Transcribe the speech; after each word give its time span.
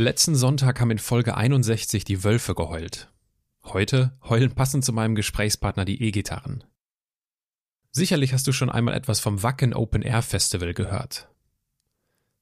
Letzten 0.00 0.36
Sonntag 0.36 0.80
haben 0.80 0.92
in 0.92 1.00
Folge 1.00 1.36
61 1.36 2.04
die 2.04 2.22
Wölfe 2.22 2.54
geheult. 2.54 3.12
Heute 3.64 4.16
heulen 4.22 4.54
passend 4.54 4.84
zu 4.84 4.92
meinem 4.92 5.16
Gesprächspartner 5.16 5.84
die 5.84 6.00
E-Gitarren. 6.00 6.62
Sicherlich 7.90 8.32
hast 8.32 8.46
du 8.46 8.52
schon 8.52 8.70
einmal 8.70 8.94
etwas 8.94 9.18
vom 9.18 9.42
Wacken 9.42 9.74
Open 9.74 10.02
Air 10.02 10.22
Festival 10.22 10.72
gehört. 10.72 11.28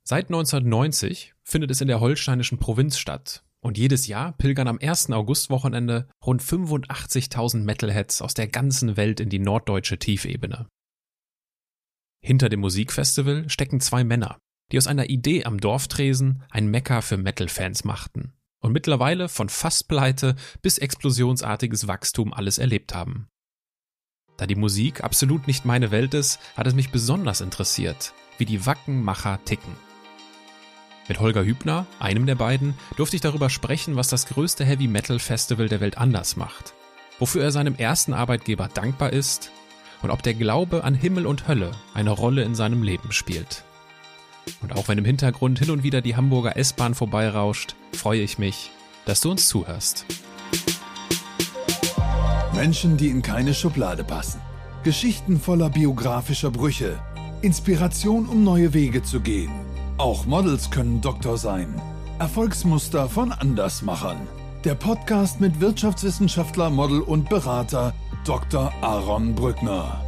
Seit 0.03 0.27
1990 0.27 1.33
findet 1.45 1.71
es 1.71 1.81
in 1.81 1.89
der 1.89 2.01
holsteinischen 2.01 2.59
Provinz 2.59 2.99
statt 2.99 3.43
und 3.61 3.79
jedes 3.79 4.07
Jahr 4.07 4.33
pilgern 4.33 4.69
am 4.69 4.79
1. 4.79 5.13
Augustwochenende 5.13 6.11
rund 6.27 6.43
85.000 6.43 7.63
Metalheads 7.63 8.21
aus 8.21 8.35
der 8.35 8.49
ganzen 8.49 8.99
Welt 8.99 9.19
in 9.19 9.31
die 9.31 9.39
norddeutsche 9.39 9.99
Tiefebene. 9.99 10.67
Hinter 12.21 12.51
dem 12.51 12.61
Musikfestival 12.61 13.49
stecken 13.49 13.81
zwei 13.81 14.05
Männer, 14.05 14.37
die 14.73 14.79
aus 14.79 14.87
einer 14.87 15.09
Idee 15.09 15.45
am 15.45 15.61
Dorftresen 15.61 16.43
ein 16.51 16.69
Mekka 16.69 17.01
für 17.01 17.17
Metal-Fans 17.17 17.85
machten 17.85 18.33
und 18.61 18.73
mittlerweile 18.73 19.29
von 19.29 19.49
fast 19.49 19.89
Pleite 19.89 20.35
bis 20.63 20.79
explosionsartiges 20.79 21.87
Wachstum 21.87 22.33
alles 22.33 22.59
erlebt 22.59 22.95
haben. 22.95 23.29
Da 24.37 24.47
die 24.47 24.55
Musik 24.55 25.03
absolut 25.03 25.47
nicht 25.47 25.65
meine 25.65 25.91
Welt 25.91 26.13
ist, 26.13 26.41
hat 26.57 26.67
es 26.67 26.75
mich 26.75 26.91
besonders 26.91 27.41
interessiert, 27.41 28.13
wie 28.39 28.45
die 28.45 28.67
Wackenmacher 28.67 29.41
ticken. 29.45 29.75
Mit 31.09 31.21
Holger 31.21 31.45
Hübner, 31.45 31.87
einem 32.01 32.27
der 32.27 32.35
beiden, 32.35 32.75
durfte 32.97 33.17
ich 33.17 33.23
darüber 33.23 33.49
sprechen, 33.49 33.95
was 33.97 34.09
das 34.09 34.27
größte 34.27 34.65
Heavy 34.65 34.89
Metal 34.89 35.21
Festival 35.21 35.69
der 35.69 35.81
Welt 35.81 35.97
anders 35.97 36.37
macht, 36.37 36.75
wofür 37.19 37.45
er 37.45 37.53
seinem 37.53 37.77
ersten 37.77 38.13
Arbeitgeber 38.13 38.69
dankbar 38.69 39.13
ist 39.13 39.53
und 40.03 40.11
ob 40.11 40.23
der 40.23 40.35
Glaube 40.35 40.85
an 40.85 40.95
Himmel 40.95 41.27
und 41.27 41.47
Hölle 41.47 41.71
eine 41.95 42.11
Rolle 42.11 42.43
in 42.43 42.55
seinem 42.55 42.83
Leben 42.83 43.13
spielt. 43.13 43.65
Und 44.61 44.75
auch 44.75 44.89
wenn 44.89 44.99
im 44.99 45.05
Hintergrund 45.05 45.59
hin 45.59 45.71
und 45.71 45.83
wieder 45.83 46.01
die 46.01 46.17
Hamburger 46.17 46.57
S-Bahn 46.57 46.95
vorbeirauscht, 46.95 47.77
freue 47.93 48.21
ich 48.23 48.39
mich, 48.39 48.71
dass 49.05 49.21
du 49.21 49.31
uns 49.31 49.49
zuhörst. 49.49 50.07
Menschen, 52.55 52.97
die 52.97 53.09
in 53.09 53.23
keine 53.23 53.55
Schublade 53.55 54.03
passen. 54.03 54.41
Geschichten 54.83 55.39
voller 55.39 55.69
biografischer 55.69 56.51
Brüche. 56.51 56.99
Inspiration, 57.43 58.27
um 58.27 58.45
neue 58.45 58.73
Wege 58.73 59.03
zu 59.03 59.21
gehen. 59.21 59.51
Auch 59.99 60.27
Models 60.27 60.71
können 60.71 61.01
Doktor 61.01 61.39
sein. 61.39 61.81
Erfolgsmuster 62.19 63.09
von 63.09 63.31
Andersmachern. 63.33 64.17
Der 64.65 64.75
Podcast 64.75 65.41
mit 65.41 65.61
Wirtschaftswissenschaftler, 65.61 66.71
Model 66.71 67.01
und 67.01 67.29
Berater 67.29 67.95
Dr. 68.25 68.73
Aaron 68.81 69.35
Brückner. 69.35 70.03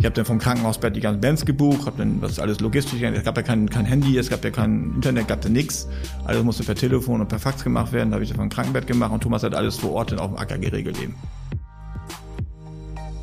Ich 0.00 0.06
habe 0.06 0.14
dann 0.14 0.24
vom 0.24 0.38
Krankenhausbett 0.38 0.96
die 0.96 1.00
ganzen 1.00 1.20
Bands 1.20 1.44
gebucht, 1.44 1.84
habe 1.84 1.98
dann 1.98 2.22
was 2.22 2.38
alles 2.38 2.60
logistisch, 2.60 3.02
es 3.02 3.22
gab 3.22 3.36
ja 3.36 3.42
kein, 3.42 3.68
kein 3.68 3.84
Handy, 3.84 4.16
es 4.16 4.30
gab 4.30 4.42
ja 4.42 4.50
kein 4.50 4.94
Internet, 4.94 5.28
gab 5.28 5.44
ja 5.44 5.50
nichts. 5.50 5.88
Alles 6.24 6.42
musste 6.42 6.64
per 6.64 6.74
Telefon 6.74 7.20
und 7.20 7.28
per 7.28 7.38
Fax 7.38 7.62
gemacht 7.62 7.92
werden. 7.92 8.10
Da 8.10 8.14
habe 8.14 8.24
ich 8.24 8.30
dann 8.30 8.38
vom 8.38 8.48
Krankenbett 8.48 8.86
gemacht 8.86 9.12
und 9.12 9.22
Thomas 9.22 9.42
hat 9.42 9.54
alles 9.54 9.76
vor 9.76 9.92
Ort 9.92 10.12
dann 10.12 10.18
auf 10.18 10.30
dem 10.30 10.38
Acker 10.38 10.56
geregelt 10.56 10.98
eben. 11.02 11.14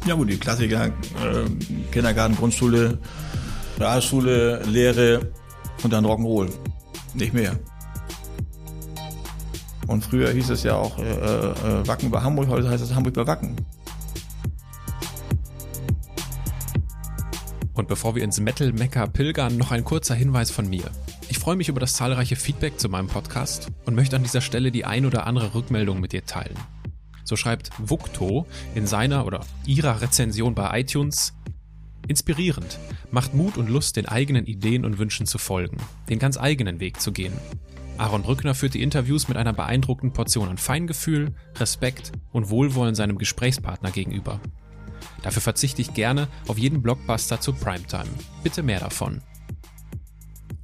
Ja 0.05 0.13
gut, 0.13 0.29
die 0.29 0.37
Klassiker, 0.37 0.85
äh, 0.85 0.91
Kindergarten, 1.91 2.35
Grundschule, 2.35 2.99
Realschule, 3.79 4.61
Lehre 4.65 5.31
und 5.81 5.91
dann 5.91 6.05
Rock'n'Roll. 6.05 6.49
Nicht 7.15 7.33
mehr. 7.33 7.53
Und 9.87 10.03
früher 10.03 10.29
hieß 10.29 10.51
es 10.51 10.61
ja 10.61 10.75
auch 10.75 10.99
äh, 10.99 11.01
äh, 11.01 11.87
Wacken 11.87 12.11
bei 12.11 12.21
Hamburg, 12.21 12.49
heute 12.49 12.69
heißt 12.69 12.83
es 12.83 12.93
Hamburg 12.93 13.15
bei 13.15 13.25
Wacken. 13.25 13.55
Und 17.77 17.87
bevor 17.87 18.15
wir 18.15 18.23
ins 18.23 18.39
Metal 18.39 18.73
Mecca 18.73 19.05
pilgern, 19.05 19.55
noch 19.55 19.71
ein 19.71 19.83
kurzer 19.83 20.15
Hinweis 20.15 20.49
von 20.49 20.67
mir. 20.67 20.89
Ich 21.29 21.37
freue 21.37 21.55
mich 21.55 21.69
über 21.69 21.79
das 21.79 21.93
zahlreiche 21.93 22.35
Feedback 22.35 22.79
zu 22.79 22.89
meinem 22.89 23.07
Podcast 23.07 23.67
und 23.85 23.93
möchte 23.93 24.15
an 24.15 24.23
dieser 24.23 24.41
Stelle 24.41 24.71
die 24.71 24.83
ein 24.83 25.05
oder 25.05 25.27
andere 25.27 25.53
Rückmeldung 25.53 25.99
mit 25.99 26.11
dir 26.11 26.25
teilen. 26.25 26.57
So 27.23 27.35
schreibt 27.35 27.69
Vukto 27.77 28.47
in 28.73 28.87
seiner 28.87 29.27
oder 29.27 29.41
ihrer 29.67 30.01
Rezension 30.01 30.55
bei 30.55 30.79
iTunes 30.79 31.35
Inspirierend, 32.07 32.79
macht 33.11 33.35
Mut 33.35 33.57
und 33.57 33.69
Lust, 33.69 33.95
den 33.95 34.07
eigenen 34.07 34.47
Ideen 34.47 34.83
und 34.83 34.97
Wünschen 34.97 35.27
zu 35.27 35.37
folgen, 35.37 35.77
den 36.09 36.17
ganz 36.17 36.37
eigenen 36.37 36.79
Weg 36.79 36.99
zu 36.99 37.11
gehen. 37.11 37.33
Aaron 37.99 38.23
Brückner 38.23 38.55
führt 38.55 38.73
die 38.73 38.81
Interviews 38.81 39.27
mit 39.27 39.37
einer 39.37 39.53
beeindruckenden 39.53 40.13
Portion 40.13 40.49
an 40.49 40.57
Feingefühl, 40.57 41.35
Respekt 41.57 42.11
und 42.31 42.49
Wohlwollen 42.49 42.95
seinem 42.95 43.19
Gesprächspartner 43.19 43.91
gegenüber. 43.91 44.39
Dafür 45.27 45.41
verzichte 45.41 45.81
ich 45.81 45.93
gerne 45.93 46.29
auf 46.47 46.57
jeden 46.57 46.81
Blockbuster 46.81 47.41
zu 47.41 47.51
Primetime. 47.51 48.07
Bitte 48.43 48.63
mehr 48.63 48.79
davon. 48.79 49.21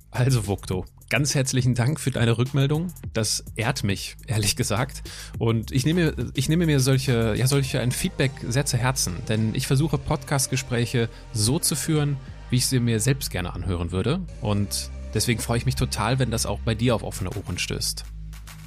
Also 0.10 0.48
Vukto, 0.48 0.86
ganz 1.10 1.36
herzlichen 1.36 1.76
Dank 1.76 2.00
für 2.00 2.12
deine 2.12 2.38
Rückmeldung. 2.38 2.88
Das 3.12 3.44
ehrt 3.58 3.84
mich, 3.84 4.16
ehrlich 4.26 4.56
gesagt. 4.56 5.04
Und 5.38 5.74
ich 5.74 5.86
nehme, 5.86 6.16
ich 6.34 6.48
nehme 6.48 6.66
mir 6.66 6.80
solche, 6.80 7.36
ja, 7.36 7.46
solche 7.46 7.82
ein 7.82 7.92
Feedback 7.92 8.32
sehr 8.48 8.66
zu 8.66 8.78
Herzen, 8.78 9.18
denn 9.28 9.54
ich 9.54 9.68
versuche 9.68 9.98
Podcast-Gespräche 9.98 11.10
so 11.34 11.60
zu 11.60 11.76
führen, 11.76 12.16
wie 12.50 12.56
ich 12.56 12.68
sie 12.68 12.80
mir 12.80 13.02
selbst 13.02 13.32
gerne 13.32 13.52
anhören 13.52 13.92
würde. 13.92 14.22
Und 14.40 14.92
deswegen 15.14 15.42
freue 15.42 15.58
ich 15.58 15.66
mich 15.66 15.76
total, 15.76 16.20
wenn 16.20 16.32
das 16.32 16.46
auch 16.46 16.60
bei 16.60 16.74
dir 16.74 16.96
auf 16.96 17.04
offene 17.04 17.32
Ohren 17.32 17.58
stößt. 17.58 18.06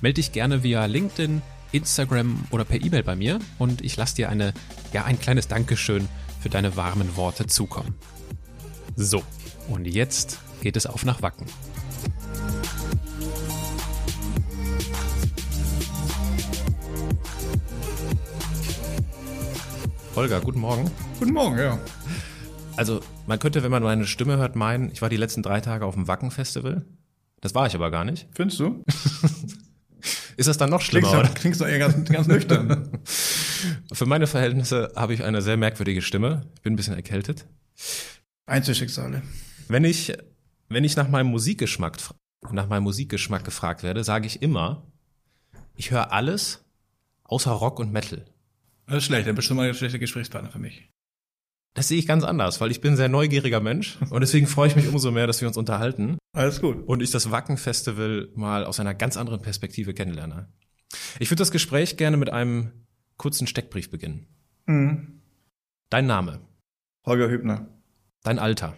Melde 0.02 0.16
dich 0.16 0.32
gerne 0.32 0.62
via 0.62 0.84
LinkedIn, 0.84 1.40
Instagram 1.72 2.44
oder 2.50 2.64
per 2.64 2.82
E-Mail 2.82 3.02
bei 3.02 3.16
mir 3.16 3.38
und 3.58 3.82
ich 3.82 3.96
lasse 3.96 4.16
dir 4.16 4.28
eine, 4.28 4.52
ja, 4.92 5.04
ein 5.04 5.18
kleines 5.18 5.48
Dankeschön 5.48 6.08
für 6.40 6.48
deine 6.48 6.76
warmen 6.76 7.16
Worte 7.16 7.46
zukommen. 7.46 7.94
So, 8.94 9.22
und 9.68 9.86
jetzt 9.86 10.38
geht 10.62 10.76
es 10.76 10.86
auf 10.86 11.04
nach 11.04 11.22
Wacken. 11.22 11.46
Holger, 20.14 20.40
guten 20.40 20.60
Morgen. 20.60 20.90
Guten 21.18 21.34
Morgen, 21.34 21.58
ja. 21.58 21.78
Also, 22.76 23.00
man 23.26 23.38
könnte, 23.38 23.62
wenn 23.62 23.70
man 23.70 23.82
meine 23.82 24.06
Stimme 24.06 24.38
hört, 24.38 24.56
meinen, 24.56 24.90
ich 24.90 25.02
war 25.02 25.10
die 25.10 25.16
letzten 25.16 25.42
drei 25.42 25.60
Tage 25.60 25.84
auf 25.84 25.94
dem 25.94 26.08
Wacken-Festival. 26.08 26.86
Das 27.42 27.54
war 27.54 27.66
ich 27.66 27.74
aber 27.74 27.90
gar 27.90 28.04
nicht. 28.04 28.26
Findest 28.34 28.60
du? 28.60 28.82
Ist 30.36 30.48
das 30.48 30.58
dann 30.58 30.70
noch 30.70 30.82
schlimmer, 30.82 31.08
klingst, 31.08 31.26
oder? 31.26 31.34
Klingst 31.34 31.60
doch 31.60 31.66
eher 31.66 31.78
ganz, 31.78 32.08
ganz 32.10 32.26
nüchtern. 32.26 32.90
Für 33.92 34.06
meine 34.06 34.26
Verhältnisse 34.26 34.92
habe 34.94 35.14
ich 35.14 35.24
eine 35.24 35.40
sehr 35.40 35.56
merkwürdige 35.56 36.02
Stimme. 36.02 36.46
Ich 36.54 36.62
bin 36.62 36.74
ein 36.74 36.76
bisschen 36.76 36.94
erkältet. 36.94 37.46
Einzelschicksale. 38.46 39.22
Wenn 39.68 39.84
ich, 39.84 40.12
wenn 40.68 40.84
ich 40.84 40.96
nach 40.96 41.08
meinem 41.08 41.28
Musikgeschmack, 41.28 41.98
nach 42.50 42.68
meinem 42.68 42.82
Musikgeschmack 42.82 43.44
gefragt 43.44 43.82
werde, 43.82 44.04
sage 44.04 44.26
ich 44.26 44.42
immer, 44.42 44.86
ich 45.74 45.90
höre 45.90 46.12
alles 46.12 46.64
außer 47.24 47.50
Rock 47.50 47.80
und 47.80 47.92
Metal. 47.92 48.24
Das 48.86 48.98
ist 48.98 49.04
schlecht, 49.04 49.26
dann 49.26 49.34
bist 49.34 49.50
du 49.50 49.54
mal 49.54 49.68
ein 49.68 49.74
schlechter 49.74 49.98
Gesprächspartner 49.98 50.50
für 50.50 50.58
mich. 50.58 50.88
Das 51.76 51.88
sehe 51.88 51.98
ich 51.98 52.06
ganz 52.06 52.24
anders, 52.24 52.60
weil 52.60 52.70
ich 52.70 52.80
bin 52.80 52.94
ein 52.94 52.96
sehr 52.96 53.08
neugieriger 53.10 53.60
Mensch 53.60 53.98
und 54.10 54.20
deswegen 54.22 54.46
freue 54.46 54.68
ich 54.68 54.76
mich 54.76 54.88
umso 54.88 55.10
mehr, 55.10 55.26
dass 55.26 55.42
wir 55.42 55.48
uns 55.48 55.58
unterhalten 55.58 56.16
Alles 56.32 56.60
gut. 56.60 56.82
und 56.88 57.02
ich 57.02 57.10
das 57.10 57.30
Wacken-Festival 57.30 58.30
mal 58.34 58.64
aus 58.64 58.80
einer 58.80 58.94
ganz 58.94 59.16
anderen 59.18 59.42
Perspektive 59.42 59.92
kennenlerne. 59.92 60.48
Ich 61.20 61.30
würde 61.30 61.40
das 61.40 61.50
Gespräch 61.50 61.98
gerne 61.98 62.16
mit 62.16 62.30
einem 62.30 62.72
kurzen 63.18 63.46
Steckbrief 63.46 63.90
beginnen. 63.90 64.26
Mhm. 64.64 65.20
Dein 65.90 66.06
Name, 66.06 66.40
Holger 67.04 67.28
Hübner, 67.28 67.68
dein 68.22 68.38
Alter, 68.38 68.74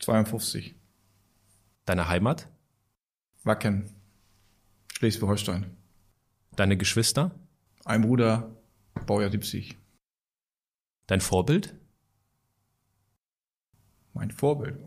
52. 0.00 0.76
deine 1.86 2.08
Heimat, 2.08 2.48
Wacken, 3.42 3.90
Schleswig-Holstein. 4.96 5.76
deine 6.56 6.76
Geschwister, 6.76 7.32
Ein 7.84 8.02
Bruder, 8.02 8.56
Baujahr 9.06 9.30
70. 9.30 9.76
dein 11.06 11.20
Vorbild, 11.20 11.74
Mein 14.14 14.30
Vorbild. 14.30 14.78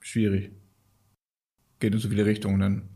Schwierig. 0.00 0.52
Geht 1.80 1.94
in 1.94 1.98
so 1.98 2.08
viele 2.08 2.26
Richtungen, 2.26 2.60
dann 2.60 2.88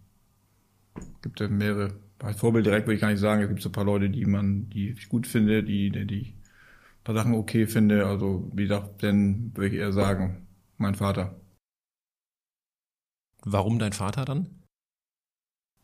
gibt 1.23 1.41
es 1.41 1.51
mehrere. 1.51 1.99
Als 2.19 2.39
Vorbild 2.39 2.67
direkt 2.67 2.87
würde 2.87 2.95
ich 2.97 3.01
gar 3.01 3.11
nicht 3.11 3.21
sagen. 3.21 3.43
Es 3.43 3.49
gibt 3.49 3.63
so 3.63 3.71
ein 3.71 3.73
paar 3.73 3.85
Leute, 3.85 4.11
die 4.11 4.25
man, 4.27 4.69
die 4.69 4.91
ich 4.91 5.09
gut 5.09 5.27
finde, 5.27 5.65
die, 5.65 5.91
die, 5.91 6.07
die 6.07 6.35
ein 6.35 7.05
paar 7.05 7.15
Sachen 7.15 7.35
okay 7.35 7.67
finde. 7.67 8.07
Also, 8.07 8.51
wie 8.55 8.65
gesagt, 8.65 9.03
dann 9.03 9.57
würde 9.57 9.69
ich 9.69 9.81
eher 9.81 9.93
sagen, 9.93 10.47
mein 10.77 10.95
Vater. 10.95 11.41
warum 13.45 13.79
dein 13.79 13.93
Vater 13.93 14.25
dann? 14.25 14.63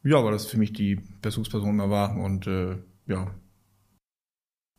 Ja, 0.05 0.23
weil 0.25 0.33
das 0.33 0.47
für 0.47 0.59
mich 0.59 0.73
die 0.73 0.97
Bezugsperson 1.23 1.71
immer 1.71 1.91
war 1.91 2.17
und 2.17 2.47
äh, 2.47 2.79
ja. 3.07 3.35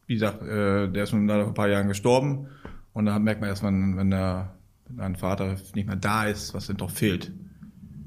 Wie 0.09 0.15
gesagt, 0.15 0.41
äh, 0.41 0.89
der 0.89 1.03
ist 1.03 1.13
nun 1.13 1.27
leider 1.27 1.43
vor 1.43 1.51
ein 1.51 1.53
paar 1.53 1.69
Jahren 1.69 1.87
gestorben 1.87 2.47
und 2.93 3.05
da 3.05 3.19
merkt 3.19 3.41
man 3.41 3.49
erst, 3.51 3.61
wenn, 3.61 3.95
wenn 3.95 4.09
der 4.09 4.55
ein 4.97 5.15
Vater 5.15 5.55
nicht 5.75 5.85
mehr 5.85 5.97
da 5.97 6.25
ist, 6.25 6.55
was 6.55 6.65
denn 6.65 6.77
doch 6.77 6.89
fehlt. 6.89 7.31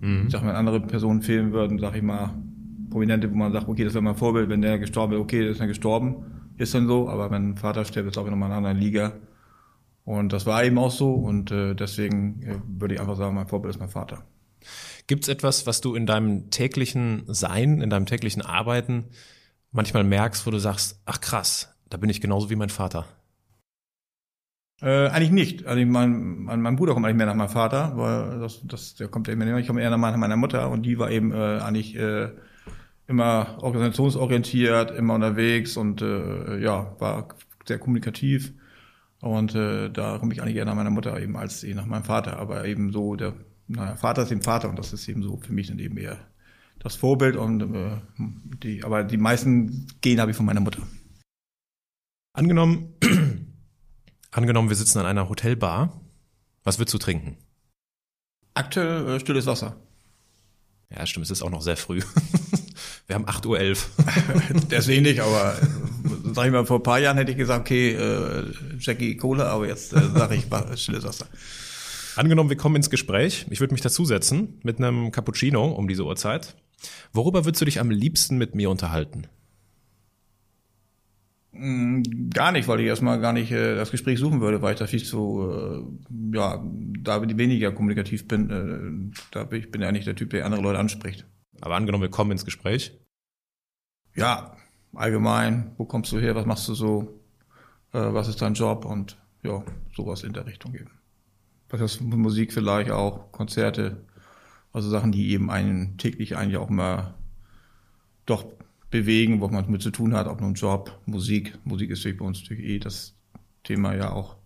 Mhm. 0.00 0.24
Ich 0.26 0.32
sag, 0.32 0.42
wenn 0.42 0.50
andere 0.50 0.80
Personen 0.80 1.22
fehlen 1.22 1.52
würden, 1.52 1.78
sag 1.78 1.94
ich 1.94 2.02
mal, 2.02 2.34
Prominente, 2.90 3.30
wo 3.30 3.36
man 3.36 3.52
sagt, 3.52 3.68
okay, 3.68 3.84
das 3.84 3.94
wäre 3.94 4.02
mein 4.02 4.16
Vorbild, 4.16 4.48
wenn 4.48 4.62
der 4.62 4.80
gestorben 4.80 5.12
wäre, 5.12 5.22
okay, 5.22 5.42
der 5.42 5.50
ist 5.52 5.60
dann 5.60 5.68
gestorben, 5.68 6.24
ist 6.56 6.74
dann 6.74 6.88
so, 6.88 7.08
aber 7.08 7.30
wenn 7.30 7.50
ein 7.50 7.56
Vater 7.56 7.84
stirbt, 7.84 8.10
ist 8.10 8.18
auch 8.18 8.28
nochmal 8.28 8.50
eine 8.50 8.56
andere 8.56 8.72
Liga. 8.72 9.12
Und 10.04 10.32
das 10.32 10.44
war 10.44 10.64
eben 10.64 10.78
auch 10.78 10.90
so 10.90 11.14
und 11.14 11.52
äh, 11.52 11.76
deswegen 11.76 12.42
äh, 12.42 12.56
würde 12.66 12.96
ich 12.96 13.00
einfach 13.00 13.16
sagen, 13.16 13.36
mein 13.36 13.46
Vorbild 13.46 13.72
ist 13.72 13.78
mein 13.78 13.90
Vater. 13.90 14.24
Gibt 15.06 15.22
es 15.22 15.28
etwas, 15.28 15.68
was 15.68 15.80
du 15.80 15.94
in 15.94 16.06
deinem 16.06 16.50
täglichen 16.50 17.22
Sein, 17.28 17.80
in 17.80 17.90
deinem 17.90 18.06
täglichen 18.06 18.42
Arbeiten 18.42 19.04
manchmal 19.70 20.02
merkst, 20.02 20.44
wo 20.48 20.50
du 20.50 20.58
sagst, 20.58 21.00
ach 21.06 21.20
krass, 21.20 21.71
da 21.92 21.98
bin 21.98 22.10
ich 22.10 22.20
genauso 22.20 22.48
wie 22.48 22.56
mein 22.56 22.70
Vater? 22.70 23.06
Äh, 24.80 25.08
eigentlich 25.08 25.30
nicht. 25.30 25.66
Also 25.66 25.84
mein, 25.84 26.42
mein, 26.44 26.60
mein 26.60 26.76
Bruder 26.76 26.94
kommt 26.94 27.06
eigentlich 27.06 27.18
mehr 27.18 27.26
nach 27.26 27.34
meinem 27.34 27.48
Vater, 27.48 27.92
weil 27.96 28.40
das, 28.40 28.60
das, 28.64 28.94
der 28.94 29.08
kommt 29.08 29.28
eben, 29.28 29.56
ich 29.58 29.66
komme 29.66 29.82
eher 29.82 29.96
nach 29.96 30.16
meiner 30.16 30.36
Mutter 30.36 30.70
und 30.70 30.82
die 30.84 30.98
war 30.98 31.10
eben 31.10 31.32
äh, 31.32 31.60
eigentlich 31.60 31.94
äh, 31.96 32.30
immer 33.06 33.58
organisationsorientiert, 33.60 34.90
immer 34.90 35.14
unterwegs 35.14 35.76
und 35.76 36.02
äh, 36.02 36.58
ja, 36.58 36.96
war 36.98 37.28
sehr 37.66 37.78
kommunikativ. 37.78 38.52
Und 39.20 39.54
äh, 39.54 39.88
da 39.88 40.18
komme 40.18 40.32
ich 40.32 40.42
eigentlich 40.42 40.56
eher 40.56 40.64
nach 40.64 40.74
meiner 40.74 40.90
Mutter 40.90 41.20
eben 41.20 41.36
als 41.36 41.62
eh 41.62 41.74
nach 41.74 41.86
meinem 41.86 42.04
Vater. 42.04 42.38
Aber 42.38 42.64
eben 42.64 42.90
so, 42.90 43.14
der 43.14 43.34
naja, 43.68 43.94
Vater 43.96 44.22
ist 44.22 44.32
eben 44.32 44.42
Vater 44.42 44.68
und 44.68 44.78
das 44.78 44.92
ist 44.92 45.08
eben 45.08 45.22
so 45.22 45.36
für 45.36 45.52
mich 45.52 45.68
dann 45.68 45.78
eben 45.78 45.96
eher 45.96 46.18
das 46.80 46.96
Vorbild. 46.96 47.36
Und 47.36 47.62
äh, 47.62 47.98
die, 48.62 48.82
aber 48.82 49.04
die 49.04 49.18
meisten 49.18 49.86
Gene 50.00 50.22
habe 50.22 50.32
ich 50.32 50.36
von 50.36 50.46
meiner 50.46 50.60
Mutter. 50.60 50.82
Angenommen, 52.34 52.94
angenommen, 54.30 54.68
wir 54.70 54.76
sitzen 54.76 54.98
an 54.98 55.06
einer 55.06 55.28
Hotelbar. 55.28 56.00
Was 56.64 56.78
würdest 56.78 56.94
du 56.94 56.98
trinken? 56.98 57.36
Aktuell 58.54 59.08
äh, 59.08 59.20
stilles 59.20 59.46
Wasser. 59.46 59.76
Ja, 60.90 61.06
stimmt, 61.06 61.24
es 61.24 61.30
ist 61.30 61.42
auch 61.42 61.50
noch 61.50 61.62
sehr 61.62 61.76
früh. 61.76 62.00
Wir 63.06 63.16
haben 63.16 63.26
8.11 63.26 63.46
Uhr. 63.48 64.60
Deswegen 64.70 65.02
nicht, 65.02 65.20
aber 65.20 65.56
sag 66.32 66.46
ich 66.46 66.52
mal, 66.52 66.64
vor 66.64 66.78
ein 66.78 66.82
paar 66.82 66.98
Jahren 66.98 67.16
hätte 67.16 67.32
ich 67.32 67.36
gesagt, 67.36 67.62
okay, 67.62 67.92
äh, 67.94 68.44
Jackie 68.78 69.16
Cola, 69.16 69.46
aber 69.46 69.66
jetzt 69.66 69.92
äh, 69.92 70.00
sage 70.14 70.36
ich 70.36 70.46
stilles 70.78 71.04
Wasser. 71.04 71.26
Angenommen, 72.16 72.50
wir 72.50 72.56
kommen 72.56 72.76
ins 72.76 72.90
Gespräch. 72.90 73.46
Ich 73.50 73.60
würde 73.60 73.74
mich 73.74 73.80
dazusetzen 73.80 74.60
mit 74.62 74.78
einem 74.78 75.10
Cappuccino 75.10 75.64
um 75.64 75.88
diese 75.88 76.04
Uhrzeit. 76.04 76.56
Worüber 77.12 77.44
würdest 77.44 77.60
du 77.60 77.64
dich 77.64 77.80
am 77.80 77.90
liebsten 77.90 78.38
mit 78.38 78.54
mir 78.54 78.70
unterhalten? 78.70 79.26
Mm, 81.52 82.02
gar 82.30 82.50
nicht, 82.50 82.66
weil 82.66 82.80
ich 82.80 82.86
erstmal 82.86 83.20
gar 83.20 83.32
nicht 83.32 83.52
äh, 83.52 83.74
das 83.74 83.90
Gespräch 83.90 84.18
suchen 84.18 84.40
würde, 84.40 84.62
weil 84.62 84.72
ich 84.72 84.78
da 84.78 84.86
viel 84.86 85.02
zu, 85.02 85.50
äh, 85.50 86.36
ja, 86.36 86.64
da 87.00 87.22
weniger 87.22 87.72
kommunikativ 87.72 88.26
bin. 88.26 88.50
Äh, 88.50 89.16
da 89.30 89.44
bin 89.44 89.60
ich 89.60 89.70
bin 89.70 89.82
ja 89.82 89.92
nicht 89.92 90.06
der 90.06 90.16
Typ, 90.16 90.30
der 90.30 90.46
andere 90.46 90.62
Leute 90.62 90.78
anspricht. 90.78 91.26
Aber 91.60 91.76
angenommen, 91.76 92.02
wir 92.02 92.10
kommen 92.10 92.32
ins 92.32 92.44
Gespräch. 92.44 92.98
Ja, 94.14 94.56
allgemein, 94.94 95.72
wo 95.76 95.84
kommst 95.84 96.12
du 96.12 96.18
her, 96.18 96.34
was 96.34 96.46
machst 96.46 96.68
du 96.68 96.74
so, 96.74 97.20
äh, 97.92 97.98
was 97.98 98.28
ist 98.28 98.40
dein 98.40 98.54
Job 98.54 98.84
und 98.84 99.18
ja, 99.42 99.62
sowas 99.94 100.22
in 100.22 100.32
der 100.32 100.46
Richtung 100.46 100.74
eben. 100.74 100.90
Was 101.68 101.80
ist 101.80 102.00
Musik 102.00 102.52
vielleicht 102.52 102.90
auch, 102.90 103.30
Konzerte, 103.32 104.04
also 104.72 104.88
Sachen, 104.88 105.12
die 105.12 105.30
eben 105.30 105.50
einen 105.50 105.98
täglich 105.98 106.36
eigentlich 106.36 106.56
auch 106.56 106.70
mal 106.70 107.14
doch 108.24 108.44
bewegen, 108.92 109.40
wo 109.40 109.48
man 109.48 109.68
mit 109.68 109.82
zu 109.82 109.90
tun 109.90 110.14
hat, 110.14 110.28
ob 110.28 110.40
nun 110.40 110.54
Job, 110.54 111.00
Musik. 111.06 111.58
Musik 111.64 111.90
ist 111.90 112.00
natürlich 112.00 112.18
bei 112.18 112.24
uns 112.24 112.40
natürlich 112.40 112.64
eh 112.64 112.78
das 112.78 113.14
Thema 113.64 113.94
ja 113.96 114.12
auch. 114.12 114.36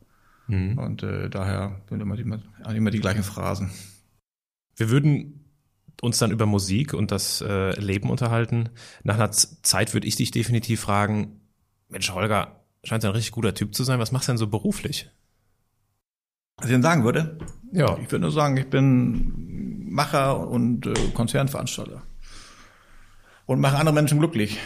Mhm. 0.47 0.79
Und 0.79 1.03
äh, 1.03 1.29
daher 1.29 1.83
sind 1.91 2.01
immer 2.01 2.17
die, 2.17 2.25
immer 2.75 2.91
die 2.91 3.01
gleichen 3.01 3.23
Phrasen. 3.23 3.71
Wir 4.77 4.89
würden 4.89 5.45
uns 6.01 6.19
dann 6.19 6.31
über 6.31 6.47
Musik 6.47 6.95
und 6.95 7.11
das 7.11 7.41
äh, 7.41 7.79
Leben 7.81 8.09
unterhalten. 8.09 8.69
Nach 9.03 9.17
einer 9.17 9.31
Zeit 9.33 9.93
würde 9.93 10.07
ich 10.07 10.17
dich 10.17 10.31
definitiv 10.31 10.81
fragen, 10.81 11.41
Mensch, 11.89 12.11
Holger, 12.11 12.61
scheint 12.85 13.05
ein 13.05 13.11
richtig 13.11 13.33
guter 13.33 13.55
Typ 13.55 13.75
zu 13.75 13.85
sein. 13.85 13.99
Was 13.99 14.13
machst 14.13 14.29
du 14.29 14.33
denn 14.33 14.39
so 14.39 14.47
beruflich? 14.47 15.11
Was 16.57 16.67
ich 16.67 16.73
denn 16.73 16.83
sagen 16.83 17.05
würde? 17.05 17.39
Ja. 17.73 17.99
Ich 17.99 18.11
würde 18.11 18.21
nur 18.21 18.31
sagen, 18.31 18.57
ich 18.57 18.69
bin 18.69 19.91
Macher 19.91 20.49
und 20.49 20.87
äh, 20.87 20.95
Konzernveranstalter. 21.15 22.03
Und 23.47 23.61
mache 23.61 23.77
andere 23.77 23.95
Menschen 23.95 24.19
glücklich. 24.19 24.59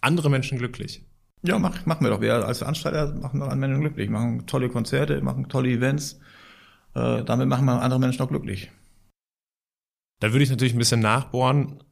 Andere 0.00 0.30
Menschen 0.30 0.58
glücklich? 0.58 1.02
Ja, 1.42 1.58
mach, 1.58 1.86
machen 1.86 2.04
wir 2.04 2.10
doch. 2.10 2.20
Wir 2.20 2.46
als 2.46 2.58
Veranstalter 2.58 3.14
machen 3.14 3.42
andere 3.42 3.56
Menschen 3.56 3.80
glücklich. 3.80 4.10
Machen 4.10 4.46
tolle 4.46 4.68
Konzerte, 4.68 5.20
machen 5.22 5.48
tolle 5.48 5.70
Events. 5.70 6.20
Äh, 6.94 7.24
damit 7.24 7.48
machen 7.48 7.64
wir 7.64 7.80
andere 7.80 8.00
Menschen 8.00 8.22
auch 8.22 8.28
glücklich. 8.28 8.70
Da 10.20 10.32
würde 10.32 10.42
ich 10.42 10.50
natürlich 10.50 10.74
ein 10.74 10.78
bisschen 10.78 11.00
nachbohren. 11.00 11.82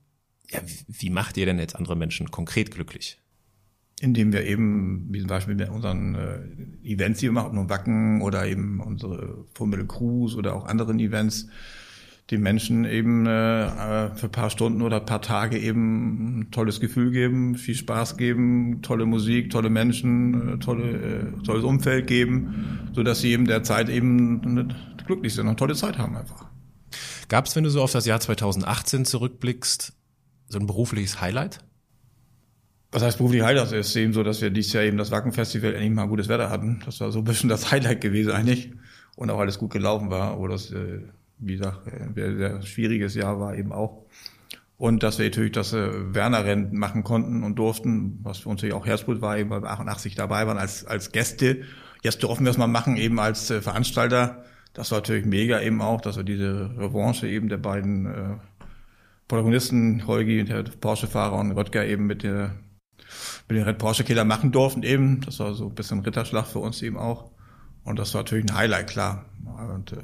Ja, 0.50 0.60
wie 0.88 1.10
macht 1.10 1.36
ihr 1.36 1.46
denn 1.46 1.58
jetzt 1.58 1.76
andere 1.76 1.96
Menschen 1.96 2.30
konkret 2.30 2.70
glücklich? 2.70 3.18
Indem 4.00 4.32
wir 4.32 4.44
eben, 4.44 5.08
wie 5.10 5.20
zum 5.20 5.28
Beispiel 5.28 5.54
mit 5.54 5.70
unseren 5.70 6.14
äh, 6.14 6.86
Events, 6.86 7.20
die 7.20 7.26
wir 7.26 7.32
machen, 7.32 7.54
nur 7.54 7.70
Wacken 7.70 8.20
oder 8.20 8.46
eben 8.46 8.80
unsere 8.80 9.46
Formel 9.54 9.86
Cruise 9.86 10.36
oder 10.36 10.54
auch 10.54 10.66
anderen 10.66 10.98
Events, 11.00 11.48
den 12.30 12.40
Menschen 12.40 12.84
eben 12.84 13.26
äh, 13.26 14.14
für 14.16 14.26
ein 14.26 14.32
paar 14.32 14.50
Stunden 14.50 14.82
oder 14.82 14.96
ein 14.96 15.06
paar 15.06 15.22
Tage 15.22 15.58
eben 15.58 16.40
ein 16.40 16.50
tolles 16.50 16.80
Gefühl 16.80 17.12
geben, 17.12 17.54
viel 17.54 17.76
Spaß 17.76 18.16
geben, 18.16 18.82
tolle 18.82 19.06
Musik, 19.06 19.50
tolle 19.50 19.70
Menschen, 19.70 20.54
äh, 20.54 20.58
tolle, 20.58 20.90
äh, 20.90 21.42
tolles 21.44 21.62
Umfeld 21.62 22.08
geben, 22.08 22.90
so 22.92 23.04
dass 23.04 23.20
sie 23.20 23.30
eben 23.30 23.46
derzeit 23.46 23.88
eben 23.88 24.74
glücklich 25.06 25.34
sind 25.34 25.46
und 25.46 25.56
tolle 25.56 25.74
Zeit 25.74 25.98
haben 25.98 26.16
einfach. 26.16 26.46
Gab 27.28 27.46
es, 27.46 27.54
wenn 27.54 27.64
du 27.64 27.70
so 27.70 27.82
auf 27.82 27.92
das 27.92 28.06
Jahr 28.06 28.20
2018 28.20 29.04
zurückblickst, 29.04 29.92
so 30.48 30.58
ein 30.58 30.66
berufliches 30.66 31.20
Highlight? 31.20 31.60
Was 32.92 33.02
heißt 33.02 33.18
beruflich 33.18 33.42
Highlight? 33.42 33.72
Es 33.72 33.88
ist 33.88 33.96
eben 33.96 34.12
so, 34.12 34.22
dass 34.22 34.40
wir 34.40 34.50
dieses 34.50 34.72
Jahr 34.72 34.84
eben 34.84 34.96
das 34.96 35.10
Wacken-Festival 35.10 35.74
endlich 35.74 35.92
mal 35.92 36.06
gutes 36.06 36.28
Wetter 36.28 36.50
hatten. 36.50 36.82
Das 36.86 37.00
war 37.00 37.10
so 37.10 37.18
ein 37.18 37.24
bisschen 37.24 37.48
das 37.48 37.70
Highlight 37.70 38.00
gewesen 38.00 38.32
eigentlich. 38.32 38.72
Und 39.16 39.30
auch 39.30 39.38
alles 39.38 39.58
gut 39.58 39.72
gelaufen 39.72 40.10
war. 40.10 40.38
Wo 40.38 40.46
das, 40.46 40.70
äh, 40.70 41.00
wie 41.38 41.56
gesagt, 41.56 41.86
ein 41.86 42.14
sehr 42.14 42.62
schwieriges 42.62 43.14
Jahr 43.14 43.40
war 43.40 43.56
eben 43.56 43.72
auch. 43.72 44.06
Und 44.78 45.02
dass 45.02 45.18
wir 45.18 45.26
natürlich 45.26 45.52
das 45.52 45.72
äh, 45.72 46.14
Werner-Rennen 46.14 46.76
machen 46.76 47.02
konnten 47.02 47.42
und 47.42 47.56
durften, 47.56 48.18
was 48.22 48.38
für 48.38 48.50
uns 48.50 48.58
natürlich 48.58 48.74
auch 48.74 48.86
Herzblut 48.86 49.22
war, 49.22 49.38
eben 49.38 49.48
weil 49.50 49.62
wir 49.62 49.70
88 49.70 50.14
dabei 50.14 50.46
waren 50.46 50.58
als, 50.58 50.84
als 50.84 51.12
Gäste. 51.12 51.62
Jetzt 52.02 52.22
durften 52.22 52.44
wir 52.44 52.50
es 52.50 52.58
mal 52.58 52.66
machen, 52.66 52.96
eben 52.96 53.18
als 53.18 53.50
äh, 53.50 53.62
Veranstalter 53.62 54.44
das 54.76 54.90
war 54.90 54.98
natürlich 54.98 55.24
mega 55.24 55.58
eben 55.62 55.80
auch, 55.80 56.02
dass 56.02 56.18
wir 56.18 56.22
diese 56.22 56.70
Revanche 56.76 57.26
eben 57.26 57.48
der 57.48 57.56
beiden 57.56 58.04
äh, 58.04 58.36
Protagonisten, 59.26 60.06
Holgi, 60.06 60.44
der 60.44 60.64
Porsche-Fahrer 60.64 61.38
und 61.38 61.52
Röttger 61.52 61.86
eben 61.86 62.06
mit 62.06 62.22
der 62.22 62.56
mit 63.48 63.56
den 63.56 63.64
Red 63.64 63.78
Porsche 63.78 64.04
Killer 64.04 64.26
machen 64.26 64.52
durften 64.52 64.82
eben. 64.82 65.22
Das 65.22 65.40
war 65.40 65.54
so 65.54 65.68
ein 65.68 65.74
bisschen 65.74 66.00
Ritterschlag 66.00 66.46
für 66.46 66.58
uns 66.58 66.82
eben 66.82 66.98
auch. 66.98 67.30
Und 67.84 67.98
das 67.98 68.12
war 68.12 68.20
natürlich 68.20 68.50
ein 68.50 68.54
Highlight, 68.54 68.90
klar. 68.90 69.24
Und 69.74 69.92
äh, 69.92 69.96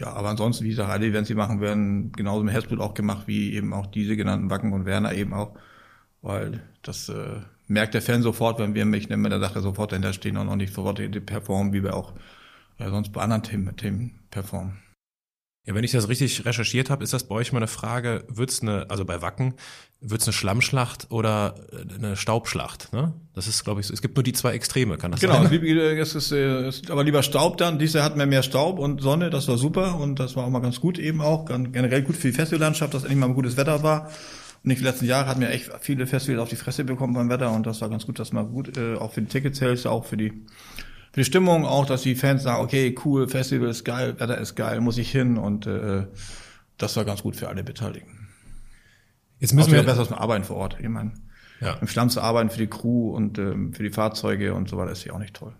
ja, 0.00 0.12
aber 0.14 0.30
ansonsten, 0.30 0.64
wie 0.64 0.70
gesagt, 0.70 0.90
alle 0.90 1.06
Events, 1.06 1.28
die 1.28 1.34
machen 1.34 1.60
werden, 1.60 2.12
genauso 2.12 2.42
mit 2.42 2.54
Herzblut 2.54 2.80
auch 2.80 2.94
gemacht, 2.94 3.28
wie 3.28 3.54
eben 3.54 3.74
auch 3.74 3.86
diese 3.86 4.16
genannten 4.16 4.48
Wacken 4.50 4.72
und 4.72 4.86
Werner 4.86 5.12
eben 5.12 5.34
auch. 5.34 5.54
Weil 6.22 6.62
das 6.82 7.08
äh, 7.10 7.40
merkt 7.68 7.94
der 7.94 8.02
Fan 8.02 8.22
sofort, 8.22 8.58
wenn 8.58 8.74
wir 8.74 8.86
mich 8.86 9.08
nennen, 9.08 9.24
der 9.30 9.40
Sache 9.40 9.60
sofort 9.60 9.92
dahinter 9.92 10.12
stehen 10.12 10.36
und 10.38 10.48
auch 10.48 10.56
nicht 10.56 10.72
sofort 10.72 11.00
performen, 11.26 11.72
wie 11.72 11.82
wir 11.82 11.94
auch 11.94 12.14
ja, 12.78 12.90
sonst 12.90 13.12
bei 13.12 13.20
anderen 13.20 13.42
Themen, 13.42 13.76
Themen 13.76 14.18
performen. 14.30 14.78
Ja, 15.70 15.76
wenn 15.76 15.84
ich 15.84 15.92
das 15.92 16.08
richtig 16.08 16.44
recherchiert 16.44 16.90
habe, 16.90 17.04
ist 17.04 17.12
das 17.12 17.22
bei 17.22 17.36
euch 17.36 17.52
mal 17.52 17.60
eine 17.60 17.68
Frage, 17.68 18.24
wird's 18.26 18.60
eine, 18.60 18.90
also 18.90 19.04
bei 19.04 19.22
Wacken, 19.22 19.54
wird's 20.00 20.26
eine 20.26 20.32
Schlammschlacht 20.32 21.06
oder 21.10 21.54
eine 21.96 22.16
Staubschlacht? 22.16 22.92
Ne? 22.92 23.14
Das 23.34 23.46
ist, 23.46 23.62
glaube 23.62 23.80
ich, 23.80 23.86
so. 23.86 23.94
Es 23.94 24.02
gibt 24.02 24.16
nur 24.16 24.24
die 24.24 24.32
zwei 24.32 24.50
Extreme, 24.50 24.96
kann 24.96 25.12
das 25.12 25.20
genau, 25.20 25.34
sein? 25.34 25.48
Genau, 25.48 25.80
es 25.80 26.16
ist, 26.16 26.32
es 26.32 26.80
ist 26.80 26.90
aber 26.90 27.04
lieber 27.04 27.22
Staub 27.22 27.56
dann. 27.56 27.78
Dieses 27.78 27.94
Jahr 27.94 28.04
hatten 28.04 28.18
wir 28.18 28.26
mehr 28.26 28.42
Staub 28.42 28.80
und 28.80 29.00
Sonne, 29.00 29.30
das 29.30 29.46
war 29.46 29.58
super 29.58 29.94
und 29.94 30.18
das 30.18 30.34
war 30.34 30.44
auch 30.44 30.50
mal 30.50 30.58
ganz 30.58 30.80
gut 30.80 30.98
eben 30.98 31.20
auch. 31.20 31.44
Generell 31.44 32.02
gut 32.02 32.16
für 32.16 32.26
die 32.26 32.34
Festivallandschaft, 32.34 32.92
dass 32.92 33.04
endlich 33.04 33.20
mal 33.20 33.26
ein 33.26 33.34
gutes 33.34 33.56
Wetter 33.56 33.84
war. 33.84 34.10
Und 34.64 34.76
die 34.76 34.82
letzten 34.82 35.04
Jahre 35.04 35.28
hatten 35.28 35.40
wir 35.40 35.50
echt 35.50 35.70
viele 35.82 36.08
Festivals 36.08 36.42
auf 36.42 36.48
die 36.48 36.56
Fresse 36.56 36.82
bekommen 36.82 37.14
beim 37.14 37.30
Wetter 37.30 37.52
und 37.52 37.64
das 37.64 37.80
war 37.80 37.88
ganz 37.88 38.06
gut, 38.06 38.18
dass 38.18 38.32
mal 38.32 38.44
gut, 38.44 38.76
äh, 38.76 38.96
auch 38.96 39.12
für 39.12 39.22
die 39.22 39.28
Ticketsales, 39.28 39.86
auch 39.86 40.04
für 40.04 40.16
die 40.16 40.32
für 41.12 41.20
die 41.20 41.24
Stimmung 41.24 41.64
auch, 41.64 41.86
dass 41.86 42.02
die 42.02 42.14
Fans 42.14 42.42
sagen, 42.42 42.62
okay, 42.62 42.94
cool, 43.04 43.28
Festival 43.28 43.68
ist 43.68 43.84
geil, 43.84 44.18
Wetter 44.20 44.38
ist 44.38 44.54
geil, 44.54 44.80
muss 44.80 44.98
ich 44.98 45.10
hin 45.10 45.38
und 45.38 45.66
äh, 45.66 46.06
das 46.78 46.96
war 46.96 47.04
ganz 47.04 47.22
gut 47.22 47.36
für 47.36 47.48
alle 47.48 47.64
Beteiligten. 47.64 48.28
Jetzt 49.38 49.54
müssen 49.54 49.72
wir 49.72 49.82
besser 49.82 50.00
als 50.00 50.12
arbeiten 50.12 50.44
vor 50.44 50.56
Ort. 50.56 50.76
Ich 50.80 50.88
meine, 50.88 51.12
ja. 51.60 51.74
im 51.74 51.88
Schlamm 51.88 52.10
zu 52.10 52.20
arbeiten 52.20 52.50
für 52.50 52.58
die 52.58 52.66
Crew 52.66 53.10
und 53.10 53.38
ähm, 53.38 53.72
für 53.72 53.82
die 53.82 53.90
Fahrzeuge 53.90 54.54
und 54.54 54.68
so 54.68 54.76
weiter 54.76 54.92
ist 54.92 55.04
ja 55.04 55.14
auch 55.14 55.18
nicht 55.18 55.34
toll. 55.34 55.54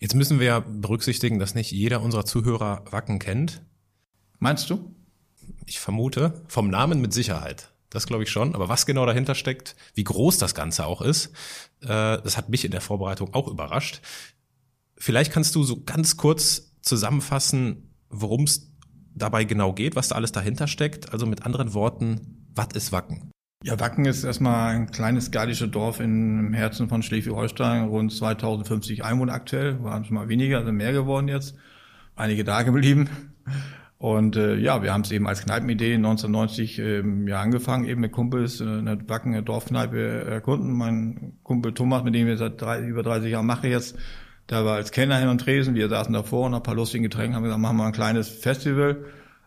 Jetzt 0.00 0.14
müssen 0.14 0.40
wir 0.40 0.60
berücksichtigen, 0.60 1.38
dass 1.38 1.54
nicht 1.54 1.70
jeder 1.70 2.02
unserer 2.02 2.24
Zuhörer 2.24 2.84
Wacken 2.90 3.18
kennt. 3.18 3.62
Meinst 4.38 4.68
du? 4.70 4.94
Ich 5.66 5.80
vermute, 5.80 6.42
vom 6.48 6.68
Namen 6.68 7.00
mit 7.00 7.12
Sicherheit. 7.12 7.72
Das 7.90 8.06
glaube 8.06 8.24
ich 8.24 8.30
schon. 8.30 8.54
Aber 8.54 8.68
was 8.68 8.86
genau 8.86 9.06
dahinter 9.06 9.34
steckt, 9.34 9.76
wie 9.94 10.04
groß 10.04 10.38
das 10.38 10.54
Ganze 10.54 10.84
auch 10.84 11.00
ist, 11.00 11.28
äh, 11.82 11.86
das 11.88 12.36
hat 12.36 12.48
mich 12.48 12.64
in 12.64 12.70
der 12.70 12.80
Vorbereitung 12.80 13.32
auch 13.32 13.48
überrascht. 13.48 14.00
Vielleicht 14.96 15.32
kannst 15.32 15.54
du 15.54 15.64
so 15.64 15.82
ganz 15.84 16.16
kurz 16.16 16.72
zusammenfassen, 16.82 17.90
worum 18.08 18.44
es 18.44 18.72
dabei 19.14 19.44
genau 19.44 19.72
geht, 19.72 19.96
was 19.96 20.08
da 20.08 20.16
alles 20.16 20.32
dahinter 20.32 20.66
steckt. 20.66 21.12
Also 21.12 21.26
mit 21.26 21.44
anderen 21.44 21.74
Worten, 21.74 22.48
was 22.54 22.68
ist 22.74 22.92
Wacken? 22.92 23.30
Ja, 23.62 23.80
Wacken 23.80 24.04
ist 24.04 24.24
erstmal 24.24 24.74
ein 24.74 24.90
kleines 24.90 25.30
gardisches 25.30 25.70
Dorf 25.70 26.00
im 26.00 26.52
Herzen 26.52 26.88
von 26.88 27.02
Schleswig-Holstein, 27.02 27.88
rund 27.88 28.12
2050 28.12 29.02
Einwohner 29.04 29.32
aktuell, 29.32 29.82
waren 29.82 30.04
schon 30.04 30.16
mal 30.16 30.28
weniger, 30.28 30.64
sind 30.64 30.76
mehr 30.76 30.92
geworden 30.92 31.28
jetzt, 31.28 31.54
einige 32.14 32.44
da 32.44 32.62
geblieben. 32.62 33.08
Und 33.96 34.36
äh, 34.36 34.56
ja, 34.56 34.82
wir 34.82 34.92
haben 34.92 35.00
es 35.00 35.12
eben 35.12 35.26
als 35.26 35.44
Kneipenidee 35.44 35.94
1990 35.94 36.78
ähm, 36.78 37.26
ja 37.26 37.40
angefangen, 37.40 37.86
eben 37.86 38.02
mit 38.02 38.12
Kumpels 38.12 38.60
äh, 38.60 38.64
eine 38.64 38.98
Wacken 39.08 39.32
eine 39.32 39.42
Dorfkneipe 39.42 40.26
erkunden. 40.26 40.72
Mein 40.74 41.38
Kumpel 41.42 41.72
Thomas, 41.72 42.04
mit 42.04 42.14
dem 42.14 42.26
wir 42.26 42.36
seit 42.36 42.60
drei, 42.60 42.82
über 42.82 43.02
30 43.02 43.30
Jahren 43.30 43.46
mache 43.46 43.68
jetzt, 43.68 43.96
der 44.50 44.64
war 44.64 44.76
als 44.76 44.90
Kenner 44.90 45.16
hin 45.16 45.28
und 45.28 45.40
Tresen, 45.40 45.74
wir 45.74 45.88
saßen 45.88 46.12
davor 46.12 46.46
und 46.46 46.54
ein 46.54 46.62
paar 46.62 46.74
lustigen 46.74 47.04
Getränke, 47.04 47.36
haben 47.36 47.44
gesagt, 47.44 47.60
machen 47.60 47.76
wir 47.76 47.84
ein 47.84 47.92
kleines 47.92 48.28
Festival 48.28 49.04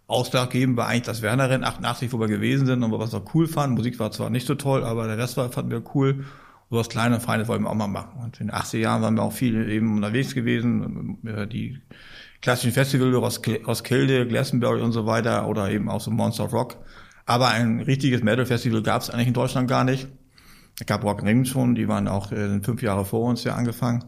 Ausschlaggebend 0.08 0.77
war 0.77 0.88
eigentlich 0.88 1.04
das 1.04 1.22
Werner-Rennen 1.22 1.66
88, 1.66 2.13
wo 2.13 2.20
wir 2.20 2.27
gewesen 2.27 2.66
sind 2.66 2.82
und 2.82 2.92
was 2.98 3.12
wir 3.12 3.24
cool 3.34 3.46
fanden. 3.46 3.75
Musik 3.75 4.00
war 4.00 4.10
zwar 4.12 4.30
nicht 4.30 4.48
so 4.48 4.56
toll, 4.56 4.86
aber 4.86 5.06
der 5.06 5.18
Rest 5.18 5.36
war, 5.36 5.51
fanden 5.51 5.72
wir 5.72 5.84
cool. 5.96 6.24
So 6.70 6.77
was 6.77 6.88
kleine 6.88 7.20
Feines 7.20 7.50
wollten 7.50 7.66
wir 7.66 7.70
auch 7.70 7.75
mal 7.75 7.88
machen. 7.88 8.22
Und 8.24 8.39
in 8.39 8.48
den 8.48 8.56
80er 8.56 8.77
Jahren 8.77 9.01
waren 9.01 9.16
wir 9.16 9.24
auch 9.24 9.34
viel 9.34 9.70
eben 9.70 9.98
unterwegs 9.98 10.34
gewesen. 10.34 11.18
Die 11.51 11.82
klassischen 12.42 12.72
Festivals 12.72 13.42
aus, 13.66 13.84
Kilde, 13.84 14.25
Glastonbury 14.27 14.82
und 14.82 14.94
so 14.94 15.06
weiter 15.06 15.48
oder 15.48 15.70
eben 15.72 15.89
auch 15.89 16.00
so 16.00 16.10
Monster 16.10 16.46
Rock. 16.46 16.77
Aber 17.25 17.50
ein 17.50 17.82
richtiges 17.82 18.24
Metal-Festival 18.24 18.84
gab 18.84 19.01
es 19.01 19.10
eigentlich 19.10 19.27
in 19.27 19.34
Deutschland 19.34 19.68
gar 19.68 19.84
nicht. 19.84 20.08
Es 20.80 20.86
gab 20.86 21.04
Rock 21.04 21.24
Ring 21.24 21.44
schon, 21.44 21.75
die 21.75 21.89
waren 21.89 22.08
auch 22.08 22.32
äh, 22.32 22.62
fünf 22.62 22.82
Jahre 22.82 23.04
vor 23.04 23.27
uns 23.27 23.44
ja 23.44 23.56
angefangen. 23.56 24.06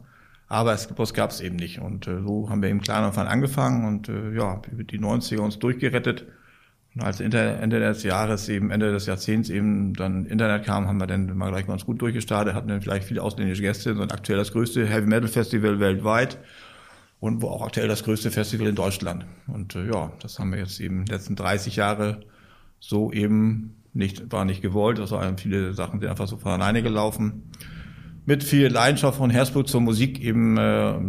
Aber 0.50 0.74
es, 0.74 1.14
gab 1.14 1.30
es 1.30 1.42
eben 1.42 1.56
nicht. 1.56 1.80
Und 1.80 2.08
äh, 2.08 2.22
so 2.24 2.50
haben 2.50 2.64
wir 2.64 2.70
im 2.70 2.82
kleinen 2.82 3.06
Anfang 3.06 3.28
angefangen 3.28 3.86
und 3.86 4.10
äh, 4.10 4.34
ja, 4.34 4.60
die 4.72 5.00
90er 5.00 5.40
uns 5.40 5.60
durchgerettet. 5.60 6.26
Und 6.96 7.04
als 7.04 7.20
Inter 7.20 7.60
Ende 7.60 7.80
des 7.80 8.02
Jahres, 8.02 8.50
eben 8.50 8.72
Ende 8.72 8.92
des 8.92 9.06
Jahrzehnts 9.06 9.52
eben 9.52 9.94
dann 9.94 10.26
Internet 10.26 10.66
kam, 10.66 10.88
haben 10.88 10.98
wir 10.98 11.06
dann 11.06 11.38
mal 11.38 11.52
gleich 11.52 11.68
ganz 11.68 11.86
gut 11.86 12.02
durchgestartet, 12.02 12.56
hatten 12.56 12.68
dann 12.68 12.82
vielleicht 12.82 13.08
viele 13.08 13.22
ausländische 13.22 13.62
Gäste, 13.62 13.94
und 13.94 14.12
aktuell 14.12 14.40
das 14.40 14.52
größte 14.52 14.88
Heavy 14.88 15.06
Metal 15.06 15.28
Festival 15.28 15.80
weltweit 15.80 16.40
und 17.20 17.44
wo 17.44 17.50
auch 17.50 17.62
aktuell 17.62 17.88
das 17.88 18.04
größte 18.04 18.32
Festival 18.32 18.68
in 18.68 18.76
Deutschland. 18.76 19.26
Und 19.48 19.76
äh, 19.76 19.86
ja, 19.86 20.12
das 20.20 20.40
haben 20.40 20.52
wir 20.52 20.58
jetzt 20.58 20.80
eben 20.80 21.06
letzten 21.06 21.36
30 21.36 21.76
Jahre 21.76 22.22
so 22.80 23.12
eben 23.12 23.76
nicht, 23.94 24.32
war 24.32 24.46
nicht 24.46 24.64
gewollt, 24.64 24.98
das 24.98 25.12
waren 25.12 25.38
viele 25.38 25.74
Sachen, 25.76 26.00
die 26.00 26.08
einfach 26.08 26.28
so 26.28 26.38
von 26.38 26.54
alleine 26.54 26.82
gelaufen 26.82 27.44
mit 28.30 28.44
viel 28.44 28.68
Leidenschaft 28.68 29.20
und 29.20 29.32
Herzblut 29.32 29.68
zur 29.68 29.82
Musik 29.82 30.22
eben 30.22 30.56
äh, 30.56 31.00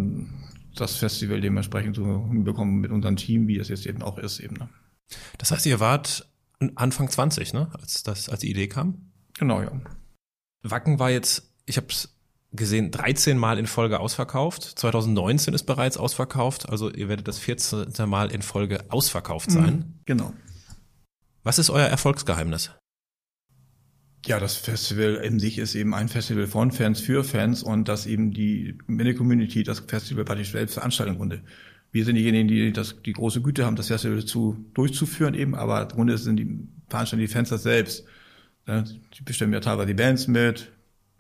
das 0.75 0.97
Festival 0.97 1.43
dementsprechend 1.43 1.97
so 1.97 2.27
hinbekommen 2.31 2.81
mit 2.81 2.91
unserem 2.91 3.17
Team, 3.17 3.47
wie 3.47 3.59
es 3.59 3.69
jetzt 3.69 3.85
eben 3.85 4.01
auch 4.01 4.17
ist 4.17 4.41
eben. 4.41 4.57
Ne? 4.57 4.71
Das 5.37 5.51
heißt, 5.51 5.67
ihr 5.67 5.81
wart 5.81 6.27
Anfang 6.77 7.11
20, 7.11 7.53
ne, 7.53 7.69
als 7.79 8.03
das 8.03 8.31
als 8.31 8.41
die 8.41 8.51
Idee 8.51 8.69
kam? 8.69 9.13
Genau, 9.39 9.61
ja. 9.61 9.71
Wacken 10.63 10.99
war 10.99 11.11
jetzt, 11.11 11.53
ich 11.67 11.77
habe 11.77 11.89
es 11.91 12.17
gesehen, 12.53 12.91
13 12.91 13.37
Mal 13.37 13.59
in 13.59 13.67
Folge 13.67 14.01
ausverkauft. 14.01 14.63
2019 14.63 15.53
ist 15.53 15.65
bereits 15.65 15.99
ausverkauft, 15.99 16.71
also 16.71 16.91
ihr 16.91 17.11
werdet 17.11 17.29
das 17.29 17.39
14. 17.39 17.93
Mal 18.07 18.31
in 18.31 18.41
Folge 18.41 18.87
ausverkauft 18.89 19.51
sein. 19.51 19.75
Mhm, 19.75 20.01
genau. 20.07 20.33
Was 21.43 21.59
ist 21.59 21.69
euer 21.69 21.87
Erfolgsgeheimnis? 21.87 22.71
Ja, 24.27 24.39
das 24.39 24.57
Festival 24.57 25.15
in 25.17 25.39
sich 25.39 25.59
ist 25.59 25.75
eben 25.75 25.95
ein 25.95 26.09
Festival 26.09 26.47
von 26.47 26.73
Fans 26.73 27.01
für 27.01 27.25
Fans 27.25 27.63
und 27.63 27.89
dass 27.89 28.07
eben 28.07 28.33
die 28.33 28.77
Mini-Community 28.87 29.63
das 29.63 29.81
Festival 29.81 30.25
praktisch 30.25 30.53
selbst 30.53 30.75
veranstalten 30.75 31.17
konnte. 31.19 31.43
Wir 31.91 32.05
sind 32.05 32.17
diejenigen, 32.17 32.47
die 32.47 32.73
das, 32.73 33.03
die 33.03 33.13
große 33.13 33.41
Güte 33.41 33.65
haben, 33.65 33.77
das 33.77 33.89
Festival 33.89 34.25
zu, 34.25 34.65
durchzuführen 34.75 35.35
eben, 35.35 35.55
aber 35.55 35.83
im 35.83 35.89
Grunde 35.89 36.19
sind 36.19 36.37
die 36.37 36.69
veranstalten 36.89 37.21
die 37.21 37.33
Fans 37.33 37.49
das 37.49 37.63
selbst. 37.63 38.05
Die 38.69 39.23
bestimmen 39.25 39.53
ja 39.53 39.61
teilweise 39.61 39.87
die 39.87 39.95
Bands 39.95 40.29
mit, 40.29 40.71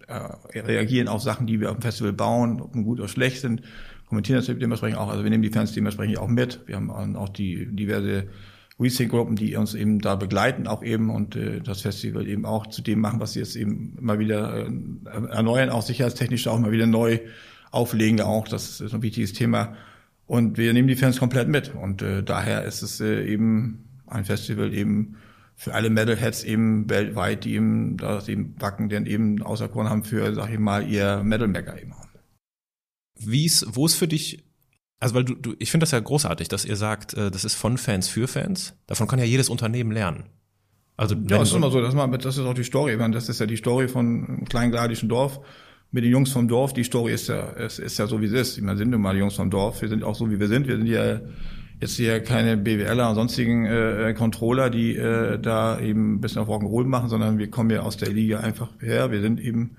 äh, 0.06 0.58
reagieren 0.58 1.08
auf 1.08 1.22
Sachen, 1.22 1.46
die 1.46 1.58
wir 1.58 1.70
auf 1.70 1.78
dem 1.78 1.82
Festival 1.82 2.12
bauen, 2.12 2.60
ob 2.60 2.72
gut 2.72 3.00
oder 3.00 3.08
schlecht 3.08 3.40
sind, 3.40 3.62
kommentieren 4.06 4.44
das 4.44 4.46
dementsprechend 4.46 4.98
auch. 4.98 5.08
Also 5.08 5.22
wir 5.22 5.30
nehmen 5.30 5.42
die 5.42 5.50
Fans 5.50 5.72
dementsprechend 5.72 6.18
auch 6.18 6.28
mit. 6.28 6.60
Wir 6.66 6.76
haben 6.76 6.90
auch 6.90 7.28
die 7.28 7.66
diverse 7.74 8.28
Resync-Gruppen, 8.80 9.36
die 9.36 9.56
uns 9.56 9.74
eben 9.74 10.00
da 10.00 10.16
begleiten 10.16 10.66
auch 10.66 10.82
eben 10.82 11.10
und 11.10 11.36
äh, 11.36 11.60
das 11.60 11.82
Festival 11.82 12.26
eben 12.26 12.46
auch 12.46 12.66
zu 12.66 12.82
dem 12.82 13.00
machen, 13.00 13.20
was 13.20 13.34
sie 13.34 13.40
jetzt 13.40 13.56
eben 13.56 13.96
immer 13.98 14.18
wieder 14.18 14.66
äh, 14.66 14.70
erneuern, 15.30 15.70
auch 15.70 15.82
sicherheitstechnisch 15.82 16.48
auch 16.48 16.56
immer 16.56 16.72
wieder 16.72 16.86
neu 16.86 17.20
auflegen 17.70 18.20
auch. 18.20 18.48
Das 18.48 18.80
ist 18.80 18.94
ein 18.94 19.02
wichtiges 19.02 19.32
Thema. 19.32 19.76
Und 20.26 20.58
wir 20.58 20.72
nehmen 20.72 20.88
die 20.88 20.96
Fans 20.96 21.18
komplett 21.18 21.48
mit. 21.48 21.74
Und 21.74 22.02
äh, 22.02 22.22
daher 22.22 22.64
ist 22.64 22.82
es 22.82 23.00
äh, 23.00 23.24
eben 23.24 24.00
ein 24.06 24.24
Festival 24.24 24.72
eben 24.72 25.16
für 25.56 25.74
alle 25.74 25.90
Metalheads 25.90 26.44
eben 26.44 26.88
weltweit, 26.88 27.44
die 27.44 27.54
eben 27.54 27.96
das 27.98 28.28
eben 28.28 28.54
Wacken, 28.58 28.88
denn 28.88 29.06
eben 29.06 29.42
auserkoren 29.42 29.90
haben 29.90 30.04
für, 30.04 30.34
sag 30.34 30.50
ich 30.50 30.58
mal, 30.58 30.88
ihr 30.88 31.22
Metal-Mecker 31.22 31.80
eben. 31.80 31.94
Wie 33.18 33.44
ist, 33.44 33.66
wo 33.76 33.84
ist 33.84 33.96
für 33.96 34.08
dich 34.08 34.49
also 35.00 35.14
weil 35.14 35.24
du, 35.24 35.34
du 35.34 35.54
ich 35.58 35.70
finde 35.70 35.84
das 35.84 35.90
ja 35.90 35.98
großartig, 35.98 36.48
dass 36.48 36.64
ihr 36.64 36.76
sagt, 36.76 37.14
äh, 37.14 37.30
das 37.30 37.44
ist 37.44 37.54
von 37.54 37.78
Fans 37.78 38.08
für 38.08 38.28
Fans. 38.28 38.74
Davon 38.86 39.08
kann 39.08 39.18
ja 39.18 39.24
jedes 39.24 39.48
Unternehmen 39.48 39.90
lernen. 39.90 40.24
Also 40.96 41.14
ja, 41.14 41.38
das 41.38 41.48
ist 41.48 41.54
immer 41.54 41.70
so. 41.70 41.80
Das, 41.80 41.94
mal, 41.94 42.06
das 42.08 42.36
ist 42.36 42.44
auch 42.44 42.54
die 42.54 42.62
Story. 42.62 42.94
Meine, 42.98 43.14
das 43.14 43.30
ist 43.30 43.40
ja 43.40 43.46
die 43.46 43.56
Story 43.56 43.88
von 43.88 44.26
einem 44.26 44.44
kleinen 44.44 44.70
gladischen 44.70 45.08
Dorf 45.08 45.40
mit 45.90 46.04
den 46.04 46.10
Jungs 46.10 46.30
vom 46.30 46.46
Dorf. 46.46 46.74
Die 46.74 46.84
Story 46.84 47.14
ist 47.14 47.28
ja, 47.28 47.40
ist, 47.40 47.78
ist 47.78 47.98
ja 47.98 48.06
so, 48.06 48.20
wie 48.20 48.26
es 48.26 48.32
ist. 48.32 48.58
Ich 48.58 48.62
meine, 48.62 48.76
sind 48.76 48.90
nun 48.90 49.00
mal 49.00 49.14
die 49.14 49.20
Jungs 49.20 49.34
vom 49.34 49.48
Dorf. 49.48 49.80
Wir 49.80 49.88
sind 49.88 50.04
auch 50.04 50.14
so, 50.14 50.30
wie 50.30 50.38
wir 50.38 50.48
sind. 50.48 50.68
Wir 50.68 50.76
sind 50.76 50.86
ja 50.86 51.20
jetzt 51.80 51.96
hier 51.96 52.20
keine 52.22 52.58
BWLer 52.58 53.08
und 53.08 53.14
sonstigen 53.14 53.64
äh, 53.64 54.14
Controller, 54.16 54.68
die 54.68 54.94
äh, 54.94 55.38
da 55.38 55.80
eben 55.80 56.16
ein 56.16 56.20
bisschen 56.20 56.42
auf 56.42 56.48
Rock'n'Roll 56.48 56.84
machen, 56.84 57.08
sondern 57.08 57.38
wir 57.38 57.48
kommen 57.48 57.70
ja 57.70 57.80
aus 57.80 57.96
der 57.96 58.10
Liga 58.10 58.40
einfach 58.40 58.68
her. 58.80 59.10
Wir 59.10 59.22
sind 59.22 59.40
eben 59.40 59.76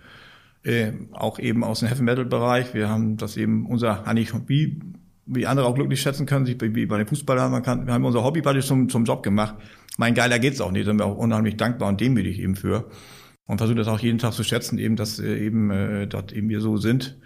äh, 0.63 0.91
auch 1.11 1.37
eben 1.37 1.63
aus 1.63 1.81
dem 1.81 1.89
Heavy 1.89 2.01
Metal 2.01 2.25
Bereich. 2.25 2.73
Wir 2.73 2.89
haben 2.89 3.17
das 3.17 3.37
eben 3.37 3.67
unser 3.67 4.07
eigentlich 4.07 4.33
wie 4.47 4.79
wie 5.25 5.45
andere 5.45 5.65
auch 5.65 5.75
glücklich 5.75 6.01
schätzen 6.01 6.25
können, 6.25 6.45
sich 6.45 6.57
wie 6.59 6.85
bei 6.85 6.97
den 6.97 7.07
Fußballern, 7.07 7.51
man 7.51 7.63
kann, 7.63 7.85
wir 7.85 7.93
haben 7.93 8.05
unser 8.05 8.23
Hobby 8.23 8.41
praktisch 8.41 8.67
zum, 8.67 8.89
zum 8.89 9.05
Job 9.05 9.23
gemacht. 9.23 9.55
Mein 9.97 10.13
geiler 10.13 10.39
geht's 10.39 10.61
auch 10.61 10.71
nicht, 10.71 10.85
sind 10.85 10.97
wir 10.97 11.05
auch 11.05 11.17
unheimlich 11.17 11.57
dankbar 11.57 11.89
und 11.89 12.01
demütig 12.01 12.39
eben 12.39 12.55
für. 12.55 12.89
Und 13.45 13.57
versuche 13.57 13.77
das 13.77 13.87
auch 13.87 13.99
jeden 13.99 14.17
Tag 14.17 14.33
zu 14.33 14.43
schätzen, 14.43 14.77
eben, 14.77 14.95
dass 14.95 15.19
äh, 15.19 15.37
eben 15.37 15.71
äh, 15.71 16.07
dort 16.07 16.31
eben 16.31 16.49
wir 16.49 16.61
so 16.61 16.77
sind 16.77 17.19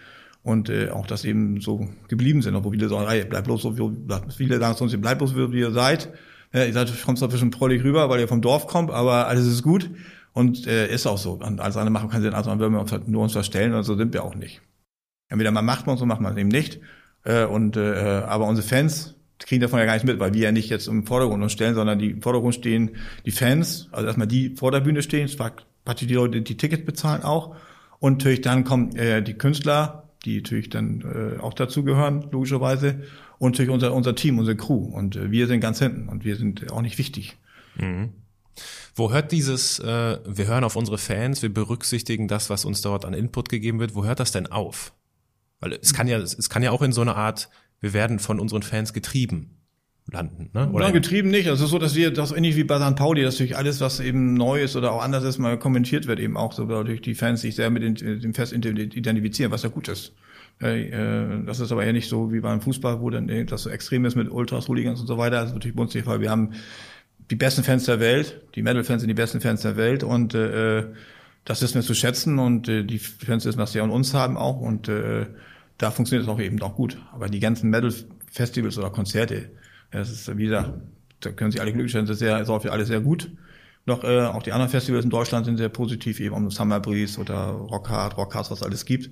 und 0.46 0.70
äh, 0.70 0.90
auch, 0.90 1.08
dass 1.08 1.25
eben 1.25 1.60
so 1.60 1.90
geblieben 2.08 2.42
sind, 2.42 2.56
obwohl 2.56 2.74
viele 2.74 2.88
sagen, 2.88 3.08
ey, 3.10 3.25
bleib 3.25 3.46
bloß 3.46 3.62
so, 3.62 3.78
wie, 3.78 4.34
viele 4.36 4.60
sagen 4.60 4.78
sonst, 4.78 5.00
bleib 5.02 5.18
bloß 5.18 5.36
wie 5.36 5.60
ihr 5.60 5.72
seid. 5.72 6.14
Ja, 6.54 6.64
ihr 6.64 6.74
seid, 6.74 7.04
kommt 7.04 7.18
zwar 7.18 7.28
ein 7.28 7.32
bisschen 7.32 7.50
prollig 7.52 7.84
rüber, 7.84 8.10
weil 8.10 8.20
ihr 8.20 8.28
vom 8.28 8.42
Dorf 8.42 8.68
kommt, 8.68 8.92
aber 8.92 9.28
alles 9.28 9.48
ist 9.48 9.64
gut. 9.64 9.90
Und 10.34 10.68
äh, 10.68 10.94
ist 10.94 11.08
auch 11.08 11.18
so. 11.18 11.34
Und 11.34 11.60
alles 11.60 11.78
andere 11.78 11.92
machen 11.92 12.10
keinen 12.10 12.22
Sinn, 12.22 12.34
also 12.34 12.52
würden 12.60 12.74
wir 12.74 12.82
uns 12.82 12.92
halt 12.92 13.08
nur 13.08 13.24
uns 13.24 13.34
verstellen, 13.34 13.82
so 13.84 13.96
sind 13.96 14.14
wir 14.14 14.24
auch 14.24 14.36
nicht. 14.36 14.62
Entweder 15.30 15.52
man 15.52 15.66
macht 15.66 15.88
man 15.88 15.98
so, 15.98 16.06
macht 16.06 16.22
man 16.22 16.34
es 16.34 16.38
eben 16.38 16.50
nicht. 16.50 16.80
Äh, 17.25 17.46
und 17.46 17.75
äh, 17.75 18.24
aber 18.25 18.48
unsere 18.48 18.67
Fans 18.67 19.15
kriegen 19.39 19.62
davon 19.62 19.79
ja 19.79 19.86
gar 19.86 19.94
nicht 19.96 20.05
mit, 20.05 20.20
weil 20.20 20.34
wir 20.34 20.44
ja 20.44 20.51
nicht 20.51 20.70
jetzt 20.70 20.88
im 20.88 21.05
Vordergrund 21.05 21.44
uns 21.44 21.51
stellen, 21.51 21.75
sondern 21.75 22.00
die 22.00 22.12
im 22.12 22.22
Vordergrund 22.22 22.55
stehen 22.55 22.91
die 23.25 23.32
Fans, 23.32 23.89
also 23.91 24.08
erstmal 24.08 24.27
die 24.27 24.55
vor 24.55 24.72
der 24.72 24.79
Bühne 24.79 25.01
stehen, 25.01 25.29
praktisch 25.36 26.08
die 26.08 26.13
Leute, 26.13 26.41
die 26.41 26.58
Tickets 26.58 26.86
bezahlen 26.86 27.24
auch. 27.24 27.55
Und 28.00 28.20
natürlich 28.20 28.41
dann 28.41 28.63
kommen 28.63 28.96
äh, 28.96 29.22
die 29.22 29.34
Künstler, 29.34 30.10
die 30.25 30.38
natürlich 30.38 30.70
dann 30.70 31.01
äh, 31.01 31.41
auch 31.41 31.53
dazugehören, 31.53 32.27
logischerweise. 32.32 33.03
Und 33.38 33.51
natürlich 33.51 33.72
unser, 33.72 33.94
unser 33.94 34.15
Team, 34.15 34.39
unsere 34.39 34.58
Crew. 34.58 34.86
Und 34.86 35.15
äh, 35.15 35.32
wir 35.32 35.48
sind 35.48 35.60
ganz 35.60 35.79
hinten 35.79 36.10
und 36.10 36.24
wir 36.24 36.36
sind 36.36 36.72
auch 36.72 36.82
nicht 36.82 36.98
wichtig. 36.98 37.38
Mhm. 37.75 38.10
Wo 38.96 39.12
hört 39.12 39.32
dieses, 39.32 39.79
äh, 39.79 40.17
wir 40.25 40.48
hören 40.48 40.63
auf 40.63 40.75
unsere 40.75 40.98
Fans, 40.98 41.41
wir 41.41 41.53
berücksichtigen 41.53 42.27
das, 42.27 42.50
was 42.50 42.63
uns 42.63 42.82
dort 42.82 43.03
an 43.03 43.13
Input 43.13 43.50
gegeben 43.50 43.79
wird, 43.79 43.94
wo 43.96 44.05
hört 44.05 44.20
das 44.20 44.32
denn 44.32 44.48
auf? 44.48 44.94
Weil 45.60 45.74
es 45.74 45.94
kann 45.94 46.08
ja, 46.08 46.18
es 46.18 46.50
kann 46.50 46.64
ja 46.64 46.72
auch 46.72 46.82
in 46.82 46.92
so 46.92 47.02
einer 47.02 47.16
Art, 47.16 47.50
wir 47.80 47.94
werden 47.94 48.20
von 48.20 48.40
unseren 48.40 48.64
Fans 48.64 48.94
getrieben 48.94 49.58
landen, 50.12 50.50
ne? 50.54 50.70
Oder 50.72 50.88
ja, 50.88 50.92
getrieben 50.92 51.30
nicht. 51.30 51.48
Also 51.50 51.64
es 51.64 51.68
ist 51.68 51.72
so, 51.72 51.80
dass 51.80 51.96
wir 51.96 52.12
das 52.12 52.32
ähnlich 52.32 52.56
wie 52.56 52.64
bei 52.64 52.78
St. 52.78 52.96
Pauli, 52.96 53.24
dass 53.24 53.38
durch 53.38 53.58
alles, 53.58 53.82
was 53.82 54.00
eben 54.00 54.36
neu 54.36 54.62
ist 54.62 54.76
oder 54.76 54.92
auch 54.92 55.02
anders 55.02 55.24
ist, 55.24 55.40
mal 55.40 55.58
kommentiert 55.58 56.06
wird, 56.06 56.20
eben 56.20 56.38
auch 56.38 56.54
so 56.54 56.66
durch 56.84 57.02
die 57.02 57.16
Fans 57.16 57.42
sich 57.42 57.56
sehr 57.56 57.70
mit 57.72 58.04
dem 58.04 58.34
Fest 58.34 58.54
identifizieren, 58.54 59.52
was 59.52 59.64
ja 59.64 59.70
gut 59.70 59.88
ist. 59.88 60.14
Äh, 60.60 61.44
das 61.46 61.60
ist 61.60 61.72
aber 61.72 61.86
ja 61.86 61.92
nicht 61.92 62.08
so 62.08 62.32
wie 62.32 62.40
beim 62.40 62.62
Fußball, 62.62 63.02
wo 63.02 63.10
dann 63.10 63.28
das 63.48 63.64
so 63.64 63.70
extrem 63.70 64.06
ist 64.06 64.16
mit 64.16 64.30
Ultras, 64.30 64.68
Hooligans 64.68 65.02
und 65.02 65.08
so 65.08 65.18
weiter. 65.18 65.38
Das 65.38 65.48
ist 65.48 65.54
natürlich 65.54 65.76
bei 65.76 65.84
uns 65.84 65.94
nicht, 65.94 66.08
weil 66.08 66.22
wir 66.22 66.30
haben 66.30 66.54
die 67.32 67.36
besten 67.36 67.64
Fans 67.64 67.86
der 67.86 68.00
Welt, 68.00 68.42
die 68.54 68.62
Metal-Fans 68.62 69.02
sind 69.02 69.10
die 69.10 69.16
besten 69.16 69.42
Fans 69.42 69.62
der 69.62 69.76
Welt 69.76 70.04
und 70.04 70.36
äh, 70.36 70.86
das 71.46 71.62
ist 71.62 71.75
mir 71.75 71.84
zu 71.84 71.94
schätzen 71.94 72.40
und 72.40 72.68
äh, 72.68 72.84
die 72.84 73.00
Fans 73.00 73.46
wissen, 73.46 73.60
was 73.60 73.72
sie 73.72 73.80
an 73.80 73.92
uns 73.92 74.14
haben 74.14 74.36
auch 74.36 74.60
und 74.60 74.90
äh, 74.90 75.28
da 75.78 75.92
funktioniert 75.92 76.28
es 76.28 76.34
auch 76.34 76.40
eben 76.40 76.62
auch 76.62 76.75
gut. 76.75 76.98
Aber 77.14 77.28
die 77.30 77.40
ganzen 77.40 77.70
Metal-Festivals 77.70 78.78
oder 78.78 78.90
Konzerte, 78.90 79.52
das 79.92 80.10
ist 80.10 80.38
wieder, 80.38 80.82
da 81.20 81.32
können 81.32 81.52
sich 81.52 81.62
alle 81.62 81.72
glücklich 81.72 81.94
sein, 81.94 82.06
das 82.06 82.16
ist, 82.16 82.20
sehr, 82.20 82.42
ist 82.42 82.50
auch 82.50 82.62
für 82.62 82.72
alle 82.72 82.86
sehr 82.86 83.00
gut. 83.00 83.32
Noch 83.86 84.04
äh, 84.04 84.22
auch 84.22 84.42
die 84.42 84.52
anderen 84.52 84.72
Festivals 84.72 85.06
in 85.06 85.12
Deutschland 85.12 85.46
sind 85.46 85.58
sehr 85.58 85.70
positiv, 85.70 86.20
eben 86.20 86.34
um 86.34 86.50
Summer 86.50 86.80
Breeze 86.80 87.20
oder 87.20 87.50
Rock 87.50 87.90
Hard, 87.90 88.18
Rock 88.18 88.34
Hard, 88.34 88.50
was 88.50 88.64
alles 88.64 88.86
gibt. 88.86 89.12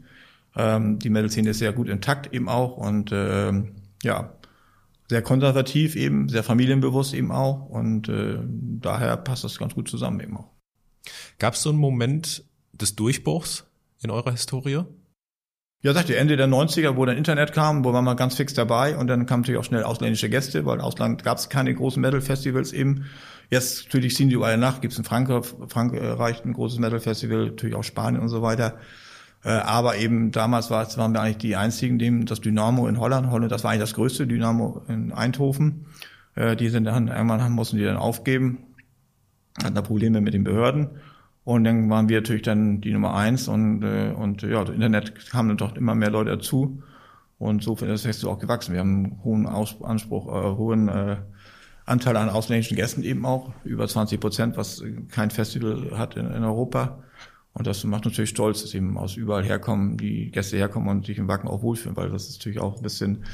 Ähm, 0.56 0.98
die 0.98 1.12
Metal-Szene 1.12 1.52
ist 1.52 1.60
sehr 1.60 1.74
gut 1.74 1.88
intakt 1.88 2.34
eben 2.34 2.50
auch 2.50 2.78
und 2.78 3.12
äh, 3.12 3.54
ja, 4.02 4.34
sehr 5.10 5.22
konservativ 5.22 5.96
eben, 5.96 6.30
sehr 6.30 6.44
familienbewusst 6.44 7.14
eben 7.14 7.32
auch 7.32 7.70
und 7.70 8.10
äh, 8.10 8.40
daher 8.48 9.18
passt 9.18 9.44
das 9.44 9.60
ganz 9.60 9.76
gut 9.76 9.88
zusammen 9.88 10.20
eben 10.22 10.38
auch. 10.38 10.50
Gab 11.40 11.54
es 11.56 11.62
so 11.62 11.70
einen 11.70 11.80
Moment 11.80 12.44
des 12.72 12.96
Durchbruchs 12.96 13.66
in 14.02 14.12
eurer 14.12 14.32
Historie? 14.32 14.84
Ja, 15.82 15.94
sagt 15.94 16.10
ihr, 16.10 16.18
Ende 16.18 16.38
der 16.38 16.48
90er, 16.48 16.96
wo 16.96 17.06
dann 17.06 17.18
Internet 17.18 17.52
kam, 17.52 17.84
wo 17.84 17.92
man 17.92 18.06
mal 18.06 18.14
ganz 18.14 18.36
fix 18.36 18.54
dabei 18.54 18.96
und 18.96 19.08
dann 19.08 19.26
kamen 19.26 19.42
natürlich 19.42 19.60
auch 19.60 19.66
schnell 19.66 19.84
ausländische 19.84 20.30
Gäste, 20.30 20.66
weil 20.66 20.76
im 20.76 20.82
Ausland 20.82 21.26
gab 21.26 21.38
es 21.38 21.50
keine 21.50 21.76
großen 21.76 22.02
Metal-Festivals 22.02 22.72
eben. 22.72 23.06
Jetzt 23.50 23.86
natürlich 23.86 24.16
ziehen 24.16 24.30
die 24.30 24.36
überall 24.36 24.58
nach, 24.58 24.80
gibt 24.80 24.94
es 24.94 24.98
in 24.98 25.04
Frankreich, 25.04 25.46
Frankreich 25.68 26.46
ein 26.46 26.54
großes 26.54 26.80
Metal-Festival, 26.80 27.48
natürlich 27.48 27.76
auch 27.76 27.84
Spanien 27.84 28.22
und 28.22 28.30
so 28.30 28.42
weiter. 28.42 28.80
Äh, 29.44 29.50
aber 29.50 29.98
eben 29.98 30.32
damals 30.32 30.72
war, 30.72 30.88
waren 30.98 31.12
wir 31.12 31.20
eigentlich 31.20 31.40
die 31.40 31.58
einzigen, 31.58 32.00
dem 32.00 32.26
das 32.26 32.40
Dynamo 32.40 32.88
in 32.88 32.98
Holland, 32.98 33.30
Holland, 33.30 33.52
das 33.52 33.66
war 33.66 33.72
eigentlich 33.72 33.82
das 33.82 33.94
größte 33.94 34.26
Dynamo 34.26 34.84
in 34.88 35.12
Eindhoven. 35.12 35.86
Äh, 36.36 36.56
die 36.56 36.70
sind 36.70 36.86
dann, 36.86 37.10
irgendwann 37.10 37.52
mussten 37.52 37.78
die 37.78 37.84
dann 37.84 37.98
aufgeben, 37.98 38.60
hatten 39.62 39.76
da 39.76 39.82
Probleme 39.82 40.22
mit 40.22 40.34
den 40.34 40.44
Behörden. 40.44 40.90
Und 41.46 41.66
dann 41.66 41.90
waren 41.90 42.08
wir 42.08 42.22
natürlich 42.22 42.44
dann 42.44 42.80
die 42.80 42.94
Nummer 42.94 43.16
eins 43.16 43.48
und, 43.48 43.84
äh, 43.84 44.14
und 44.16 44.44
ja, 44.44 44.64
das 44.64 44.74
Internet 44.74 45.30
kamen 45.30 45.50
dann 45.50 45.58
doch 45.58 45.76
immer 45.76 45.94
mehr 45.94 46.10
Leute 46.10 46.32
dazu. 46.32 46.82
Und 47.38 47.64
so 47.64 47.76
ist 47.76 48.04
Festival 48.04 48.34
auch 48.34 48.40
gewachsen. 48.40 48.72
Wir 48.72 48.80
haben 48.80 49.06
einen 49.06 49.24
hohen 49.24 49.46
Aus 49.46 49.76
Anspruch, 49.84 50.28
äh, 50.28 50.56
hohen 50.56 50.88
äh, 50.88 51.18
Anteil 51.86 52.16
an 52.16 52.30
ausländischen 52.30 52.78
Gästen 52.78 53.04
eben 53.04 53.26
auch, 53.26 53.52
über 53.66 53.88
20 53.88 54.20
Prozent, 54.20 54.56
was 54.56 54.82
kein 55.12 55.32
Festival 55.32 55.98
hat 55.98 56.16
in, 56.16 56.28
in 56.32 56.44
Europa. 56.44 57.04
Und 57.54 57.68
das 57.68 57.84
macht 57.84 58.06
natürlich 58.06 58.30
stolz, 58.30 58.62
dass 58.62 58.74
eben 58.74 58.98
aus 58.98 59.16
überall 59.18 59.44
herkommen, 59.44 59.98
die 59.98 60.32
Gäste 60.32 60.58
herkommen 60.58 60.90
und 60.90 61.06
sich 61.06 61.18
im 61.18 61.28
Wacken 61.28 61.50
auch 61.50 61.62
wohlfühlen, 61.62 61.96
weil 61.98 62.10
das 62.10 62.30
ist 62.30 62.40
natürlich 62.40 62.60
auch 62.60 62.78
ein 62.78 62.82
bisschen, 62.82 63.26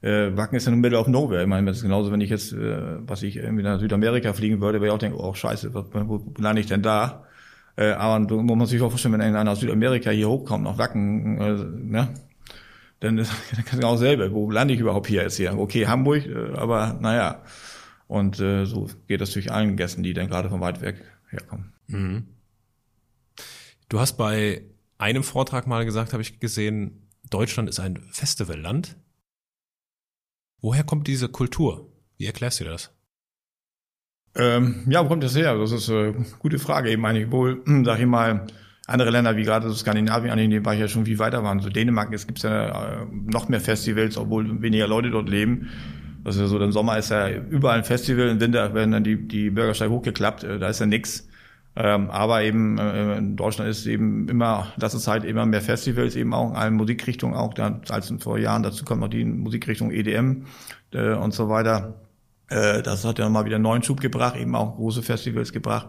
äh, 0.00 0.36
Wacken 0.36 0.56
ist 0.56 0.66
ja 0.66 0.72
in 0.72 0.80
Middle 0.80 0.98
of 0.98 1.08
Nowhere. 1.08 1.42
Ich 1.42 1.48
meine, 1.48 1.66
das 1.66 1.78
ist 1.78 1.82
genauso, 1.82 2.12
wenn 2.12 2.20
ich 2.20 2.30
jetzt, 2.30 2.52
äh, 2.52 3.06
was 3.06 3.22
ich 3.22 3.36
irgendwie 3.36 3.62
nach 3.62 3.80
Südamerika 3.80 4.32
fliegen 4.32 4.60
würde, 4.60 4.80
wäre 4.80 4.88
ich 4.88 4.94
auch 4.94 4.98
denken, 4.98 5.18
oh 5.18 5.34
scheiße, 5.34 5.74
wo, 5.74 5.84
wo 5.92 6.34
lande 6.38 6.60
ich 6.60 6.66
denn 6.66 6.82
da? 6.82 7.24
Äh, 7.76 7.92
aber 7.92 8.24
du, 8.24 8.40
muss 8.40 8.56
man 8.56 8.66
sich 8.66 8.80
auch 8.82 8.90
vorstellen, 8.90 9.14
wenn 9.14 9.20
einer 9.20 9.50
aus 9.50 9.60
Südamerika 9.60 10.10
hier 10.10 10.28
hochkommt, 10.28 10.64
nach 10.64 10.78
Wacken, 10.78 11.40
äh, 11.40 11.54
ne? 11.54 12.08
Dann, 13.00 13.18
ist, 13.18 13.32
du 13.72 13.86
auch 13.86 13.96
selber, 13.96 14.32
wo 14.32 14.50
lande 14.50 14.74
ich 14.74 14.80
überhaupt 14.80 15.06
hier 15.06 15.22
jetzt 15.22 15.36
hier? 15.36 15.56
Okay, 15.56 15.86
Hamburg, 15.86 16.26
äh, 16.26 16.56
aber 16.56 16.98
naja. 17.00 17.42
Und 18.08 18.40
äh, 18.40 18.64
so 18.64 18.88
geht 19.06 19.20
das 19.20 19.32
durch 19.32 19.52
allen 19.52 19.76
Gästen, 19.76 20.02
die 20.02 20.14
dann 20.14 20.28
gerade 20.28 20.48
von 20.48 20.60
weit 20.60 20.80
weg 20.80 21.04
herkommen. 21.28 21.72
Mhm. 21.88 22.24
Du 23.88 24.00
hast 24.00 24.16
bei 24.16 24.62
einem 24.96 25.22
Vortrag 25.22 25.66
mal 25.66 25.84
gesagt, 25.84 26.12
habe 26.12 26.22
ich 26.22 26.40
gesehen, 26.40 27.06
Deutschland 27.30 27.68
ist 27.68 27.80
ein 27.80 27.98
Festivalland. 28.10 28.96
Woher 30.60 30.82
kommt 30.82 31.06
diese 31.06 31.28
Kultur? 31.28 31.92
Wie 32.16 32.26
erklärst 32.26 32.60
du 32.60 32.64
das? 32.64 32.92
Ähm, 34.34 34.84
ja, 34.88 35.04
wo 35.04 35.08
kommt 35.08 35.22
das 35.22 35.36
her? 35.36 35.56
Das 35.56 35.72
ist 35.72 35.88
eine 35.88 36.14
gute 36.38 36.58
Frage. 36.58 36.90
Eben 36.90 37.04
eigentlich 37.06 37.30
wohl, 37.30 37.62
sag 37.84 38.00
ich 38.00 38.06
mal, 38.06 38.46
andere 38.86 39.10
Länder 39.10 39.36
wie 39.36 39.42
gerade 39.42 39.72
Skandinavien, 39.72 40.32
an 40.32 40.38
denen 40.38 40.64
war 40.64 40.74
ich 40.74 40.80
ja 40.80 40.88
schon 40.88 41.06
viel 41.06 41.18
weiter 41.18 41.44
waren. 41.44 41.60
So 41.60 41.68
Dänemark, 41.68 42.12
es 42.12 42.26
gibt 42.26 42.42
ja 42.42 43.02
äh, 43.02 43.06
noch 43.10 43.48
mehr 43.48 43.60
Festivals, 43.60 44.16
obwohl 44.16 44.62
weniger 44.62 44.88
Leute 44.88 45.10
dort 45.10 45.28
leben. 45.28 45.68
Das 46.24 46.36
ist 46.36 46.42
ja 46.42 46.48
so, 46.48 46.58
im 46.58 46.72
Sommer 46.72 46.98
ist 46.98 47.10
ja 47.10 47.28
überall 47.28 47.78
ein 47.78 47.84
Festival, 47.84 48.28
im 48.28 48.40
Winter 48.40 48.74
werden 48.74 48.92
dann 48.92 49.04
die, 49.04 49.28
die 49.28 49.50
Bürgersteige 49.50 49.92
hochgeklappt, 49.92 50.44
äh, 50.44 50.58
da 50.58 50.68
ist 50.68 50.80
ja 50.80 50.86
nix. 50.86 51.28
Ähm, 51.80 52.10
aber 52.10 52.42
eben 52.42 52.76
äh, 52.78 53.18
in 53.18 53.36
Deutschland 53.36 53.70
ist 53.70 53.86
eben 53.86 54.28
immer, 54.28 54.72
das 54.78 54.94
ist 54.94 55.06
halt 55.06 55.22
immer 55.22 55.46
mehr 55.46 55.60
Festivals, 55.60 56.16
eben 56.16 56.34
auch 56.34 56.50
in 56.50 56.56
allen 56.56 56.74
Musikrichtungen 56.74 57.36
auch, 57.36 57.54
als 57.88 58.12
vor 58.18 58.36
Jahren, 58.36 58.64
dazu 58.64 58.84
kommt 58.84 59.00
noch 59.00 59.08
die 59.08 59.24
Musikrichtung 59.24 59.92
EDM 59.92 60.46
äh, 60.92 61.12
und 61.12 61.34
so 61.34 61.48
weiter. 61.48 61.94
Äh, 62.48 62.82
das 62.82 63.04
hat 63.04 63.20
ja 63.20 63.28
mal 63.28 63.44
wieder 63.44 63.60
neuen 63.60 63.84
Schub 63.84 64.00
gebracht, 64.00 64.36
eben 64.36 64.56
auch 64.56 64.74
große 64.74 65.04
Festivals 65.04 65.52
gebracht. 65.52 65.86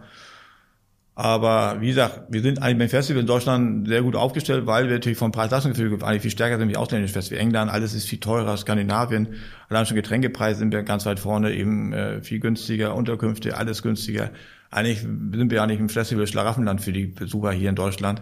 Aber 1.15 1.81
wie 1.81 1.87
gesagt, 1.87 2.27
wir 2.29 2.41
sind 2.41 2.61
eigentlich 2.61 2.77
beim 2.77 2.89
Festival 2.89 3.21
in 3.21 3.27
Deutschland 3.27 3.87
sehr 3.87 4.03
gut 4.03 4.15
aufgestellt, 4.15 4.67
weil 4.67 4.85
wir 4.85 4.93
natürlich 4.93 5.17
vom 5.17 5.31
Preis-Leistungsgefüge 5.31 6.05
eigentlich 6.05 6.21
viel 6.21 6.31
stärker 6.31 6.59
sind 6.59 6.69
wie 6.69 6.77
ausländische 6.77 7.13
Festivals. 7.13 7.43
England, 7.43 7.71
alles 7.71 7.95
ist 7.95 8.07
viel 8.07 8.19
teurer, 8.19 8.55
Skandinavien, 8.55 9.27
allein 9.67 9.85
schon 9.85 9.95
Getränkepreise 9.95 10.59
sind 10.59 10.71
wir 10.71 10.83
ganz 10.83 11.05
weit 11.05 11.19
vorne, 11.19 11.51
eben 11.51 12.21
viel 12.21 12.39
günstiger, 12.39 12.95
Unterkünfte, 12.95 13.57
alles 13.57 13.81
günstiger. 13.81 14.29
Eigentlich 14.71 14.99
sind 14.99 15.49
wir 15.49 15.57
ja 15.57 15.67
nicht 15.67 15.79
im 15.79 15.89
Festival 15.89 16.27
Schlaraffenland 16.27 16.81
für 16.81 16.93
die 16.93 17.07
Besucher 17.07 17.51
hier 17.51 17.69
in 17.69 17.75
Deutschland. 17.75 18.21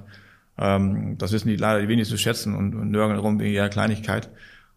Ähm, 0.57 1.17
das 1.17 1.31
wissen 1.31 1.49
die 1.49 1.55
leider 1.55 1.81
die 1.81 1.88
wenigsten 1.88 2.15
zu 2.15 2.21
schätzen 2.21 2.55
und, 2.55 2.73
und 2.75 2.91
nörgeln 2.91 3.19
rum 3.19 3.39
wegen 3.39 3.53
ihrer 3.53 3.69
Kleinigkeit. 3.69 4.29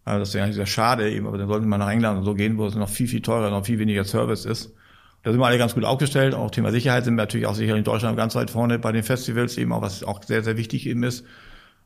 Also 0.04 0.20
das 0.20 0.28
ist 0.28 0.34
ja 0.34 0.42
eigentlich 0.42 0.56
sehr 0.56 0.66
schade, 0.66 1.10
eben, 1.10 1.26
aber 1.26 1.38
dann 1.38 1.48
sollten 1.48 1.68
wir 1.68 1.78
nach 1.78 1.90
England 1.90 2.18
und 2.18 2.24
so 2.24 2.34
gehen, 2.34 2.58
wo 2.58 2.66
es 2.66 2.74
noch 2.74 2.88
viel, 2.88 3.06
viel 3.06 3.22
teurer, 3.22 3.50
noch 3.50 3.66
viel 3.66 3.78
weniger 3.78 4.04
Service 4.04 4.44
ist. 4.44 4.74
Da 5.22 5.30
sind 5.30 5.40
wir 5.40 5.46
alle 5.46 5.58
ganz 5.58 5.74
gut 5.74 5.84
aufgestellt. 5.84 6.34
Auch 6.34 6.50
Thema 6.50 6.70
Sicherheit 6.70 7.04
sind 7.04 7.14
wir 7.14 7.22
natürlich 7.22 7.46
auch 7.46 7.54
sicher 7.54 7.76
in 7.76 7.84
Deutschland 7.84 8.16
ganz 8.16 8.34
weit 8.34 8.50
vorne 8.50 8.78
bei 8.78 8.92
den 8.92 9.02
Festivals, 9.02 9.58
eben 9.58 9.72
auch 9.72 9.82
was 9.82 10.02
auch 10.02 10.22
sehr, 10.22 10.42
sehr 10.42 10.56
wichtig 10.56 10.86
eben 10.86 11.02
ist. 11.02 11.24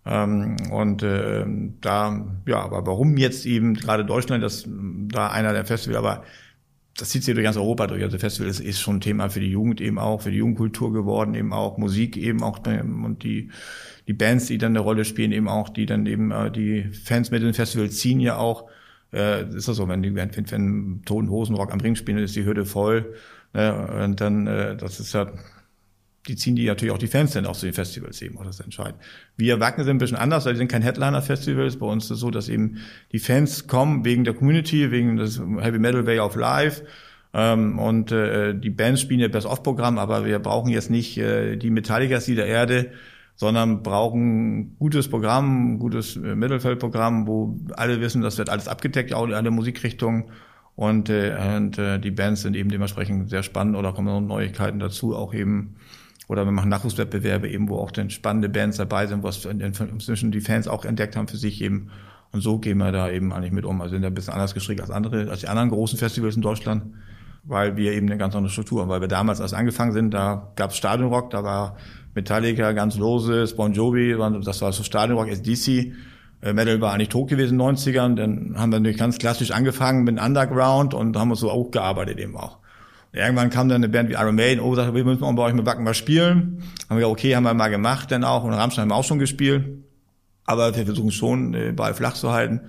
Ähm, 0.06 0.56
und 0.70 1.02
äh, 1.02 1.44
da, 1.80 2.24
ja, 2.46 2.62
aber 2.62 2.86
warum 2.86 3.16
jetzt 3.16 3.46
eben 3.46 3.74
gerade 3.74 4.04
Deutschland, 4.04 4.44
das 4.44 4.64
da 4.68 5.28
einer 5.28 5.52
der 5.52 5.64
Festivals, 5.64 5.98
aber 5.98 6.24
das 6.96 7.08
zieht 7.10 7.24
sich 7.24 7.34
durch 7.34 7.44
ganz 7.44 7.56
Europa 7.56 7.86
durch. 7.86 8.02
Also 8.02 8.18
Festival 8.18 8.48
ist, 8.48 8.60
ist 8.60 8.80
schon 8.80 8.96
ein 8.96 9.00
Thema 9.00 9.28
für 9.28 9.40
die 9.40 9.50
Jugend 9.50 9.80
eben 9.80 9.98
auch, 9.98 10.22
für 10.22 10.30
die 10.30 10.38
Jugendkultur 10.38 10.92
geworden, 10.92 11.34
eben 11.34 11.52
auch 11.52 11.76
Musik 11.76 12.16
eben 12.16 12.42
auch 12.42 12.60
und 12.66 13.22
die 13.22 13.50
die 14.06 14.12
Bands, 14.12 14.46
die 14.46 14.58
dann 14.58 14.72
eine 14.72 14.80
Rolle 14.80 15.04
spielen, 15.04 15.32
eben 15.32 15.48
auch, 15.48 15.68
die 15.68 15.86
dann 15.86 16.06
eben 16.06 16.30
äh, 16.30 16.50
die 16.50 16.84
Fans 16.92 17.30
mit 17.30 17.42
dem 17.42 17.54
Festival 17.54 17.90
ziehen 17.90 18.20
ja 18.20 18.36
auch. 18.36 18.68
Äh, 19.12 19.48
ist 19.54 19.68
das 19.68 19.76
so, 19.76 19.88
wenn 19.88 20.02
die 20.02 20.14
wenn, 20.14 20.30
wenn 20.50 21.02
Toten 21.04 21.30
Hosenrock 21.30 21.72
am 21.72 21.80
Ring 21.80 21.94
spielen, 21.96 22.18
ist 22.18 22.36
die 22.36 22.44
Hütte 22.44 22.66
voll. 22.66 23.14
Ne? 23.54 24.04
Und 24.04 24.20
dann, 24.20 24.46
äh, 24.46 24.76
das 24.76 25.00
ist 25.00 25.14
ja 25.14 25.32
die 26.28 26.36
ziehen 26.36 26.56
die 26.56 26.66
natürlich 26.66 26.94
auch 26.94 26.98
die 26.98 27.06
Fans 27.06 27.32
dann 27.32 27.46
auch 27.46 27.56
zu 27.56 27.66
den 27.66 27.74
Festivals 27.74 28.22
eben, 28.22 28.38
auch 28.38 28.44
das 28.44 28.60
entscheidend. 28.60 28.96
Wir 29.36 29.60
Wacken 29.60 29.84
sind 29.84 29.96
ein 29.96 29.98
bisschen 29.98 30.16
anders, 30.16 30.46
weil 30.46 30.54
wir 30.54 30.58
sind 30.58 30.70
kein 30.70 30.82
Headliner-Festivals. 30.82 31.78
Bei 31.78 31.86
uns 31.86 32.04
ist 32.04 32.12
es 32.12 32.20
so, 32.20 32.30
dass 32.30 32.48
eben 32.48 32.78
die 33.12 33.18
Fans 33.18 33.66
kommen 33.66 34.04
wegen 34.04 34.24
der 34.24 34.34
Community, 34.34 34.90
wegen 34.90 35.16
des 35.16 35.38
Heavy 35.38 35.78
Metal 35.78 36.06
Way 36.06 36.20
of 36.20 36.36
Life. 36.36 36.84
Ähm, 37.34 37.78
und 37.78 38.12
äh, 38.12 38.54
die 38.54 38.70
Bands 38.70 39.00
spielen 39.00 39.20
ja 39.20 39.28
Best-of-Programm, 39.28 39.98
aber 39.98 40.24
wir 40.24 40.38
brauchen 40.38 40.70
jetzt 40.70 40.90
nicht 40.90 41.18
äh, 41.18 41.56
die 41.56 41.70
Metallicas 41.70 42.26
der 42.26 42.46
Erde, 42.46 42.92
sondern 43.36 43.82
brauchen 43.82 44.76
gutes 44.78 45.08
Programm, 45.08 45.78
gutes 45.78 46.16
äh, 46.16 46.36
Mittelfeldprogramm, 46.36 47.26
wo 47.26 47.58
alle 47.76 48.00
wissen, 48.00 48.22
das 48.22 48.38
wird 48.38 48.48
alles 48.48 48.68
abgedeckt, 48.68 49.12
auch 49.12 49.28
alle 49.28 49.50
Musikrichtungen. 49.50 50.24
Und, 50.76 51.08
äh, 51.08 51.36
und 51.56 51.78
äh, 51.78 51.98
die 51.98 52.10
Bands 52.10 52.42
sind 52.42 52.56
eben 52.56 52.70
dementsprechend 52.70 53.30
sehr 53.30 53.42
spannend 53.42 53.76
oder 53.76 53.92
kommen 53.92 54.08
noch 54.08 54.20
Neuigkeiten 54.20 54.78
dazu, 54.78 55.14
auch 55.14 55.34
eben 55.34 55.76
oder 56.28 56.44
wir 56.44 56.52
machen 56.52 56.70
Nachwuchswettbewerbe 56.70 57.48
eben, 57.48 57.68
wo 57.68 57.76
auch 57.76 57.90
dann 57.90 58.10
spannende 58.10 58.48
Bands 58.48 58.78
dabei 58.78 59.06
sind, 59.06 59.22
was 59.22 59.44
inzwischen 59.44 60.32
die 60.32 60.40
Fans 60.40 60.68
auch 60.68 60.84
entdeckt 60.84 61.16
haben 61.16 61.28
für 61.28 61.36
sich 61.36 61.60
eben. 61.62 61.90
Und 62.32 62.40
so 62.40 62.58
gehen 62.58 62.78
wir 62.78 62.90
da 62.92 63.10
eben 63.10 63.32
eigentlich 63.32 63.52
mit 63.52 63.64
um. 63.64 63.80
Also 63.80 63.92
sind 63.92 64.02
da 64.02 64.08
ein 64.08 64.14
bisschen 64.14 64.34
anders 64.34 64.54
gestrickt 64.54 64.80
als 64.80 64.90
andere, 64.90 65.30
als 65.30 65.40
die 65.40 65.48
anderen 65.48 65.70
großen 65.70 65.98
Festivals 65.98 66.34
in 66.34 66.42
Deutschland, 66.42 66.94
weil 67.44 67.76
wir 67.76 67.92
eben 67.92 68.06
eine 68.06 68.16
ganz 68.16 68.34
andere 68.34 68.50
Struktur 68.50 68.82
haben. 68.82 68.88
Weil 68.88 69.02
wir 69.02 69.08
damals, 69.08 69.40
als 69.40 69.52
angefangen 69.52 69.92
sind, 69.92 70.12
da 70.12 70.52
gab 70.56 70.70
es 70.70 70.76
Stadionrock, 70.76 71.30
da 71.30 71.44
war 71.44 71.76
Metallica, 72.14 72.72
ganz 72.72 72.96
lose, 72.96 73.46
Bon 73.56 73.72
Jovi, 73.72 74.16
das 74.44 74.62
war 74.62 74.72
so 74.72 74.82
Stadionrock, 74.82 75.28
SDC. 75.28 75.92
Äh, 76.40 76.52
Metal 76.52 76.80
war 76.80 76.92
eigentlich 76.92 77.08
tot 77.08 77.28
gewesen 77.28 77.58
in 77.60 77.66
den 77.66 77.76
90ern. 77.76 78.14
Dann 78.16 78.54
haben 78.56 78.72
wir 78.72 78.80
natürlich 78.80 78.98
ganz 78.98 79.18
klassisch 79.18 79.50
angefangen 79.50 80.04
mit 80.04 80.20
Underground 80.20 80.94
und 80.94 81.16
haben 81.16 81.30
uns 81.30 81.40
so 81.40 81.50
auch 81.50 81.70
gearbeitet 81.70 82.18
eben 82.18 82.36
auch. 82.36 82.58
Irgendwann 83.14 83.50
kam 83.50 83.68
dann 83.68 83.76
eine 83.76 83.88
Band 83.88 84.08
wie 84.08 84.14
Iron 84.14 84.34
Maiden, 84.34 84.60
oh, 84.60 84.74
sagt, 84.74 84.92
wir 84.92 85.04
müssen 85.04 85.20
bei 85.36 85.42
euch 85.42 85.54
mit 85.54 85.64
Wacken 85.64 85.84
mal 85.84 85.94
spielen. 85.94 86.64
Haben 86.90 86.98
wir 86.98 87.08
okay, 87.08 87.36
haben 87.36 87.44
wir 87.44 87.54
mal 87.54 87.68
gemacht 87.68 88.10
dann 88.10 88.24
auch 88.24 88.42
und 88.42 88.52
Rammstein 88.52 88.82
haben 88.82 88.88
wir 88.90 88.96
auch 88.96 89.04
schon 89.04 89.20
gespielt. 89.20 89.64
Aber 90.46 90.76
wir 90.76 90.84
versuchen 90.84 91.12
schon, 91.12 91.54
äh, 91.54 91.72
Ball 91.72 91.94
flach 91.94 92.14
zu 92.14 92.32
halten 92.32 92.60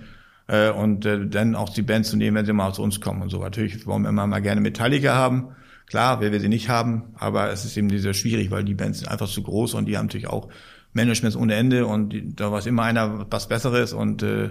äh, 0.46 0.70
und 0.70 1.04
äh, 1.04 1.26
dann 1.26 1.56
auch 1.56 1.70
die 1.70 1.82
Band 1.82 2.06
zu 2.06 2.16
nehmen, 2.16 2.36
wenn 2.36 2.46
sie 2.46 2.52
mal 2.52 2.72
zu 2.72 2.82
uns 2.82 3.00
kommen 3.00 3.22
und 3.22 3.28
so. 3.28 3.40
Natürlich 3.40 3.86
wollen 3.86 4.02
wir 4.02 4.10
immer 4.10 4.26
mal 4.26 4.40
gerne 4.40 4.60
Metallica 4.60 5.14
haben. 5.14 5.48
Klar, 5.86 6.20
wer 6.20 6.32
wir 6.32 6.40
sie 6.40 6.48
nicht 6.48 6.68
haben, 6.68 7.14
aber 7.16 7.50
es 7.50 7.64
ist 7.64 7.76
eben 7.76 7.88
sehr 7.98 8.14
schwierig, 8.14 8.50
weil 8.50 8.64
die 8.64 8.74
Bands 8.74 9.00
sind 9.00 9.08
einfach 9.08 9.28
zu 9.28 9.42
groß 9.42 9.74
und 9.74 9.86
die 9.86 9.96
haben 9.96 10.06
natürlich 10.06 10.28
auch 10.28 10.48
Managements 10.92 11.36
ohne 11.36 11.54
Ende 11.54 11.86
und 11.86 12.10
die, 12.10 12.34
da 12.34 12.50
weiß 12.50 12.66
immer 12.66 12.82
einer 12.84 13.26
was 13.30 13.48
Besseres 13.48 13.92
und 13.92 14.22
äh, 14.22 14.50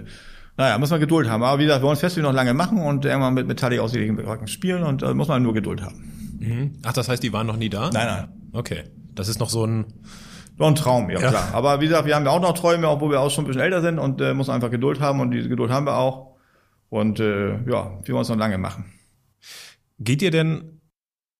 naja, 0.56 0.78
muss 0.78 0.90
man 0.90 1.00
Geduld 1.00 1.28
haben. 1.28 1.42
Aber 1.42 1.58
wie 1.58 1.64
gesagt, 1.64 1.82
wir 1.82 1.86
wollen 1.86 1.94
das 1.94 2.00
Festival 2.00 2.30
noch 2.30 2.36
lange 2.36 2.54
machen 2.54 2.78
und 2.78 3.04
irgendwann 3.04 3.34
mit 3.34 3.46
Metallica 3.46 3.82
aus 3.82 3.92
den 3.92 4.48
spielen 4.48 4.82
und 4.82 5.02
da 5.02 5.10
äh, 5.10 5.14
muss 5.14 5.28
man 5.28 5.42
nur 5.42 5.54
Geduld 5.54 5.82
haben. 5.82 6.36
Mhm. 6.38 6.78
Ach, 6.84 6.92
das 6.92 7.08
heißt, 7.08 7.22
die 7.22 7.32
waren 7.32 7.46
noch 7.46 7.56
nie 7.56 7.68
da? 7.68 7.90
Nein, 7.90 8.06
nein. 8.06 8.28
Okay. 8.52 8.84
Das 9.14 9.28
ist 9.28 9.38
noch 9.40 9.50
so 9.50 9.66
ein 9.66 9.86
Noch 10.58 10.68
ein 10.68 10.74
Traum, 10.74 11.10
ja, 11.10 11.20
ja, 11.20 11.28
klar. 11.28 11.48
Aber 11.52 11.80
wie 11.80 11.86
gesagt, 11.86 12.06
wir 12.06 12.14
haben 12.14 12.24
ja 12.24 12.30
auch 12.30 12.40
noch 12.40 12.54
Träume, 12.54 12.88
obwohl 12.88 13.10
wir 13.10 13.20
auch 13.20 13.30
schon 13.30 13.44
ein 13.44 13.46
bisschen 13.46 13.62
älter 13.62 13.82
sind 13.82 13.98
und 13.98 14.20
äh, 14.20 14.32
muss 14.32 14.48
einfach 14.48 14.70
Geduld 14.70 15.00
haben 15.00 15.20
und 15.20 15.30
diese 15.30 15.48
Geduld 15.48 15.70
haben 15.70 15.86
wir 15.86 15.96
auch. 15.98 16.36
Und 16.88 17.20
äh, 17.20 17.50
ja, 17.70 17.98
wir 18.02 18.14
wollen 18.14 18.22
es 18.22 18.28
noch 18.28 18.36
lange 18.36 18.56
machen. 18.56 18.86
Geht 19.98 20.22
ihr 20.22 20.30
denn 20.30 20.75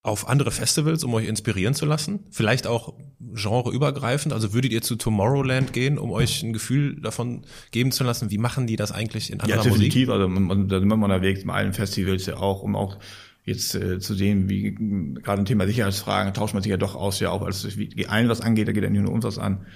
auf 0.06 0.28
andere 0.28 0.52
Festivals, 0.52 1.02
um 1.02 1.12
euch 1.14 1.26
inspirieren 1.26 1.74
zu 1.74 1.84
lassen? 1.84 2.20
Vielleicht 2.30 2.66
auch 2.66 2.94
genreübergreifend? 3.18 4.32
Also 4.32 4.54
würdet 4.54 4.72
ihr 4.72 4.80
zu 4.80 4.94
Tomorrowland 4.94 5.72
gehen, 5.72 5.98
um 5.98 6.12
euch 6.12 6.42
ein 6.44 6.52
Gefühl 6.52 7.00
davon 7.00 7.42
geben 7.72 7.90
zu 7.90 8.04
lassen, 8.04 8.30
wie 8.30 8.38
machen 8.38 8.68
die 8.68 8.76
das 8.76 8.92
eigentlich 8.92 9.32
in 9.32 9.40
anderer 9.40 9.58
ja, 9.58 9.62
definitiv. 9.64 10.08
Musik? 10.08 10.10
Also 10.10 10.28
man, 10.28 10.42
man, 10.44 10.68
da 10.68 10.78
sind 10.78 10.88
wir 10.88 10.94
unterwegs, 10.94 11.44
mit 11.44 11.54
allen 11.54 11.72
Festivals 11.72 12.24
ja 12.26 12.36
auch, 12.36 12.62
um 12.62 12.76
auch 12.76 12.98
jetzt 13.44 13.74
äh, 13.74 13.98
zu 13.98 14.14
sehen, 14.14 14.48
wie 14.48 14.74
gerade 15.22 15.42
ein 15.42 15.44
Thema 15.44 15.66
Sicherheitsfragen 15.66 16.34
tauscht 16.34 16.54
man 16.54 16.62
sich 16.62 16.70
ja 16.70 16.76
doch 16.76 16.94
aus, 16.94 17.18
ja 17.18 17.30
auch 17.30 17.42
als 17.42 17.76
wie 17.76 18.06
allen 18.06 18.28
was 18.28 18.40
angeht, 18.40 18.68
da 18.68 18.72
geht 18.72 18.84
ja 18.84 18.90
nicht 18.90 19.02
nur 19.02 19.12
uns 19.12 19.24
was 19.24 19.38
an. 19.38 19.66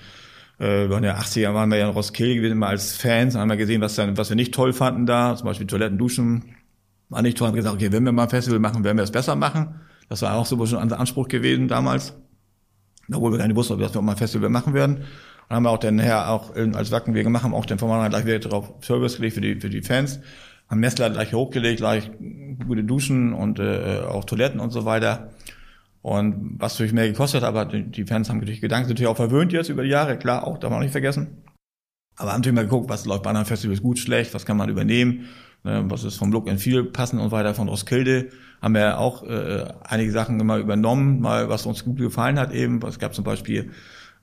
Äh, 0.61 0.85
in 0.85 0.91
den 0.91 1.13
80er 1.13 1.55
waren 1.55 1.71
wir 1.71 1.79
ja 1.79 1.89
in 1.89 1.93
Roskilde 1.93 2.37
gewesen, 2.37 2.59
mal 2.59 2.69
als 2.69 2.97
Fans, 2.97 3.35
haben 3.35 3.49
wir 3.49 3.57
gesehen, 3.57 3.81
was, 3.81 3.97
dann, 3.97 4.17
was 4.17 4.29
wir 4.29 4.37
nicht 4.37 4.55
toll 4.55 4.73
fanden 4.73 5.07
da, 5.07 5.35
zum 5.35 5.47
Beispiel 5.47 5.67
Toiletten, 5.67 5.99
Duschen, 5.99 6.55
war 7.09 7.23
nicht 7.23 7.37
toll, 7.37 7.49
haben 7.49 7.57
gesagt, 7.57 7.75
okay, 7.75 7.91
wenn 7.91 8.05
wir 8.05 8.13
mal 8.13 8.25
ein 8.25 8.31
Festival 8.31 8.61
machen, 8.61 8.85
werden 8.85 8.97
wir 8.97 9.05
es 9.05 9.11
besser 9.11 9.35
machen. 9.35 9.81
Das 10.11 10.23
war 10.23 10.37
auch 10.37 10.45
so 10.45 10.57
unser 10.57 10.99
Anspruch 10.99 11.29
gewesen 11.29 11.69
damals. 11.69 12.15
Obwohl 13.13 13.33
wir 13.33 13.39
gar 13.39 13.47
nicht 13.47 13.57
wussten, 13.57 13.79
dass 13.79 13.95
wir 13.95 14.01
auch 14.01 14.05
mal 14.05 14.13
ein 14.13 14.19
Festival 14.19 14.51
machen 14.51 14.75
werden. 14.75 15.05
Und 15.49 15.57
haben 15.57 15.63
wir 15.63 15.71
auch 15.71 15.79
dann 15.79 15.99
her 15.99 16.29
auch 16.31 16.55
als 16.55 16.91
Wacken 16.91 17.15
wir 17.15 17.23
gemacht 17.23 17.45
haben, 17.45 17.55
auch 17.55 17.65
den 17.65 17.79
Format 17.79 18.11
gleich 18.11 18.27
wieder 18.27 18.41
drauf 18.41 18.75
Service 18.83 19.17
gelegt 19.17 19.35
für 19.35 19.41
die, 19.41 19.61
für 19.61 19.71
die 19.71 19.83
Fans. 19.83 20.21
Haben 20.69 20.81
Messler 20.81 21.11
gleich 21.11 21.33
hochgelegt, 21.33 21.79
gleich 21.79 22.11
gute 22.67 22.85
Duschen 22.85 23.33
und 23.33 23.59
äh, 23.61 24.01
auch 24.07 24.25
Toiletten 24.25 24.61
und 24.61 24.71
so 24.71 24.85
weiter. 24.85 25.31
Und 26.03 26.57
was 26.59 26.75
natürlich 26.75 26.93
mehr 26.93 27.09
gekostet, 27.09 27.45
aber 27.45 27.65
die 27.67 28.05
Fans 28.05 28.29
haben 28.29 28.39
natürlich 28.39 28.61
Gedanken, 28.61 28.89
sind 28.89 28.95
natürlich 28.95 29.11
auch 29.11 29.17
verwöhnt 29.17 29.53
jetzt 29.53 29.69
über 29.69 29.83
die 29.83 29.91
Jahre, 29.91 30.17
klar, 30.17 30.47
auch, 30.47 30.59
darf 30.59 30.71
man 30.71 30.79
auch 30.79 30.83
nicht 30.83 30.93
vergessen. 30.93 31.45
Aber 32.17 32.33
haben 32.33 32.41
natürlich 32.41 32.57
mal 32.57 32.65
geguckt, 32.65 32.89
was 32.89 33.07
läuft 33.07 33.23
bei 33.23 33.31
anderen 33.31 33.47
Festivals 33.47 33.83
gut, 33.83 33.99
schlecht, 33.99 34.35
was 34.35 34.45
kann 34.45 34.57
man 34.57 34.69
übernehmen, 34.69 35.29
ne, 35.63 35.85
was 35.89 36.05
ist 36.05 36.17
vom 36.17 36.33
Look 36.33 36.49
and 36.49 36.61
Feel 36.61 36.85
passend 36.85 37.21
und 37.21 37.31
weiter 37.31 37.55
von 37.55 37.69
Roskilde. 37.69 38.31
Haben 38.61 38.75
wir 38.75 38.99
auch 38.99 39.23
äh, 39.23 39.67
einige 39.83 40.13
Sachen 40.13 40.39
immer 40.39 40.59
übernommen, 40.59 41.21
mal 41.21 41.49
was 41.49 41.67
uns 41.67 41.85
gut 41.85 41.99
gefallen 41.99 42.39
hat 42.39 42.53
eben. 42.53 42.81
Es 42.87 42.99
gab 42.99 43.15
zum 43.15 43.25
Beispiel 43.25 43.71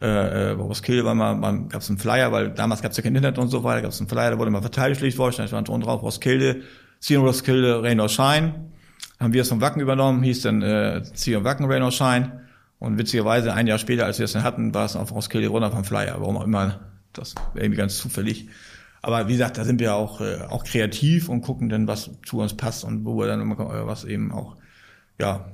äh, 0.02 0.06
äh 0.06 0.50
Roskilde 0.52 1.06
war 1.06 1.16
mal, 1.16 1.36
mal 1.36 1.68
gab 1.70 1.82
es 1.82 1.90
einen 1.90 1.98
Flyer, 1.98 2.32
weil 2.32 2.52
damals 2.52 2.82
gab 2.82 2.92
es 2.92 2.98
ja 2.98 3.04
kein 3.04 3.16
Internet 3.16 3.40
und 3.40 3.50
so 3.50 3.64
weiter, 3.64 3.82
gab 3.82 3.92
es 3.92 4.00
einen 4.00 4.10
Flyer, 4.10 4.32
da 4.32 4.38
wurde 4.38 4.52
mal 4.52 4.62
verteidigt 4.62 5.16
vorstellen, 5.16 5.48
stand 5.48 5.70
unten 5.70 5.86
drauf 5.86 6.04
Roskilde, 6.04 6.62
Ziehen 7.00 7.22
Roskilde, 7.22 7.82
Rain 7.84 8.00
or 8.00 8.10
Shine 8.10 8.54
haben 9.20 9.34
wir 9.34 9.42
es 9.42 9.50
vom 9.50 9.62
Wacken 9.62 9.82
übernommen, 9.82 10.24
hieß 10.24 10.42
dann 10.44 10.62
äh, 10.62 11.02
und 11.36 11.44
Wacken 11.44 11.66
Rain 11.70 11.84
or 11.84 11.92
Shine. 11.92 12.44
Und 12.80 13.00
witzigerweise 13.00 13.54
ein 13.54 13.66
Jahr 13.66 13.80
später, 13.80 14.06
als 14.06 14.20
wir 14.20 14.26
es 14.26 14.34
dann 14.34 14.44
hatten, 14.44 14.74
war 14.74 14.86
es 14.86 14.96
auf 14.96 15.12
Roskilde 15.12 15.48
runter 15.48 15.72
vom 15.72 15.84
Flyer. 15.84 16.16
Warum 16.20 16.38
auch 16.38 16.44
immer, 16.44 16.80
das 17.12 17.34
irgendwie 17.56 17.78
ganz 17.78 17.98
zufällig. 17.98 18.50
Aber 19.08 19.30
wie 19.30 19.32
gesagt, 19.32 19.58
da 19.58 19.64
sind 19.64 19.80
wir 19.80 19.96
auch, 19.96 20.20
äh, 20.20 20.42
auch 20.50 20.66
kreativ 20.66 21.30
und 21.30 21.40
gucken 21.40 21.70
dann, 21.70 21.88
was 21.88 22.12
zu 22.26 22.40
uns 22.40 22.58
passt 22.58 22.84
und 22.84 23.06
wo 23.06 23.18
wir 23.18 23.26
dann 23.26 23.40
immer, 23.40 23.58
äh, 23.58 23.88
was 23.88 24.04
eben 24.04 24.34
auch, 24.34 24.58
ja, 25.18 25.50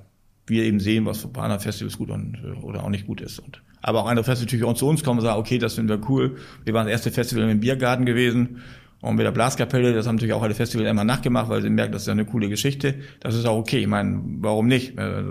wir 0.48 0.64
eben 0.64 0.80
sehen, 0.80 1.06
was 1.06 1.20
für 1.20 1.28
Bahner 1.28 1.60
Festivals 1.60 2.00
gut 2.00 2.10
und, 2.10 2.42
äh, 2.44 2.60
oder 2.64 2.84
auch 2.84 2.90
nicht 2.90 3.06
gut 3.06 3.22
ist. 3.22 3.38
Und, 3.38 3.62
aber 3.84 4.00
auch 4.00 4.08
andere 4.08 4.24
Festivals 4.24 4.52
natürlich 4.52 4.66
auch 4.66 4.74
zu 4.74 4.88
uns 4.88 5.04
kommen 5.04 5.20
und 5.20 5.26
sagen, 5.26 5.40
okay, 5.40 5.60
das 5.60 5.76
finden 5.76 5.90
wir 5.90 6.10
cool. 6.10 6.38
Wir 6.66 6.74
waren 6.74 6.88
das 6.88 6.94
erste 6.94 7.12
Festival 7.12 7.48
im 7.48 7.60
Biergarten 7.60 8.08
gewesen 8.08 8.64
und 9.02 9.18
mit 9.18 9.24
der 9.28 9.32
Blaskapelle, 9.32 9.94
das 9.94 10.08
haben 10.08 10.16
natürlich 10.16 10.34
auch 10.34 10.42
alle 10.42 10.56
Festivals 10.56 10.90
immer 10.90 11.04
nachgemacht, 11.04 11.48
weil 11.48 11.62
sie 11.62 11.70
merken, 11.70 11.92
das 11.92 12.02
ist 12.02 12.08
ja 12.08 12.14
eine 12.14 12.26
coole 12.26 12.50
Geschichte. 12.50 13.02
Das 13.20 13.36
ist 13.36 13.46
auch 13.46 13.60
okay. 13.60 13.82
Ich 13.82 13.88
meine, 13.88 14.20
warum 14.40 14.66
nicht? 14.66 14.98
Äh, 14.98 15.24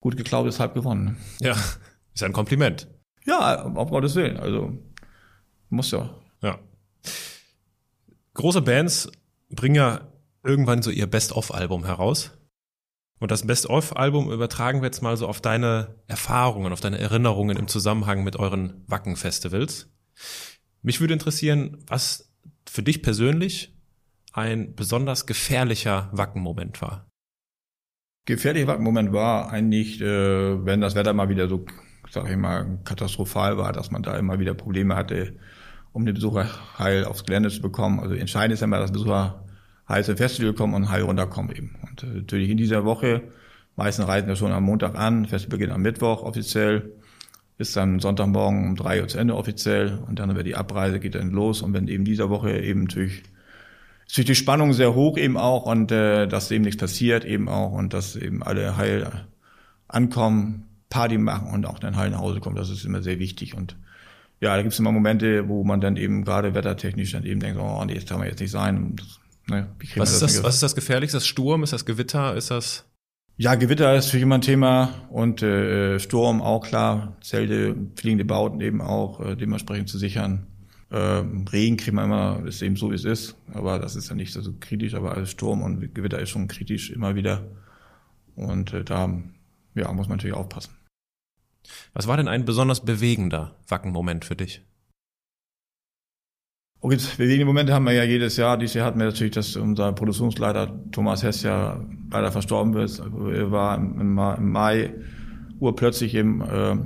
gut 0.00 0.16
geklaut 0.16 0.48
ist 0.48 0.58
halb 0.58 0.74
gewonnen. 0.74 1.16
Ja, 1.40 1.54
ist 2.12 2.24
ein 2.24 2.32
Kompliment. 2.32 2.88
Ja, 3.24 3.66
auf 3.66 3.90
Gottes 3.90 4.16
Willen. 4.16 4.36
Also 4.36 4.76
muss 5.68 5.92
ja. 5.92 6.10
Ja. 6.42 6.58
Große 8.34 8.62
Bands 8.62 9.10
bringen 9.50 9.74
ja 9.74 10.08
irgendwann 10.42 10.82
so 10.82 10.90
ihr 10.90 11.06
Best-of-Album 11.06 11.84
heraus. 11.84 12.32
Und 13.18 13.30
das 13.30 13.46
Best-of-Album 13.46 14.32
übertragen 14.32 14.80
wir 14.80 14.86
jetzt 14.86 15.02
mal 15.02 15.16
so 15.16 15.28
auf 15.28 15.42
deine 15.42 15.94
Erfahrungen, 16.06 16.72
auf 16.72 16.80
deine 16.80 16.98
Erinnerungen 16.98 17.56
im 17.56 17.68
Zusammenhang 17.68 18.24
mit 18.24 18.36
euren 18.36 18.82
Wacken-Festivals. 18.86 19.90
Mich 20.82 21.00
würde 21.00 21.12
interessieren, 21.12 21.84
was 21.86 22.32
für 22.66 22.82
dich 22.82 23.02
persönlich 23.02 23.76
ein 24.32 24.74
besonders 24.74 25.26
gefährlicher 25.26 26.08
Wackenmoment 26.12 26.80
war. 26.80 27.10
Gefährlicher 28.26 28.68
Wackenmoment 28.68 29.12
war 29.12 29.50
eigentlich, 29.50 30.00
äh, 30.00 30.64
wenn 30.64 30.80
das 30.80 30.94
Wetter 30.94 31.12
mal 31.12 31.28
wieder 31.28 31.48
so, 31.48 31.66
sag 32.10 32.30
ich 32.30 32.36
mal, 32.36 32.78
katastrophal 32.84 33.58
war, 33.58 33.72
dass 33.72 33.90
man 33.90 34.02
da 34.02 34.16
immer 34.16 34.38
wieder 34.38 34.54
Probleme 34.54 34.96
hatte, 34.96 35.36
um 35.92 36.06
den 36.06 36.14
Besucher 36.14 36.48
heil 36.78 37.04
aufs 37.04 37.24
Gelände 37.24 37.50
zu 37.50 37.60
bekommen. 37.60 38.00
Also 38.00 38.14
entscheidend 38.14 38.54
ist 38.54 38.62
immer, 38.62 38.78
dass 38.78 38.92
Besucher 38.92 39.44
heil 39.88 40.04
zum 40.04 40.16
Festival 40.16 40.54
kommen 40.54 40.74
und 40.74 40.90
heil 40.90 41.02
runterkommen 41.02 41.54
eben. 41.54 41.76
Und 41.88 42.02
äh, 42.02 42.06
natürlich 42.06 42.50
in 42.50 42.56
dieser 42.56 42.84
Woche, 42.84 43.22
meistens 43.76 44.06
reisen 44.06 44.28
wir 44.28 44.36
schon 44.36 44.52
am 44.52 44.64
Montag 44.64 44.96
an, 44.96 45.26
Festival 45.26 45.58
beginnt 45.58 45.72
am 45.72 45.82
Mittwoch 45.82 46.22
offiziell 46.22 46.92
ist 47.60 47.76
dann 47.76 48.00
Sonntagmorgen 48.00 48.64
um 48.68 48.74
drei 48.74 49.02
Uhr 49.02 49.08
zu 49.08 49.18
Ende 49.18 49.36
offiziell. 49.36 49.98
Und 50.08 50.18
dann 50.18 50.34
wird 50.34 50.46
die 50.46 50.56
Abreise 50.56 50.98
geht 50.98 51.14
dann 51.14 51.30
los. 51.30 51.60
Und 51.60 51.74
wenn 51.74 51.88
eben 51.88 52.04
dieser 52.04 52.30
Woche 52.30 52.58
eben 52.58 52.84
natürlich 52.84 53.22
ist 54.06 54.18
natürlich 54.18 54.38
die 54.38 54.42
Spannung 54.42 54.72
sehr 54.72 54.94
hoch 54.94 55.16
eben 55.16 55.36
auch 55.36 55.66
und 55.66 55.92
äh, 55.92 56.26
dass 56.26 56.50
eben 56.50 56.64
nichts 56.64 56.80
passiert 56.80 57.24
eben 57.24 57.48
auch 57.48 57.70
und 57.70 57.94
dass 57.94 58.16
eben 58.16 58.42
alle 58.42 58.76
heil 58.76 59.08
ankommen, 59.86 60.66
Party 60.88 61.16
machen 61.16 61.52
und 61.52 61.64
auch 61.64 61.78
dann 61.78 61.94
heil 61.94 62.10
nach 62.10 62.18
Hause 62.18 62.40
kommen, 62.40 62.56
das 62.56 62.70
ist 62.70 62.84
immer 62.84 63.02
sehr 63.02 63.20
wichtig. 63.20 63.54
Und 63.54 63.76
ja, 64.40 64.56
da 64.56 64.62
gibt 64.62 64.72
es 64.72 64.78
immer 64.78 64.92
Momente, 64.92 65.48
wo 65.48 65.64
man 65.64 65.80
dann 65.80 65.96
eben 65.96 66.24
gerade 66.24 66.54
wettertechnisch 66.54 67.12
dann 67.12 67.24
eben 67.24 67.40
denkt, 67.40 67.60
oh 67.60 67.84
nee, 67.84 67.94
das 67.94 68.06
kann 68.06 68.18
man 68.18 68.28
jetzt 68.28 68.40
nicht 68.40 68.50
sein. 68.50 68.96
Das, 68.96 69.20
ne, 69.48 69.68
was, 69.96 70.12
ist 70.12 70.22
das, 70.22 70.34
das 70.34 70.42
was 70.42 70.54
ist 70.54 70.62
das 70.62 70.74
gefährlichste? 70.74 71.18
Ist 71.18 71.24
das 71.24 71.28
Sturm? 71.28 71.62
Ist 71.62 71.72
das 71.72 71.84
Gewitter? 71.84 72.34
Ist 72.34 72.50
das 72.50 72.86
ja, 73.40 73.54
Gewitter 73.54 73.96
ist 73.96 74.12
immer 74.12 74.34
ein 74.34 74.42
Thema 74.42 75.06
und 75.08 75.42
äh, 75.42 75.98
Sturm 75.98 76.42
auch 76.42 76.60
klar, 76.60 77.16
Zelte, 77.22 77.74
fliegende 77.96 78.26
Bauten 78.26 78.60
eben 78.60 78.82
auch 78.82 79.18
äh, 79.20 79.34
dementsprechend 79.34 79.88
zu 79.88 79.96
sichern. 79.96 80.46
Äh, 80.90 81.22
Regen 81.50 81.78
kriegt 81.78 81.94
man 81.94 82.04
immer, 82.04 82.42
ist 82.44 82.60
eben 82.60 82.76
so 82.76 82.90
wie 82.90 82.96
es 82.96 83.06
ist, 83.06 83.36
aber 83.54 83.78
das 83.78 83.96
ist 83.96 84.10
ja 84.10 84.14
nicht 84.14 84.34
so 84.34 84.42
kritisch, 84.60 84.92
aber 84.92 85.12
also 85.12 85.24
Sturm 85.24 85.62
und 85.62 85.94
Gewitter 85.94 86.18
ist 86.18 86.28
schon 86.28 86.48
kritisch 86.48 86.90
immer 86.90 87.14
wieder 87.14 87.46
und 88.36 88.74
äh, 88.74 88.84
da 88.84 89.10
ja, 89.74 89.90
muss 89.90 90.08
man 90.08 90.18
natürlich 90.18 90.36
aufpassen. 90.36 90.74
Was 91.92 92.06
war 92.06 92.16
denn 92.16 92.28
ein 92.28 92.44
besonders 92.44 92.84
bewegender 92.84 93.56
Wackenmoment 93.68 94.24
für 94.24 94.36
dich? 94.36 94.62
Okay, 96.82 96.96
bewegende 97.18 97.44
Momente 97.44 97.74
haben 97.74 97.84
wir 97.84 97.92
ja 97.92 98.04
jedes 98.04 98.38
Jahr. 98.38 98.56
Dieses 98.56 98.74
Jahr 98.74 98.86
hatten 98.86 98.98
wir 98.98 99.06
natürlich, 99.06 99.34
dass 99.34 99.54
unser 99.56 99.92
Produktionsleiter 99.92 100.80
Thomas 100.92 101.22
Hess 101.22 101.42
ja 101.42 101.84
leider 102.10 102.32
verstorben 102.32 102.74
ist. 102.78 103.00
Er 103.00 103.50
war 103.50 103.76
im, 103.76 104.14
Mai 104.14 104.94
urplötzlich 105.58 106.14
eben 106.14 106.40
äh, 106.40 106.78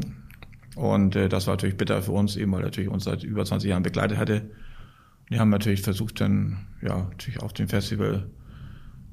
und 0.75 1.15
äh, 1.15 1.29
das 1.29 1.47
war 1.47 1.55
natürlich 1.55 1.77
bitter 1.77 2.03
für 2.03 2.11
uns 2.11 2.37
eben, 2.37 2.51
weil 2.53 2.63
er 2.63 2.67
natürlich 2.67 2.91
uns 2.91 3.05
seit 3.05 3.23
über 3.23 3.45
20 3.45 3.71
Jahren 3.71 3.85
begleitet 3.85 4.19
hatte. 4.19 4.51
Wir 5.29 5.39
haben 5.39 5.51
natürlich 5.51 5.83
versucht, 5.83 6.21
dann 6.21 6.67
ja 6.83 7.05
natürlich 7.11 7.41
auf 7.41 7.53
dem 7.53 7.69
Festival 7.69 8.29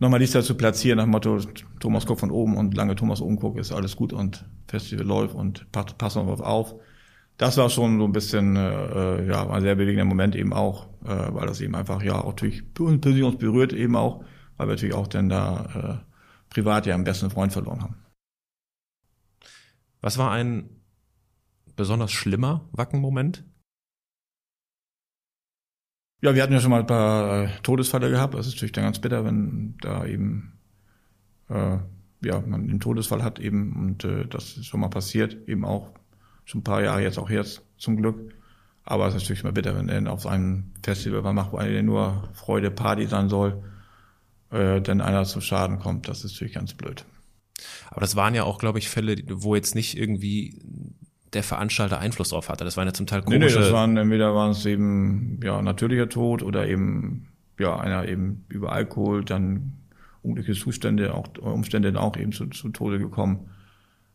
nochmal 0.01 0.19
dies 0.19 0.31
da 0.31 0.41
zu 0.41 0.55
platzieren 0.55 0.97
nach 0.97 1.05
dem 1.05 1.11
Motto 1.11 1.39
Thomas 1.79 2.05
guckt 2.05 2.19
von 2.19 2.31
oben 2.31 2.57
und 2.57 2.75
lange 2.75 2.95
Thomas 2.95 3.21
oben 3.21 3.37
guckt, 3.37 3.59
ist 3.59 3.71
alles 3.71 3.95
gut 3.95 4.11
und 4.11 4.45
Festival 4.67 5.05
läuft 5.05 5.35
und 5.35 5.71
passen 5.71 6.27
wir 6.27 6.45
auf 6.45 6.75
das 7.41 7.57
war 7.57 7.71
schon 7.71 7.97
so 7.97 8.05
ein 8.05 8.11
bisschen, 8.11 8.55
äh, 8.55 9.25
ja, 9.25 9.49
ein 9.49 9.61
sehr 9.63 9.73
bewegender 9.73 10.05
Moment 10.05 10.35
eben 10.35 10.53
auch, 10.53 10.87
äh, 11.03 11.33
weil 11.33 11.47
das 11.47 11.59
eben 11.59 11.73
einfach 11.73 12.03
ja 12.03 12.21
auch 12.21 12.27
natürlich 12.33 12.71
persönlich 12.75 13.23
uns 13.23 13.37
berührt 13.39 13.73
eben 13.73 13.95
auch, 13.95 14.23
weil 14.57 14.67
wir 14.67 14.73
natürlich 14.73 14.93
auch 14.93 15.07
dann 15.07 15.27
da 15.27 16.03
äh, 16.05 16.53
privat 16.53 16.85
ja 16.85 16.93
einen 16.93 17.03
besten 17.03 17.31
Freund 17.31 17.51
verloren 17.51 17.81
haben. 17.81 17.95
Was 20.01 20.19
war 20.19 20.29
ein 20.31 20.69
besonders 21.75 22.11
schlimmer 22.11 22.69
Wackenmoment? 22.73 23.43
Ja, 26.21 26.35
wir 26.35 26.43
hatten 26.43 26.53
ja 26.53 26.59
schon 26.59 26.69
mal 26.69 26.81
ein 26.81 26.87
paar 26.87 27.45
äh, 27.45 27.49
Todesfälle 27.63 28.11
gehabt. 28.11 28.35
Das 28.35 28.45
ist 28.45 28.53
natürlich 28.53 28.73
dann 28.73 28.83
ganz 28.83 28.99
bitter, 28.99 29.25
wenn 29.25 29.75
da 29.81 30.05
eben 30.05 30.53
äh, 31.49 31.77
ja 32.23 32.41
man 32.41 32.61
einen 32.61 32.79
Todesfall 32.79 33.23
hat 33.23 33.39
eben 33.39 33.75
und 33.75 34.03
äh, 34.03 34.27
das 34.27 34.57
ist 34.57 34.67
schon 34.67 34.79
mal 34.81 34.89
passiert, 34.89 35.35
eben 35.47 35.65
auch 35.65 35.89
schon 36.45 36.61
ein 36.61 36.63
paar 36.63 36.83
Jahre 36.83 37.01
jetzt 37.01 37.17
auch 37.17 37.29
jetzt 37.29 37.63
zum 37.77 37.97
Glück. 37.97 38.35
Aber 38.83 39.07
es 39.07 39.15
ist 39.15 39.23
natürlich 39.23 39.43
immer 39.43 39.51
bitter, 39.51 39.75
wenn 39.75 39.89
er 39.89 40.11
auf 40.11 40.27
einem 40.27 40.71
Festival 40.83 41.23
man 41.23 41.35
macht, 41.35 41.53
wo 41.53 41.57
eigentlich 41.57 41.83
nur 41.83 42.29
Freude, 42.33 42.69
Party 42.69 43.07
sein 43.07 43.29
soll, 43.29 43.63
äh, 44.51 44.79
denn 44.79 45.01
einer 45.01 45.25
zu 45.25 45.41
Schaden 45.41 45.79
kommt. 45.79 46.07
Das 46.07 46.23
ist 46.23 46.33
natürlich 46.33 46.53
ganz 46.53 46.73
blöd. 46.73 47.05
Aber 47.89 48.01
das 48.01 48.15
waren 48.15 48.35
ja 48.35 48.43
auch, 48.43 48.59
glaube 48.59 48.79
ich, 48.79 48.89
Fälle, 48.89 49.15
wo 49.29 49.55
jetzt 49.55 49.75
nicht 49.75 49.97
irgendwie 49.97 50.59
der 51.33 51.43
Veranstalter 51.43 51.99
Einfluss 51.99 52.29
drauf 52.29 52.49
hatte. 52.49 52.65
Das 52.65 52.77
waren 52.77 52.87
ja 52.87 52.93
zum 52.93 53.07
Teil 53.07 53.21
komische... 53.21 53.39
Nee, 53.39 53.53
nee, 53.53 53.59
das 53.61 53.71
waren 53.71 53.97
entweder 53.97 54.35
waren 54.35 54.51
es 54.51 54.65
eben 54.65 55.39
ja 55.43 55.61
natürlicher 55.61 56.09
Tod 56.09 56.43
oder 56.43 56.67
eben 56.67 57.29
ja 57.59 57.79
einer 57.79 58.07
eben 58.07 58.45
über 58.49 58.71
Alkohol, 58.71 59.23
dann 59.23 59.77
unglückliche 60.21 60.61
Zustände, 60.61 61.13
auch 61.13 61.27
Umstände 61.39 61.99
auch 61.99 62.17
eben 62.17 62.31
zu, 62.31 62.47
zu 62.47 62.69
Tode 62.69 62.99
gekommen. 62.99 63.49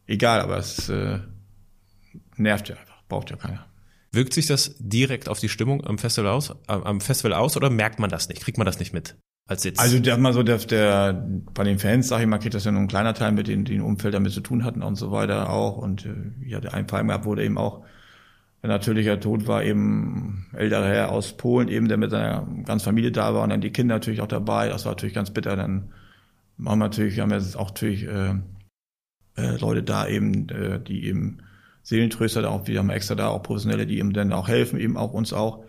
Egal, 0.07 0.40
aber 0.40 0.59
es 0.59 0.88
äh, 0.88 1.18
nervt 2.37 2.68
ja 2.68 2.76
einfach, 2.76 3.02
braucht 3.09 3.31
ja 3.31 3.37
keiner. 3.37 3.66
Wirkt 4.12 4.33
sich 4.33 4.46
das 4.46 4.76
direkt 4.79 5.29
auf 5.29 5.40
die 5.40 5.48
Stimmung 5.48 5.85
am 5.85 5.98
Festival 5.98 6.31
aus, 6.31 6.55
am 6.68 7.00
Festival 7.00 7.33
aus 7.33 7.57
oder 7.57 7.70
merkt 7.70 7.98
man 7.98 8.09
das 8.09 8.29
nicht? 8.29 8.42
Kriegt 8.42 8.57
man 8.57 8.66
das 8.66 8.79
nicht 8.79 8.92
mit? 8.92 9.16
Als 9.46 9.62
Sitz? 9.62 9.78
Also 9.78 9.98
der 10.00 10.18
mal 10.18 10.32
so 10.32 10.42
der, 10.42 10.59
der 10.59 11.12
bei 11.54 11.64
den 11.64 11.78
Fans, 11.78 12.09
sag 12.09 12.20
ich 12.20 12.26
mal, 12.26 12.38
kriegt 12.38 12.54
das 12.54 12.64
ja 12.64 12.72
nur 12.72 12.80
ein 12.80 12.88
kleiner 12.88 13.14
Teil 13.14 13.32
mit 13.32 13.46
denen, 13.46 13.64
die 13.64 13.76
im 13.76 13.85
Umfeld 13.85 14.14
damit 14.14 14.32
zu 14.32 14.40
tun 14.40 14.64
hatten 14.64 14.82
und 14.82 14.96
so 14.96 15.12
weiter 15.12 15.50
auch. 15.50 15.76
Und 15.76 16.06
äh, 16.06 16.14
ich 16.44 16.54
hatte 16.54 16.74
einen 16.74 16.88
Fall 16.88 17.04
gehabt, 17.06 17.24
wurde 17.24 17.44
eben 17.44 17.59
auch 17.59 17.85
ein 18.62 18.70
natürlicher 18.70 19.20
Tod 19.20 19.46
war 19.46 19.62
eben 19.62 20.46
älterer 20.52 20.88
Herr 20.88 21.12
aus 21.12 21.37
Polen, 21.37 21.68
eben 21.68 21.88
der 21.88 21.98
mit 21.98 22.11
seiner 22.11 22.46
ganzen 22.64 22.87
Familie 22.87 23.12
da 23.12 23.32
war 23.32 23.42
und 23.42 23.50
dann 23.50 23.61
die 23.61 23.70
Kinder 23.70 23.94
natürlich 23.94 24.20
auch 24.20 24.26
dabei. 24.26 24.68
Das 24.68 24.85
war 24.85 24.92
natürlich 24.92 25.14
ganz 25.14 25.30
bitter. 25.30 25.54
Dann 25.54 25.92
natürlich, 26.56 27.14
wir 27.14 27.22
haben 27.22 27.30
jetzt 27.30 27.56
auch 27.56 27.68
natürlich 27.68 28.04
äh, 28.09 28.35
äh, 29.37 29.56
Leute 29.59 29.82
da 29.82 30.09
eben, 30.09 30.48
äh, 30.48 30.80
die 30.80 31.06
eben 31.06 31.38
Seelentröster 31.82 32.42
da 32.42 32.48
auch, 32.48 32.66
wir 32.66 32.78
haben 32.80 32.90
extra 32.90 33.14
da 33.14 33.28
auch 33.28 33.42
Professionelle, 33.42 33.87
die 33.87 33.98
eben 33.98 34.12
dann 34.12 34.32
auch 34.32 34.48
helfen, 34.48 34.80
eben 34.80 34.96
auch 34.96 35.12
uns 35.12 35.32
auch. 35.32 35.64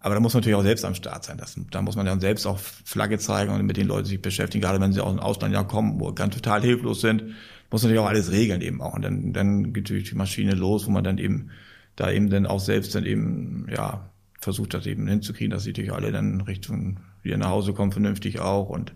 Aber 0.00 0.14
da 0.14 0.20
muss 0.20 0.32
man 0.32 0.40
natürlich 0.40 0.56
auch 0.56 0.62
selbst 0.62 0.84
am 0.84 0.94
Start 0.94 1.24
sein. 1.24 1.38
Das, 1.38 1.58
da 1.70 1.82
muss 1.82 1.96
man 1.96 2.06
dann 2.06 2.20
selbst 2.20 2.46
auch 2.46 2.58
Flagge 2.58 3.18
zeigen 3.18 3.52
und 3.52 3.64
mit 3.66 3.76
den 3.76 3.88
Leuten 3.88 4.06
sich 4.06 4.22
beschäftigen, 4.22 4.62
gerade 4.62 4.80
wenn 4.80 4.92
sie 4.92 5.02
aus 5.02 5.12
dem 5.12 5.20
Ausland 5.20 5.52
ja 5.52 5.64
kommen, 5.64 5.98
wo 6.00 6.12
ganz 6.12 6.34
total 6.34 6.62
hilflos 6.62 7.00
sind, 7.00 7.34
muss 7.70 7.82
man 7.82 7.90
natürlich 7.90 8.00
auch 8.00 8.08
alles 8.08 8.30
regeln 8.30 8.60
eben 8.60 8.80
auch. 8.80 8.94
Und 8.94 9.02
dann, 9.02 9.32
dann 9.32 9.72
geht 9.72 9.84
natürlich 9.84 10.10
die 10.10 10.14
Maschine 10.14 10.54
los, 10.54 10.86
wo 10.86 10.90
man 10.90 11.04
dann 11.04 11.18
eben 11.18 11.50
da 11.96 12.12
eben 12.12 12.30
dann 12.30 12.46
auch 12.46 12.60
selbst 12.60 12.94
dann 12.94 13.04
eben, 13.04 13.66
ja, 13.74 14.10
versucht 14.40 14.72
das 14.74 14.86
eben 14.86 15.08
hinzukriegen, 15.08 15.50
dass 15.50 15.64
sie 15.64 15.70
natürlich 15.70 15.92
alle 15.92 16.12
dann 16.12 16.42
Richtung 16.42 17.00
wieder 17.22 17.36
nach 17.36 17.48
Hause 17.48 17.72
kommen, 17.72 17.90
vernünftig 17.90 18.38
auch 18.38 18.68
und 18.68 18.94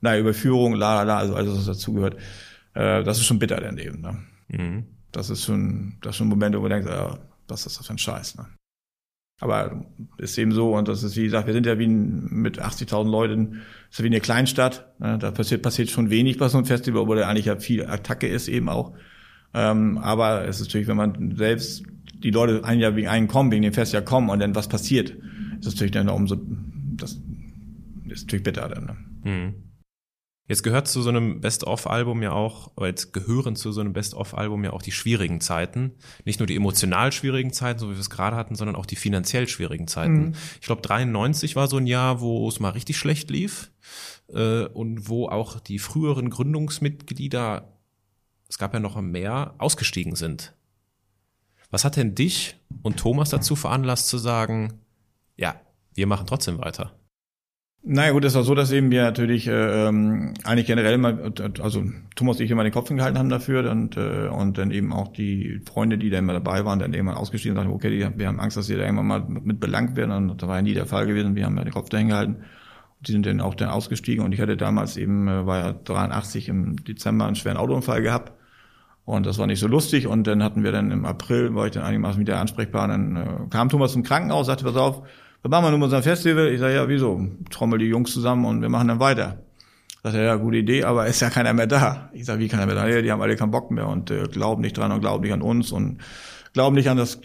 naja, 0.00 0.20
Überführung, 0.20 0.74
la 0.74 0.94
la 0.94 1.02
la, 1.02 1.18
also 1.18 1.34
alles, 1.34 1.56
was 1.56 1.66
dazugehört. 1.66 2.16
Äh, 2.74 3.04
das 3.04 3.18
ist 3.18 3.26
schon 3.26 3.38
bitter 3.38 3.60
dann 3.60 3.76
eben. 3.78 4.00
Ne? 4.00 4.18
Mhm. 4.48 4.84
Das 5.12 5.28
ist 5.28 5.44
schon, 5.44 5.96
das 6.00 6.10
ist 6.10 6.16
schon 6.16 6.28
ein 6.28 6.30
Moment, 6.30 6.56
wo 6.56 6.60
man 6.60 6.70
denkt, 6.70 6.88
äh, 6.88 7.18
was 7.48 7.66
ist 7.66 7.78
das 7.78 7.86
für 7.86 7.94
ein 7.94 7.98
Scheiß. 7.98 8.36
Ne? 8.36 8.46
Aber 9.40 9.84
ist 10.16 10.36
eben 10.36 10.52
so 10.52 10.74
und 10.76 10.88
das 10.88 11.04
ist, 11.04 11.16
wie 11.16 11.24
gesagt, 11.24 11.46
wir 11.46 11.54
sind 11.54 11.64
ja 11.64 11.78
wie 11.78 11.86
ein, 11.86 12.28
mit 12.30 12.60
80.000 12.60 13.08
Leuten, 13.08 13.60
ist 13.88 13.98
ja 13.98 14.04
wie 14.04 14.08
eine 14.08 14.20
Kleinstadt. 14.20 14.92
Ne? 14.98 15.16
Da 15.18 15.30
passiert, 15.30 15.62
passiert 15.62 15.90
schon 15.90 16.10
wenig 16.10 16.38
bei 16.38 16.48
so 16.48 16.58
einem 16.58 16.66
Festival, 16.66 17.02
obwohl 17.02 17.18
da 17.18 17.28
eigentlich 17.28 17.46
ja 17.46 17.56
viel 17.56 17.86
Attacke 17.86 18.26
ist 18.26 18.48
eben 18.48 18.68
auch. 18.68 18.94
Ähm, 19.54 19.98
aber 19.98 20.44
es 20.46 20.60
ist 20.60 20.66
natürlich, 20.66 20.88
wenn 20.88 20.96
man 20.96 21.36
selbst 21.36 21.84
die 22.22 22.30
Leute 22.30 22.64
ein 22.64 22.80
Jahr 22.80 22.96
wegen 22.96 23.08
einen 23.08 23.28
kommen, 23.28 23.52
wegen 23.52 23.62
dem 23.62 23.72
Festjahr 23.72 24.02
kommen 24.02 24.28
und 24.28 24.40
dann 24.40 24.56
was 24.56 24.68
passiert, 24.68 25.16
ist 25.60 25.66
natürlich 25.66 25.92
dann 25.92 26.08
umso, 26.08 26.36
das 26.96 27.20
ist 28.08 28.24
natürlich 28.24 28.42
bitter 28.42 28.68
dann. 28.68 28.84
Ne? 28.84 28.96
Mhm. 29.30 29.54
Jetzt 30.48 30.62
gehört 30.62 30.88
zu 30.88 31.02
so 31.02 31.10
einem 31.10 31.42
Best-of-Album 31.42 32.22
ja 32.22 32.32
auch, 32.32 32.72
oder 32.74 32.86
jetzt 32.86 33.12
gehören 33.12 33.54
zu 33.54 33.70
so 33.70 33.82
einem 33.82 33.92
Best-of-Album 33.92 34.64
ja 34.64 34.72
auch 34.72 34.80
die 34.80 34.92
schwierigen 34.92 35.42
Zeiten. 35.42 35.92
Nicht 36.24 36.40
nur 36.40 36.46
die 36.46 36.56
emotional 36.56 37.12
schwierigen 37.12 37.52
Zeiten, 37.52 37.78
so 37.78 37.90
wie 37.90 37.94
wir 37.94 38.00
es 38.00 38.08
gerade 38.08 38.34
hatten, 38.34 38.54
sondern 38.54 38.74
auch 38.74 38.86
die 38.86 38.96
finanziell 38.96 39.46
schwierigen 39.46 39.88
Zeiten. 39.88 40.28
Mhm. 40.28 40.34
Ich 40.60 40.66
glaube, 40.66 40.80
93 40.80 41.54
war 41.54 41.68
so 41.68 41.76
ein 41.76 41.86
Jahr, 41.86 42.22
wo 42.22 42.48
es 42.48 42.60
mal 42.60 42.70
richtig 42.70 42.96
schlecht 42.96 43.30
lief 43.30 43.70
äh, 44.32 44.64
und 44.64 45.10
wo 45.10 45.28
auch 45.28 45.60
die 45.60 45.78
früheren 45.78 46.30
Gründungsmitglieder, 46.30 47.70
es 48.48 48.56
gab 48.56 48.72
ja 48.72 48.80
noch 48.80 48.98
mehr, 49.02 49.54
ausgestiegen 49.58 50.16
sind. 50.16 50.54
Was 51.70 51.84
hat 51.84 51.96
denn 51.96 52.14
dich 52.14 52.56
und 52.80 52.98
Thomas 52.98 53.28
dazu 53.28 53.54
veranlasst 53.54 54.08
zu 54.08 54.16
sagen, 54.16 54.80
ja, 55.36 55.60
wir 55.92 56.06
machen 56.06 56.26
trotzdem 56.26 56.58
weiter? 56.58 56.98
Naja 57.82 58.10
gut, 58.10 58.24
es 58.24 58.34
war 58.34 58.42
so, 58.42 58.54
dass 58.54 58.72
eben 58.72 58.90
wir 58.90 59.02
natürlich 59.02 59.46
äh, 59.46 59.88
ähm, 59.88 60.34
eigentlich 60.44 60.66
generell 60.66 60.98
mal, 60.98 61.32
also 61.62 61.84
Thomas 62.16 62.36
und 62.36 62.44
ich 62.44 62.50
immer 62.50 62.64
den 62.64 62.72
Kopf 62.72 62.88
hingehalten 62.88 63.18
haben 63.18 63.28
dafür 63.28 63.70
und, 63.70 63.96
äh, 63.96 64.28
und 64.28 64.58
dann 64.58 64.72
eben 64.72 64.92
auch 64.92 65.08
die 65.08 65.60
Freunde, 65.64 65.96
die 65.96 66.10
da 66.10 66.18
immer 66.18 66.32
dabei 66.32 66.64
waren, 66.64 66.80
dann 66.80 66.92
irgendwann 66.92 67.16
ausgestiegen 67.16 67.56
und 67.56 67.62
sagten, 67.62 67.74
okay, 67.74 67.90
die, 67.90 68.18
wir 68.18 68.26
haben 68.26 68.40
Angst, 68.40 68.56
dass 68.56 68.66
sie 68.66 68.74
da 68.74 68.82
irgendwann 68.82 69.06
mal 69.06 69.24
mit 69.28 69.60
belangt 69.60 69.96
werden 69.96 70.10
und 70.10 70.42
das 70.42 70.48
war 70.48 70.56
ja 70.56 70.62
nie 70.62 70.74
der 70.74 70.86
Fall 70.86 71.06
gewesen, 71.06 71.36
wir 71.36 71.46
haben 71.46 71.56
ja 71.56 71.64
den 71.64 71.72
Kopf 71.72 71.88
dahin 71.88 72.08
gehalten. 72.08 72.36
Die 73.00 73.12
sind 73.12 73.24
dann 73.26 73.40
auch 73.40 73.54
dann 73.54 73.70
ausgestiegen 73.70 74.24
und 74.24 74.32
ich 74.32 74.40
hatte 74.40 74.56
damals 74.56 74.96
eben, 74.96 75.28
äh, 75.28 75.46
war 75.46 75.58
ja 75.58 75.72
83 75.72 76.48
im 76.48 76.84
Dezember 76.84 77.26
einen 77.26 77.36
schweren 77.36 77.56
Autounfall 77.56 78.02
gehabt 78.02 78.32
und 79.04 79.24
das 79.24 79.38
war 79.38 79.46
nicht 79.46 79.60
so 79.60 79.68
lustig 79.68 80.08
und 80.08 80.26
dann 80.26 80.42
hatten 80.42 80.64
wir 80.64 80.72
dann 80.72 80.90
im 80.90 81.06
April, 81.06 81.54
war 81.54 81.66
ich 81.66 81.72
dann 81.72 81.84
einigermaßen 81.84 82.20
wieder 82.20 82.40
ansprechbar, 82.40 82.88
dann 82.88 83.16
äh, 83.16 83.26
kam 83.50 83.68
Thomas 83.68 83.92
zum 83.92 84.02
Krankenhaus, 84.02 84.46
sagte, 84.46 84.64
pass 84.64 84.76
auf, 84.76 85.04
wir 85.42 85.50
machen 85.50 85.66
wir 85.66 85.70
nun 85.70 85.82
unser 85.82 86.02
Festival. 86.02 86.48
Ich 86.48 86.60
sage, 86.60 86.74
ja, 86.74 86.88
wieso? 86.88 87.26
Trommel 87.50 87.78
die 87.78 87.86
Jungs 87.86 88.12
zusammen 88.12 88.44
und 88.44 88.60
wir 88.60 88.68
machen 88.68 88.88
dann 88.88 89.00
weiter. 89.00 89.38
Sagt 90.02 90.14
er, 90.14 90.22
ja, 90.22 90.36
gute 90.36 90.58
Idee, 90.58 90.84
aber 90.84 91.06
ist 91.06 91.20
ja 91.20 91.30
keiner 91.30 91.52
mehr 91.52 91.66
da. 91.66 92.10
Ich 92.12 92.24
sage, 92.24 92.40
wie 92.40 92.48
keiner 92.48 92.66
mehr 92.66 92.74
da? 92.74 92.88
Ja, 92.88 93.02
die 93.02 93.10
haben 93.10 93.22
alle 93.22 93.36
keinen 93.36 93.50
Bock 93.50 93.70
mehr 93.70 93.88
und 93.88 94.10
äh, 94.10 94.24
glauben 94.24 94.62
nicht 94.62 94.76
dran 94.76 94.92
und 94.92 95.00
glauben 95.00 95.22
nicht 95.22 95.32
an 95.32 95.42
uns 95.42 95.72
und 95.72 95.98
glauben 96.52 96.74
nicht 96.74 96.88
an 96.88 96.96
das 96.96 97.20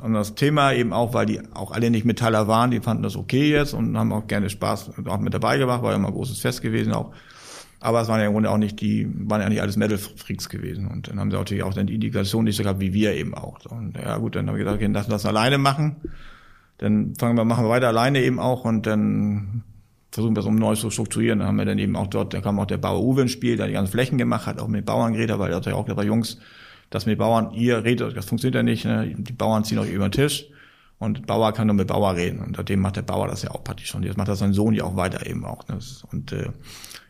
an 0.00 0.12
das 0.12 0.34
Thema 0.34 0.72
eben 0.72 0.92
auch, 0.92 1.14
weil 1.14 1.26
die 1.26 1.40
auch 1.54 1.70
alle 1.70 1.90
nicht 1.90 2.04
Metaller 2.04 2.48
waren, 2.48 2.72
die 2.72 2.80
fanden 2.80 3.04
das 3.04 3.14
okay 3.14 3.48
jetzt 3.48 3.74
und 3.74 3.96
haben 3.96 4.12
auch 4.12 4.26
gerne 4.26 4.50
Spaß 4.50 4.90
auch 5.06 5.20
mit 5.20 5.32
dabei 5.32 5.56
gemacht, 5.56 5.82
war 5.82 5.90
ja 5.90 5.96
immer 5.96 6.08
ein 6.08 6.14
großes 6.14 6.40
Fest 6.40 6.62
gewesen 6.62 6.92
auch. 6.92 7.12
Aber 7.78 8.00
es 8.00 8.08
waren 8.08 8.18
ja 8.18 8.26
im 8.26 8.32
Grunde 8.32 8.50
auch 8.50 8.58
nicht 8.58 8.80
die, 8.80 9.08
waren 9.08 9.40
ja 9.40 9.48
nicht 9.48 9.62
alles 9.62 9.76
Metal-Freaks 9.76 10.48
gewesen. 10.48 10.88
Und 10.88 11.06
dann 11.06 11.20
haben 11.20 11.30
sie 11.30 11.36
natürlich 11.36 11.62
auch 11.62 11.74
dann 11.74 11.86
die 11.86 11.94
Indikation 11.94 12.42
nicht 12.42 12.56
so 12.56 12.64
gehabt, 12.64 12.80
wie 12.80 12.92
wir 12.92 13.14
eben 13.14 13.34
auch. 13.34 13.64
Und 13.66 13.96
ja 13.96 14.16
gut, 14.16 14.34
dann 14.34 14.48
habe 14.48 14.58
ich 14.58 14.64
gedacht, 14.64 14.78
okay, 14.78 14.90
lass 14.92 15.06
das 15.06 15.26
alleine 15.26 15.58
machen 15.58 15.94
dann 16.78 17.14
fangen 17.16 17.36
wir, 17.36 17.44
machen 17.44 17.64
wir 17.64 17.70
weiter 17.70 17.88
alleine 17.88 18.22
eben 18.22 18.38
auch 18.38 18.64
und 18.64 18.86
dann 18.86 19.62
versuchen 20.10 20.34
wir 20.34 20.40
es 20.40 20.46
um 20.46 20.56
neu 20.56 20.74
zu 20.74 20.90
strukturieren. 20.90 21.40
Dann 21.40 21.48
haben 21.48 21.56
wir 21.56 21.64
dann 21.64 21.78
eben 21.78 21.96
auch 21.96 22.06
dort, 22.06 22.34
da 22.34 22.40
kam 22.40 22.58
auch 22.58 22.66
der 22.66 22.78
Bauer 22.78 23.02
Uwe 23.02 23.22
ins 23.22 23.32
Spiel, 23.32 23.56
der 23.56 23.66
die 23.66 23.74
ganzen 23.74 23.92
Flächen 23.92 24.18
gemacht 24.18 24.46
hat, 24.46 24.60
auch 24.60 24.68
mit 24.68 24.86
Bauern 24.86 25.12
geredet, 25.12 25.38
weil 25.38 25.50
er 25.50 25.56
hat 25.56 25.66
ja 25.66 25.74
auch 25.74 25.84
gesagt, 25.84 26.06
Jungs, 26.06 26.38
das 26.90 27.06
mit 27.06 27.18
Bauern, 27.18 27.52
ihr 27.52 27.84
redet, 27.84 28.16
das 28.16 28.24
funktioniert 28.26 28.54
ja 28.54 28.62
nicht, 28.62 28.84
ne? 28.84 29.14
die 29.16 29.32
Bauern 29.32 29.64
ziehen 29.64 29.78
euch 29.78 29.90
über 29.90 30.08
den 30.08 30.12
Tisch 30.12 30.48
und 31.00 31.26
Bauer 31.26 31.52
kann 31.52 31.68
nur 31.68 31.76
mit 31.76 31.86
Bauer 31.86 32.16
reden 32.16 32.40
und 32.40 32.56
seitdem 32.56 32.80
macht 32.80 32.96
der 32.96 33.02
Bauer 33.02 33.28
das 33.28 33.42
ja 33.42 33.52
auch 33.52 33.62
praktisch 33.62 33.88
schon. 33.88 34.02
Jetzt 34.02 34.16
macht 34.16 34.26
das 34.26 34.40
sein 34.40 34.52
Sohn 34.52 34.74
ja 34.74 34.82
auch 34.82 34.96
weiter 34.96 35.24
eben 35.26 35.44
auch. 35.44 35.66
Ne? 35.68 35.78
Und 36.10 36.32
äh, 36.32 36.50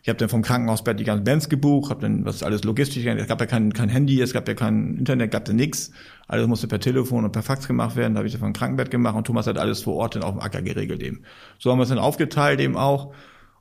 ich 0.03 0.09
habe 0.09 0.17
dann 0.17 0.29
vom 0.29 0.43
Krankenhausbett 0.43 0.99
die 0.99 1.05
ganzen 1.05 1.23
Bands 1.23 1.49
gebucht, 1.49 1.89
habe 1.89 2.01
dann 2.01 2.23
was 2.23 2.43
alles 2.43 2.63
logistisch, 2.63 3.03
es 3.03 3.27
gab 3.27 3.39
ja 3.39 3.47
kein, 3.47 3.73
kein 3.73 3.89
Handy, 3.89 4.21
es 4.21 4.31
gab 4.31 4.47
ja 4.47 4.53
kein 4.53 4.95
Internet, 4.97 5.31
gab 5.31 5.47
ja 5.47 5.55
nix. 5.55 5.91
Alles 6.27 6.45
musste 6.45 6.67
per 6.67 6.79
Telefon 6.79 7.25
und 7.25 7.31
per 7.31 7.41
Fax 7.41 7.67
gemacht 7.67 7.95
werden. 7.95 8.13
Da 8.13 8.19
habe 8.19 8.27
ich 8.27 8.33
das 8.33 8.41
vom 8.41 8.53
Krankenbett 8.53 8.91
gemacht 8.91 9.15
und 9.15 9.25
Thomas 9.25 9.47
hat 9.47 9.57
alles 9.57 9.81
vor 9.81 9.95
Ort 9.95 10.15
dann 10.15 10.23
auf 10.23 10.33
dem 10.33 10.39
Acker 10.39 10.61
geregelt 10.61 11.01
eben. 11.01 11.23
So 11.57 11.71
haben 11.71 11.79
wir 11.79 11.83
es 11.83 11.89
dann 11.89 11.97
aufgeteilt 11.97 12.59
eben 12.59 12.77
auch 12.77 13.13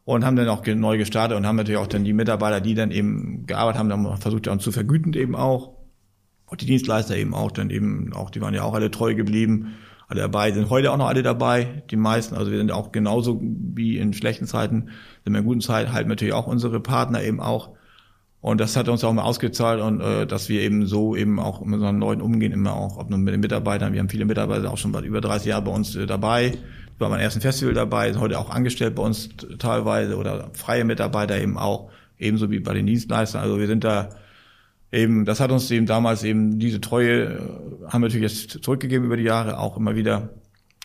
und 0.05 0.27
haben 0.27 0.37
dann 0.37 0.49
auch 0.49 0.65
neu 0.67 0.99
gestartet 0.99 1.39
und 1.39 1.47
haben 1.47 1.57
natürlich 1.57 1.81
auch 1.81 1.87
dann 1.87 2.05
die 2.05 2.13
Mitarbeiter, 2.13 2.61
die 2.61 2.75
dann 2.75 2.91
eben 2.91 3.47
gearbeitet 3.47 3.79
haben, 3.79 3.89
dann 3.89 4.19
versucht 4.19 4.47
uns 4.47 4.63
zu 4.63 4.73
vergüten 4.73 5.15
eben 5.15 5.35
auch. 5.35 5.79
Und 6.45 6.61
die 6.61 6.67
Dienstleister 6.67 7.17
eben 7.17 7.35
auch, 7.35 7.51
dann 7.51 7.71
eben 7.71 8.13
auch, 8.15 8.31
die 8.31 8.41
waren 8.43 8.55
ja 8.55 8.63
auch 8.63 8.75
alle 8.75 8.91
treu 8.91 9.15
geblieben 9.15 9.75
alle 10.09 10.23
dabei, 10.23 10.53
sind 10.53 10.71
heute 10.71 10.91
auch 10.91 10.97
noch 10.97 11.09
alle 11.09 11.23
dabei, 11.23 11.83
die 11.91 11.97
meisten. 11.97 12.35
Also 12.35 12.51
wir 12.51 12.59
sind 12.59 12.73
auch 12.73 12.93
genauso 12.93 13.41
wie 13.43 13.99
in 13.99 14.15
schlechten 14.15 14.47
Zeiten, 14.47 14.89
sind 15.25 15.33
wir 15.33 15.41
in 15.41 15.45
guten 15.45 15.61
Zeiten 15.61 15.93
halt 15.93 16.09
natürlich 16.09 16.33
auch 16.33 16.47
unsere 16.47 16.81
Partner 16.81 17.23
eben 17.23 17.41
auch. 17.41 17.71
Und 18.41 18.61
das 18.61 18.77
hat 18.77 18.89
uns 18.89 19.05
auch 19.05 19.13
mal 19.13 19.23
ausgezahlt 19.23 19.83
und 19.83 20.01
äh, 20.01 20.27
dass 20.27 20.49
wir 20.49 20.63
eben 20.63 20.87
so 20.87 21.15
eben 21.15 21.39
auch 21.41 21.61
mit 21.61 21.75
unseren 21.75 21.99
Leuten 21.99 22.23
umgehen, 22.23 22.53
immer 22.53 22.73
auch, 22.73 22.97
ob 22.97 23.11
nur 23.11 23.19
mit 23.19 23.35
den 23.35 23.41
Mitarbeitern. 23.41 23.93
Wir 23.93 24.01
haben 24.01 24.09
viele 24.09 24.25
Mitarbeiter 24.25 24.73
auch 24.73 24.79
schon 24.79 24.93
bald 24.93 25.05
über 25.05 25.21
30 25.21 25.49
Jahre 25.49 25.63
bei 25.63 25.73
uns 25.73 25.95
äh, 25.97 26.07
dabei, 26.07 26.57
bei 26.99 27.09
meinem 27.09 27.21
ersten 27.21 27.41
Festival 27.41 27.75
dabei, 27.75 28.13
sind 28.13 28.21
heute 28.21 28.39
auch 28.39 28.49
angestellt 28.49 28.95
bei 28.95 29.03
uns 29.03 29.29
teilweise 29.59 30.17
oder 30.17 30.51
freie 30.55 30.85
Mitarbeiter 30.85 31.39
eben 31.39 31.59
auch, 31.59 31.91
ebenso 32.17 32.51
wie 32.51 32.61
bei 32.61 32.75
den 32.75 32.87
Dienstleistern. 32.87 33.43
Also 33.43 33.59
wir 33.59 33.67
sind 33.67 33.85
da 33.85 34.11
eben, 34.93 35.25
das 35.25 35.41
hat 35.41 35.51
uns 35.51 35.71
eben 35.71 35.87
damals 35.87 36.23
eben 36.25 36.59
diese 36.59 36.81
Treue, 36.81 37.25
äh, 37.25 37.39
haben 37.89 38.03
wir 38.03 38.09
natürlich 38.09 38.33
jetzt 38.33 38.63
zurückgegeben 38.63 39.07
über 39.07 39.17
die 39.17 39.25
Jahre 39.25 39.59
auch 39.59 39.77
immer 39.77 39.97
wieder. 39.97 40.31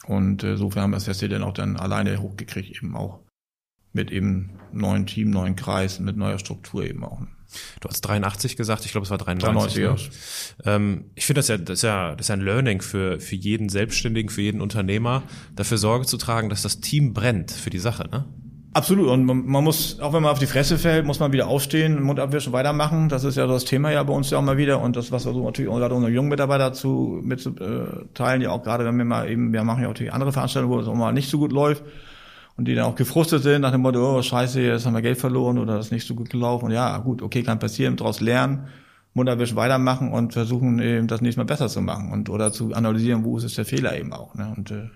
Und 0.06 0.44
äh, 0.44 0.58
sofern 0.58 0.84
haben 0.84 0.92
wir 0.92 0.98
das 0.98 1.06
Festival 1.06 1.30
dann 1.30 1.44
auch 1.44 1.54
dann 1.54 1.78
alleine 1.78 2.22
hochgekriegt, 2.22 2.76
eben 2.76 2.96
auch 2.96 3.20
mit 3.94 4.12
eben 4.12 4.60
neuen 4.72 5.06
Team, 5.06 5.30
neuen 5.30 5.56
Kreis, 5.56 6.00
mit 6.00 6.18
neuer 6.18 6.40
Struktur 6.40 6.84
eben 6.84 7.04
auch. 7.04 7.22
Du 7.80 7.88
hast 7.88 8.02
83 8.02 8.58
gesagt, 8.58 8.84
ich 8.86 8.92
glaube, 8.92 9.06
es 9.06 9.12
war 9.12 9.20
93. 9.20 9.84
93 9.84 10.10
ja. 10.66 10.76
ähm, 10.76 11.12
ich 11.14 11.26
finde 11.26 11.40
das 11.40 11.48
ja, 11.50 11.58
das 11.58 11.80
ist 11.80 11.84
ja, 11.84 12.16
das 12.16 12.26
ist 12.26 12.30
ja 12.30 12.36
ein 12.36 12.42
Learning 12.42 12.82
für, 12.82 13.20
für 13.20 13.36
jeden 13.36 13.70
Selbstständigen, 13.70 14.30
für 14.30 14.42
jeden 14.42 14.60
Unternehmer, 14.60 15.24
dafür 15.56 15.78
Sorge 15.78 16.08
zu 16.08 16.18
tragen, 16.18 16.50
dass 16.50 16.64
das 16.64 16.80
Team 16.80 17.14
brennt 17.14 17.52
für 17.52 17.70
die 17.70 17.80
Sache, 17.80 18.10
ne? 18.10 18.26
Absolut. 18.76 19.08
Und 19.08 19.26
man, 19.26 19.64
muss, 19.64 20.00
auch 20.00 20.14
wenn 20.14 20.24
man 20.24 20.32
auf 20.32 20.40
die 20.40 20.48
Fresse 20.48 20.80
fällt, 20.80 21.06
muss 21.06 21.20
man 21.20 21.32
wieder 21.32 21.48
aufstehen, 21.48 22.02
Mund 22.02 22.20
abwischen, 22.20 22.54
weitermachen. 22.54 23.08
Das 23.08 23.24
ist 23.24 23.38
ja 23.38 23.46
das 23.46 23.66
Thema 23.66 23.92
ja 23.92 24.02
bei 24.02 24.14
uns 24.14 24.32
ja 24.32 24.40
auch 24.40 24.42
mal 24.42 24.58
wieder. 24.58 24.82
Und 24.82 24.96
das, 24.96 25.12
was 25.12 25.26
wir 25.26 25.34
so 25.34 25.46
natürlich 25.46 25.70
auch 25.70 25.78
gerade 25.78 25.94
unsere 25.94 26.12
jungen 26.12 26.30
Mitarbeiter 26.30 26.74
zu, 26.74 27.20
mitzuteilen, 27.22 28.42
ja 28.42 28.50
auch 28.50 28.64
gerade, 28.64 28.84
wenn 28.84 28.98
wir 28.98 29.06
mal 29.06 29.30
eben, 29.30 29.54
wir 29.54 29.64
machen 29.64 29.84
ja 29.84 29.90
auch 29.90 29.94
die 29.94 30.10
andere 30.10 30.32
Veranstaltungen, 30.32 30.74
wo 30.74 30.80
es 30.80 30.88
auch 30.88 30.96
mal 30.96 31.12
nicht 31.14 31.30
so 31.30 31.38
gut 31.38 31.52
läuft. 31.52 31.84
Und 32.56 32.68
die 32.68 32.76
dann 32.76 32.86
auch 32.86 32.96
gefrustet 32.96 33.44
sind 33.44 33.62
nach 33.62 33.72
dem 33.72 33.82
Motto, 33.82 34.18
oh, 34.18 34.22
scheiße, 34.22 34.62
jetzt 34.62 34.86
haben 34.86 34.94
wir 34.94 35.02
Geld 35.02 35.18
verloren 35.18 35.58
oder 35.58 35.76
das 35.78 35.88
ist 35.88 35.92
nicht 35.92 36.08
so 36.08 36.16
gut 36.16 36.30
gelaufen. 36.32 36.66
Und 36.66 36.72
ja, 36.72 36.98
gut, 36.98 37.22
okay, 37.22 37.44
kann 37.44 37.60
passieren, 37.60 37.96
daraus 37.96 38.22
lernen, 38.22 38.68
Mund 39.14 39.30
abwischen, 39.30 39.56
weitermachen 39.56 40.12
und 40.12 40.34
versuchen 40.34 40.80
eben 40.80 41.08
das 41.08 41.22
nächste 41.22 41.40
Mal 41.40 41.46
besser 41.46 41.68
zu 41.68 41.82
machen 41.82 42.12
und 42.12 42.30
oder 42.30 42.52
zu 42.52 42.74
analysieren, 42.74 43.24
wo 43.24 43.38
ist 43.38 43.44
es 43.44 43.56
der 43.56 43.66
Fehler 43.66 43.98
eben 43.98 44.14
auch. 44.14 44.36
Ne? 44.36 44.54
Und 44.56 44.72
äh, 44.72 44.90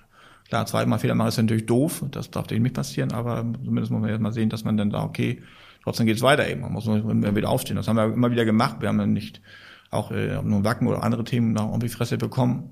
Klar, 0.49 0.65
zweimal 0.65 0.99
Fehler 0.99 1.15
machen 1.15 1.27
ist 1.27 1.37
natürlich 1.37 1.65
doof, 1.65 2.03
das 2.11 2.31
darf 2.31 2.47
dem 2.47 2.63
nicht 2.63 2.75
passieren, 2.75 3.11
aber 3.11 3.45
zumindest 3.63 3.91
muss 3.91 4.01
man 4.01 4.09
erst 4.09 4.21
mal 4.21 4.31
sehen, 4.31 4.49
dass 4.49 4.63
man 4.63 4.77
dann 4.77 4.89
da, 4.89 5.03
okay, 5.03 5.41
trotzdem 5.83 6.05
geht's 6.05 6.21
weiter 6.21 6.47
eben. 6.47 6.61
Man 6.61 6.71
muss 6.71 6.87
immer 6.87 7.35
wieder 7.35 7.49
aufstehen. 7.49 7.75
Das 7.75 7.87
haben 7.87 7.97
wir 7.97 8.05
immer 8.05 8.31
wieder 8.31 8.45
gemacht. 8.45 8.77
Wir 8.79 8.87
haben 8.87 8.97
dann 8.97 9.13
nicht 9.13 9.41
auch 9.89 10.11
äh, 10.11 10.41
nur 10.41 10.63
Wacken 10.63 10.87
oder 10.87 11.03
andere 11.03 11.23
Themen 11.23 11.53
noch 11.53 11.67
irgendwie 11.67 11.89
Fresse 11.89 12.17
bekommen. 12.17 12.71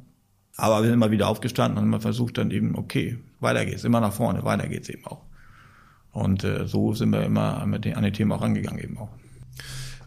Aber 0.57 0.77
wir 0.77 0.85
sind 0.85 0.93
immer 0.93 1.11
wieder 1.11 1.27
aufgestanden 1.27 1.83
und 1.83 1.89
man 1.89 1.99
versucht 1.99 2.37
dann 2.37 2.51
eben, 2.51 2.75
okay, 2.75 3.19
weiter 3.41 3.65
geht's, 3.65 3.83
immer 3.83 3.99
nach 3.99 4.13
vorne, 4.13 4.45
weiter 4.45 4.67
geht's 4.67 4.87
eben 4.87 5.05
auch. 5.05 5.21
Und 6.11 6.45
äh, 6.45 6.65
so 6.65 6.93
sind 6.93 7.09
wir 7.09 7.23
immer 7.23 7.61
an 7.61 7.81
die 7.81 8.11
Themen 8.11 8.31
auch 8.31 8.41
rangegangen 8.41 8.81
eben 8.81 8.97
auch. 8.97 9.09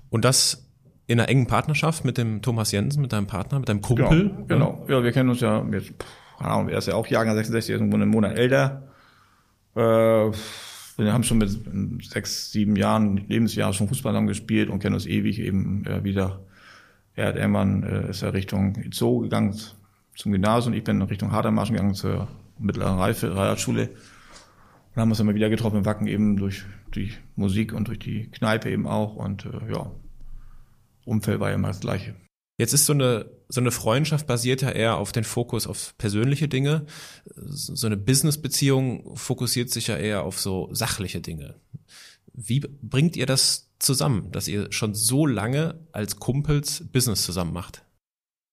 Und 0.08 0.24
das 0.24 0.66
in 1.06 1.18
einer 1.18 1.28
engen 1.28 1.46
Partnerschaft 1.46 2.04
mit 2.04 2.18
dem 2.18 2.40
Thomas 2.42 2.72
Jensen, 2.72 3.02
mit 3.02 3.12
deinem 3.12 3.26
Partner, 3.26 3.58
mit 3.58 3.68
deinem 3.68 3.82
Kumpel? 3.82 4.30
Genau, 4.30 4.46
genau. 4.46 4.86
Ja, 4.88 5.02
wir 5.02 5.12
kennen 5.12 5.30
uns 5.30 5.40
ja 5.40 5.64
jetzt 5.70 5.92
keine 6.38 6.52
Ahnung, 6.52 6.68
er 6.68 6.78
ist 6.78 6.88
ja 6.88 6.94
auch 6.94 7.06
Jahrgang 7.06 7.34
66, 7.34 7.70
er 7.70 7.76
ist 7.76 7.82
einen 7.82 8.08
Monat 8.08 8.36
älter. 8.36 8.88
Äh, 9.74 9.80
wir 9.80 11.12
haben 11.12 11.22
schon 11.22 11.38
mit 11.38 11.50
sechs, 12.04 12.50
sieben 12.50 12.76
Jahren, 12.76 13.16
Lebensjahr 13.28 13.72
schon 13.72 13.88
Fußball 13.88 14.12
zusammen 14.12 14.26
gespielt 14.26 14.68
und 14.68 14.80
kennen 14.80 14.94
uns 14.94 15.06
ewig 15.06 15.38
eben 15.38 15.86
äh, 15.86 16.02
wieder. 16.02 16.40
Er 17.14 17.28
hat 17.28 17.36
irgendwann 17.36 17.82
äh, 17.82 18.10
ist 18.10 18.22
er 18.22 18.32
Richtung 18.32 18.76
Zoo 18.92 19.20
gegangen 19.20 19.58
zum 20.14 20.32
Gymnasium, 20.32 20.74
ich 20.74 20.82
bin 20.82 21.00
in 21.00 21.06
Richtung 21.06 21.30
Hardermarschen 21.30 21.76
gegangen 21.76 21.94
zur 21.94 22.26
mittleren 22.58 22.98
Reife, 22.98 23.34
Realschule. 23.34 23.90
Und 24.94 25.02
haben 25.02 25.10
uns 25.10 25.20
immer 25.20 25.34
wieder 25.34 25.48
getroffen 25.48 25.78
in 25.78 25.84
Wacken 25.84 26.08
eben 26.08 26.36
durch 26.36 26.64
die 26.94 27.12
Musik 27.36 27.72
und 27.72 27.86
durch 27.86 28.00
die 28.00 28.28
Kneipe 28.30 28.68
eben 28.70 28.88
auch. 28.88 29.14
Und 29.14 29.44
äh, 29.44 29.72
ja, 29.72 29.92
Umfeld 31.04 31.38
war 31.38 31.52
immer 31.52 31.68
das 31.68 31.80
Gleiche. 31.80 32.16
Jetzt 32.58 32.72
ist 32.72 32.86
so 32.86 32.92
eine, 32.92 33.26
so 33.48 33.60
eine 33.60 33.70
Freundschaft 33.70 34.26
basiert 34.26 34.62
ja 34.62 34.70
eher 34.70 34.98
auf 34.98 35.12
den 35.12 35.24
Fokus 35.24 35.66
auf 35.66 35.94
persönliche 35.96 36.48
Dinge. 36.48 36.86
So 37.34 37.86
eine 37.86 37.96
Business-Beziehung 37.96 39.16
fokussiert 39.16 39.70
sich 39.70 39.86
ja 39.86 39.96
eher 39.96 40.22
auf 40.22 40.38
so 40.38 40.68
sachliche 40.72 41.20
Dinge. 41.20 41.54
Wie 42.32 42.60
bringt 42.60 43.16
ihr 43.16 43.26
das 43.26 43.70
zusammen, 43.78 44.30
dass 44.32 44.48
ihr 44.48 44.70
schon 44.70 44.94
so 44.94 45.26
lange 45.26 45.80
als 45.92 46.18
Kumpels 46.18 46.84
Business 46.92 47.22
zusammen 47.22 47.52
macht? 47.52 47.84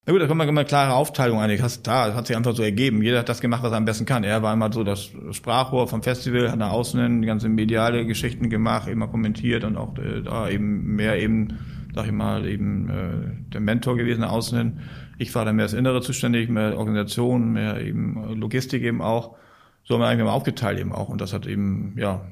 Na 0.07 0.13
gut, 0.13 0.21
da 0.21 0.27
kommt 0.27 0.37
man 0.37 0.47
immer 0.47 0.61
eine 0.61 0.67
klare 0.67 0.93
Aufteilung 0.93 1.39
eigentlich. 1.39 1.61
Das, 1.61 1.81
da 1.81 2.13
hat 2.13 2.27
sich 2.27 2.37
einfach 2.37 2.55
so 2.55 2.61
ergeben. 2.61 3.01
Jeder 3.01 3.19
hat 3.19 3.29
das 3.29 3.41
gemacht, 3.41 3.63
was 3.63 3.71
er 3.71 3.77
am 3.77 3.85
besten 3.85 4.05
kann. 4.05 4.23
Er 4.23 4.43
war 4.43 4.53
immer 4.53 4.71
so 4.71 4.83
das 4.83 5.09
Sprachrohr 5.31 5.87
vom 5.87 6.03
Festival, 6.03 6.51
hat 6.51 6.59
nach 6.59 6.71
außen 6.71 7.21
die 7.21 7.27
ganze 7.27 7.49
mediale 7.49 8.05
Geschichten 8.05 8.51
gemacht, 8.51 8.87
immer 8.87 9.07
kommentiert 9.07 9.63
und 9.63 9.77
auch 9.77 9.97
äh, 9.97 10.21
da 10.21 10.47
eben 10.47 10.95
mehr 10.95 11.19
eben 11.19 11.57
sag 11.95 12.05
ich 12.05 12.11
mal, 12.11 12.45
eben 12.45 12.89
äh, 12.89 13.51
der 13.53 13.61
Mentor 13.61 13.95
gewesen 13.95 14.23
außen. 14.23 14.79
Ich 15.17 15.33
war 15.33 15.45
dann 15.45 15.55
mehr 15.55 15.65
das 15.65 15.73
Innere 15.73 16.01
zuständig, 16.01 16.49
mehr 16.49 16.77
Organisation, 16.77 17.53
mehr 17.53 17.81
eben 17.81 18.35
Logistik 18.35 18.83
eben 18.83 19.01
auch. 19.01 19.37
So 19.85 19.93
haben 19.93 20.01
wir 20.01 20.07
eigentlich 20.07 20.21
immer 20.21 20.33
aufgeteilt 20.33 20.77
eben 20.77 20.91
auch. 20.91 21.07
Und 21.07 21.21
das 21.21 21.31
hat 21.31 21.47
eben, 21.47 21.95
ja, 21.97 22.25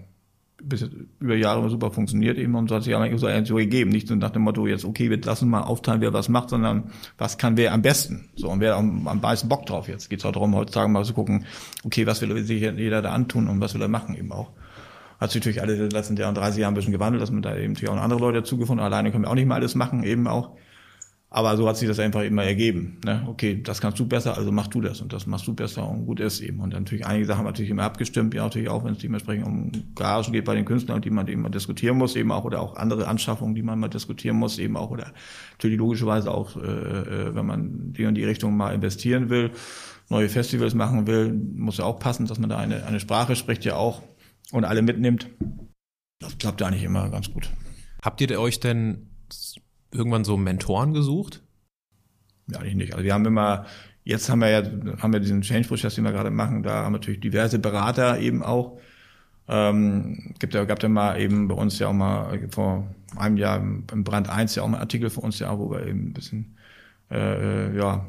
bis 0.62 0.90
über 1.20 1.36
Jahre 1.36 1.70
super 1.70 1.92
funktioniert 1.92 2.38
eben 2.38 2.56
und 2.56 2.70
so 2.70 2.76
hat 2.76 2.84
sich 2.84 2.96
eigentlich 2.96 3.20
so, 3.20 3.28
so 3.46 3.56
gegeben. 3.56 3.90
Nicht 3.90 4.08
so 4.10 4.16
nach 4.16 4.32
dem 4.32 4.42
Motto 4.42 4.68
jetzt, 4.68 4.86
okay, 4.86 5.10
wir 5.10 5.22
lassen 5.22 5.50
mal 5.50 5.62
aufteilen, 5.62 6.02
wer 6.02 6.14
was 6.14 6.28
macht, 6.28 6.50
sondern 6.50 6.92
was 7.18 7.38
kann 7.38 7.56
wer 7.56 7.74
am 7.74 7.82
besten. 7.82 8.30
So, 8.36 8.50
und 8.50 8.60
wer 8.60 8.76
am, 8.76 9.08
am 9.08 9.22
meisten 9.22 9.48
Bock 9.48 9.66
drauf 9.66 9.88
jetzt. 9.88 10.10
Geht 10.10 10.20
es 10.20 10.26
auch 10.26 10.32
darum, 10.34 10.56
heutzutage 10.56 10.90
mal 10.90 11.06
zu 11.06 11.14
gucken, 11.14 11.46
okay, 11.86 12.06
was 12.06 12.22
will 12.22 12.44
sich 12.44 12.62
jeder 12.62 13.02
da 13.02 13.12
antun 13.12 13.48
und 13.48 13.62
was 13.62 13.74
will 13.74 13.82
er 13.82 13.88
machen 13.88 14.16
eben 14.16 14.32
auch 14.34 14.52
hat 15.20 15.32
sich 15.32 15.42
natürlich 15.42 15.62
alle 15.62 15.74
in 15.74 15.80
den 15.80 15.90
letzten 15.92 16.16
Jahren, 16.18 16.36
30 16.36 16.62
Jahren 16.62 16.74
ein 16.74 16.76
bisschen 16.76 16.94
gewandelt, 16.94 17.22
dass 17.22 17.32
man 17.32 17.42
da 17.42 17.56
eben 17.56 17.74
natürlich 17.74 17.90
auch 17.90 17.98
andere 17.98 18.20
Leute 18.20 18.40
dazugefunden 18.40 18.84
Alleine 18.84 19.12
können 19.12 19.24
wir 19.24 19.30
auch 19.30 19.36
nicht 19.36 19.48
mal 19.48 19.56
alles 19.56 19.76
machen, 19.76 20.04
eben 20.04 20.28
auch. 20.28 20.56
Aber 21.36 21.58
so 21.58 21.68
hat 21.68 21.78
sich 21.78 21.88
das 21.88 21.98
einfach 21.98 22.22
immer 22.22 22.44
ergeben. 22.44 23.00
Ne? 23.04 23.24
Okay, 23.28 23.60
das 23.64 23.82
kannst 23.82 24.00
du 24.00 24.06
besser, 24.06 24.38
also 24.38 24.52
mach 24.52 24.68
du 24.68 24.82
das 24.82 25.02
und 25.02 25.14
das 25.14 25.26
machst 25.26 25.48
du 25.48 25.56
besser 25.56 25.90
und 25.90 26.06
gut 26.06 26.20
ist 26.20 26.42
eben. 26.42 26.60
Und 26.60 26.74
dann 26.74 26.84
natürlich 26.84 27.08
einige 27.08 27.26
Sachen 27.26 27.40
haben 27.40 27.46
natürlich 27.48 27.72
immer 27.72 27.82
abgestimmt, 27.82 28.36
ja 28.36 28.44
natürlich 28.44 28.70
auch, 28.70 28.84
wenn 28.84 28.94
es 28.94 29.00
dementsprechend 29.00 29.48
um 29.48 29.72
Garagen 29.96 30.32
geht 30.32 30.46
bei 30.46 30.54
den 30.54 30.64
Künstlern, 30.64 31.02
die 31.02 31.10
man 31.10 31.28
eben 31.28 31.42
mal 31.42 31.50
diskutieren 31.50 31.98
muss, 31.98 32.16
eben 32.16 32.32
auch 32.32 32.44
oder 32.44 32.62
auch 32.62 32.76
andere 32.76 33.08
Anschaffungen, 33.08 33.56
die 33.56 33.64
man 33.64 33.80
mal 33.80 33.88
diskutieren 33.88 34.36
muss, 34.36 34.60
eben 34.60 34.78
auch 34.78 34.92
oder 34.92 35.12
natürlich 35.54 35.80
logischerweise 35.80 36.30
auch, 36.30 36.56
äh, 36.56 36.60
äh 36.60 37.34
wenn 37.36 37.48
man 37.48 37.94
die 37.94 38.04
in 38.04 38.14
die 38.14 38.26
Richtung 38.26 38.56
mal 38.56 38.70
investieren 38.72 39.32
will, 39.32 39.50
neue 40.10 40.30
Festivals 40.30 40.76
machen 40.76 41.08
will, 41.08 41.34
muss 41.34 41.78
ja 41.80 41.86
auch 41.86 41.98
passen, 41.98 42.28
dass 42.28 42.38
man 42.38 42.52
da 42.52 42.58
eine, 42.58 42.86
eine 42.86 43.00
Sprache 43.00 43.36
spricht, 43.36 43.66
ja 43.66 43.76
auch 43.76 44.04
und 44.54 44.66
alle 44.66 44.82
mitnimmt. 44.82 45.30
Das 46.20 46.38
klappt 46.38 46.62
eigentlich 46.62 46.84
immer 46.84 47.10
ganz 47.10 47.32
gut. 47.32 47.50
Habt 48.02 48.22
ihr 48.22 48.40
euch 48.40 48.60
denn 48.60 49.10
irgendwann 49.92 50.24
so 50.24 50.38
Mentoren 50.38 50.94
gesucht? 50.94 51.44
Ja, 52.48 52.60
eigentlich 52.60 52.76
nicht. 52.76 52.94
Also 52.94 53.04
wir 53.04 53.14
haben 53.14 53.26
immer, 53.26 53.66
jetzt 54.04 54.30
haben 54.30 54.40
wir 54.40 54.50
ja, 54.50 54.64
haben 55.02 55.12
wir 55.12 55.20
diesen 55.20 55.42
Change-Prozess, 55.42 55.96
den 55.96 56.04
wir 56.04 56.12
gerade 56.12 56.30
machen, 56.30 56.62
da 56.62 56.84
haben 56.84 56.94
wir 56.94 57.00
natürlich 57.00 57.20
diverse 57.20 57.60
Berater 57.60 58.20
eben 58.20 58.44
auch. 58.44 58.80
Ähm, 59.48 60.36
gibt 60.40 60.54
ja, 60.54 60.64
gab 60.66 60.82
ja 60.84 60.90
mal 60.90 61.20
eben 61.20 61.48
bei 61.48 61.56
uns 61.56 61.80
ja 61.80 61.88
auch 61.88 61.94
mal 61.94 62.48
vor 62.52 62.88
einem 63.16 63.38
Jahr 63.38 63.58
im 63.58 64.04
Brand 64.04 64.30
1 64.30 64.56
ja 64.56 64.64
auch 64.64 64.68
mal 64.68 64.80
Artikel 64.80 65.10
für 65.10 65.22
uns 65.22 65.40
ja, 65.40 65.58
wo 65.58 65.72
wir 65.72 65.86
eben 65.86 66.10
ein 66.10 66.14
bisschen, 66.14 66.58
äh, 67.12 67.76
ja, 67.76 68.06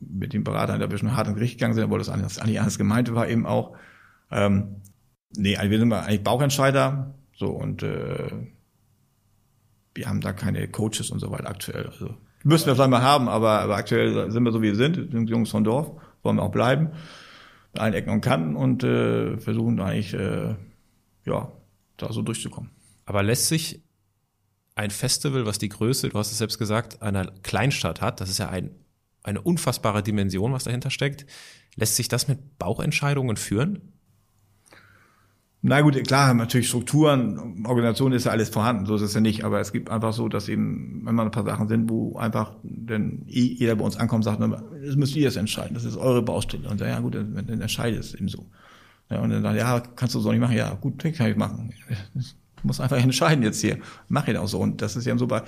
mit 0.00 0.34
den 0.34 0.44
Beratern 0.44 0.78
da 0.78 0.86
ein 0.86 0.90
bisschen 0.90 1.16
hart 1.16 1.26
ins 1.26 1.36
Gericht 1.36 1.54
gegangen 1.54 1.74
sind, 1.74 1.84
obwohl 1.84 1.98
das 1.98 2.10
eigentlich 2.10 2.60
anders 2.60 2.76
gemeint 2.78 3.12
war 3.14 3.28
eben 3.28 3.46
auch. 3.46 3.76
Ähm, 4.30 4.82
Nee, 5.34 5.56
also 5.56 5.70
wir 5.70 5.78
sind 5.78 5.92
eigentlich 5.92 6.22
Bauchentscheider. 6.22 7.14
So 7.34 7.48
und 7.48 7.82
äh, 7.82 8.30
wir 9.94 10.08
haben 10.08 10.20
da 10.20 10.32
keine 10.32 10.68
Coaches 10.68 11.10
und 11.10 11.20
so 11.20 11.30
weiter 11.30 11.48
aktuell. 11.48 11.86
Also 11.86 12.14
müssen 12.44 12.66
wir 12.66 12.74
vielleicht 12.74 12.90
mal 12.90 13.02
haben, 13.02 13.28
aber, 13.28 13.60
aber 13.60 13.76
aktuell 13.76 14.30
sind 14.30 14.42
wir 14.44 14.52
so 14.52 14.62
wie 14.62 14.68
wir 14.68 14.76
sind, 14.76 15.10
sind 15.10 15.28
Jungs 15.28 15.50
von 15.50 15.64
Dorf, 15.64 15.90
wollen 16.22 16.36
wir 16.36 16.42
auch 16.42 16.50
bleiben, 16.50 16.90
mit 17.72 17.82
allen 17.82 17.94
Ecken 17.94 18.10
und 18.10 18.20
Kanten 18.20 18.56
und 18.56 18.84
äh, 18.84 19.36
versuchen 19.38 19.80
eigentlich 19.80 20.14
äh, 20.14 20.54
ja 21.24 21.52
da 21.96 22.12
so 22.12 22.22
durchzukommen. 22.22 22.70
Aber 23.04 23.22
lässt 23.22 23.48
sich 23.48 23.82
ein 24.74 24.90
Festival, 24.90 25.46
was 25.46 25.58
die 25.58 25.70
Größe, 25.70 26.10
du 26.10 26.18
hast 26.18 26.30
es 26.30 26.38
selbst 26.38 26.58
gesagt, 26.58 27.02
einer 27.02 27.26
Kleinstadt 27.42 28.00
hat, 28.00 28.20
das 28.20 28.28
ist 28.28 28.38
ja 28.38 28.48
ein, 28.50 28.70
eine 29.22 29.40
unfassbare 29.40 30.02
Dimension, 30.02 30.52
was 30.52 30.64
dahinter 30.64 30.90
steckt, 30.90 31.26
lässt 31.74 31.96
sich 31.96 32.08
das 32.08 32.28
mit 32.28 32.58
Bauchentscheidungen 32.58 33.36
führen? 33.36 33.92
Na 35.62 35.80
gut, 35.80 36.02
klar, 36.06 36.32
natürlich 36.34 36.68
Strukturen, 36.68 37.64
Organisation 37.66 38.12
ist 38.12 38.24
ja 38.24 38.32
alles 38.32 38.50
vorhanden, 38.50 38.86
so 38.86 38.94
ist 38.94 39.02
es 39.02 39.14
ja 39.14 39.20
nicht, 39.20 39.42
aber 39.42 39.58
es 39.58 39.72
gibt 39.72 39.90
einfach 39.90 40.12
so, 40.12 40.28
dass 40.28 40.48
eben, 40.48 41.02
wenn 41.04 41.14
man 41.14 41.26
ein 41.26 41.32
paar 41.32 41.44
Sachen 41.44 41.66
sind, 41.66 41.90
wo 41.90 42.16
einfach, 42.16 42.52
denn 42.62 43.22
jeder 43.26 43.74
bei 43.74 43.84
uns 43.84 43.96
ankommt, 43.96 44.22
sagt, 44.22 44.40
das 44.40 44.96
müsst 44.96 45.16
ihr 45.16 45.22
jetzt 45.22 45.36
entscheiden, 45.36 45.74
das 45.74 45.84
ist 45.84 45.96
eure 45.96 46.22
Baustelle. 46.22 46.68
Und 46.68 46.80
ja, 46.80 47.00
gut, 47.00 47.16
dann, 47.16 47.34
dann 47.34 47.60
entscheidet 47.60 48.00
es 48.00 48.14
eben 48.14 48.28
so. 48.28 48.46
Ja, 49.10 49.20
und 49.20 49.30
dann 49.30 49.42
sagt, 49.42 49.56
ja, 49.56 49.80
kannst 49.96 50.14
du 50.14 50.20
so 50.20 50.30
nicht 50.30 50.40
machen, 50.40 50.56
ja, 50.56 50.74
gut, 50.74 50.98
kann 50.98 51.30
ich 51.30 51.36
machen. 51.36 51.72
Ich 52.14 52.64
muss 52.64 52.80
einfach 52.80 52.96
entscheiden 52.96 53.42
jetzt 53.42 53.60
hier. 53.60 53.78
Mach 54.08 54.26
ich 54.28 54.36
auch 54.36 54.48
so. 54.48 54.58
Und 54.58 54.82
das 54.82 54.96
ist 54.96 55.04
ja 55.04 55.16
so 55.16 55.26
bei, 55.26 55.42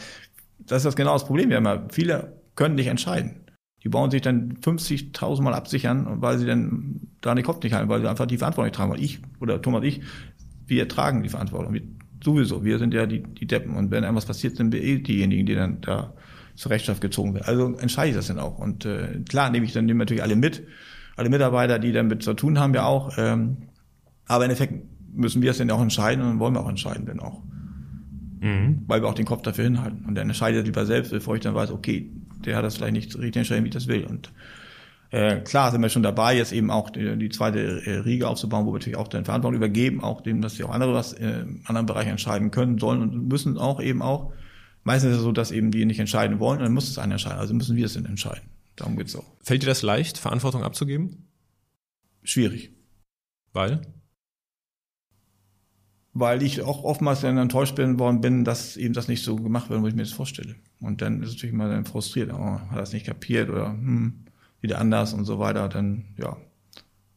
das 0.59 0.79
ist 0.79 0.87
das 0.87 0.97
genau 0.97 1.13
das 1.13 1.25
Problem 1.25 1.51
ja 1.51 1.59
immer. 1.59 1.87
Viele 1.91 2.33
können 2.55 2.75
nicht 2.75 2.87
entscheiden. 2.87 3.41
Die 3.89 3.91
bauen 3.91 4.11
sich 4.11 4.21
dann 4.21 4.59
50.000 4.59 5.41
Mal 5.41 5.55
absichern, 5.55 6.21
weil 6.21 6.37
sie 6.37 6.45
dann 6.45 7.01
da 7.23 7.35
den 7.35 7.43
Kopf 7.43 7.63
nicht 7.63 7.73
halten, 7.73 7.89
weil 7.89 8.03
sie 8.03 8.11
einfach 8.11 8.27
die 8.27 8.37
Verantwortung 8.37 8.67
nicht 8.67 8.77
tragen. 8.77 8.91
Weil 8.93 9.03
ich 9.03 9.21
oder 9.41 9.63
Thomas 9.63 9.83
ich, 9.83 10.03
wir 10.67 10.87
tragen 10.89 11.23
die 11.23 11.31
Verantwortung. 11.31 11.73
Wir, 11.73 11.81
sowieso, 12.23 12.67
wir 12.67 12.79
sind 12.79 12.93
ja 12.93 13.07
die, 13.07 13.23
die 13.23 13.47
Deppen. 13.47 13.75
Und 13.77 13.91
wenn 13.91 14.03
irgendwas 14.03 14.27
passiert, 14.27 14.59
sind 14.59 14.75
wir 14.75 14.85
eh 14.85 14.99
diejenigen, 14.99 15.47
die 15.47 15.55
dann 15.55 15.81
da 15.81 16.13
zur 16.55 16.71
Rechtschaft 16.71 17.01
gezogen 17.01 17.33
werden. 17.33 17.47
Also 17.47 17.79
entscheide 17.79 18.11
ich 18.11 18.17
das 18.17 18.27
dann 18.27 18.39
auch. 18.39 18.59
Und 18.59 18.85
äh, 18.85 19.21
klar 19.27 19.49
nehme 19.49 19.65
ich 19.65 19.73
dann 19.73 19.87
nehme 19.87 20.01
natürlich 20.01 20.23
alle 20.23 20.37
mit, 20.37 20.65
alle 21.17 21.31
Mitarbeiter, 21.31 21.79
die 21.79 21.93
damit 21.93 22.23
zu 22.23 22.35
tun 22.35 22.59
haben, 22.59 22.75
ja 22.75 22.85
auch. 22.85 23.17
Ähm, 23.17 23.57
aber 24.27 24.45
im 24.45 24.51
Endeffekt 24.51 24.85
müssen 25.15 25.41
wir 25.41 25.53
es 25.53 25.57
dann 25.57 25.71
auch 25.71 25.81
entscheiden 25.81 26.23
und 26.23 26.41
wollen 26.41 26.53
wir 26.53 26.61
auch 26.61 26.69
entscheiden 26.69 27.07
dann 27.07 27.21
auch. 27.21 27.43
Mhm. 28.41 28.83
Weil 28.87 29.01
wir 29.01 29.09
auch 29.09 29.15
den 29.15 29.25
Kopf 29.25 29.41
dafür 29.41 29.65
hinhalten. 29.65 30.05
Und 30.05 30.15
dann 30.15 30.29
entscheidet 30.29 30.67
lieber 30.67 30.85
selbst, 30.85 31.11
bevor 31.11 31.37
ich 31.37 31.41
dann 31.41 31.55
weiß, 31.55 31.71
okay, 31.71 32.13
der 32.45 32.57
hat 32.57 32.65
das 32.65 32.77
vielleicht 32.77 32.93
nicht 32.93 33.17
richtig 33.17 33.37
entschieden, 33.37 33.65
wie 33.65 33.69
ich 33.69 33.75
das 33.75 33.89
will. 33.89 34.05
Und 34.05 34.33
äh, 35.11 35.41
klar 35.41 35.71
sind 35.71 35.81
wir 35.81 35.89
schon 35.89 36.03
dabei, 36.03 36.37
jetzt 36.37 36.53
eben 36.53 36.71
auch 36.71 36.91
die, 36.91 37.17
die 37.17 37.29
zweite 37.31 37.61
äh, 37.87 37.99
Riege 37.99 38.29
aufzubauen, 38.29 38.67
wo 38.67 38.71
wir 38.71 38.79
natürlich 38.79 38.99
auch 38.99 39.09
den 39.09 39.25
Verantwortung 39.25 39.57
übergeben, 39.57 40.03
auch 40.03 40.21
dem, 40.21 40.41
dass 40.41 40.55
sie 40.55 40.65
auch 40.65 40.71
andere 40.71 40.95
was 40.95 41.13
äh, 41.15 41.45
anderen 41.65 41.87
Bereichen 41.87 42.11
entscheiden 42.11 42.51
können, 42.51 42.79
sollen 42.79 43.03
und 43.03 43.29
müssen 43.29 43.59
auch 43.59 43.81
eben 43.81 44.03
auch. 44.03 44.33
Meistens 44.85 45.13
ist 45.13 45.19
es 45.19 45.23
so, 45.23 45.33
dass 45.33 45.51
eben 45.51 45.71
die 45.71 45.85
nicht 45.85 45.99
entscheiden 45.99 46.39
wollen, 46.39 46.59
und 46.59 46.65
dann 46.65 46.75
muss 46.75 46.89
es 46.89 46.99
einer 46.99 47.13
entscheiden. 47.13 47.39
Also 47.39 47.55
müssen 47.55 47.77
wir 47.77 47.87
es 47.87 47.95
dann 47.95 48.07
entscheiden. 48.07 48.49
Darum 48.77 48.97
geht's 48.97 49.17
auch. 49.17 49.25
Fällt 49.43 49.63
dir 49.63 49.67
das 49.67 49.83
leicht, 49.83 50.19
Verantwortung 50.19 50.63
abzugeben? 50.63 51.29
Schwierig. 52.23 52.73
Weil? 53.53 53.81
weil 56.21 56.43
ich 56.43 56.63
auch 56.63 56.85
oftmals 56.85 57.21
dann 57.21 57.39
enttäuscht 57.39 57.77
bin 57.77 57.99
worden 57.99 58.21
bin, 58.21 58.45
dass 58.45 58.77
eben 58.77 58.95
das 58.95 59.09
nicht 59.09 59.23
so 59.23 59.37
gemacht 59.37 59.71
wird, 59.71 59.83
wie 59.83 59.89
ich 59.89 59.95
mir 59.95 60.03
das 60.03 60.13
vorstelle. 60.13 60.57
Und 60.81 61.03
dann 61.03 61.23
ist 61.23 61.29
es 61.31 61.35
natürlich 61.35 61.57
mal 61.57 61.71
dann 61.71 61.85
frustriert, 61.85 62.33
oh, 62.33 62.61
hat 62.71 62.79
das 62.79 62.93
nicht 62.93 63.07
kapiert 63.07 63.51
oder 63.51 63.71
hm, 63.71 64.25
wieder 64.61 64.79
anders 64.79 65.13
und 65.13 65.25
so 65.25 65.39
weiter. 65.39 65.69
Dann, 65.69 66.05
ja, 66.17 66.37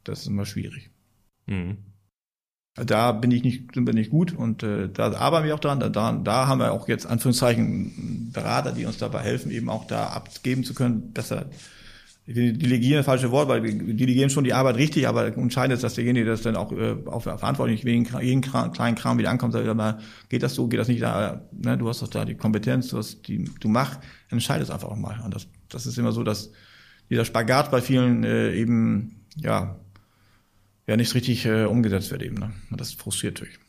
das 0.03 0.21
ist 0.21 0.27
immer 0.27 0.45
schwierig. 0.45 0.89
Mhm. 1.45 1.77
Da 2.73 3.11
bin 3.11 3.31
ich 3.31 3.43
nicht, 3.43 3.73
sind 3.73 3.85
wir 3.85 3.93
nicht 3.93 4.11
gut 4.11 4.31
und 4.31 4.63
äh, 4.63 4.87
da 4.87 5.11
arbeiten 5.13 5.45
wir 5.45 5.55
auch 5.55 5.59
dran. 5.59 5.81
Da, 5.81 5.89
da, 5.89 6.13
da 6.13 6.47
haben 6.47 6.59
wir 6.59 6.71
auch 6.71 6.87
jetzt 6.87 7.05
Anführungszeichen 7.05 8.31
Berater, 8.31 8.71
die 8.71 8.85
uns 8.85 8.97
dabei 8.97 9.21
helfen, 9.21 9.51
eben 9.51 9.69
auch 9.69 9.85
da 9.85 10.07
abgeben 10.07 10.63
zu 10.63 10.73
können, 10.73 11.11
besser 11.11 11.47
delegieren 12.27 12.97
das 12.97 13.05
falsche 13.05 13.31
Wort, 13.31 13.49
weil 13.49 13.63
wir 13.63 13.73
delegieren 13.93 14.29
schon 14.29 14.43
die 14.43 14.53
Arbeit 14.53 14.77
richtig, 14.77 15.07
aber 15.07 15.35
entscheidend 15.35 15.73
ist, 15.73 15.83
dass 15.83 15.95
derjenige 15.95 16.25
das 16.25 16.41
dann 16.43 16.55
auch 16.55 16.71
äh, 16.71 16.95
auf 17.05 17.23
verantwortlich 17.23 17.83
wegen 17.83 18.07
jeden 18.21 18.41
kleinen 18.41 18.95
Kram 18.95 19.17
wieder 19.17 19.31
ankommt, 19.31 19.53
sagt, 19.53 19.67
aber 19.67 19.99
geht 20.29 20.43
das 20.43 20.53
so, 20.53 20.67
geht 20.67 20.79
das 20.79 20.87
nicht 20.87 21.01
da, 21.01 21.47
ne, 21.51 21.77
du 21.77 21.89
hast 21.89 22.01
doch 22.01 22.07
da 22.07 22.23
die 22.23 22.35
Kompetenz, 22.35 22.89
du 22.89 22.97
hast 22.97 23.27
die, 23.27 23.45
du 23.59 23.67
machst, 23.67 23.99
entscheidest 24.29 24.71
einfach 24.71 24.89
auch 24.89 24.97
mal. 24.97 25.19
Und 25.25 25.33
das, 25.33 25.47
das 25.69 25.85
ist 25.85 25.97
immer 25.97 26.11
so, 26.11 26.23
dass 26.23 26.51
dieser 27.09 27.25
Spagat 27.25 27.71
bei 27.71 27.81
vielen 27.81 28.23
äh, 28.23 28.53
eben, 28.53 29.25
ja, 29.37 29.79
ja 30.87 30.97
nicht 30.97 31.15
richtig 31.15 31.45
äh, 31.45 31.65
umgesetzt 31.65 32.11
wird 32.11 32.21
eben. 32.21 32.35
Ne? 32.35 32.53
Und 32.69 32.79
das 32.79 32.93
frustriert 32.93 33.35
natürlich. 33.35 33.59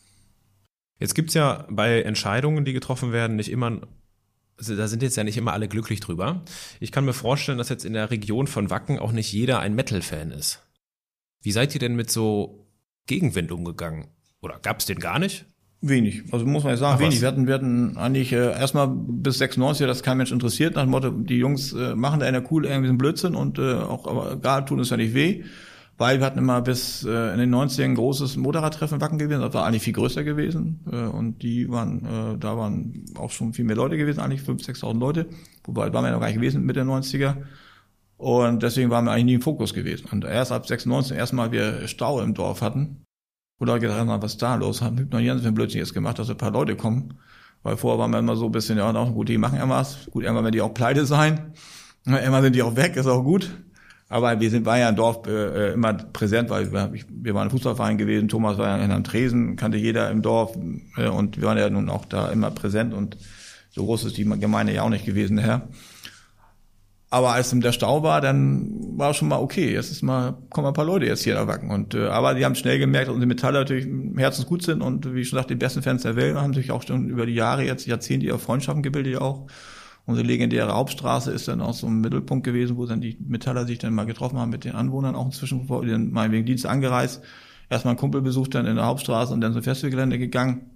Jetzt 1.00 1.14
gibt's 1.14 1.34
ja 1.34 1.66
bei 1.68 2.02
Entscheidungen, 2.02 2.64
die 2.64 2.72
getroffen 2.72 3.12
werden, 3.12 3.36
nicht 3.36 3.50
immer 3.50 3.80
da 4.66 4.88
sind 4.88 5.02
jetzt 5.02 5.16
ja 5.16 5.24
nicht 5.24 5.36
immer 5.36 5.52
alle 5.52 5.68
glücklich 5.68 6.00
drüber. 6.00 6.42
Ich 6.80 6.92
kann 6.92 7.04
mir 7.04 7.12
vorstellen, 7.12 7.58
dass 7.58 7.68
jetzt 7.68 7.84
in 7.84 7.92
der 7.92 8.10
Region 8.10 8.46
von 8.46 8.70
Wacken 8.70 8.98
auch 8.98 9.12
nicht 9.12 9.32
jeder 9.32 9.60
ein 9.60 9.74
Metal-Fan 9.74 10.30
ist. 10.30 10.62
Wie 11.42 11.52
seid 11.52 11.74
ihr 11.74 11.80
denn 11.80 11.96
mit 11.96 12.10
so 12.10 12.66
Gegenwind 13.06 13.50
umgegangen? 13.50 14.08
Oder 14.40 14.58
gab 14.60 14.80
es 14.80 14.86
den 14.86 14.98
gar 14.98 15.18
nicht? 15.18 15.46
Wenig. 15.80 16.22
Also 16.30 16.46
muss 16.46 16.62
man 16.62 16.74
ja 16.74 16.76
sagen, 16.76 16.96
Ach, 16.96 17.00
wenig. 17.00 17.20
Wir 17.20 17.28
hatten, 17.28 17.48
wir 17.48 17.54
hatten 17.54 17.96
eigentlich 17.96 18.32
äh, 18.32 18.52
erstmal 18.52 18.88
bis 18.88 19.38
96, 19.38 19.84
dass 19.86 20.04
kein 20.04 20.16
Mensch 20.16 20.30
interessiert, 20.30 20.76
nach 20.76 20.82
dem 20.82 20.90
Motto, 20.90 21.10
die 21.10 21.38
Jungs 21.38 21.72
äh, 21.72 21.96
machen 21.96 22.20
da 22.20 22.26
einer 22.26 22.42
cool 22.52 22.66
irgendwie 22.66 22.86
so 22.86 22.90
einen 22.90 22.98
Blödsinn 22.98 23.34
und 23.34 23.58
äh, 23.58 23.74
auch 23.74 24.06
aber 24.06 24.36
gerade 24.36 24.66
tun 24.66 24.78
es 24.78 24.90
ja 24.90 24.96
nicht 24.96 25.12
weh. 25.14 25.42
Weil 26.02 26.18
wir 26.18 26.26
hatten 26.26 26.40
immer 26.40 26.60
bis 26.62 27.04
äh, 27.04 27.32
in 27.32 27.38
den 27.38 27.54
90ern 27.54 27.84
ein 27.84 27.94
großes 27.94 28.36
Motorradtreffen 28.36 29.00
Wacken 29.00 29.18
gewesen, 29.18 29.40
das 29.40 29.54
war 29.54 29.64
eigentlich 29.64 29.84
viel 29.84 29.92
größer 29.92 30.24
gewesen. 30.24 30.80
Äh, 30.90 30.96
und 30.96 31.44
die 31.44 31.70
waren, 31.70 32.04
äh, 32.04 32.38
da 32.38 32.56
waren 32.56 33.04
auch 33.14 33.30
schon 33.30 33.52
viel 33.52 33.64
mehr 33.64 33.76
Leute 33.76 33.96
gewesen, 33.96 34.18
eigentlich 34.18 34.40
5.000, 34.40 34.80
6.000 34.80 34.98
Leute. 34.98 35.26
Wobei 35.62 35.92
waren 35.92 36.04
wir 36.04 36.10
noch 36.10 36.18
gar 36.18 36.26
nicht 36.26 36.34
gewesen 36.34 36.64
mit 36.64 36.74
der 36.74 36.84
90er. 36.84 37.36
Und 38.16 38.64
deswegen 38.64 38.90
waren 38.90 39.04
wir 39.04 39.12
eigentlich 39.12 39.26
nie 39.26 39.34
im 39.34 39.42
Fokus 39.42 39.74
gewesen. 39.74 40.08
Und 40.10 40.24
erst 40.24 40.50
ab 40.50 40.66
96 40.66 41.16
erstmal 41.16 41.52
wir 41.52 41.86
Stau 41.86 42.20
im 42.20 42.34
Dorf 42.34 42.62
hatten, 42.62 43.04
wo 43.60 43.64
Leute 43.64 43.82
gedacht 43.82 44.00
haben, 44.00 44.08
was 44.20 44.32
ist 44.32 44.42
da 44.42 44.56
los? 44.56 44.82
Haben 44.82 45.08
noch 45.08 45.22
ganz 45.24 45.42
viel 45.42 45.52
Blödsinn 45.52 45.78
jetzt 45.78 45.94
gemacht, 45.94 46.18
dass 46.18 46.28
ein 46.28 46.36
paar 46.36 46.50
Leute 46.50 46.74
kommen. 46.74 47.14
Weil 47.62 47.76
vorher 47.76 48.00
waren 48.00 48.10
wir 48.10 48.18
immer 48.18 48.34
so 48.34 48.46
ein 48.46 48.50
bisschen, 48.50 48.76
ja, 48.76 48.90
gut, 49.04 49.28
die 49.28 49.38
machen 49.38 49.56
ja 49.56 49.68
was. 49.68 50.06
Gut, 50.10 50.24
irgendwann 50.24 50.46
werden 50.46 50.54
die 50.54 50.62
auch 50.62 50.74
pleite 50.74 51.06
sein. 51.06 51.52
Irgendwann 52.04 52.42
sind 52.42 52.56
die 52.56 52.62
auch 52.64 52.74
weg, 52.74 52.96
ist 52.96 53.06
auch 53.06 53.22
gut. 53.22 53.52
Aber 54.12 54.38
wir 54.40 54.50
sind, 54.50 54.66
war 54.66 54.78
ja 54.78 54.90
im 54.90 54.96
Dorf 54.96 55.26
äh, 55.26 55.30
äh 55.70 55.72
immer 55.72 55.94
präsent, 55.94 56.50
weil 56.50 56.70
wir, 56.70 56.92
wir 57.08 57.34
waren 57.34 57.48
ein 57.48 57.50
Fußballverein 57.50 57.96
gewesen. 57.96 58.28
Thomas 58.28 58.58
war 58.58 58.68
ja 58.68 58.84
in 58.84 58.90
einem 58.90 59.04
Tresen, 59.04 59.56
kannte 59.56 59.78
jeder 59.78 60.10
im 60.10 60.20
Dorf. 60.20 60.54
Äh, 60.98 61.08
und 61.08 61.38
wir 61.38 61.48
waren 61.48 61.56
ja 61.56 61.70
nun 61.70 61.88
auch 61.88 62.04
da 62.04 62.30
immer 62.30 62.50
präsent. 62.50 62.92
Und 62.92 63.16
so 63.70 63.86
groß 63.86 64.04
ist 64.04 64.18
die 64.18 64.24
Gemeinde 64.24 64.74
ja 64.74 64.82
auch 64.82 64.90
nicht 64.90 65.06
gewesen, 65.06 65.38
Herr. 65.38 65.66
Aber 67.08 67.32
als 67.32 67.50
der 67.58 67.72
Stau 67.72 68.02
war, 68.02 68.20
dann 68.20 68.98
war 68.98 69.14
schon 69.14 69.28
mal 69.28 69.40
okay. 69.40 69.72
Jetzt 69.72 69.90
ist 69.90 70.02
mal, 70.02 70.36
kommen 70.50 70.66
ein 70.66 70.74
paar 70.74 70.84
Leute 70.84 71.06
jetzt 71.06 71.24
hier 71.24 71.36
erwachen. 71.36 71.70
Und, 71.70 71.94
äh, 71.94 72.08
aber 72.08 72.34
die 72.34 72.44
haben 72.44 72.54
schnell 72.54 72.78
gemerkt, 72.78 73.08
dass 73.08 73.14
unsere 73.14 73.28
Metaller 73.28 73.60
natürlich 73.60 73.86
herzensgut 74.18 74.62
sind 74.62 74.82
und 74.82 75.14
wie 75.14 75.20
ich 75.20 75.28
schon 75.30 75.38
sagte, 75.38 75.54
die 75.54 75.58
besten 75.58 75.82
Fans 75.82 76.02
der 76.02 76.16
Welt 76.16 76.36
haben 76.36 76.52
sich 76.52 76.70
auch 76.70 76.82
schon 76.82 77.08
über 77.08 77.24
die 77.24 77.34
Jahre, 77.34 77.64
jetzt 77.64 77.86
Jahrzehnte 77.86 78.26
ihre 78.26 78.38
Freundschaften 78.38 78.82
gebildet 78.82 79.22
auch. 79.22 79.46
Unsere 80.04 80.26
legendäre 80.26 80.72
Hauptstraße 80.72 81.30
ist 81.30 81.46
dann 81.46 81.60
auch 81.60 81.74
so 81.74 81.86
ein 81.86 82.00
Mittelpunkt 82.00 82.44
gewesen, 82.44 82.76
wo 82.76 82.86
dann 82.86 83.00
die 83.00 83.16
Metaller 83.20 83.66
sich 83.66 83.78
dann 83.78 83.94
mal 83.94 84.04
getroffen 84.04 84.38
haben 84.38 84.50
mit 84.50 84.64
den 84.64 84.74
Anwohnern, 84.74 85.14
auch 85.14 85.26
inzwischen, 85.26 85.66
die 85.66 85.90
dann 85.90 86.10
mal 86.10 86.32
wegen 86.32 86.44
Dienst 86.44 86.66
angereist. 86.66 87.22
Erstmal 87.70 87.92
einen 87.92 88.00
Kumpel 88.00 88.20
besucht, 88.20 88.54
dann 88.54 88.66
in 88.66 88.76
der 88.76 88.86
Hauptstraße 88.86 89.32
und 89.32 89.40
dann 89.40 89.52
zum 89.52 89.62
Festivalgelände 89.62 90.18
gegangen. 90.18 90.70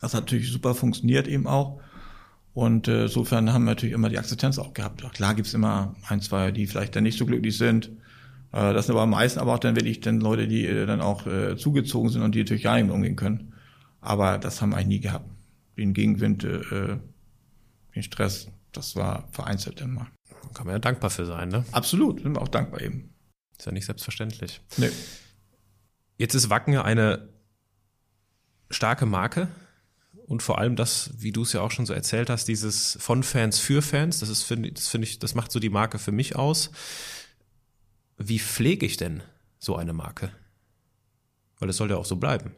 Das 0.00 0.12
hat 0.12 0.22
natürlich 0.22 0.50
super 0.50 0.74
funktioniert 0.74 1.28
eben 1.28 1.46
auch. 1.46 1.80
Und 2.52 2.86
äh, 2.88 3.04
insofern 3.04 3.52
haben 3.52 3.64
wir 3.64 3.70
natürlich 3.70 3.94
immer 3.94 4.08
die 4.08 4.18
Akzeptanz 4.18 4.58
auch 4.58 4.74
gehabt. 4.74 5.02
Klar 5.14 5.34
gibt's 5.34 5.54
immer 5.54 5.94
ein, 6.08 6.20
zwei, 6.20 6.52
die 6.52 6.66
vielleicht 6.66 6.94
dann 6.94 7.04
nicht 7.04 7.18
so 7.18 7.26
glücklich 7.26 7.56
sind. 7.56 7.90
Äh, 8.52 8.72
das 8.72 8.86
sind 8.86 8.94
aber 8.94 9.02
am 9.02 9.10
meisten 9.10 9.40
aber 9.40 9.54
auch 9.54 9.58
dann 9.58 9.76
wirklich 9.76 10.00
dann 10.00 10.20
Leute, 10.20 10.46
die 10.46 10.64
äh, 10.64 10.86
dann 10.86 11.00
auch 11.00 11.26
äh, 11.26 11.56
zugezogen 11.56 12.10
sind 12.10 12.22
und 12.22 12.34
die 12.34 12.40
natürlich 12.40 12.62
gar 12.62 12.76
nicht 12.76 12.86
mehr 12.86 12.94
umgehen 12.94 13.16
können. 13.16 13.52
Aber 14.00 14.38
das 14.38 14.60
haben 14.60 14.70
wir 14.70 14.76
eigentlich 14.76 14.88
nie 14.88 15.00
gehabt. 15.00 15.28
Den 15.76 15.94
Gegenwind, 15.94 16.44
äh, 16.44 16.98
den 17.94 18.02
Stress, 18.02 18.48
das 18.76 18.96
war 18.96 19.28
vereinzelt 19.32 19.80
immer. 19.80 20.08
Kann 20.52 20.66
man 20.66 20.76
ja 20.76 20.78
dankbar 20.78 21.10
für 21.10 21.26
sein, 21.26 21.48
ne? 21.48 21.64
Absolut, 21.72 22.20
sind 22.22 22.34
wir 22.34 22.42
auch 22.42 22.48
dankbar 22.48 22.80
eben. 22.80 23.14
Ist 23.58 23.66
ja 23.66 23.72
nicht 23.72 23.86
selbstverständlich. 23.86 24.60
Nee. 24.76 24.90
Jetzt 26.16 26.34
ist 26.34 26.50
Wacken 26.50 26.72
ja 26.72 26.82
eine 26.82 27.28
starke 28.70 29.06
Marke 29.06 29.48
und 30.26 30.42
vor 30.42 30.58
allem 30.58 30.76
das, 30.76 31.10
wie 31.16 31.32
du 31.32 31.42
es 31.42 31.52
ja 31.52 31.60
auch 31.60 31.70
schon 31.70 31.86
so 31.86 31.92
erzählt 31.92 32.30
hast, 32.30 32.46
dieses 32.46 32.96
von 33.00 33.22
Fans 33.22 33.58
für 33.58 33.82
Fans, 33.82 34.20
das 34.20 34.28
ist, 34.28 34.42
finde 34.42 34.72
das 34.72 34.88
finde 34.88 35.06
ich, 35.06 35.18
das 35.18 35.34
macht 35.34 35.52
so 35.52 35.60
die 35.60 35.70
Marke 35.70 35.98
für 35.98 36.12
mich 36.12 36.36
aus. 36.36 36.70
Wie 38.16 38.38
pflege 38.38 38.86
ich 38.86 38.96
denn 38.96 39.22
so 39.58 39.76
eine 39.76 39.92
Marke? 39.92 40.32
Weil 41.58 41.68
es 41.68 41.76
soll 41.76 41.90
ja 41.90 41.96
auch 41.96 42.04
so 42.04 42.16
bleiben. 42.16 42.54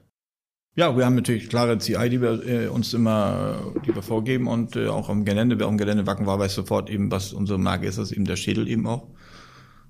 Ja, 0.76 0.96
wir 0.96 1.06
haben 1.06 1.14
natürlich 1.14 1.48
klare 1.48 1.78
CI, 1.78 2.10
die 2.10 2.20
wir 2.20 2.46
äh, 2.46 2.68
uns 2.68 2.92
immer, 2.92 3.72
die 3.86 3.94
wir 3.94 4.02
vorgeben 4.02 4.46
und 4.46 4.76
äh, 4.76 4.88
auch 4.88 5.08
am 5.08 5.24
Gelände, 5.24 5.58
wer 5.58 5.66
am 5.66 5.78
Gelände 5.78 6.06
wacken 6.06 6.26
war, 6.26 6.38
weiß 6.38 6.54
sofort 6.54 6.90
eben, 6.90 7.10
was 7.10 7.32
unsere 7.32 7.58
Marke 7.58 7.86
ist, 7.86 7.96
das 7.96 8.10
ist 8.10 8.16
eben 8.16 8.26
der 8.26 8.36
Schädel 8.36 8.68
eben 8.68 8.86
auch. 8.86 9.08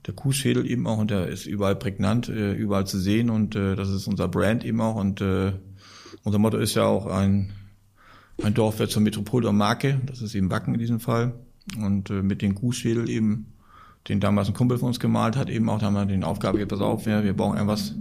Der 0.07 0.15
Kuhschädel 0.15 0.65
eben 0.65 0.87
auch 0.87 0.99
und 0.99 1.11
der 1.11 1.27
ist 1.27 1.47
überall 1.47 1.75
prägnant, 1.75 2.29
äh, 2.29 2.53
überall 2.53 2.87
zu 2.87 2.99
sehen 3.01 3.31
und 3.31 3.57
äh, 3.57 3.75
das 3.75 3.91
ist 3.91 4.07
unser 4.07 4.29
Brand 4.29 4.65
eben 4.65 4.81
auch 4.81 4.95
und 4.95 5.21
äh, 5.21 5.53
unser 6.23 6.39
Motto 6.39 6.57
ist 6.57 6.77
ja 6.77 6.85
auch 6.85 7.07
ein 7.07 7.53
ein 8.43 8.55
Dorf 8.55 8.79
wird 8.79 8.91
zur 8.91 9.03
Metropole 9.03 9.45
der 9.45 9.53
Marke, 9.53 10.01
das 10.07 10.21
ist 10.21 10.35
eben 10.35 10.51
Wacken 10.51 10.75
in 10.75 10.81
diesem 10.81 11.01
Fall. 11.01 11.33
Und 11.81 12.11
äh, 12.11 12.23
mit 12.23 12.43
dem 12.43 12.55
Kuhschädel 12.55 13.09
eben, 13.09 13.53
den 14.09 14.21
damals 14.21 14.49
ein 14.49 14.55
Kumpel 14.55 14.79
von 14.79 14.89
uns 14.89 15.01
gemalt 15.01 15.37
hat, 15.37 15.51
eben 15.51 15.69
auch, 15.69 15.79
da 15.79 15.87
haben 15.87 15.95
wir 15.95 16.05
den 16.05 16.23
Aufgabe, 16.23 16.65
pass 16.67 16.81
auf, 16.81 17.07
wir, 17.07 17.25
wir 17.25 17.35
brauchen 17.35 17.57
irgendwas, 17.57 17.95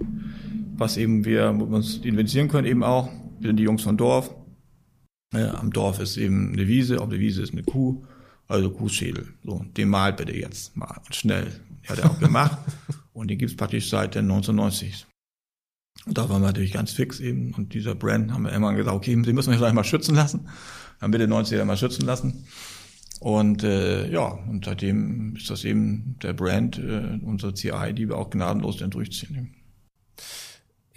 was 0.78 0.98
eben 0.98 1.26
wir 1.26 1.50
uns 1.50 1.98
investieren 1.98 2.48
können, 2.48 2.68
eben 2.68 2.84
auch. 2.84 3.10
Wir 3.40 3.50
sind 3.50 3.58
die 3.58 3.64
Jungs 3.64 3.84
vom 3.84 3.98
Dorf. 3.98 4.34
Äh, 5.34 5.48
am 5.48 5.72
Dorf 5.72 6.00
ist 6.00 6.18
eben 6.18 6.54
eine 6.54 6.68
Wiese, 6.68 7.02
auf 7.02 7.10
der 7.10 7.20
Wiese 7.20 7.42
ist 7.42 7.54
eine 7.54 7.64
Kuh, 7.64 8.06
also 8.48 8.70
Kuhschädel. 8.70 9.28
So, 9.44 9.66
den 9.76 9.90
malt 9.90 10.18
bitte 10.18 10.36
jetzt 10.36 10.76
mal 10.76 11.02
schnell. 11.12 11.46
Den 11.84 11.90
hat 11.90 12.00
er 12.00 12.12
auch 12.12 12.20
gemacht. 12.20 12.58
und 13.14 13.30
den 13.30 13.38
gibt's 13.38 13.56
praktisch 13.56 13.90
seit 13.90 14.16
den 14.16 14.26
1990. 14.26 15.06
Und 16.06 16.18
da 16.18 16.30
waren 16.30 16.42
wir 16.42 16.48
natürlich 16.48 16.74
ganz 16.74 16.92
fix 16.92 17.20
eben. 17.20 17.54
Und 17.54 17.74
dieser 17.74 17.96
Brand 17.96 18.32
haben 18.32 18.44
wir 18.44 18.52
immer 18.52 18.74
gesagt, 18.74 18.96
okay, 18.96 19.20
sie 19.24 19.34
müssen 19.34 19.52
wir 19.52 19.58
gleich 19.58 19.74
mal 19.74 19.84
schützen 19.84 20.16
lassen. 20.16 20.48
Haben 21.02 21.14
wir 21.14 21.20
den 21.20 21.34
90er 21.34 21.66
mal 21.66 21.78
schützen 21.78 22.06
lassen. 22.06 22.46
Und 23.20 23.64
äh, 23.64 24.10
ja, 24.12 24.26
und 24.26 24.66
seitdem 24.66 25.36
ist 25.36 25.50
das 25.50 25.64
eben 25.64 26.18
der 26.22 26.34
Brand, 26.34 26.78
äh, 26.78 27.20
unsere 27.24 27.54
CI, 27.54 27.94
die 27.94 28.10
wir 28.10 28.18
auch 28.18 28.30
gnadenlos 28.30 28.78
dann 28.78 28.92
durchziehen. 28.92 29.56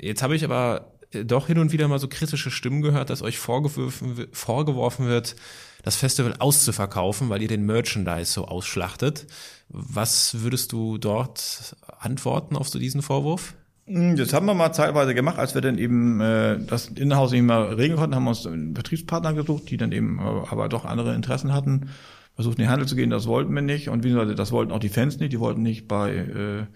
Jetzt 0.01 0.23
habe 0.23 0.37
ich 0.37 0.45
aber 0.45 0.93
doch 1.11 1.47
hin 1.47 1.59
und 1.59 1.73
wieder 1.73 1.89
mal 1.89 1.99
so 1.99 2.09
kritische 2.09 2.51
Stimmen 2.51 2.83
gehört, 2.83 3.11
dass 3.11 3.23
euch 3.23 3.39
vorgeworfen, 3.39 5.07
wird, 5.07 5.37
das 5.83 5.97
Festival 5.97 6.35
auszuverkaufen, 6.39 7.29
weil 7.31 7.41
ihr 7.41 7.49
den 7.49 7.65
Merchandise 7.65 8.33
so 8.33 8.47
ausschlachtet. 8.47 9.27
Was 9.69 10.43
würdest 10.43 10.73
du 10.73 10.99
dort 10.99 11.77
antworten 11.99 12.57
auf 12.57 12.69
so 12.69 12.79
diesen 12.79 13.01
Vorwurf? 13.01 13.55
Hm, 13.87 14.17
das 14.17 14.35
haben 14.35 14.47
wir 14.47 14.55
mal 14.55 14.73
zeitweise 14.73 15.15
gemacht, 15.15 15.39
als 15.39 15.55
wir 15.55 15.63
dann 15.63 15.79
eben 15.79 16.21
äh, 16.21 16.59
das 16.59 16.89
Innenhaus 16.89 17.33
nicht 17.33 17.43
mehr 17.43 17.79
regeln 17.79 17.99
konnten, 17.99 18.15
haben 18.15 18.25
wir 18.25 18.31
uns 18.31 18.47
einen 18.47 18.75
Vertriebspartner 18.75 19.33
gesucht, 19.33 19.71
die 19.71 19.79
dann 19.79 19.93
eben 19.93 20.19
äh, 20.19 20.23
aber 20.23 20.69
doch 20.69 20.85
andere 20.85 21.15
Interessen 21.15 21.55
hatten. 21.55 21.91
Versucht 22.35 22.59
in 22.59 22.65
den 22.65 22.71
Handel 22.71 22.87
zu 22.87 22.95
gehen, 22.95 23.11
das 23.11 23.27
wollten 23.27 23.53
wir 23.53 23.63
nicht. 23.63 23.89
Und 23.89 24.05
wie 24.05 24.11
gesagt, 24.11 24.39
das 24.39 24.53
wollten 24.53 24.73
auch 24.73 24.79
die 24.79 24.91
Fans 24.91 25.19
nicht. 25.19 25.33
Die 25.33 25.41
wollten 25.41 25.63
nicht 25.63 25.89
bei 25.89 26.15
äh, 26.15 26.67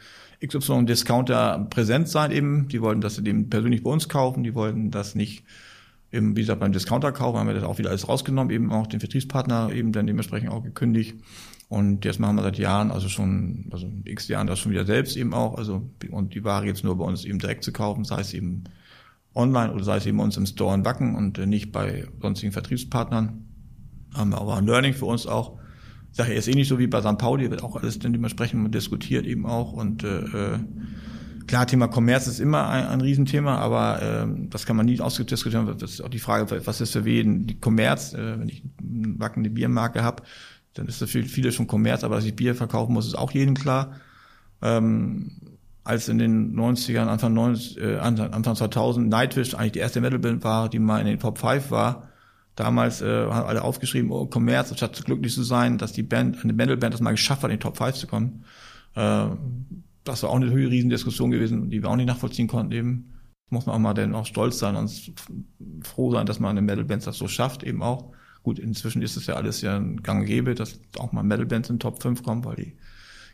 XY 0.47 0.85
Discounter 0.87 1.67
präsent 1.71 2.09
sein 2.09 2.31
eben. 2.31 2.69
Die 2.69 2.83
wollten 2.83 3.01
das 3.01 3.19
eben 3.19 3.49
persönlich 3.49 3.83
bei 3.83 3.91
uns 3.91 4.09
kaufen. 4.09 4.43
Die 4.43 4.55
wollten 4.55 4.91
das 4.91 5.15
nicht 5.15 5.45
eben, 6.13 6.37
wie 6.37 6.41
gesagt, 6.41 6.61
beim 6.61 6.73
Discounter 6.73 7.13
kaufen. 7.13 7.39
Haben 7.39 7.49
wir 7.49 7.55
das 7.55 7.65
auch 7.65 7.79
wieder 7.79 7.91
alles 7.91 8.09
rausgenommen, 8.09 8.53
eben 8.53 8.73
auch 8.73 8.87
den 8.87 9.01
Vertriebspartner 9.01 9.71
eben 9.73 9.93
dann 9.93 10.07
dementsprechend 10.07 10.51
auch 10.51 10.63
gekündigt. 10.63 11.17
Und 11.69 12.05
jetzt 12.05 12.21
machen 12.21 12.37
wir 12.37 12.43
seit 12.43 12.59
Jahren, 12.59 12.91
also 12.91 13.09
schon, 13.09 13.67
also 13.71 13.91
x 14.05 14.29
Jahren 14.29 14.47
das 14.47 14.59
schon 14.59 14.73
wieder 14.73 14.85
selbst 14.85 15.17
eben 15.17 15.33
auch. 15.33 15.57
Also, 15.57 15.89
und 16.11 16.35
die 16.35 16.45
Ware 16.45 16.67
jetzt 16.67 16.85
nur 16.85 16.99
bei 16.99 17.05
uns 17.05 17.25
eben 17.25 17.39
direkt 17.39 17.65
zu 17.65 17.73
kaufen, 17.73 18.05
sei 18.05 18.21
es 18.21 18.35
eben 18.35 18.65
online 19.35 19.73
oder 19.73 19.83
sei 19.83 19.97
es 19.97 20.07
eben 20.07 20.19
bei 20.19 20.25
uns 20.25 20.37
im 20.37 20.45
Store 20.45 20.75
in 20.75 20.85
Wacken 20.85 21.15
und 21.15 21.39
nicht 21.47 21.73
bei 21.73 22.07
sonstigen 22.21 22.53
Vertriebspartnern. 22.53 23.47
Haben 24.13 24.31
wir 24.31 24.41
aber 24.41 24.57
ein 24.57 24.67
Learning 24.67 24.93
für 24.93 25.07
uns 25.07 25.27
auch. 25.27 25.59
Ich 26.13 26.19
sage 26.19 26.35
ist 26.35 26.47
eh 26.47 26.55
nicht 26.55 26.69
so 26.69 26.79
wie 26.79 26.87
bei 26.87 27.01
St. 27.01 27.17
Pauli, 27.17 27.51
wird 27.51 27.63
auch 27.63 27.75
alles 27.77 27.99
dann 27.99 28.13
dementsprechend 28.13 28.75
diskutiert 28.75 29.27
eben 29.27 29.47
auch. 29.47 29.73
Und 29.73 30.05
äh, 30.05 30.19
äh 30.19 30.59
klar, 31.47 31.67
Thema 31.67 31.89
Kommerz 31.89 32.27
ist 32.27 32.39
immer 32.39 32.69
ein, 32.69 32.87
ein 32.87 33.01
Riesenthema, 33.01 33.57
aber 33.57 34.03
äh, 34.03 34.27
das 34.51 34.67
kann 34.67 34.77
man 34.77 34.87
nie 34.87 35.01
ausdiskutieren. 35.01 35.67
Das 35.79 35.91
ist 35.91 36.01
auch 36.03 36.11
die 36.11 36.19
Frage, 36.19 36.67
was 36.67 36.81
ist 36.83 36.93
für 36.93 37.07
wen 37.07 37.47
die 37.47 37.59
Kommerz, 37.59 38.13
äh, 38.13 38.39
wenn 38.39 38.49
ich 38.49 38.63
eine 38.79 39.19
Wacken 39.19 39.41
eine 39.41 39.51
Biermarke 39.51 40.03
habe, 40.03 40.23
dann 40.75 40.87
ist 40.87 41.01
das 41.01 41.11
für 41.11 41.23
viele 41.23 41.51
schon 41.51 41.67
Kommerz, 41.67 42.05
aber 42.05 42.17
dass 42.17 42.25
ich 42.25 42.37
Bier 42.37 42.55
verkaufen 42.55 42.93
muss, 42.93 43.07
ist 43.07 43.19
auch 43.19 43.31
jedem 43.31 43.55
klar. 43.55 43.93
Ähm, 44.61 45.33
als 45.85 46.09
in 46.09 46.19
den 46.19 46.55
90ern, 46.55 47.07
Anfang, 47.07 47.33
90, 47.33 47.81
äh, 47.81 47.97
Anfang 47.97 48.55
2000 48.55 49.09
Nightwish 49.09 49.55
eigentlich 49.55 49.73
die 49.73 49.79
erste 49.81 50.01
Metalband 50.01 50.45
war, 50.45 50.69
die 50.69 50.79
mal 50.79 51.01
in 51.01 51.07
den 51.07 51.19
Top 51.19 51.39
5 51.39 51.71
war, 51.71 52.12
damals 52.57 53.03
äh, 53.03 53.27
haben 53.27 53.47
alle 53.47 53.63
aufgeschrieben, 53.63 54.11
oh, 54.11 54.27
Kommerz, 54.27 54.75
statt 54.77 55.05
glücklich 55.05 55.33
zu 55.33 55.43
sein, 55.43 55.79
dass 55.79 55.93
die 55.93 56.03
Band, 56.03 56.43
eine 56.43 56.53
Metalband 56.53 56.95
das 56.95 57.01
mal 57.01 57.13
geschafft 57.13 57.43
hat, 57.43 57.51
in 57.51 57.57
den 57.57 57.61
Top 57.61 57.77
5 57.77 57.95
zu 57.95 58.07
kommen. 58.07 58.45
Äh, 58.95 59.27
das 60.05 60.23
war 60.23 60.31
auch 60.31 60.37
eine 60.37 60.53
Riesendiskussion 60.53 61.31
gewesen, 61.31 61.71
die 61.71 61.83
wir 61.83 61.89
auch 61.89 61.97
nicht 61.97 62.07
nachvollziehen 62.07 62.49
konnten 62.49 62.73
eben. 62.73 63.13
Muss 63.51 63.67
man 63.67 63.77
auch 63.77 63.81
mal 63.81 63.95
dann 63.95 64.15
auch 64.15 64.27
stolz 64.27 64.59
sein 64.59 64.77
und 64.77 65.13
froh 65.83 66.11
sein, 66.11 66.27
dass 66.27 66.41
man 66.41 66.51
eine 66.51 66.63
Metalband 66.63 67.07
das 67.07 67.19
so 67.19 67.29
schafft 67.29 67.63
eben 67.63 67.83
auch. 67.83 68.13
Gut, 68.43 68.59
inzwischen 68.59 69.03
ist 69.03 69.17
es 69.17 69.27
ja 69.27 69.35
alles 69.35 69.61
ja 69.61 69.77
ein 69.77 70.03
Gang 70.03 70.21
und 70.21 70.27
gäbe, 70.27 70.55
dass 70.55 70.81
auch 70.99 71.13
mal 71.13 71.23
Metal-Bands 71.23 71.71
in 71.71 71.79
Top 71.79 72.03
5 72.03 72.23
kommen, 72.23 72.45
weil 72.45 72.57
die 72.57 72.77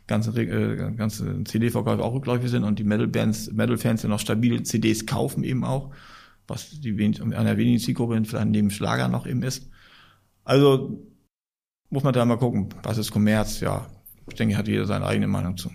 ganzen 0.05 0.35
äh, 0.35 0.93
ganze 0.95 1.43
CD-Verkäufe 1.43 2.03
auch 2.03 2.13
rückläufig 2.13 2.49
sind 2.49 2.63
und 2.63 2.77
die 2.77 2.83
Metal-Bands, 2.83 3.51
Metal-Fans 3.53 4.03
ja 4.03 4.09
noch 4.09 4.19
stabile 4.19 4.61
CDs 4.63 5.05
kaufen 5.05 5.43
eben 5.43 5.63
auch, 5.63 5.91
was 6.49 6.79
die 6.81 6.97
wenig, 6.97 7.21
einer 7.21 7.57
wenigen 7.57 7.79
Zielgruppe 7.79 8.21
vielleicht 8.25 8.47
neben 8.47 8.71
Schlager 8.71 9.07
noch 9.07 9.27
eben 9.27 9.43
ist. 9.43 9.69
Also 10.43 11.05
muss 11.89 12.03
man 12.03 12.13
da 12.13 12.25
mal 12.25 12.37
gucken, 12.37 12.69
was 12.83 12.97
ist 12.97 13.11
Kommerz, 13.11 13.59
ja. 13.59 13.87
Ich 14.27 14.35
denke, 14.35 14.57
hat 14.57 14.67
jeder 14.67 14.85
seine 14.85 15.05
eigene 15.05 15.27
Meinung 15.27 15.57
zu. 15.57 15.71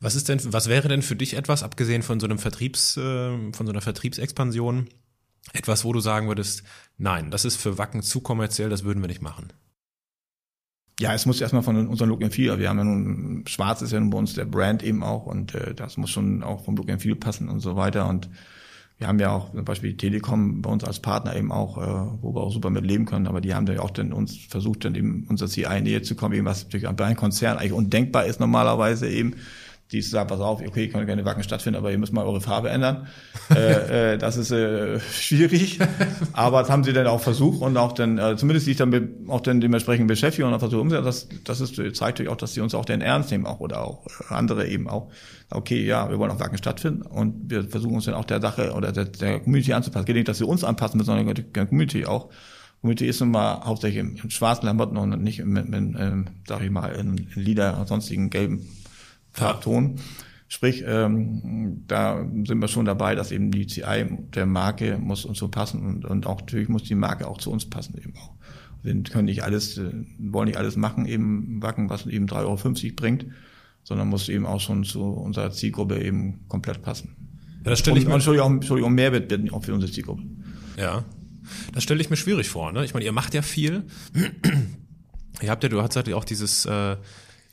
Was 0.00 0.14
ist 0.14 0.28
denn, 0.28 0.40
was 0.52 0.68
wäre 0.68 0.88
denn 0.88 1.02
für 1.02 1.16
dich 1.16 1.34
etwas, 1.34 1.62
abgesehen 1.62 2.02
von 2.02 2.20
so 2.20 2.26
einem 2.26 2.38
Vertriebs, 2.38 2.96
äh, 2.96 3.52
von 3.52 3.66
so 3.66 3.72
einer 3.72 3.80
Vertriebsexpansion, 3.80 4.88
etwas, 5.52 5.84
wo 5.84 5.92
du 5.92 6.00
sagen 6.00 6.28
würdest, 6.28 6.62
nein, 6.98 7.30
das 7.30 7.44
ist 7.44 7.56
für 7.56 7.78
Wacken 7.78 8.02
zu 8.02 8.20
kommerziell, 8.20 8.70
das 8.70 8.84
würden 8.84 9.02
wir 9.02 9.08
nicht 9.08 9.22
machen? 9.22 9.52
Ja, 11.00 11.12
es 11.12 11.26
muss 11.26 11.40
erstmal 11.40 11.62
von 11.62 11.88
unserem 11.88 12.10
Look 12.10 12.22
and 12.22 12.32
Feel, 12.32 12.58
wir 12.58 12.68
haben 12.68 12.78
ja 12.78 12.84
nun, 12.84 13.44
Schwarz 13.48 13.82
ist 13.82 13.92
ja 13.92 13.98
nun 13.98 14.10
bei 14.10 14.18
uns 14.18 14.34
der 14.34 14.44
Brand 14.44 14.82
eben 14.82 15.02
auch 15.02 15.26
und 15.26 15.54
äh, 15.54 15.74
das 15.74 15.96
muss 15.96 16.10
schon 16.10 16.42
auch 16.42 16.64
vom 16.64 16.76
Look 16.76 16.88
and 16.88 17.02
Feel 17.02 17.16
passen 17.16 17.48
und 17.48 17.60
so 17.60 17.74
weiter 17.74 18.08
und 18.08 18.30
wir 18.98 19.08
haben 19.08 19.18
ja 19.18 19.32
auch 19.32 19.52
zum 19.52 19.64
Beispiel 19.64 19.90
die 19.90 19.96
Telekom 19.96 20.62
bei 20.62 20.70
uns 20.70 20.84
als 20.84 21.00
Partner 21.00 21.34
eben 21.34 21.50
auch, 21.50 21.78
äh, 21.78 22.18
wo 22.22 22.34
wir 22.34 22.42
auch 22.42 22.52
super 22.52 22.70
mit 22.70 22.84
leben 22.84 23.06
können, 23.06 23.26
aber 23.26 23.40
die 23.40 23.54
haben 23.54 23.66
dann 23.66 23.78
auch 23.78 23.90
dann 23.90 24.12
uns 24.12 24.36
versucht, 24.36 24.84
dann 24.84 24.94
eben 24.94 25.26
unser 25.28 25.46
CI 25.48 25.80
näher 25.82 26.02
zu 26.02 26.14
kommen, 26.14 26.34
eben 26.34 26.46
was 26.46 26.64
natürlich 26.64 26.88
bei 26.88 27.04
einem 27.04 27.16
Konzern 27.16 27.58
eigentlich 27.58 27.72
undenkbar 27.72 28.26
ist 28.26 28.38
normalerweise 28.38 29.08
eben, 29.08 29.34
die 29.92 30.00
sagen, 30.00 30.28
pass 30.28 30.40
auf, 30.40 30.60
okay, 30.60 30.88
können 30.88 31.06
gerne 31.06 31.24
Wacken 31.24 31.42
stattfinden, 31.42 31.78
aber 31.78 31.90
ihr 31.90 31.98
müsst 31.98 32.12
mal 32.12 32.24
eure 32.24 32.40
Farbe 32.40 32.70
ändern. 32.70 33.06
äh, 33.54 34.14
äh, 34.14 34.18
das 34.18 34.36
ist 34.36 34.50
äh, 34.50 34.98
schwierig, 35.00 35.78
aber 36.32 36.60
das 36.60 36.70
haben 36.70 36.84
sie 36.84 36.92
dann 36.92 37.06
auch 37.06 37.20
versucht 37.20 37.60
und 37.60 37.76
auch 37.76 37.92
dann, 37.92 38.18
äh, 38.18 38.36
zumindest 38.36 38.66
sich 38.66 38.76
dann 38.76 39.28
auch 39.28 39.40
dann 39.40 39.60
dementsprechend 39.60 40.08
beschäftigen 40.08 40.48
und 40.48 40.54
auch 40.54 40.60
versucht 40.60 40.80
umsetzen. 40.80 41.04
Das, 41.04 41.28
das 41.44 41.60
ist, 41.60 41.96
zeigt 41.96 42.20
euch 42.20 42.28
auch, 42.28 42.36
dass 42.36 42.54
sie 42.54 42.60
uns 42.60 42.74
auch 42.74 42.84
den 42.84 43.02
ernst 43.02 43.30
nehmen 43.30 43.46
auch 43.46 43.60
oder 43.60 43.84
auch 43.84 44.06
andere 44.28 44.66
eben 44.68 44.88
auch. 44.88 45.10
Okay, 45.54 45.84
ja, 45.84 46.10
wir 46.10 46.18
wollen 46.18 46.30
auf 46.30 46.40
Wacken 46.40 46.58
stattfinden 46.58 47.02
und 47.02 47.50
wir 47.50 47.64
versuchen 47.64 47.94
uns 47.94 48.06
dann 48.06 48.14
auch 48.14 48.24
der 48.24 48.40
Sache 48.40 48.72
oder 48.72 48.92
der, 48.92 49.04
der 49.04 49.40
Community 49.40 49.72
anzupassen. 49.72 50.06
Geht 50.06 50.16
nicht, 50.16 50.28
dass 50.28 50.40
wir 50.40 50.48
uns 50.48 50.64
anpassen 50.64 51.02
sondern 51.02 51.34
der 51.34 51.66
Community 51.66 52.06
auch. 52.06 52.30
Community 52.80 53.06
ist 53.06 53.20
nun 53.20 53.30
mal 53.30 53.62
hauptsächlich 53.64 54.00
im, 54.00 54.16
im 54.16 54.30
schwarzen 54.30 54.62
Klamotten 54.62 54.96
und 54.96 55.22
nicht 55.22 55.44
mit, 55.44 55.68
mit, 55.68 55.94
ähm, 55.98 56.26
sag 56.46 56.62
ich 56.62 56.70
mal, 56.70 56.88
in, 56.88 57.16
in 57.16 57.42
Lieder 57.42 57.78
und 57.78 57.88
sonstigen 57.88 58.30
gelben 58.30 58.66
Farbton. 59.32 60.00
Sprich, 60.48 60.84
ähm, 60.86 61.82
da 61.86 62.24
sind 62.44 62.58
wir 62.58 62.68
schon 62.68 62.84
dabei, 62.84 63.14
dass 63.14 63.32
eben 63.32 63.50
die 63.50 63.66
CI 63.66 64.06
der 64.34 64.46
Marke 64.46 64.98
muss 64.98 65.24
uns 65.24 65.38
so 65.38 65.48
passen 65.48 65.80
und, 65.84 66.04
und 66.04 66.26
auch 66.26 66.40
natürlich 66.40 66.68
muss 66.68 66.82
die 66.82 66.94
Marke 66.94 67.26
auch 67.26 67.38
zu 67.38 67.50
uns 67.50 67.68
passen 67.68 67.96
eben 67.96 68.14
auch. 68.16 68.34
Wir 68.82 69.02
können 69.02 69.24
nicht 69.24 69.42
alles, 69.42 69.78
äh, 69.78 69.90
wollen 70.18 70.48
nicht 70.48 70.58
alles 70.58 70.76
machen, 70.76 71.06
eben 71.06 71.62
Wacken, 71.62 71.88
was 71.88 72.06
eben 72.06 72.26
3,50 72.26 72.36
Euro 72.84 72.94
bringt, 72.96 73.26
sondern 73.84 74.08
muss 74.08 74.28
eben 74.28 74.46
auch 74.46 74.60
schon 74.60 74.82
zu 74.84 75.02
unserer 75.02 75.52
Zielgruppe 75.52 76.02
eben 76.02 76.48
komplett 76.48 76.82
passen. 76.82 77.16
Ja, 77.64 77.70
das 77.70 77.78
stelle 77.78 77.98
ich 77.98 78.06
mir. 78.06 78.14
Entschuldigung, 78.14 78.54
Entschuldigung, 78.54 78.94
Mehrwert 78.94 79.28
bieten 79.28 79.50
auch 79.50 79.64
für 79.64 79.74
unsere 79.74 79.92
Zielgruppe. 79.92 80.22
Ja. 80.76 81.04
Das 81.72 81.82
stelle 81.82 82.00
ich 82.00 82.10
mir 82.10 82.16
schwierig 82.16 82.48
vor, 82.48 82.72
ne? 82.72 82.84
Ich 82.84 82.94
meine, 82.94 83.04
ihr 83.04 83.12
macht 83.12 83.34
ja 83.34 83.42
viel. 83.42 83.84
ihr 85.42 85.50
habt 85.50 85.62
ja, 85.62 85.68
du 85.68 85.82
hast 85.82 85.94
ja 85.94 86.16
auch 86.16 86.24
dieses, 86.24 86.64
äh, 86.66 86.96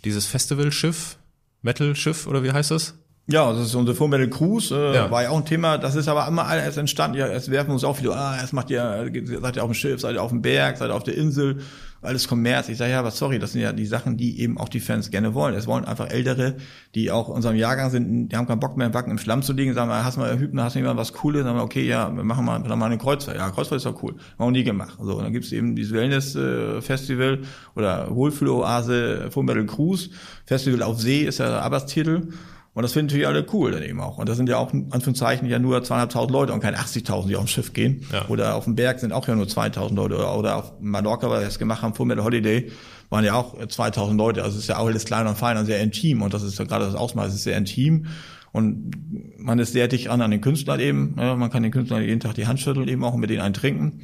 dieses 0.06 0.26
Festivalschiff, 0.26 1.18
Metal-Schiff 1.62 2.28
oder 2.28 2.44
wie 2.44 2.52
heißt 2.52 2.72
das? 2.72 2.96
Ja, 3.28 3.54
das 3.54 3.68
ist 3.68 3.76
unsere 3.76 3.96
Full 3.96 4.10
Metal 4.10 4.30
Cruise, 4.30 4.76
äh, 4.76 4.96
ja. 4.96 5.12
war 5.12 5.24
ja 5.24 5.30
auch 5.30 5.38
ein 5.38 5.46
Thema. 5.46 5.78
Das 5.78 5.96
ist 5.96 6.08
aber 6.08 6.28
immer 6.28 6.48
alles 6.48 6.78
entstanden. 6.78 7.18
Ja, 7.18 7.28
es 7.28 7.52
werfen 7.52 7.72
uns 7.72 7.84
auch 7.84 7.96
viele, 7.96 8.16
ah, 8.16 8.38
es 8.44 8.52
macht 8.52 8.70
ihr, 8.70 9.10
seid 9.42 9.56
ihr 9.56 9.64
auf 9.64 9.70
dem 9.70 9.74
Schiff, 9.74 10.02
seid 10.02 10.16
ihr 10.16 10.24
auf 10.24 10.32
dem 10.32 10.42
Berg, 10.42 10.78
seid 10.78 10.90
ihr 10.90 10.96
auf 10.96 11.04
der 11.04 11.16
Insel, 11.16 11.62
alles 12.02 12.28
Kommerz. 12.28 12.68
Ich 12.70 12.78
sage, 12.78 12.91
ja, 12.91 13.04
was 13.04 13.18
sorry, 13.18 13.38
das 13.38 13.52
sind 13.52 13.62
ja 13.62 13.74
die 13.74 13.86
Sachen, 13.86 14.18
die 14.18 14.39
eben 14.39 14.58
auch 14.58 14.70
die 14.70 14.80
Fans 14.80 15.12
gerne 15.12 15.34
wollen. 15.34 15.54
Es 15.54 15.68
wollen 15.68 15.86
einfach 15.86 16.10
Ältere, 16.10 16.56
die 16.95 17.12
auch 17.12 17.30
in 17.30 17.36
unserem 17.36 17.56
Jahrgang 17.56 17.91
sind, 17.91 18.30
die 18.30 18.36
haben 18.36 18.47
keinen 18.47 18.60
Bock 18.60 18.76
mehr 18.76 18.88
im 18.88 18.93
Wacken 18.93 19.12
im 19.12 19.18
Schlamm 19.20 19.43
zu 19.43 19.54
liegen, 19.54 19.74
sagen 19.74 19.89
wir, 19.89 20.04
hast 20.04 20.18
du 20.18 20.22
mal 20.22 20.38
Hübner, 20.39 20.64
hast 20.64 20.76
du 20.76 20.80
mal 20.82 20.97
was 20.97 21.14
Cooles, 21.14 21.43
sagen 21.43 21.58
wir, 21.58 21.64
okay, 21.64 21.86
ja, 21.86 22.14
wir 22.14 22.24
machen 22.24 22.45
mal, 22.45 22.62
dann 22.64 22.80
mal 22.80 22.88
eine 22.88 22.97
Kreuzfahrt. 22.97 23.38
Ja, 23.38 23.49
Kreuzfahrt 23.49 23.78
ist 23.78 23.86
doch 23.86 24.02
cool. 24.02 24.16
Haben 24.39 24.47
wir 24.47 24.60
nie 24.60 24.64
gemacht. 24.64 24.97
So, 24.99 25.16
und 25.16 25.24
dann 25.24 25.34
gibt's 25.34 25.52
eben 25.52 25.76
dieses 25.76 25.93
Wellness-Festival 25.93 27.41
oder 27.76 28.14
Wohlfühloase 28.16 29.30
Full 29.32 29.43
Metal 29.43 29.66
Cruise. 29.66 30.10
Festival 30.45 30.82
auf 30.84 30.99
See 30.99 31.22
ist 31.22 31.38
ja 31.38 31.49
der 31.49 31.62
Arbeitstitel. 31.62 32.30
Und 32.74 32.84
das 32.84 32.93
finden 32.93 33.07
natürlich 33.07 33.28
alle 33.28 33.45
cool 33.51 33.72
dann 33.72 33.84
eben 33.84 33.99
auch. 33.99 34.17
Und 34.17 34.30
das 34.30 34.38
sind 34.38 34.47
ja 34.47 34.57
auch, 34.57 34.72
in 34.72 34.91
Anführungszeichen, 34.91 35.47
ja 35.49 35.59
nur 35.59 35.84
zweieinhalbtausend 35.84 36.32
Leute 36.32 36.53
und 36.53 36.61
keine 36.61 36.78
80.000, 36.78 37.28
die 37.28 37.36
auf 37.36 37.43
dem 37.43 37.47
Schiff 37.47 37.74
gehen. 37.74 38.05
Ja. 38.13 38.28
Oder 38.30 38.55
auf 38.55 38.63
dem 38.63 38.76
Berg 38.76 38.99
sind 39.01 39.11
auch 39.11 39.28
ja 39.28 39.36
nur 39.36 39.45
2.000 39.45 39.93
Leute. 39.93 40.15
Oder, 40.15 40.38
oder 40.38 40.55
auf 40.55 40.74
Mallorca, 40.80 41.30
weil 41.30 41.41
wir 41.41 41.45
das 41.45 41.59
gemacht 41.59 41.82
haben, 41.82 41.93
Full 41.93 42.05
Metal 42.05 42.24
Holiday, 42.24 42.72
waren 43.09 43.26
ja 43.26 43.34
auch 43.34 43.59
2.000 43.59 44.15
Leute. 44.15 44.43
Also 44.43 44.55
es 44.55 44.63
ist 44.63 44.69
ja 44.69 44.78
auch 44.78 44.88
alles 44.88 45.03
klein 45.03 45.28
und 45.28 45.38
fein 45.38 45.57
und 45.57 45.65
sehr 45.65 45.82
intim. 45.82 46.22
Und 46.22 46.34
das 46.34 46.43
ist 46.43 46.57
ja 46.57 46.63
gerade 46.63 46.86
das 46.86 46.95
Ausmaß, 46.95 47.28
es 47.28 47.36
ist 47.36 47.43
sehr 47.43 47.57
intim. 47.57 48.05
Und 48.53 48.93
man 49.38 49.59
ist 49.59 49.74
sehr 49.74 49.89
dicht 49.89 50.07
an 50.07 50.22
an 50.22 50.32
den 50.32 50.41
Künstlern 50.41 50.80
eben. 50.80 51.15
Ja, 51.17 51.36
man 51.36 51.49
kann 51.49 51.63
den 51.63 51.74
Künstlern 51.74 52.01
jeden 52.03 52.22
Tag 52.22 52.36
die 52.36 52.47
Hand 52.47 52.61
schütteln 52.61 52.88
eben 52.88 53.03
auch 53.03 53.13
und 53.13 53.19
mit 53.19 53.30
denen 53.30 53.41
einen 53.41 53.53
trinken. 53.53 54.01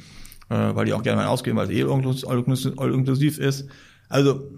Äh, 0.50 0.74
weil 0.74 0.84
die 0.84 0.92
auch 0.92 1.02
gerne 1.02 1.22
mal 1.22 1.28
ausgehen, 1.28 1.56
weil 1.56 1.70
es 1.70 1.74
eh 1.74 1.84
all 1.84 2.92
inklusiv 2.92 3.38
ist. 3.38 3.66
Also 4.08 4.50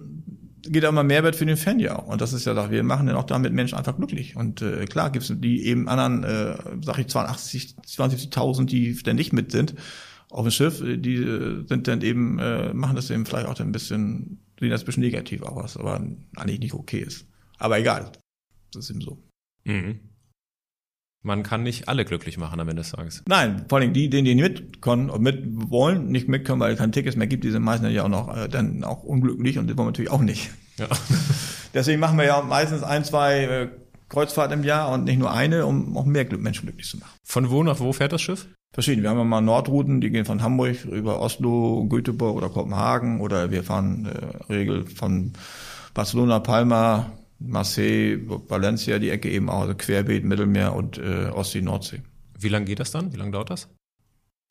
geht 0.63 0.85
auch 0.85 0.93
mal 0.93 1.05
Mehrwert 1.05 1.37
für 1.37 1.47
den 1.47 1.57
Fan 1.57 1.79
ja 1.79 1.99
auch. 1.99 2.09
Und 2.09 2.21
das 2.21 2.33
ist 2.33 2.47
ja, 2.47 2.71
wir 2.71 2.83
machen 2.83 3.07
dann 3.07 3.17
auch 3.17 3.25
damit 3.25 3.53
Menschen 3.53 3.79
einfach 3.79 3.97
glücklich. 3.97 4.37
Und 4.37 4.63
äh, 4.63 4.85
klar 4.87 5.11
gibt 5.11 5.29
es 5.29 5.41
die 5.41 5.67
eben 5.67 5.89
anderen, 5.89 6.25
äh, 6.25 6.57
sag 6.83 6.99
ich, 6.99 7.09
82, 7.09 7.77
72.000, 7.87 8.67
die 8.67 9.03
dann 9.03 9.17
nicht 9.17 9.33
mit 9.33 9.53
sind 9.53 9.75
auf 10.31 10.45
dem 10.45 10.51
Schiff, 10.53 10.81
die 10.81 11.17
äh, 11.17 11.67
sind 11.67 11.89
dann 11.89 12.03
eben, 12.03 12.39
äh, 12.39 12.73
machen 12.73 12.97
das 12.97 13.11
eben 13.11 13.27
vielleicht 13.27 13.47
auch 13.47 13.55
dann 13.55 13.69
ein 13.69 13.73
bisschen, 13.73 14.39
sehen 14.59 14.71
das 14.71 14.83
ein 14.83 14.87
bisschen 14.87 15.03
negativ 15.03 15.43
aus, 15.43 15.77
aber 15.77 16.01
eigentlich 16.37 16.61
nicht 16.61 16.75
okay 16.75 17.01
ist. 17.01 17.27
Aber 17.59 17.79
egal. 17.79 18.13
Das 18.73 18.85
ist 18.85 18.91
eben 18.91 19.01
so. 19.01 19.23
Mhm. 19.65 19.99
Man 21.23 21.43
kann 21.43 21.63
nicht 21.63 21.87
alle 21.87 22.07
glücklich 22.07 22.39
machen 22.39 22.61
am 22.61 22.69
Ende 22.69 22.81
des 22.81 22.93
Tages. 22.93 23.23
Nein, 23.29 23.67
vor 23.69 23.79
allem 23.79 23.93
die, 23.93 24.09
die 24.09 24.23
nicht 24.23 24.37
mitkommen 24.37 25.11
und 25.11 25.21
mit 25.21 25.43
wollen, 25.71 26.09
nicht 26.09 26.29
mitkommen, 26.29 26.61
weil 26.61 26.73
es 26.73 26.79
keine 26.79 26.93
Tickets 26.93 27.17
mehr 27.17 27.27
gibt, 27.27 27.45
die 27.45 27.51
sind 27.51 27.63
meistens 27.63 27.93
ja 27.93 28.05
auch 28.05 28.09
noch 28.09 28.35
äh, 28.35 28.49
dann 28.49 28.85
auch 28.85 29.03
unglücklich 29.03 29.59
und 29.59 29.69
das 29.69 29.77
wollen 29.77 29.89
wir 29.89 29.91
natürlich 29.91 30.11
auch 30.11 30.23
nicht. 30.23 30.51
Ja. 30.79 30.87
Deswegen 31.75 32.01
machen 32.01 32.17
wir 32.17 32.25
ja 32.25 32.41
meistens 32.41 32.83
ein, 32.83 33.05
zwei 33.05 33.45
äh, 33.45 33.69
Kreuzfahrten 34.09 34.61
im 34.61 34.65
Jahr 34.65 34.91
und 34.93 35.05
nicht 35.05 35.19
nur 35.19 35.31
eine, 35.33 35.67
um 35.67 35.97
auch 35.97 36.07
mehr 36.07 36.27
Menschen 36.39 36.67
glücklich 36.67 36.89
zu 36.89 36.99
machen. 36.99 37.13
Von 37.23 37.51
wo 37.51 37.63
nach 37.63 37.81
wo 37.81 37.93
fährt 37.93 38.13
das 38.13 38.23
Schiff? 38.23 38.49
Verschieden. 38.73 39.03
Wir 39.03 39.11
haben 39.11 39.19
ja 39.19 39.25
mal 39.25 39.41
Nordrouten, 39.41 40.01
die 40.01 40.11
gehen 40.11 40.25
von 40.25 40.43
Hamburg 40.43 40.85
über 40.85 41.21
Oslo, 41.21 41.87
Göteborg 41.89 42.37
oder 42.37 42.49
Kopenhagen 42.49 43.21
oder 43.21 43.51
wir 43.51 43.63
fahren 43.63 44.07
äh, 44.07 44.53
Regel 44.53 44.87
von 44.87 45.33
Barcelona, 45.93 46.39
Palma, 46.39 47.13
Marseille, 47.41 48.19
Valencia, 48.27 48.99
die 48.99 49.11
Ecke 49.11 49.31
eben 49.31 49.49
auch, 49.49 49.63
also 49.63 49.75
Querbeet, 49.75 50.25
Mittelmeer 50.25 50.75
und 50.75 50.99
äh, 50.99 51.27
Ostsee, 51.27 51.63
Nordsee. 51.63 52.03
Wie 52.39 52.49
lange 52.49 52.67
geht 52.67 52.81
das 52.81 52.91
dann? 52.91 53.13
Wie 53.13 53.17
lange 53.17 53.33
dauert 53.33 53.51
das? 53.51 53.69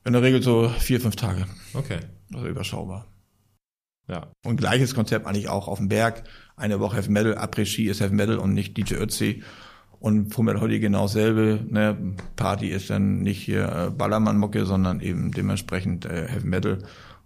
In 0.04 0.12
der 0.12 0.22
Regel 0.22 0.42
so 0.42 0.68
vier, 0.68 1.00
fünf 1.00 1.16
Tage. 1.16 1.46
Okay. 1.74 2.00
Also 2.32 2.48
überschaubar. 2.48 3.06
Ja. 4.08 4.32
Und 4.44 4.56
gleiches 4.56 4.94
Konzept 4.94 5.26
eigentlich 5.26 5.48
auch 5.48 5.68
auf 5.68 5.78
dem 5.78 5.88
Berg. 5.88 6.24
Eine 6.56 6.80
Woche 6.80 6.96
Heavy 6.96 7.10
Metal, 7.10 7.38
Après-Ski 7.38 7.86
ist 7.88 8.00
Heavy 8.00 8.14
Metal 8.14 8.38
und 8.38 8.54
nicht 8.54 8.76
DJ 8.76 8.94
Ötzi. 8.94 9.42
Und 10.00 10.34
Full 10.34 10.46
Metal 10.46 10.60
Holly 10.60 10.80
genau 10.80 11.02
dasselbe. 11.02 11.64
Ne? 11.68 12.16
Party 12.34 12.68
ist 12.68 12.90
dann 12.90 13.20
nicht 13.20 13.42
hier 13.42 13.68
äh, 13.68 13.90
Ballermann-Mucke, 13.90 14.64
sondern 14.64 15.00
eben 15.00 15.30
dementsprechend 15.30 16.06
äh, 16.06 16.26
Heavy 16.28 16.48
Metal. 16.48 16.78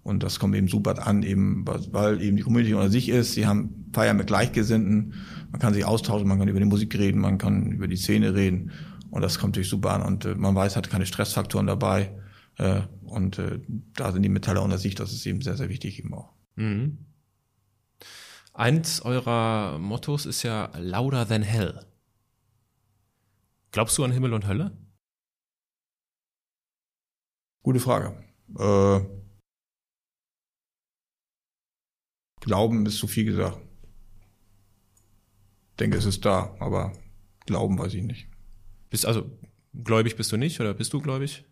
Und 0.03 0.23
das 0.23 0.39
kommt 0.39 0.55
eben 0.55 0.69
super 0.69 1.07
an, 1.07 1.23
eben, 1.23 1.65
weil 1.67 2.21
eben 2.21 2.37
die 2.37 2.43
Community 2.43 2.75
unter 2.75 2.91
sich 2.91 3.09
ist. 3.09 3.33
Sie 3.33 3.47
haben 3.47 3.87
Feiern 3.95 4.19
mit 4.19 4.27
Gleichgesinnten. 4.27 5.15
Man 5.55 5.61
kann 5.61 5.73
sich 5.73 5.85
austauschen, 5.85 6.27
man 6.27 6.41
kann 6.41 6.49
über 6.49 6.59
die 6.59 6.65
Musik 6.65 6.99
reden, 6.99 7.21
man 7.21 7.39
kann 7.39 7.71
über 7.71 7.87
die 7.87 7.97
Szene 7.97 8.35
reden. 8.35 8.73
Und 9.13 9.23
das 9.23 9.39
kommt 9.39 9.53
natürlich 9.53 9.69
super 9.69 9.93
an. 9.93 10.03
Und 10.03 10.25
äh, 10.25 10.35
man 10.35 10.53
weiß, 10.53 10.75
hat 10.75 10.91
keine 10.91 11.07
Stressfaktoren 11.07 11.69
dabei. 11.69 12.21
Äh, 12.57 12.81
und 13.05 13.39
äh, 13.39 13.61
da 13.95 14.11
sind 14.11 14.23
die 14.23 14.29
Metalle 14.29 14.61
unter 14.61 14.79
sich, 14.79 14.97
das 14.97 15.13
ist 15.13 15.25
eben 15.27 15.43
sehr, 15.43 15.57
sehr 15.57 15.69
wichtig 15.69 16.01
eben 16.01 16.13
auch. 16.13 16.35
Mhm. 16.57 17.07
Eins 18.53 19.01
eurer 19.03 19.79
Mottos 19.79 20.27
ist 20.27 20.43
ja 20.43 20.73
louder 20.77 21.29
than 21.29 21.43
hell. 21.43 21.87
Glaubst 23.71 23.97
du 23.97 24.03
an 24.03 24.11
Himmel 24.11 24.35
und 24.35 24.49
Hölle? 24.49 24.77
Gute 27.63 27.79
Frage. 27.79 28.25
Äh, 28.59 29.07
Glauben 32.41 32.85
ist 32.87 32.99
zu 32.99 33.07
viel 33.07 33.27
gesagt. 33.27 33.64
Ich 35.75 35.79
denke, 35.79 35.99
es 35.99 36.05
ist 36.05 36.25
da, 36.25 36.55
aber 36.61 36.93
Glauben 37.47 37.79
weiß 37.79 37.95
ich 37.95 38.05
nicht. 38.05 38.29
Bist 38.91 39.07
also 39.07 39.29
gläubig 39.83 40.15
bist 40.15 40.31
du 40.31 40.37
nicht 40.37 40.61
oder 40.61 40.73
bist 40.73 40.93
du 40.93 41.01
gläubig? 41.01 41.45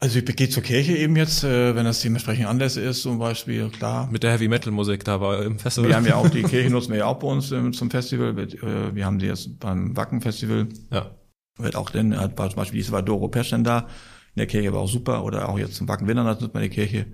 Also 0.00 0.18
ich 0.18 0.36
gehe 0.36 0.50
zur 0.50 0.62
Kirche 0.62 0.94
eben 0.94 1.16
jetzt, 1.16 1.44
äh, 1.44 1.74
wenn 1.74 1.86
das 1.86 2.02
dementsprechend 2.02 2.46
anders 2.46 2.76
ist, 2.76 3.00
zum 3.00 3.18
Beispiel, 3.18 3.70
klar. 3.70 4.06
Mit 4.10 4.22
der 4.22 4.32
Heavy 4.32 4.48
Metal 4.48 4.70
Musik 4.70 5.02
da 5.02 5.18
war 5.22 5.42
im 5.42 5.58
Festival. 5.58 5.88
Wir 5.88 5.96
haben 5.96 6.06
ja 6.06 6.16
auch 6.16 6.28
die 6.28 6.42
Kirche 6.44 6.68
nutzen 6.68 6.90
wir 6.90 6.98
ja 6.98 7.06
auch 7.06 7.18
bei 7.18 7.26
uns 7.26 7.50
ähm, 7.52 7.72
zum 7.72 7.90
Festival. 7.90 8.38
Äh, 8.38 8.94
wir 8.94 9.06
haben 9.06 9.18
die 9.18 9.26
jetzt 9.26 9.58
beim 9.60 9.96
Wacken 9.96 10.20
Festival. 10.20 10.68
Ja. 10.90 11.14
Wird 11.56 11.76
auch 11.76 11.88
denn, 11.88 12.14
hat 12.18 12.36
zum 12.36 12.56
Beispiel 12.56 12.80
dieses 12.80 12.92
war 12.92 13.02
Doro 13.02 13.28
Peschen 13.28 13.64
da. 13.64 13.88
In 14.34 14.40
der 14.40 14.46
Kirche 14.46 14.74
war 14.74 14.80
auch 14.80 14.90
super. 14.90 15.24
Oder 15.24 15.48
auch 15.48 15.58
jetzt 15.58 15.76
zum 15.76 15.88
Wacken 15.88 16.06
Winnern 16.06 16.26
nutzt 16.26 16.52
man 16.52 16.62
die 16.62 16.68
Kirche. 16.68 17.06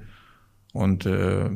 Und 0.73 1.07
äh, 1.07 1.49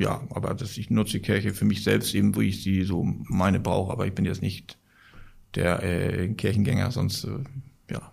ja, 0.00 0.26
aber 0.30 0.54
das, 0.54 0.78
ich 0.78 0.88
nutze 0.88 1.12
die 1.12 1.20
Kirche 1.20 1.52
für 1.52 1.66
mich 1.66 1.84
selbst 1.84 2.14
eben, 2.14 2.34
wo 2.34 2.40
ich 2.40 2.62
sie 2.62 2.84
so 2.84 3.04
meine 3.04 3.60
brauche. 3.60 3.92
Aber 3.92 4.06
ich 4.06 4.14
bin 4.14 4.24
jetzt 4.24 4.40
nicht 4.40 4.78
der 5.54 5.82
äh, 5.82 6.28
Kirchengänger, 6.28 6.90
sonst 6.90 7.24
äh, 7.24 7.44
ja. 7.90 8.10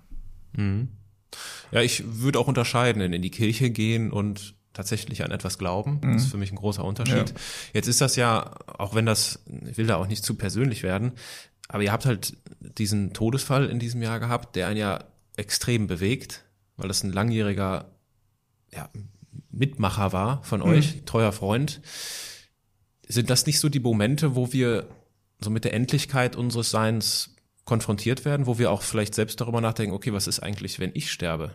Mhm. 0.51 0.89
Ja, 1.71 1.81
ich 1.81 2.03
würde 2.05 2.39
auch 2.39 2.47
unterscheiden, 2.47 3.01
in 3.01 3.21
die 3.21 3.31
Kirche 3.31 3.69
gehen 3.69 4.11
und 4.11 4.55
tatsächlich 4.73 5.23
an 5.23 5.31
etwas 5.31 5.57
glauben. 5.57 6.01
Das 6.01 6.23
ist 6.23 6.25
mhm. 6.27 6.31
für 6.31 6.37
mich 6.37 6.51
ein 6.51 6.57
großer 6.57 6.83
Unterschied. 6.83 7.29
Ja. 7.29 7.35
Jetzt 7.73 7.87
ist 7.87 8.01
das 8.01 8.17
ja, 8.17 8.55
auch 8.77 8.93
wenn 8.93 9.05
das, 9.05 9.43
ich 9.69 9.77
will 9.77 9.87
da 9.87 9.95
auch 9.95 10.07
nicht 10.07 10.25
zu 10.25 10.35
persönlich 10.35 10.83
werden, 10.83 11.13
Aber 11.69 11.83
ihr 11.83 11.91
habt 11.91 12.05
halt 12.05 12.37
diesen 12.59 13.13
Todesfall 13.13 13.69
in 13.69 13.79
diesem 13.79 14.01
Jahr 14.01 14.19
gehabt, 14.19 14.55
der 14.55 14.67
einen 14.67 14.77
ja 14.77 15.05
extrem 15.37 15.87
bewegt, 15.87 16.43
weil 16.75 16.87
das 16.87 17.03
ein 17.03 17.13
langjähriger 17.13 17.91
ja, 18.73 18.89
Mitmacher 19.57 20.13
war 20.13 20.43
von 20.43 20.61
mhm. 20.61 20.67
euch, 20.67 21.03
treuer 21.05 21.31
Freund. 21.31 21.81
Sind 23.07 23.29
das 23.29 23.45
nicht 23.45 23.59
so 23.59 23.69
die 23.69 23.79
Momente, 23.79 24.35
wo 24.35 24.51
wir 24.53 24.87
so 25.39 25.49
mit 25.49 25.63
der 25.63 25.73
Endlichkeit 25.73 26.35
unseres 26.35 26.71
Seins 26.71 27.35
konfrontiert 27.65 28.25
werden, 28.25 28.47
wo 28.47 28.57
wir 28.57 28.71
auch 28.71 28.81
vielleicht 28.81 29.13
selbst 29.13 29.39
darüber 29.39 29.61
nachdenken, 29.61 29.93
okay, 29.93 30.13
was 30.13 30.27
ist 30.27 30.39
eigentlich, 30.39 30.79
wenn 30.79 30.91
ich 30.93 31.11
sterbe? 31.11 31.51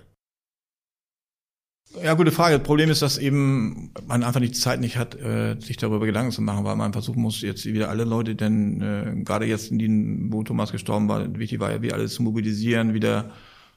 Ja, 2.03 2.15
gute 2.15 2.33
Frage. 2.33 2.57
Das 2.59 2.67
Problem 2.67 2.91
ist, 2.91 3.03
dass 3.03 3.19
eben 3.19 3.93
man 4.07 4.23
einfach 4.23 4.41
nicht 4.41 4.55
die 4.55 4.59
Zeit 4.59 4.81
nicht 4.81 4.97
hat, 4.97 5.15
äh, 5.15 5.57
sich 5.61 5.77
darüber 5.77 6.07
Gedanken 6.07 6.33
zu 6.33 6.41
machen, 6.41 6.65
weil 6.65 6.77
man 6.77 6.93
versuchen 6.93 7.21
muss, 7.21 7.43
jetzt 7.43 7.67
wieder 7.67 7.91
alle 7.91 8.05
Leute, 8.05 8.35
denn 8.35 8.81
äh, 8.81 9.23
gerade 9.25 9.45
jetzt, 9.45 9.71
in 9.71 9.79
denen, 9.79 10.33
wo 10.33 10.43
Thomas 10.43 10.73
gestorben 10.73 11.09
war, 11.09 11.39
wichtig 11.39 11.61
war 11.61 11.71
ja, 11.71 11.83
wie 11.83 11.93
alles 11.93 12.15
zu 12.15 12.23
mobilisieren, 12.23 12.95
wieder 12.95 13.31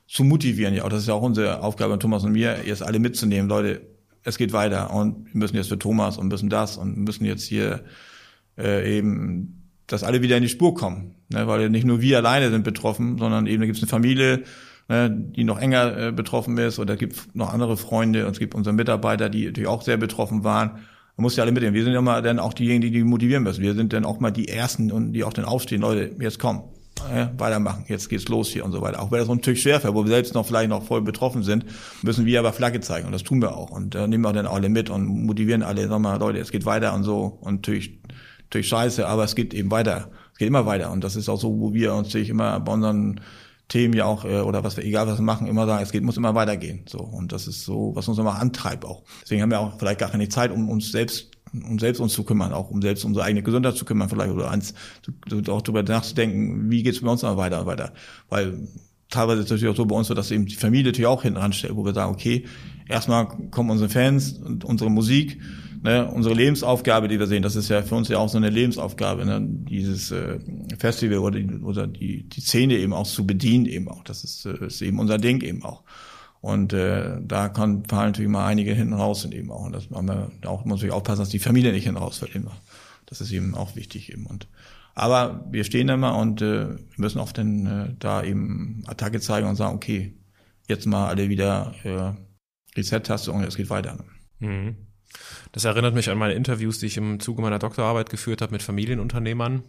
zu 0.08 0.24
motivieren. 0.24 0.74
Ja, 0.74 0.84
auch 0.84 0.90
das 0.90 1.02
ist 1.02 1.08
ja 1.08 1.14
auch 1.14 1.24
unsere 1.24 1.62
Aufgabe, 1.62 2.00
Thomas 2.00 2.24
und 2.24 2.32
mir, 2.32 2.66
jetzt 2.66 2.84
alle 2.84 3.00
mitzunehmen. 3.00 3.50
Leute, 3.50 3.82
es 4.26 4.38
geht 4.38 4.52
weiter 4.52 4.92
und 4.92 5.34
wir 5.34 5.40
müssen 5.40 5.56
jetzt 5.56 5.70
für 5.70 5.80
Thomas 5.80 6.18
und 6.18 6.28
müssen 6.28 6.50
das 6.50 6.78
und 6.78 6.98
müssen 6.98 7.26
jetzt 7.26 7.44
hier 7.44 7.84
äh, 8.58 8.98
eben, 8.98 9.70
dass 9.88 10.04
alle 10.04 10.22
wieder 10.24 10.36
in 10.36 10.44
die 10.44 10.50
Spur 10.50 10.74
kommen. 10.74 11.16
Ne? 11.30 11.48
Weil 11.48 11.70
nicht 11.70 11.86
nur 11.86 12.02
wir 12.02 12.18
alleine 12.18 12.50
sind 12.50 12.64
betroffen, 12.64 13.20
sondern 13.20 13.46
eben 13.46 13.62
da 13.62 13.68
gibt 13.68 13.78
es 13.78 13.84
eine 13.84 13.90
Familie, 13.90 14.44
ne, 14.90 15.12
die 15.12 15.44
noch 15.44 15.60
enger 15.60 16.08
äh, 16.08 16.12
betroffen 16.12 16.58
ist 16.58 16.80
oder 16.80 16.98
gibt 16.98 17.36
noch 17.36 17.54
andere 17.54 17.78
Freunde 17.78 18.26
und 18.26 18.32
es 18.32 18.40
gibt 18.40 18.56
unsere 18.56 18.74
Mitarbeiter, 18.74 19.30
die 19.30 19.46
natürlich 19.46 19.70
auch 19.70 19.84
sehr 19.84 19.98
betroffen 19.98 20.44
waren. 20.44 20.72
Man 21.18 21.24
muss 21.24 21.36
ja 21.36 21.44
alle 21.44 21.52
mitnehmen. 21.52 21.76
Wir 21.76 21.84
sind 21.84 21.94
ja 21.94 22.02
mal 22.02 22.24
dann 22.24 22.40
auch 22.40 22.54
diejenigen, 22.54 22.82
die 22.82 22.92
die 22.92 23.04
motivieren 23.04 23.44
müssen. 23.44 23.62
Wir 23.62 23.76
sind 23.76 23.94
dann 23.94 24.06
auch 24.06 24.20
mal 24.20 24.32
die 24.32 24.48
Ersten 24.48 24.92
und 24.92 25.14
die 25.14 25.24
auch 25.24 25.34
dann 25.34 25.46
aufstehen. 25.46 25.82
Leute, 25.82 26.16
jetzt 26.20 26.40
komm, 26.40 26.64
äh, 27.10 27.28
weitermachen, 27.38 27.86
jetzt 27.88 28.10
geht's 28.10 28.28
los 28.28 28.50
hier 28.50 28.66
und 28.66 28.72
so 28.72 28.82
weiter. 28.82 29.02
Auch 29.02 29.12
wenn 29.12 29.20
das 29.20 29.28
natürlich 29.28 29.62
schwerfällt, 29.62 29.94
wo 29.94 30.04
wir 30.04 30.10
selbst 30.10 30.34
noch 30.34 30.46
vielleicht 30.46 30.70
noch 30.70 30.84
voll 30.84 31.02
betroffen 31.02 31.44
sind, 31.44 31.66
müssen 32.02 32.26
wir 32.26 32.40
aber 32.40 32.54
Flagge 32.54 32.80
zeigen 32.82 33.06
und 33.06 33.12
das 33.12 33.24
tun 33.24 33.42
wir 33.42 33.56
auch. 33.56 33.72
Und 33.72 33.96
äh, 33.96 34.08
nehmen 34.08 34.24
wir 34.24 34.34
dann 34.34 34.48
alle 34.48 34.70
mit 34.70 34.90
und 34.90 35.06
motivieren 35.26 35.64
alle, 35.64 35.88
sagen 35.88 36.02
wir, 36.02 36.18
Leute, 36.20 36.40
es 36.40 36.52
geht 36.52 36.66
weiter 36.66 36.94
und 36.94 37.04
so. 37.04 37.38
Und 37.42 37.56
natürlich, 37.56 38.00
natürlich 38.44 38.68
scheiße, 38.68 39.08
aber 39.08 39.24
es 39.24 39.36
geht 39.36 39.54
eben 39.54 39.72
weiter. 39.72 40.10
Es 40.34 40.40
geht 40.40 40.48
immer 40.48 40.66
weiter. 40.66 40.92
Und 40.92 41.04
das 41.04 41.16
ist 41.16 41.30
auch 41.30 41.40
so, 41.40 41.60
wo 41.60 41.74
wir 41.74 41.94
uns 41.94 42.08
natürlich 42.08 42.30
immer 42.30 42.60
bei 42.60 42.74
unseren 42.74 43.22
Themen 43.68 43.94
ja 43.96 44.06
auch, 44.06 44.26
äh, 44.26 44.42
oder 44.42 44.64
was 44.64 44.78
wir, 44.78 44.84
egal 44.84 45.08
was 45.08 45.18
wir 45.18 45.24
machen, 45.24 45.48
immer 45.48 45.66
sagen, 45.66 45.84
es 45.84 45.92
geht, 45.92 46.04
muss 46.04 46.18
immer 46.18 46.36
weitergehen. 46.36 46.86
So. 46.88 47.00
Und 47.00 47.32
das 47.32 47.48
ist 47.48 47.64
so, 47.64 47.92
was 47.96 48.08
uns 48.08 48.18
immer 48.18 48.40
antreibt 48.40 48.86
auch. 48.86 49.04
Deswegen 49.24 49.42
haben 49.42 49.52
wir 49.52 49.60
auch 49.60 49.80
vielleicht 49.80 50.00
gar 50.00 50.12
keine 50.12 50.30
Zeit, 50.30 50.52
um 50.52 50.70
uns 50.70 50.92
selbst 50.92 51.32
um 51.64 51.80
selbst 51.80 52.00
uns 52.00 52.14
zu 52.14 52.24
kümmern, 52.24 52.54
auch 52.54 52.70
um 52.70 52.82
selbst 52.82 53.06
unsere 53.06 53.26
eigene 53.26 53.44
Gesundheit 53.44 53.76
zu 53.76 53.86
kümmern, 53.86 54.10
vielleicht 54.10 54.32
oder 54.32 54.52
eins, 54.52 54.74
auch 55.50 55.62
darüber 55.62 55.84
nachzudenken, 55.84 56.70
wie 56.70 56.84
geht's 56.84 57.02
bei 57.02 57.10
uns 57.10 57.22
noch 57.22 57.38
weiter 57.38 57.62
und 57.62 57.66
weiter. 57.68 57.94
Weil 58.30 58.68
teilweise 59.10 59.40
ist 59.40 59.46
es 59.46 59.52
natürlich 59.52 59.74
auch 59.74 59.78
so 59.78 59.86
bei 59.86 59.96
uns 59.96 60.08
so, 60.08 60.14
dass 60.14 60.32
eben 60.32 60.46
die 60.46 60.56
Familie 60.56 60.86
natürlich 60.86 61.08
auch 61.08 61.24
hinten 61.24 61.40
ranstellt, 61.40 61.76
wo 61.76 61.86
wir 61.86 61.94
sagen, 61.94 62.14
okay, 62.14 62.46
erstmal 62.88 63.28
kommen 63.52 63.70
unsere 63.70 63.90
Fans 63.90 64.34
und 64.34 64.66
unsere 64.66 64.90
Musik, 64.90 65.40
ne, 65.84 66.10
unsere 66.12 66.36
Lebensaufgabe, 66.36 67.08
die 67.08 67.20
wir 67.20 67.28
sehen, 67.28 67.44
das 67.44 67.56
ist 67.56 67.70
ja 67.70 67.82
für 67.82 67.96
uns 67.96 68.10
ja 68.10 68.18
auch 68.18 68.30
so 68.30 68.38
eine 68.38 68.50
Lebensaufgabe, 68.50 69.26
ne, 69.26 69.40
dieses 69.42 70.12
äh, 70.12 70.40
Festival 70.78 71.20
oder, 71.20 71.40
die, 71.40 71.54
oder 71.62 71.88
die, 71.88 72.28
die 72.28 72.42
Szene 72.42 72.78
eben 72.78 72.94
auch 72.94 73.08
zu 73.08 73.26
bedienen 73.26 73.66
eben 73.66 73.88
auch. 73.88 74.04
Das 74.04 74.24
ist, 74.24 74.46
äh, 74.46 74.66
ist 74.66 74.82
eben 74.82 75.00
unser 75.00 75.18
Ding 75.18 75.42
eben 75.42 75.64
auch. 75.64 75.84
Und 76.46 76.74
äh, 76.74 77.18
da 77.22 77.50
kann 77.50 77.86
fallen 77.86 78.10
natürlich 78.10 78.30
mal 78.30 78.46
einige 78.46 78.72
hinten 78.72 78.94
raus 78.94 79.24
sind 79.24 79.34
eben 79.34 79.50
auch. 79.50 79.66
Und 79.66 79.72
das 79.72 79.90
haben 79.90 80.08
wir 80.08 80.30
auch 80.48 80.64
muss 80.64 80.84
ich 80.84 80.92
aufpassen, 80.92 81.22
dass 81.22 81.30
die 81.30 81.40
Familie 81.40 81.72
nicht 81.72 81.86
hinten 81.86 81.98
rausfällt 81.98 82.36
immer. 82.36 82.52
Das 83.08 83.20
ist 83.20 83.32
eben 83.32 83.56
auch 83.56 83.76
wichtig 83.76 84.12
eben. 84.12 84.28
Und 84.28 84.48
aber 84.94 85.44
wir 85.50 85.64
stehen 85.64 85.88
da 85.88 85.98
mal 85.98 86.12
und 86.12 86.44
äh, 86.44 86.68
müssen 86.98 87.18
oft 87.18 87.40
dann 87.40 87.66
äh, 87.66 87.96
da 87.98 88.22
eben 88.22 88.84
Attacke 88.86 89.20
zeigen 89.22 89.48
und 89.48 89.56
sagen, 89.56 89.76
okay, 89.76 90.14
jetzt 90.68 90.86
mal 90.86 91.08
alle 91.08 91.30
wieder 91.30 91.74
äh, 91.84 92.14
Reset-Taste 92.78 93.32
und 93.32 93.44
es 93.44 93.58
geht 93.58 93.72
weiter. 93.72 93.98
Mhm. 94.38 94.76
Das 95.52 95.66
erinnert 95.66 95.96
mich 95.96 96.12
an 96.12 96.20
meine 96.20 96.36
Interviews, 96.36 96.78
die 96.78 96.86
ich 96.86 96.98
im 96.98 97.20
Zuge 97.20 97.42
meiner 97.42 97.58
Doktorarbeit 97.58 98.12
geführt 98.12 98.44
habe 98.44 98.52
mit 98.52 98.62
Familienunternehmern, 98.62 99.64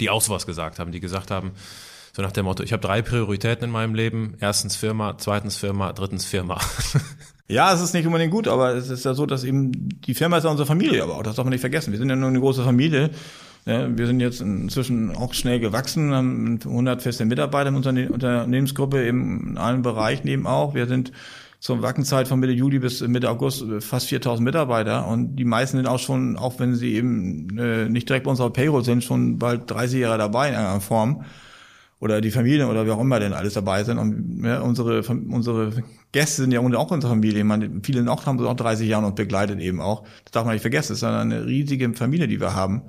die 0.00 0.10
auch 0.10 0.20
sowas 0.20 0.46
gesagt 0.46 0.80
haben, 0.80 0.90
die 0.90 0.98
gesagt 1.00 1.30
haben, 1.30 1.52
so 2.16 2.22
nach 2.22 2.32
dem 2.32 2.46
Motto, 2.46 2.62
ich 2.62 2.72
habe 2.72 2.80
drei 2.80 3.02
Prioritäten 3.02 3.66
in 3.66 3.70
meinem 3.70 3.94
Leben. 3.94 4.36
Erstens 4.40 4.74
Firma, 4.74 5.18
zweitens 5.18 5.58
Firma, 5.58 5.92
drittens 5.92 6.24
Firma. 6.24 6.58
Ja, 7.48 7.72
es 7.72 7.80
ist 7.80 7.94
nicht 7.94 8.04
unbedingt 8.04 8.32
gut, 8.32 8.48
aber 8.48 8.74
es 8.74 8.90
ist 8.90 9.04
ja 9.04 9.14
so, 9.14 9.24
dass 9.24 9.44
eben 9.44 9.70
die 10.00 10.14
Firma 10.14 10.38
ist 10.38 10.42
ja 10.42 10.50
unsere 10.50 10.66
Familie, 10.66 11.04
aber 11.04 11.14
auch 11.14 11.22
das 11.22 11.36
darf 11.36 11.44
man 11.44 11.52
nicht 11.52 11.60
vergessen. 11.60 11.92
Wir 11.92 11.98
sind 12.00 12.10
ja 12.10 12.16
nur 12.16 12.28
eine 12.28 12.40
große 12.40 12.64
Familie. 12.64 13.10
Ja, 13.66 13.86
wir 13.96 14.08
sind 14.08 14.18
jetzt 14.18 14.40
inzwischen 14.40 15.14
auch 15.14 15.32
schnell 15.32 15.60
gewachsen, 15.60 16.12
haben 16.12 16.58
100 16.64 17.02
feste 17.02 17.24
Mitarbeiter 17.24 17.68
in 17.68 17.76
unserer 17.76 18.10
Unternehmensgruppe 18.10 19.06
in 19.06 19.56
allen 19.58 19.82
Bereichen 19.82 20.26
eben 20.26 20.48
auch. 20.48 20.74
Wir 20.74 20.88
sind 20.88 21.12
zur 21.60 21.82
Wackenzeit 21.82 22.26
von 22.26 22.40
Mitte 22.40 22.52
Juli 22.52 22.80
bis 22.80 23.00
Mitte 23.02 23.30
August 23.30 23.64
fast 23.78 24.08
4000 24.08 24.44
Mitarbeiter 24.44 25.06
und 25.06 25.36
die 25.36 25.44
meisten 25.44 25.76
sind 25.76 25.86
auch 25.86 26.00
schon, 26.00 26.36
auch 26.36 26.58
wenn 26.58 26.74
sie 26.74 26.94
eben 26.94 27.56
äh, 27.58 27.88
nicht 27.88 28.08
direkt 28.08 28.24
bei 28.24 28.30
unserer 28.30 28.50
Payroll 28.50 28.84
sind, 28.84 29.04
schon 29.04 29.38
bald 29.38 29.70
30 29.70 30.00
Jahre 30.00 30.18
dabei 30.18 30.48
in 30.48 30.56
einer 30.56 30.80
Form 30.80 31.24
oder 31.98 32.20
die 32.20 32.30
Familie 32.30 32.68
oder 32.68 32.86
wer 32.86 32.94
auch 32.94 33.00
immer 33.00 33.20
denn 33.20 33.32
alles 33.32 33.54
dabei 33.54 33.82
sind. 33.84 33.98
Und 33.98 34.44
ja, 34.44 34.60
unsere, 34.60 35.02
unsere 35.02 35.72
Gäste 36.12 36.42
sind 36.42 36.52
ja 36.52 36.60
auch 36.60 36.90
unsere 36.90 37.12
Familie. 37.12 37.42
Man, 37.44 37.82
viele 37.82 38.10
auch 38.10 38.26
haben 38.26 38.38
so 38.38 38.48
auch 38.48 38.56
30 38.56 38.86
Jahre 38.86 39.06
und 39.06 39.16
begleitet 39.16 39.60
eben 39.60 39.80
auch. 39.80 40.02
Das 40.24 40.32
darf 40.32 40.44
man 40.44 40.54
nicht 40.54 40.62
vergessen. 40.62 40.92
Das 40.92 40.98
ist 40.98 41.04
eine 41.04 41.46
riesige 41.46 41.92
Familie, 41.94 42.28
die 42.28 42.40
wir 42.40 42.54
haben. 42.54 42.82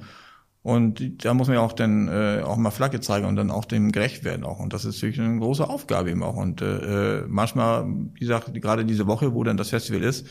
Und 0.62 1.24
da 1.24 1.34
muss 1.34 1.48
man 1.48 1.56
ja 1.56 1.62
auch 1.62 1.72
dann 1.72 2.10
äh, 2.10 2.42
auch 2.44 2.58
mal 2.58 2.72
Flagge 2.72 3.00
zeigen 3.00 3.26
und 3.26 3.38
dann 3.38 3.52
auch 3.52 3.64
dem 3.64 3.94
gerecht 3.94 4.26
werden 4.26 4.44
auch. 4.44 4.60
Und 4.60 4.74
das 4.74 4.84
ist 4.84 4.96
natürlich 4.96 5.22
eine 5.22 5.40
große 5.40 5.70
Aufgabe 5.70 6.12
eben 6.12 6.24
auch. 6.24 6.36
Und 6.36 6.62
äh, 6.62 7.22
manchmal, 7.28 7.86
wie 7.88 8.20
gesagt, 8.20 8.54
gerade 8.54 8.84
diese 8.84 9.08
Woche, 9.08 9.34
wo 9.34 9.46
dann 9.46 9.56
das 9.56 9.70
Festival 9.70 10.04
ist, 10.04 10.28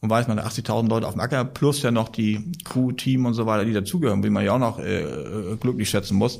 und 0.00 0.10
weiß 0.10 0.28
man 0.28 0.38
80.000 0.38 0.88
Leute 0.88 1.08
auf 1.08 1.14
dem 1.14 1.20
Acker, 1.20 1.44
plus 1.44 1.82
ja 1.82 1.90
noch 1.90 2.08
die 2.08 2.52
Crew, 2.64 2.92
Team 2.92 3.26
und 3.26 3.34
so 3.34 3.46
weiter, 3.46 3.64
die 3.64 3.72
dazugehören, 3.72 4.22
wie 4.22 4.30
man 4.30 4.44
ja 4.44 4.52
auch 4.52 4.58
noch 4.58 4.78
äh, 4.78 5.00
äh 5.00 5.56
glücklich 5.58 5.90
schätzen 5.90 6.16
muss 6.16 6.38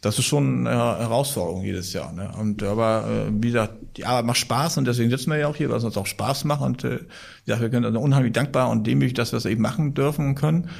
das 0.00 0.18
ist 0.18 0.24
schon 0.24 0.66
eine 0.66 0.98
Herausforderung 0.98 1.62
jedes 1.62 1.92
Jahr. 1.92 2.12
Ne? 2.12 2.30
Und 2.38 2.62
aber 2.62 3.04
äh, 3.06 3.30
wie 3.32 3.48
gesagt, 3.48 3.74
die 3.96 4.06
Arbeit 4.06 4.24
macht 4.24 4.38
Spaß 4.38 4.78
und 4.78 4.86
deswegen 4.86 5.10
sitzen 5.10 5.30
wir 5.30 5.38
ja 5.38 5.48
auch 5.48 5.56
hier, 5.56 5.68
weil 5.68 5.76
es 5.76 5.84
uns 5.84 5.96
auch 5.96 6.06
Spaß 6.06 6.44
macht. 6.44 6.62
Und 6.62 6.84
äh, 6.84 7.00
wie 7.00 7.44
gesagt, 7.44 7.60
wir 7.62 7.70
können 7.70 7.84
also 7.84 8.00
unheimlich 8.00 8.32
dankbar 8.32 8.70
und 8.70 8.86
demütig, 8.86 9.14
dass 9.14 9.32
wir 9.32 9.36
es 9.36 9.44
eben 9.44 9.60
machen 9.60 9.92
dürfen 9.92 10.28
und 10.28 10.34
können. 10.36 10.70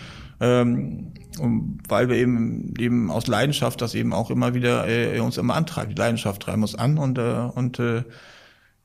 Ähm, 0.41 1.13
weil 1.87 2.09
wir 2.09 2.17
eben 2.17 2.73
eben 2.79 3.11
aus 3.11 3.27
Leidenschaft 3.27 3.83
das 3.83 3.95
eben 3.95 4.15
auch 4.15 4.31
immer 4.31 4.55
wieder 4.55 4.89
äh, 4.89 5.21
uns 5.21 5.37
immer 5.37 5.55
antreibt. 5.55 5.91
Die 5.91 5.97
Leidenschaft 5.97 6.43
treibt 6.43 6.59
uns 6.59 6.75
an 6.75 6.97
und 6.97 7.19
äh, 7.19 7.49
und 7.55 7.79
äh, 7.79 8.05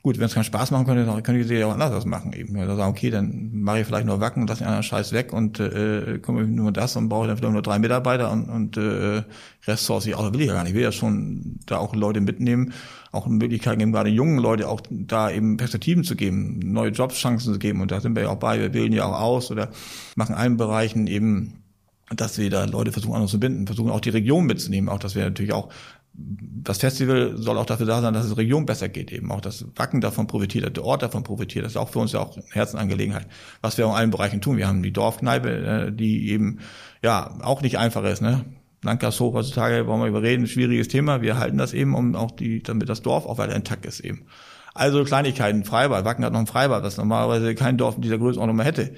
Gut, 0.06 0.20
wenn 0.20 0.28
es 0.28 0.36
keinen 0.36 0.44
Spaß 0.44 0.70
machen 0.70 0.86
könnte, 0.86 1.04
dann 1.04 1.24
könnte 1.24 1.42
ich 1.42 1.48
sie 1.48 1.56
ja 1.56 1.66
auch 1.66 1.74
anders 1.74 2.06
machen 2.06 2.32
eben. 2.34 2.56
Ja, 2.56 2.68
sagen, 2.76 2.92
okay, 2.92 3.10
dann 3.10 3.50
mache 3.60 3.80
ich 3.80 3.88
vielleicht 3.88 4.06
nur 4.06 4.20
Wacken 4.20 4.44
und 4.44 4.48
lasse 4.48 4.60
den 4.60 4.68
anderen 4.68 4.84
Scheiß 4.84 5.14
weg 5.14 5.34
und 5.34 5.60
äh, 5.60 6.20
komme 6.20 6.46
nur 6.46 6.72
das 6.72 6.96
und 6.96 7.10
brauche 7.10 7.26
dann 7.26 7.38
vielleicht 7.38 7.54
nur 7.54 7.64
drei 7.64 7.80
Mitarbeiter 7.80 8.32
und, 8.32 8.48
und 8.48 8.78
äh, 8.78 9.24
Rest 9.66 9.86
source 9.86 10.06
ich 10.06 10.14
auch, 10.14 10.32
will 10.32 10.42
ich 10.42 10.48
ja 10.48 10.54
gar 10.54 10.62
nicht. 10.62 10.74
Ich 10.74 10.76
will 10.76 10.84
ja 10.84 10.92
schon 10.92 11.58
da 11.66 11.80
auch 11.80 11.96
Leute 11.96 12.22
mitnehmen, 12.22 12.74
auch 13.12 13.26
Möglichkeiten 13.26 13.80
geben, 13.80 13.94
gerade 13.94 14.12
jungen 14.12 14.38
Leute 14.38 14.70
auch 14.70 14.82
da 14.92 15.32
eben 15.32 15.58
Perspektiven 15.58 16.04
zu 16.04 16.16
geben, 16.16 16.60
neue 16.60 16.92
Jobschancen 16.92 17.54
zu 17.54 17.58
geben 17.58 17.82
und 17.82 17.90
da 17.90 18.00
sind 18.00 18.16
wir 18.16 18.26
ja 18.26 18.30
auch 18.30 18.36
bei, 18.36 18.60
wir 18.60 18.76
wählen 18.76 18.94
ja 18.94 19.06
auch 19.06 19.20
aus 19.20 19.50
oder 19.50 19.72
machen 20.16 20.36
allen 20.36 20.58
Bereichen 20.58 21.08
eben 21.08 21.64
dass 22.10 22.38
wir 22.38 22.50
da 22.50 22.66
Leute 22.66 22.92
versuchen, 22.92 23.16
anders 23.16 23.32
zu 23.32 23.40
binden, 23.40 23.66
versuchen 23.66 23.90
auch 23.90 24.00
die 24.00 24.10
Region 24.12 24.46
mitzunehmen, 24.46 24.90
auch 24.90 25.00
dass 25.00 25.16
wir 25.16 25.24
natürlich 25.24 25.54
auch 25.54 25.70
das 26.18 26.80
Festival 26.80 27.34
soll 27.36 27.58
auch 27.58 27.66
dafür 27.66 27.86
da 27.86 28.02
sein, 28.02 28.14
dass 28.14 28.26
es 28.26 28.38
Region 28.38 28.66
besser 28.66 28.90
geht, 28.90 29.12
eben 29.12 29.32
auch 29.32 29.42
das 29.42 29.66
Wacken 29.76 30.02
davon 30.02 30.28
profitiert, 30.28 30.78
der 30.78 30.84
Ort 30.86 31.04
davon 31.04 31.24
profitiert. 31.24 31.66
Das 31.66 31.74
ist 31.74 31.78
auch 31.78 31.90
für 31.90 32.00
uns 32.00 32.14
ja 32.14 32.20
auch 32.20 32.36
eine 32.36 32.46
Herzenangelegenheit, 32.52 33.28
was 33.62 33.78
wir 33.78 33.86
auch 33.86 33.92
in 33.92 33.98
allen 33.98 34.12
Bereichen 34.12 34.42
tun. 34.42 34.58
Wir 34.58 34.68
haben 34.68 34.82
die 34.82 34.94
Dorfkneipe, 34.94 35.50
äh, 35.50 35.92
die 35.92 36.30
eben 36.30 36.60
ja 37.04 37.38
auch 37.42 37.62
nicht 37.62 37.78
einfach 37.78 38.04
ist. 38.06 38.22
Ne? 38.22 38.46
Landgasthof 38.82 39.34
heutzutage 39.34 39.86
wollen 39.88 40.02
wir 40.02 40.08
überreden, 40.08 40.48
schwieriges 40.48 40.88
Thema. 40.88 41.22
Wir 41.22 41.38
halten 41.38 41.58
das 41.58 41.74
eben, 41.74 41.94
um 41.96 42.16
auch 42.16 42.32
die, 42.32 42.64
damit 42.64 42.90
das 42.90 43.02
Dorf 43.02 43.26
auch 43.26 43.38
weiter 43.38 43.56
intakt 43.56 43.86
ist 43.86 44.00
eben. 44.00 44.26
Also 44.74 45.04
Kleinigkeiten, 45.04 45.64
Freibad. 45.64 46.04
Wacken 46.06 46.26
hat 46.26 46.34
noch 46.34 46.40
ein 46.40 46.48
Freibad, 46.48 46.84
was 46.84 46.98
normalerweise 46.98 47.56
kein 47.56 47.78
Dorf 47.78 47.96
in 47.96 48.02
dieser 48.02 48.18
Größenordnung 48.18 48.58
mehr 48.58 48.66
hätte. 48.66 48.94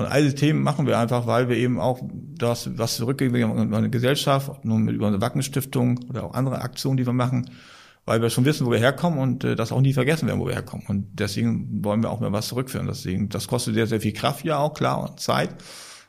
Und 0.00 0.06
all 0.06 0.22
diese 0.22 0.34
Themen 0.34 0.62
machen 0.62 0.86
wir 0.86 0.98
einfach, 0.98 1.26
weil 1.26 1.48
wir 1.48 1.56
eben 1.56 1.78
auch 1.78 2.00
das, 2.38 2.70
was 2.78 2.96
zurückgeben 2.96 3.34
in 3.34 3.74
eine 3.74 3.90
Gesellschaft, 3.90 4.64
nur 4.64 4.78
mit 4.78 4.94
über 4.94 5.08
eine 5.08 5.20
Wackenstiftung 5.20 6.00
oder 6.08 6.24
auch 6.24 6.34
andere 6.34 6.62
Aktionen, 6.62 6.96
die 6.96 7.06
wir 7.06 7.12
machen, 7.12 7.50
weil 8.06 8.22
wir 8.22 8.30
schon 8.30 8.46
wissen, 8.46 8.66
wo 8.66 8.70
wir 8.70 8.78
herkommen 8.78 9.18
und 9.18 9.44
äh, 9.44 9.56
das 9.56 9.72
auch 9.72 9.80
nie 9.82 9.92
vergessen 9.92 10.26
werden, 10.26 10.40
wo 10.40 10.46
wir 10.46 10.54
herkommen. 10.54 10.86
Und 10.88 11.06
deswegen 11.12 11.84
wollen 11.84 12.02
wir 12.02 12.10
auch 12.10 12.20
mehr 12.20 12.32
was 12.32 12.48
zurückführen. 12.48 12.86
Deswegen, 12.86 13.28
das 13.28 13.46
kostet 13.46 13.74
sehr, 13.74 13.86
sehr 13.86 14.00
viel 14.00 14.14
Kraft 14.14 14.42
ja 14.44 14.56
auch, 14.56 14.72
klar, 14.72 15.02
und 15.02 15.20
Zeit. 15.20 15.54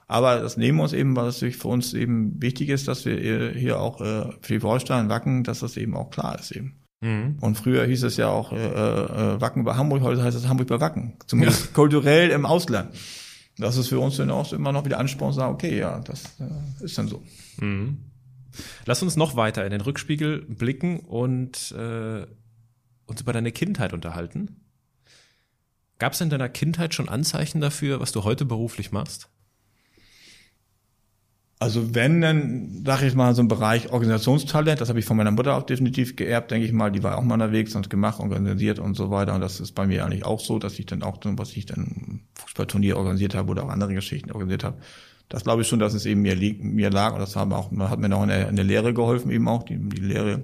Aber 0.07 0.39
das 0.39 0.55
nehmen 0.55 0.77
wir 0.77 0.83
uns 0.83 0.93
eben, 0.93 1.15
weil 1.17 1.27
es 1.27 1.39
für 1.39 1.67
uns 1.67 1.93
eben 1.93 2.41
wichtig 2.41 2.69
ist, 2.69 2.87
dass 2.87 3.05
wir 3.05 3.51
hier 3.51 3.79
auch 3.79 3.99
äh, 3.99 4.31
für 4.41 4.57
die 4.57 4.61
Holstein 4.61 5.09
Wacken, 5.09 5.43
dass 5.43 5.59
das 5.59 5.75
eben 5.75 5.95
auch 5.95 6.11
klar 6.11 6.39
ist 6.39 6.51
eben. 6.51 6.77
Mhm. 7.01 7.37
Und 7.41 7.57
früher 7.57 7.85
hieß 7.85 8.03
es 8.03 8.15
ja 8.15 8.29
auch 8.29 8.53
äh, 8.53 8.55
äh, 8.55 9.41
Wacken 9.41 9.65
bei 9.65 9.75
Hamburg, 9.75 10.01
heute 10.01 10.23
heißt 10.23 10.37
es 10.37 10.47
Hamburg 10.47 10.67
bei 10.67 10.79
Wacken. 10.79 11.17
Zumindest 11.27 11.65
ja. 11.65 11.71
kulturell 11.73 12.29
im 12.29 12.45
Ausland 12.45 12.93
das 13.61 13.77
ist 13.77 13.87
für 13.87 13.99
uns 13.99 14.17
dann 14.17 14.29
auch 14.29 14.51
immer 14.53 14.71
noch 14.71 14.85
wieder 14.85 14.99
Ansporn, 14.99 15.31
zu 15.31 15.37
sagen, 15.37 15.53
okay, 15.53 15.77
ja, 15.77 15.99
das 15.99 16.25
äh, 16.39 16.83
ist 16.83 16.97
dann 16.97 17.07
so. 17.07 17.23
Mhm. 17.59 17.99
Lass 18.85 19.01
uns 19.01 19.15
noch 19.15 19.35
weiter 19.35 19.63
in 19.63 19.71
den 19.71 19.81
Rückspiegel 19.81 20.41
blicken 20.41 20.99
und 20.99 21.71
äh, 21.71 22.25
uns 23.05 23.21
über 23.21 23.33
deine 23.33 23.51
Kindheit 23.51 23.93
unterhalten. 23.93 24.61
Gab 25.99 26.13
es 26.13 26.21
in 26.21 26.29
deiner 26.29 26.49
Kindheit 26.49 26.93
schon 26.93 27.09
Anzeichen 27.09 27.61
dafür, 27.61 27.99
was 27.99 28.11
du 28.11 28.23
heute 28.23 28.43
beruflich 28.43 28.91
machst? 28.91 29.29
Also 31.61 31.93
wenn, 31.93 32.21
dann 32.21 32.81
sage 32.83 33.05
ich 33.05 33.13
mal 33.13 33.35
so 33.35 33.43
ein 33.43 33.47
Bereich 33.47 33.91
Organisationstalent, 33.91 34.81
das 34.81 34.89
habe 34.89 34.97
ich 34.97 35.05
von 35.05 35.15
meiner 35.15 35.29
Mutter 35.29 35.55
auch 35.55 35.61
definitiv 35.61 36.15
geerbt, 36.15 36.49
denke 36.49 36.65
ich 36.65 36.73
mal, 36.73 36.91
die 36.91 37.03
war 37.03 37.19
auch 37.19 37.21
mal 37.21 37.35
unterwegs 37.35 37.75
und 37.75 37.87
gemacht, 37.87 38.19
organisiert 38.19 38.79
und 38.79 38.95
so 38.95 39.11
weiter. 39.11 39.35
Und 39.35 39.41
das 39.41 39.59
ist 39.59 39.73
bei 39.73 39.85
mir 39.85 40.03
eigentlich 40.03 40.25
auch 40.25 40.39
so, 40.39 40.57
dass 40.57 40.79
ich 40.79 40.87
dann 40.87 41.03
auch, 41.03 41.19
was 41.23 41.55
ich 41.55 41.67
dann 41.67 42.21
Fußballturnier 42.33 42.97
organisiert 42.97 43.35
habe 43.35 43.51
oder 43.51 43.63
auch 43.63 43.69
andere 43.69 43.93
Geschichten 43.93 44.31
organisiert 44.31 44.63
habe, 44.63 44.77
das 45.29 45.43
glaube 45.43 45.61
ich 45.61 45.67
schon, 45.67 45.77
dass 45.77 45.93
es 45.93 46.07
eben 46.07 46.23
mir, 46.23 46.33
lieg, 46.33 46.63
mir 46.63 46.89
lag. 46.89 47.13
Und 47.13 47.19
das 47.19 47.35
haben 47.35 47.53
auch, 47.53 47.71
hat 47.71 47.99
mir 47.99 48.09
noch 48.09 48.23
in 48.23 48.29
der, 48.29 48.49
in 48.49 48.55
der 48.55 48.65
Lehre 48.65 48.95
geholfen 48.95 49.29
eben 49.29 49.47
auch, 49.47 49.61
die, 49.61 49.77
die 49.77 50.01
Lehre 50.01 50.43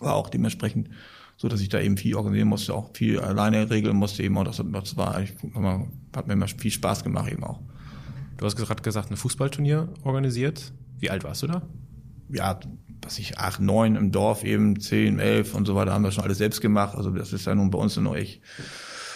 war 0.00 0.16
auch 0.16 0.30
dementsprechend 0.30 0.88
so, 1.36 1.46
dass 1.46 1.60
ich 1.60 1.68
da 1.68 1.78
eben 1.78 1.96
viel 1.96 2.16
organisieren 2.16 2.48
musste, 2.48 2.74
auch 2.74 2.90
viel 2.92 3.20
alleine 3.20 3.70
regeln 3.70 3.96
musste 3.96 4.24
eben 4.24 4.36
auch, 4.36 4.42
das, 4.42 4.60
das 4.60 4.96
war, 4.96 5.20
ich, 5.22 5.32
hat 6.12 6.26
mir 6.26 6.32
immer 6.32 6.48
viel 6.48 6.72
Spaß 6.72 7.04
gemacht 7.04 7.30
eben 7.30 7.44
auch. 7.44 7.60
Du 8.36 8.46
hast 8.46 8.56
gerade 8.56 8.82
gesagt, 8.82 9.10
ein 9.10 9.16
Fußballturnier 9.16 9.88
organisiert. 10.02 10.72
Wie 10.98 11.10
alt 11.10 11.24
warst 11.24 11.42
du 11.42 11.46
da? 11.46 11.62
Ja, 12.30 12.58
was 13.02 13.18
ich, 13.18 13.38
acht, 13.38 13.60
neun 13.60 13.96
im 13.96 14.10
Dorf 14.10 14.44
eben, 14.44 14.80
zehn, 14.80 15.18
elf 15.18 15.54
und 15.54 15.66
so 15.66 15.74
weiter, 15.74 15.92
haben 15.92 16.04
wir 16.04 16.10
schon 16.10 16.24
alles 16.24 16.38
selbst 16.38 16.60
gemacht. 16.60 16.96
Also 16.96 17.10
das 17.10 17.32
ist 17.32 17.46
ja 17.46 17.54
nun 17.54 17.70
bei 17.70 17.78
uns 17.78 17.96
noch 17.96 18.16
echt 18.16 18.40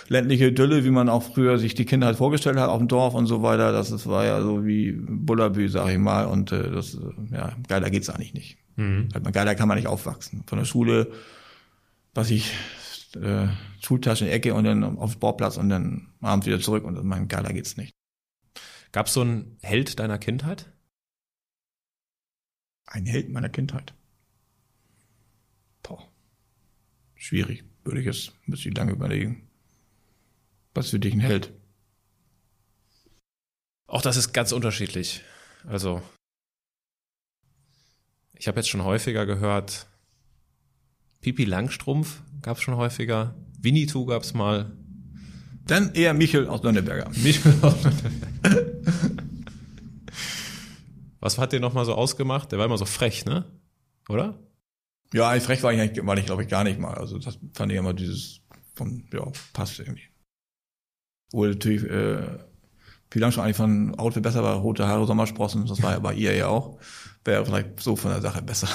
ländliche 0.09 0.49
Idylle, 0.49 0.85
wie 0.85 0.91
man 0.91 1.09
auch 1.09 1.23
früher 1.23 1.59
sich 1.59 1.75
die 1.75 1.85
Kindheit 1.85 2.17
vorgestellt 2.17 2.59
hat 2.59 2.69
auf 2.69 2.79
dem 2.79 2.89
Dorf 2.89 3.15
und 3.15 3.27
so 3.27 3.43
weiter. 3.43 3.73
Das, 3.73 3.91
das 3.91 4.07
war 4.07 4.25
ja 4.25 4.41
so 4.43 4.65
wie 4.65 4.93
Bullabü, 4.93 5.69
sag 5.69 5.91
ich 5.91 5.99
mal. 5.99 6.27
Und 6.27 6.53
äh, 6.53 6.71
das, 6.71 6.99
ja, 7.31 7.53
geiler 7.67 7.91
geht's 7.91 8.11
eigentlich 8.11 8.35
nicht. 8.35 8.59
Mhm. 8.77 9.09
Halt, 9.13 9.33
geiler 9.33 9.55
kann 9.55 9.69
man 9.69 9.77
nicht 9.77 9.89
aufwachsen. 9.89 10.45
Von 10.47 10.59
der 10.59 10.65
Schule, 10.65 11.09
was 12.15 12.31
ich, 12.31 12.53
äh, 13.21 13.49
Schultasche 13.81 14.25
in 14.25 14.31
die 14.31 14.37
Ecke 14.37 14.55
und 14.55 14.65
dann 14.65 14.99
aufs 14.99 15.15
Sportplatz 15.15 15.57
und 15.57 15.69
dann 15.69 16.09
abends 16.21 16.47
wieder 16.47 16.61
zurück 16.61 16.85
und 16.85 17.03
mein 17.05 17.29
geiler 17.29 17.53
geht's 17.53 17.77
nicht. 17.77 17.93
Gab 18.93 19.07
es 19.07 19.13
so 19.13 19.21
einen 19.21 19.59
Held 19.63 19.99
deiner 19.99 20.19
Kindheit? 20.19 20.73
Ein 22.87 23.07
Held 23.07 23.29
meiner 23.31 23.49
Kindheit. 23.49 23.95
Boah. 25.83 26.11
Schwierig. 27.15 27.65
Würde 27.85 28.01
ich 28.01 28.07
jetzt, 28.07 28.33
müsste 28.47 28.69
ich 28.69 28.77
lange 28.77 28.93
überlegen. 28.93 29.49
Was 30.75 30.91
für 30.91 30.99
dich 30.99 31.15
ein 31.15 31.21
Held? 31.21 31.53
Auch 33.87 34.03
das 34.03 34.17
ist 34.17 34.33
ganz 34.33 34.53
unterschiedlich. 34.53 35.23
Also, 35.67 36.03
ich 38.35 38.47
habe 38.47 38.61
jetzt 38.61 38.69
schon 38.69 38.85
häufiger 38.85 39.27
gehört, 39.27 39.89
Pipi 41.21 41.45
Langstrumpf 41.45 42.23
gab 42.43 42.59
es 42.59 42.63
schon 42.63 42.77
häufiger, 42.77 43.35
Winnetou 43.59 44.07
gab 44.07 44.23
es 44.23 44.35
mal. 44.35 44.78
Dann 45.69 45.93
eher 45.95 46.15
Michel 46.15 46.49
aus 46.49 46.63
Nürnberger. 46.63 47.11
Michel 47.23 47.55
aus 47.63 47.77
Nürnberger. 47.85 49.23
Was 51.21 51.39
hat 51.39 51.53
der 51.53 51.61
nochmal 51.61 51.85
so 51.85 51.95
ausgemacht? 51.95 52.51
Der 52.51 52.59
war 52.59 52.67
immer 52.67 52.79
so 52.79 52.87
frech, 52.87 53.25
ne? 53.25 53.45
Oder? 54.09 54.39
Ja, 55.13 55.39
frech 55.41 55.63
war 55.63 55.73
ich, 55.73 56.05
war 56.05 56.17
ich 56.17 56.27
glaube 56.27 56.43
ich, 56.43 56.49
gar 56.49 56.65
nicht 56.65 56.79
mal. 56.79 56.95
Also 56.95 57.19
das 57.19 57.39
fand 57.53 57.71
ich 57.71 57.79
immer 57.79 57.93
dieses 57.93 58.41
von, 58.75 59.07
ja, 59.13 59.31
passt 59.53 59.79
irgendwie. 59.79 60.05
Wohl 61.33 61.51
natürlich, 61.51 61.85
äh, 61.85 62.39
viel 63.11 63.21
lang 63.21 63.33
schon 63.33 63.45
eigentlich 63.45 63.57
von 63.57 63.95
Outfit 63.97 64.23
besser 64.23 64.43
war, 64.43 64.57
rote 64.57 64.87
Haare, 64.87 65.07
Sommersprossen, 65.07 65.67
das 65.67 65.83
war 65.83 65.93
ja 65.93 65.99
bei 65.99 66.15
ihr 66.15 66.35
ja 66.35 66.49
auch. 66.49 66.79
Wäre 67.25 67.45
vielleicht 67.45 67.81
so 67.81 67.97
von 67.97 68.11
der 68.11 68.23
Sache 68.23 68.41
besser. 68.41 68.69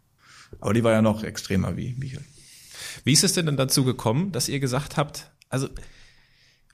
Aber 0.60 0.74
die 0.74 0.84
war 0.84 0.92
ja 0.92 1.00
noch 1.00 1.22
extremer 1.22 1.76
wie 1.76 1.94
Michael. 1.94 2.24
Wie 3.04 3.12
ist 3.12 3.24
es 3.24 3.32
denn 3.32 3.46
dann 3.46 3.56
dazu 3.56 3.84
gekommen, 3.84 4.32
dass 4.32 4.48
ihr 4.48 4.60
gesagt 4.60 4.96
habt, 4.96 5.30
also 5.48 5.68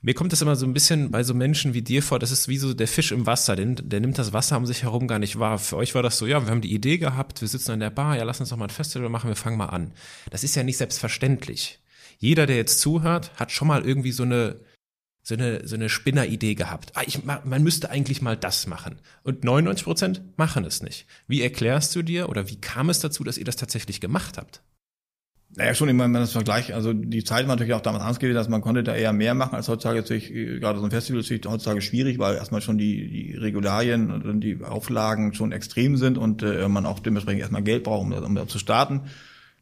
mir 0.01 0.15
kommt 0.15 0.31
das 0.31 0.41
immer 0.41 0.55
so 0.55 0.65
ein 0.65 0.73
bisschen 0.73 1.11
bei 1.11 1.23
so 1.23 1.33
Menschen 1.35 1.75
wie 1.75 1.83
dir 1.83 2.01
vor, 2.01 2.17
das 2.17 2.31
ist 2.31 2.47
wie 2.47 2.57
so 2.57 2.73
der 2.73 2.87
Fisch 2.87 3.11
im 3.11 3.27
Wasser, 3.27 3.55
der, 3.55 3.67
der 3.67 3.99
nimmt 3.99 4.17
das 4.17 4.33
Wasser 4.33 4.57
um 4.57 4.65
sich 4.65 4.81
herum 4.83 5.07
gar 5.07 5.19
nicht 5.19 5.37
wahr. 5.37 5.59
Für 5.59 5.77
euch 5.77 5.93
war 5.93 6.01
das 6.01 6.17
so, 6.17 6.25
ja, 6.25 6.43
wir 6.43 6.49
haben 6.49 6.61
die 6.61 6.73
Idee 6.73 6.97
gehabt, 6.97 7.41
wir 7.41 7.47
sitzen 7.47 7.71
an 7.71 7.79
der 7.79 7.91
Bar, 7.91 8.17
ja, 8.17 8.23
lass 8.23 8.39
uns 8.39 8.49
doch 8.49 8.57
mal 8.57 8.65
ein 8.65 8.71
Festival 8.71 9.09
machen, 9.09 9.29
wir 9.29 9.35
fangen 9.35 9.57
mal 9.57 9.67
an. 9.67 9.93
Das 10.31 10.43
ist 10.43 10.55
ja 10.55 10.63
nicht 10.63 10.77
selbstverständlich. 10.77 11.79
Jeder, 12.17 12.47
der 12.47 12.55
jetzt 12.55 12.79
zuhört, 12.79 13.31
hat 13.35 13.51
schon 13.51 13.67
mal 13.67 13.85
irgendwie 13.85 14.11
so 14.11 14.23
eine, 14.23 14.59
so 15.21 15.35
eine, 15.35 15.67
so 15.67 15.75
eine 15.75 15.89
Spinneridee 15.89 16.55
gehabt. 16.55 16.91
Ah, 16.95 17.03
ich, 17.05 17.23
man 17.23 17.63
müsste 17.63 17.91
eigentlich 17.91 18.23
mal 18.23 18.37
das 18.37 18.65
machen. 18.65 18.99
Und 19.23 19.43
99 19.43 19.83
Prozent 19.83 20.21
machen 20.37 20.65
es 20.65 20.81
nicht. 20.81 21.05
Wie 21.27 21.43
erklärst 21.43 21.95
du 21.95 22.01
dir 22.01 22.27
oder 22.27 22.49
wie 22.49 22.59
kam 22.59 22.89
es 22.89 22.99
dazu, 22.99 23.23
dass 23.23 23.37
ihr 23.37 23.45
das 23.45 23.55
tatsächlich 23.55 24.01
gemacht 24.01 24.37
habt? 24.39 24.63
Naja, 25.57 25.73
schon 25.73 25.89
immer, 25.89 26.05
wenn 26.05 26.11
man 26.11 26.21
das 26.21 26.31
vergleicht, 26.31 26.71
also 26.71 26.93
die 26.93 27.25
Zeit 27.25 27.45
war 27.45 27.55
natürlich 27.55 27.73
auch 27.73 27.81
damals 27.81 28.03
anders 28.03 28.19
gewesen, 28.19 28.35
dass 28.35 28.47
man 28.47 28.61
konnte 28.61 28.83
da 28.83 28.95
eher 28.95 29.11
mehr 29.11 29.33
machen 29.33 29.55
als 29.55 29.67
heutzutage. 29.67 29.99
Natürlich, 29.99 30.31
gerade 30.61 30.79
so 30.79 30.85
ein 30.85 30.91
Festival 30.91 31.19
ist 31.19 31.29
natürlich 31.29 31.45
heutzutage 31.45 31.81
schwierig, 31.81 32.19
weil 32.19 32.35
erstmal 32.35 32.61
schon 32.61 32.77
die, 32.77 33.09
die 33.09 33.35
Regularien 33.35 34.11
und 34.11 34.39
die 34.39 34.63
Auflagen 34.63 35.33
schon 35.33 35.51
extrem 35.51 35.97
sind 35.97 36.17
und 36.17 36.41
äh, 36.41 36.69
man 36.69 36.85
auch 36.85 36.99
dementsprechend 36.99 37.41
erstmal 37.41 37.63
Geld 37.63 37.83
braucht, 37.83 38.01
um, 38.01 38.13
um 38.13 38.35
da 38.35 38.47
zu 38.47 38.59
starten. 38.59 39.01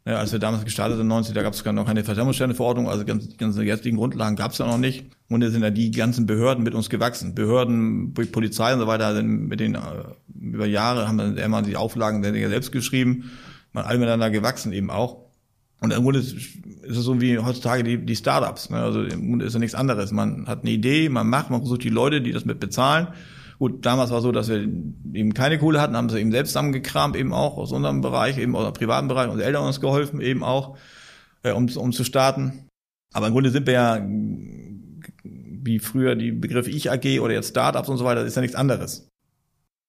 Ja, 0.05 0.17
als 0.17 0.31
wir 0.31 0.39
damals 0.39 0.63
gestartet 0.63 0.97
sind, 0.97 1.07
90, 1.07 1.33
da 1.33 1.41
gab 1.41 1.53
es 1.53 1.65
noch 1.65 1.85
keine 1.85 2.03
Versammlungsständeverordnung, 2.03 2.87
also 2.87 3.03
ganz, 3.03 3.35
ganze 3.37 3.63
jetzigen 3.63 3.97
Grundlagen 3.97 4.35
gab 4.35 4.51
es 4.51 4.59
ja 4.59 4.67
noch 4.67 4.77
nicht. 4.77 5.05
Und 5.27 5.41
da 5.41 5.49
sind 5.49 5.63
ja 5.63 5.71
die 5.71 5.91
ganzen 5.91 6.25
Behörden 6.25 6.63
mit 6.63 6.73
uns 6.73 6.89
gewachsen. 6.89 7.35
Behörden, 7.35 8.13
Polizei 8.13 8.73
und 8.73 8.79
so 8.79 8.87
weiter, 8.87 9.13
sind 9.15 9.47
mit 9.47 9.59
den 9.59 9.73
äh, 9.75 9.79
über 10.39 10.67
Jahre 10.67 11.07
haben 11.07 11.17
wir 11.17 11.43
immer 11.43 11.63
die 11.63 11.75
Auflagen 11.75 12.23
selbst 12.23 12.71
geschrieben, 12.71 13.31
man 13.73 13.85
alle 13.85 13.97
miteinander 13.97 14.29
gewachsen 14.29 14.71
eben 14.71 14.89
auch. 14.89 15.28
Und 15.81 15.91
im 15.91 16.03
Grunde 16.03 16.19
ist, 16.19 16.35
es 16.83 16.97
so 16.97 17.21
wie 17.21 17.37
heutzutage 17.39 17.83
die, 17.83 18.05
die 18.05 18.15
Startups. 18.15 18.69
Ne? 18.69 18.77
Also 18.77 19.03
im 19.03 19.29
Grunde 19.29 19.45
ist 19.45 19.53
ja 19.53 19.59
nichts 19.59 19.75
anderes. 19.75 20.11
Man 20.11 20.47
hat 20.47 20.61
eine 20.61 20.71
Idee, 20.71 21.07
man 21.09 21.27
macht, 21.27 21.49
man 21.49 21.61
versucht 21.61 21.83
die 21.83 21.89
Leute, 21.89 22.21
die 22.21 22.31
das 22.31 22.45
mit 22.45 22.59
bezahlen. 22.59 23.07
Gut, 23.59 23.85
damals 23.85 24.09
war 24.09 24.17
es 24.19 24.23
so, 24.23 24.31
dass 24.31 24.49
wir 24.49 24.57
eben 24.61 25.33
keine 25.33 25.59
Kohle 25.59 25.81
hatten, 25.81 25.95
haben 25.95 26.09
sie 26.09 26.19
eben 26.19 26.31
selbst 26.31 26.51
zusammengekramt, 26.51 27.15
eben 27.15 27.33
auch 27.33 27.57
aus 27.57 27.71
unserem 27.71 28.01
Bereich, 28.01 28.37
eben 28.37 28.55
aus 28.55 28.65
dem 28.65 28.73
privaten 28.73 29.07
Bereich. 29.07 29.29
Unsere 29.29 29.47
Eltern 29.47 29.65
uns 29.65 29.81
geholfen, 29.81 30.21
eben 30.21 30.43
auch, 30.43 30.77
äh, 31.43 31.51
um, 31.51 31.67
um 31.75 31.91
zu 31.91 32.03
starten. 32.03 32.67
Aber 33.13 33.27
im 33.27 33.33
Grunde 33.33 33.49
sind 33.49 33.67
wir 33.67 33.73
ja, 33.73 34.01
wie 35.23 35.79
früher 35.79 36.15
die 36.15 36.31
Begriffe 36.31 36.69
Ich 36.69 36.89
AG 36.89 37.19
oder 37.19 37.33
jetzt 37.33 37.49
Startups 37.49 37.89
und 37.89 37.97
so 37.97 38.05
weiter, 38.05 38.25
ist 38.25 38.35
ja 38.35 38.41
nichts 38.41 38.55
anderes. 38.55 39.09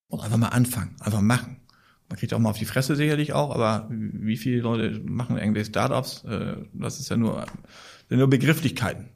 Und 0.08 0.20
einfach 0.20 0.38
mal 0.38 0.48
anfangen, 0.48 0.96
einfach 1.00 1.20
machen. 1.20 1.59
Man 2.10 2.18
kriegt 2.18 2.34
auch 2.34 2.40
mal 2.40 2.50
auf 2.50 2.58
die 2.58 2.64
Fresse 2.64 2.96
sicherlich 2.96 3.32
auch, 3.32 3.54
aber 3.54 3.86
wie 3.88 4.36
viele 4.36 4.60
Leute 4.60 5.00
machen 5.04 5.38
irgendwie 5.38 5.64
Startups? 5.64 6.24
Äh, 6.24 6.56
das 6.72 6.98
ist 6.98 7.08
ja 7.08 7.16
nur, 7.16 7.46
sind 8.08 8.18
nur 8.18 8.28
Begrifflichkeiten. 8.28 9.08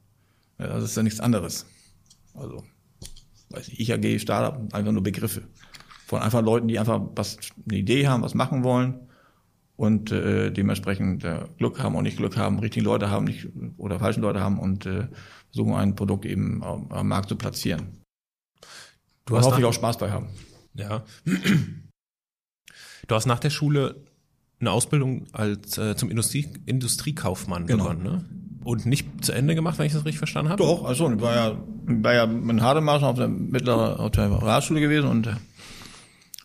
Das 0.59 0.85
ist 0.85 0.97
ja 0.97 1.03
nichts 1.03 1.19
anderes. 1.19 1.67
Also, 2.35 2.63
weiß 3.51 3.69
ich, 3.69 3.81
ich 3.81 3.93
AG, 3.93 4.21
Startup, 4.21 4.73
einfach 4.73 4.93
nur 4.93 5.03
Begriffe. 5.03 5.43
Von 6.07 6.23
einfach 6.23 6.41
Leuten, 6.41 6.69
die 6.69 6.79
einfach 6.79 7.01
was, 7.17 7.39
eine 7.69 7.79
Idee 7.79 8.07
haben, 8.07 8.23
was 8.23 8.35
machen 8.35 8.63
wollen 8.63 9.01
und 9.75 10.13
äh, 10.13 10.53
dementsprechend 10.53 11.25
äh, 11.25 11.47
Glück 11.59 11.83
haben 11.83 11.97
und 11.97 12.05
nicht 12.05 12.19
Glück 12.19 12.37
haben, 12.37 12.61
richtige 12.61 12.85
Leute 12.85 13.11
haben 13.11 13.25
nicht 13.25 13.49
oder 13.77 13.99
falschen 13.99 14.23
Leute 14.23 14.41
haben 14.41 14.61
und 14.61 14.87
äh, 14.87 15.09
versuchen 15.53 15.75
ein 15.75 15.97
Produkt 15.97 16.27
eben 16.27 16.63
am, 16.63 16.93
am 16.93 17.09
Markt 17.09 17.29
zu 17.29 17.35
platzieren. 17.35 18.05
Du 19.25 19.37
hast 19.37 19.47
hoffentlich 19.47 19.67
auch 19.67 19.73
Spaß 19.73 19.99
bei 19.99 20.13
haben. 20.13 20.29
Ja. 20.75 21.05
Du 23.07 23.15
hast 23.15 23.27
nach 23.27 23.39
der 23.39 23.51
Schule 23.51 23.97
eine 24.61 24.71
Ausbildung 24.71 25.27
als 25.33 25.79
äh, 25.79 25.97
zum 25.97 26.11
Industrie, 26.11 26.49
Industriekaufmann 26.67 27.67
genau. 27.67 27.85
begonnen, 27.85 28.03
ne? 28.03 28.25
Und 28.65 28.87
nicht 28.87 29.23
zu 29.23 29.33
Ende 29.33 29.55
gemacht, 29.55 29.79
wenn 29.79 29.87
ich 29.87 29.93
das 29.93 30.07
richtig 30.07 30.19
verstanden 30.19 30.51
habe? 30.51 30.63
Doch, 30.63 30.85
also 30.85 31.13
ich 31.13 31.21
war 31.21 31.35
ja, 31.35 31.57
war 31.85 32.15
ja 32.15 32.25
in 32.25 32.63
Hademarschen 32.63 33.07
auf 33.07 33.17
der 33.17 33.29
mittleren 33.29 33.99
auf 33.99 34.13
der 34.13 34.31
Realschule 34.31 34.81
gewesen 34.81 35.07
und 35.07 35.27
äh, 35.27 35.35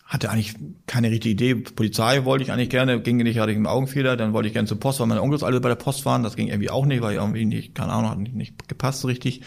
hatte 0.04 0.28
eigentlich 0.28 0.54
keine 0.86 1.10
richtige 1.10 1.30
Idee. 1.30 1.54
Polizei 1.54 2.24
wollte 2.26 2.44
ich 2.44 2.52
eigentlich 2.52 2.68
gerne, 2.68 3.00
ging 3.00 3.16
nicht, 3.18 3.38
hatte 3.38 3.52
ich 3.52 3.56
im 3.56 3.66
Augenfehler, 3.66 4.18
dann 4.18 4.34
wollte 4.34 4.48
ich 4.48 4.52
gerne 4.52 4.68
zur 4.68 4.78
Post, 4.78 5.00
weil 5.00 5.06
meine 5.06 5.22
Onkels 5.22 5.42
alle 5.42 5.60
bei 5.60 5.70
der 5.70 5.76
Post 5.76 6.04
waren, 6.04 6.22
das 6.22 6.36
ging 6.36 6.48
irgendwie 6.48 6.68
auch 6.68 6.84
nicht, 6.84 7.00
weil 7.00 7.14
irgendwie 7.14 7.46
nicht, 7.46 7.74
keine 7.74 7.92
Ahnung, 7.92 8.10
hat 8.10 8.18
nicht, 8.18 8.34
nicht 8.34 8.68
gepasst 8.68 9.00
so 9.00 9.08
richtig. 9.08 9.42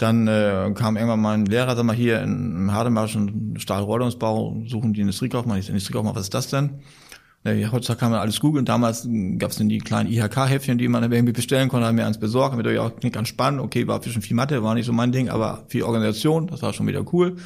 Dann 0.00 0.26
äh, 0.28 0.72
kam 0.74 0.96
irgendwann 0.96 1.20
mein 1.20 1.44
Lehrer, 1.44 1.76
sag 1.76 1.84
mal, 1.84 1.94
hier 1.94 2.22
im 2.22 2.72
Hademarschen 2.72 3.56
Stahlrohrungsbau, 3.58 4.62
suchen 4.66 4.94
die 4.94 5.02
Industriekaufmann. 5.02 5.58
Ich 5.58 5.66
sag, 5.66 5.72
Industriekaufmann, 5.72 6.14
was 6.14 6.22
ist 6.22 6.32
das 6.32 6.48
denn? 6.48 6.80
Ja, 7.44 7.70
heutzutage 7.70 8.00
kann 8.00 8.10
man 8.10 8.20
alles 8.20 8.40
googeln. 8.40 8.64
Damals 8.64 9.06
gab 9.36 9.50
es 9.50 9.58
dann 9.58 9.68
die 9.68 9.76
kleinen 9.76 10.10
IHK-Häppchen, 10.10 10.78
die 10.78 10.88
man 10.88 11.02
irgendwie 11.12 11.34
bestellen 11.34 11.68
konnte, 11.68 11.86
haben 11.86 11.96
mir 11.96 12.06
eins 12.06 12.18
besorgt, 12.18 12.56
mit 12.56 12.66
euch 12.66 12.78
auch 12.78 12.96
klingt 12.96 13.14
ganz 13.14 13.28
spannend. 13.28 13.60
Okay, 13.60 13.86
war 13.86 14.00
zwischen 14.00 14.22
viel 14.22 14.36
Mathe, 14.36 14.62
war 14.62 14.74
nicht 14.74 14.86
so 14.86 14.92
mein 14.94 15.12
Ding, 15.12 15.28
aber 15.28 15.64
viel 15.68 15.82
Organisation, 15.82 16.46
das 16.46 16.62
war 16.62 16.72
schon 16.72 16.86
wieder 16.86 17.04
cool 17.12 17.36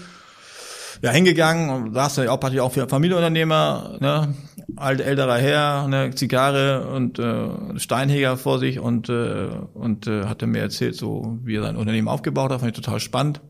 ja, 1.03 1.11
hingegangen 1.11 1.71
und 1.71 1.95
saß 1.95 2.17
ja 2.17 2.31
auch, 2.31 2.43
hatte 2.43 2.63
auch 2.63 2.73
für 2.73 2.89
Familienunternehmer, 2.89 3.99
ne, 4.01 4.35
alt 4.77 5.01
älterer 5.01 5.39
Herr, 5.39 5.89
ne, 5.89 6.11
Zigarre 6.15 6.89
und 6.89 7.19
äh, 7.19 7.79
Steinheger 7.79 8.37
vor 8.37 8.59
sich 8.59 8.79
und 8.79 9.09
äh, 9.09 9.49
und 9.75 10.07
äh, 10.07 10.25
hatte 10.25 10.47
mir 10.47 10.61
erzählt, 10.61 10.97
so 10.97 11.39
wie 11.43 11.57
er 11.57 11.63
sein 11.63 11.77
Unternehmen 11.77 12.09
aufgebaut 12.09 12.51
hat, 12.51 12.61
fand 12.61 12.77
ich 12.77 12.83
total 12.83 13.01
spannend. 13.01 13.41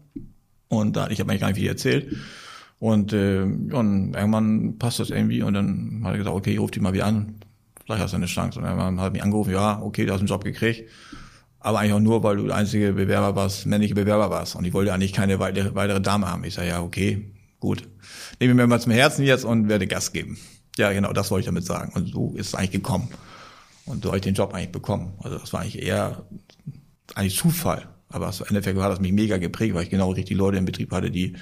Und 0.68 0.96
da 0.96 1.08
ich 1.08 1.20
habe 1.20 1.30
eigentlich 1.30 1.40
gar 1.40 1.48
nicht 1.48 1.58
viel 1.58 1.68
erzählt. 1.68 2.16
Und, 2.84 3.12
äh, 3.12 3.40
und 3.42 4.14
irgendwann 4.14 4.78
passt 4.78 5.00
das 5.00 5.10
irgendwie 5.10 5.42
und 5.42 5.54
dann 5.54 6.02
hat 6.04 6.12
er 6.12 6.18
gesagt, 6.18 6.36
okay, 6.36 6.56
ruf 6.56 6.70
dich 6.70 6.82
mal 6.82 6.92
wieder 6.92 7.06
an, 7.06 7.36
vielleicht 7.84 8.02
hast 8.02 8.12
du 8.12 8.16
eine 8.16 8.26
Chance. 8.26 8.58
Und 8.58 8.66
dann 8.66 9.00
hat 9.00 9.12
mich 9.12 9.22
angerufen, 9.22 9.52
ja, 9.52 9.80
okay, 9.80 10.04
du 10.04 10.12
hast 10.12 10.20
einen 10.20 10.28
Job 10.28 10.44
gekriegt, 10.44 10.90
aber 11.60 11.78
eigentlich 11.78 11.94
auch 11.94 12.00
nur, 12.00 12.22
weil 12.22 12.36
du 12.36 12.46
der 12.46 12.56
einzige 12.56 12.92
Bewerber 12.92 13.36
warst, 13.36 13.64
männliche 13.64 13.94
Bewerber 13.94 14.28
warst. 14.28 14.54
Und 14.54 14.66
ich 14.66 14.74
wollte 14.74 14.92
eigentlich 14.92 15.14
keine 15.14 15.38
weitere, 15.38 15.74
weitere 15.74 16.00
Dame 16.02 16.30
haben. 16.30 16.44
Ich 16.44 16.54
sage, 16.54 16.68
ja, 16.68 16.82
okay, 16.82 17.32
gut. 17.64 17.88
Nehme 18.40 18.54
mir 18.54 18.66
mal 18.66 18.80
zum 18.80 18.92
Herzen 18.92 19.24
jetzt 19.24 19.44
und 19.44 19.68
werde 19.68 19.86
Gas 19.86 20.12
geben. 20.12 20.38
Ja, 20.76 20.92
genau, 20.92 21.12
das 21.12 21.30
wollte 21.30 21.40
ich 21.40 21.46
damit 21.46 21.64
sagen. 21.64 21.92
Und 21.94 22.08
so 22.08 22.34
ist 22.36 22.48
es 22.48 22.54
eigentlich 22.54 22.72
gekommen. 22.72 23.08
Und 23.86 24.02
so 24.02 24.10
habe 24.10 24.18
ich 24.18 24.22
den 24.22 24.34
Job 24.34 24.52
eigentlich 24.52 24.72
bekommen. 24.72 25.14
Also 25.22 25.38
das 25.38 25.52
war 25.52 25.60
eigentlich 25.60 25.82
eher 25.82 26.24
eigentlich 27.14 27.36
Zufall. 27.36 27.88
Aber 28.08 28.28
im 28.28 28.46
Endeffekt 28.48 28.78
hat 28.78 28.92
das 28.92 29.00
mich 29.00 29.12
mega 29.12 29.38
geprägt, 29.38 29.74
weil 29.74 29.84
ich 29.84 29.90
genau 29.90 30.10
richtig 30.10 30.36
Leute 30.36 30.58
im 30.58 30.64
Betrieb 30.66 30.92
hatte, 30.92 31.10
die 31.10 31.36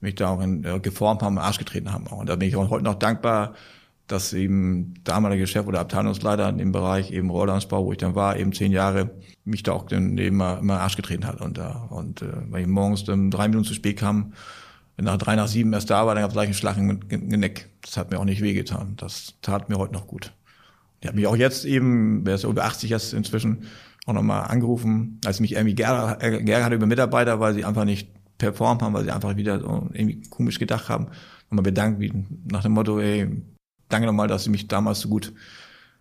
mich 0.00 0.16
da 0.16 0.30
auch 0.30 0.40
in, 0.40 0.64
äh, 0.64 0.80
geformt 0.80 1.22
haben, 1.22 1.38
Arsch 1.38 1.58
getreten 1.58 1.92
haben. 1.92 2.06
Und 2.08 2.28
da 2.28 2.36
bin 2.36 2.48
ich 2.48 2.56
auch 2.56 2.70
heute 2.70 2.84
noch 2.84 2.96
dankbar, 2.96 3.54
dass 4.08 4.32
eben 4.32 4.94
damaliger 5.04 5.46
Chef 5.46 5.66
oder 5.66 5.80
Abteilungsleiter 5.80 6.48
in 6.48 6.58
dem 6.58 6.72
Bereich 6.72 7.12
eben 7.12 7.30
Rohrlandsbau, 7.30 7.86
wo 7.86 7.92
ich 7.92 7.98
dann 7.98 8.14
war, 8.14 8.36
eben 8.36 8.52
zehn 8.52 8.72
Jahre, 8.72 9.10
mich 9.44 9.62
da 9.62 9.72
auch 9.72 9.90
eben 9.90 10.18
immer, 10.18 10.58
immer 10.58 10.80
Arsch 10.80 10.96
getreten 10.96 11.26
hat. 11.26 11.40
Und, 11.40 11.56
da 11.56 11.86
und 11.90 12.20
äh, 12.22 12.32
weil 12.50 12.62
ich 12.62 12.66
morgens 12.66 13.04
dann 13.04 13.30
drei 13.30 13.48
Minuten 13.48 13.66
zu 13.66 13.74
spät 13.74 13.98
kam, 13.98 14.32
wenn 14.96 15.04
nach 15.06 15.16
drei 15.16 15.36
nach 15.36 15.48
sieben 15.48 15.72
erst 15.72 15.90
da 15.90 16.06
war, 16.06 16.14
dann 16.14 16.22
gab 16.22 16.30
es 16.30 16.34
gleich 16.34 16.46
einen 16.46 16.54
Schlag 16.54 16.76
im 16.76 17.00
Genick. 17.08 17.68
Das 17.82 17.96
hat 17.96 18.10
mir 18.10 18.18
auch 18.18 18.24
nicht 18.24 18.42
wehgetan. 18.42 18.94
Das 18.96 19.34
tat 19.42 19.68
mir 19.68 19.78
heute 19.78 19.92
noch 19.94 20.06
gut. 20.06 20.32
Ich 21.00 21.08
habe 21.08 21.16
mich 21.16 21.26
auch 21.26 21.36
jetzt 21.36 21.64
eben, 21.64 22.24
wer 22.24 22.36
ist 22.36 22.44
über 22.44 22.64
80 22.64 22.90
jetzt 22.90 23.12
inzwischen, 23.12 23.66
auch 24.06 24.12
nochmal 24.12 24.44
angerufen, 24.48 25.20
als 25.24 25.40
mich 25.40 25.52
irgendwie 25.52 25.74
geärgert 25.74 26.22
äh, 26.22 26.62
hatte 26.62 26.74
über 26.74 26.86
Mitarbeiter, 26.86 27.40
weil 27.40 27.54
sie 27.54 27.64
einfach 27.64 27.84
nicht 27.84 28.08
performt 28.38 28.82
haben, 28.82 28.94
weil 28.94 29.04
sie 29.04 29.10
einfach 29.10 29.36
wieder 29.36 29.60
so 29.60 29.88
irgendwie 29.92 30.22
komisch 30.28 30.58
gedacht 30.58 30.88
haben. 30.88 31.08
Nochmal 31.50 31.62
bedankt, 31.64 32.00
wie 32.00 32.12
nach 32.50 32.62
dem 32.62 32.72
Motto, 32.72 32.98
ey, 32.98 33.28
danke 33.88 34.06
nochmal, 34.06 34.28
dass 34.28 34.44
sie 34.44 34.50
mich 34.50 34.68
damals 34.68 35.00
so 35.00 35.08
gut 35.08 35.32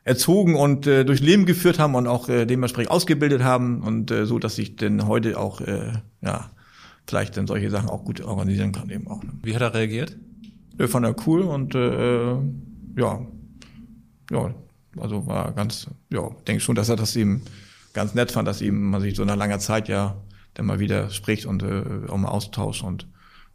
erzogen 0.03 0.55
und 0.55 0.87
äh, 0.87 1.03
durch 1.05 1.19
Leben 1.19 1.45
geführt 1.45 1.77
haben 1.77 1.93
und 1.93 2.07
auch 2.07 2.27
äh, 2.27 2.45
dementsprechend 2.45 2.91
ausgebildet 2.91 3.43
haben 3.43 3.81
und 3.81 4.09
äh, 4.09 4.25
so, 4.25 4.39
dass 4.39 4.57
ich 4.57 4.75
denn 4.75 5.07
heute 5.07 5.37
auch 5.37 5.61
äh, 5.61 5.91
ja 6.21 6.49
vielleicht 7.11 7.35
dann 7.35 7.45
solche 7.45 7.69
Sachen 7.69 7.89
auch 7.89 8.05
gut 8.05 8.21
organisieren 8.21 8.71
kann 8.71 8.89
eben 8.89 9.05
auch. 9.07 9.21
Ne? 9.21 9.33
Wie 9.43 9.53
hat 9.53 9.61
er 9.61 9.73
reagiert? 9.73 10.17
Ja, 10.79 10.87
fand 10.87 11.05
er 11.05 11.13
cool 11.27 11.41
und 11.41 11.75
äh, 11.75 12.35
ja, 12.95 13.27
ja, 14.31 14.55
also 14.97 15.27
war 15.27 15.51
ganz, 15.51 15.87
ja, 16.09 16.29
denke 16.47 16.61
schon, 16.61 16.75
dass 16.75 16.87
er 16.87 16.95
das 16.95 17.17
eben 17.17 17.41
ganz 17.91 18.13
nett 18.13 18.31
fand, 18.31 18.47
dass 18.47 18.61
eben 18.61 18.89
man 18.89 19.01
sich 19.01 19.17
so 19.17 19.25
nach 19.25 19.35
langer 19.35 19.59
Zeit 19.59 19.89
ja 19.89 20.15
dann 20.53 20.65
mal 20.65 20.79
wieder 20.79 21.09
spricht 21.09 21.45
und 21.45 21.63
äh, 21.63 21.83
auch 22.07 22.15
mal 22.15 22.29
austauscht 22.29 22.81
und 22.81 23.07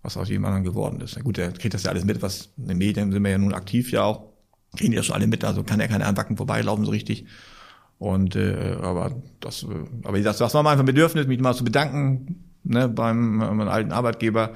was 0.02 0.18
aus 0.18 0.28
jedem 0.28 0.44
anderen 0.44 0.64
geworden 0.64 1.00
ist. 1.00 1.16
Na 1.16 1.22
gut, 1.22 1.38
er 1.38 1.50
kriegt 1.52 1.72
das 1.72 1.84
ja 1.84 1.90
alles 1.90 2.04
mit, 2.04 2.20
was 2.20 2.50
in 2.58 2.68
den 2.68 2.76
Medien 2.76 3.10
sind 3.10 3.24
wir 3.24 3.30
ja 3.30 3.38
nun 3.38 3.54
aktiv 3.54 3.90
ja 3.90 4.02
auch, 4.02 4.34
kriegen 4.76 4.90
die 4.90 4.98
ja 4.98 5.02
schon 5.02 5.14
alle 5.14 5.26
mit, 5.26 5.44
also 5.44 5.64
kann 5.64 5.80
ja 5.80 5.88
keine 5.88 6.04
Anwacken 6.04 6.36
vorbeilaufen 6.36 6.84
so 6.84 6.90
richtig. 6.90 7.24
Und 7.98 8.36
äh, 8.36 8.76
aber 8.82 9.22
das, 9.40 9.62
äh, 9.62 9.66
aber 10.04 10.20
das, 10.20 10.36
das 10.36 10.52
war 10.52 10.62
mal 10.62 10.72
einfach 10.72 10.82
ein 10.82 10.92
Bedürfnis, 10.94 11.26
mich 11.26 11.40
mal 11.40 11.54
zu 11.54 11.64
bedanken 11.64 12.45
ne, 12.68 12.88
beim 12.88 13.36
meinem 13.36 13.68
alten 13.68 13.92
Arbeitgeber 13.92 14.52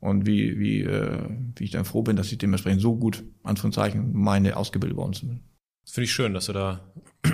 und 0.00 0.26
wie 0.26 0.58
wie 0.58 0.82
äh, 0.82 1.18
wie 1.56 1.64
ich 1.64 1.70
dann 1.70 1.84
froh 1.84 2.02
bin, 2.02 2.16
dass 2.16 2.30
ich 2.32 2.38
dementsprechend 2.38 2.82
so 2.82 2.96
gut 2.96 3.24
Anführungszeichen 3.42 4.12
meine 4.12 4.56
ausgebildet 4.56 4.96
worden 4.96 5.12
sind. 5.12 5.40
Das 5.84 5.94
finde 5.94 6.04
ich 6.04 6.12
schön, 6.12 6.34
dass 6.34 6.46
du 6.46 6.52
da 6.52 6.80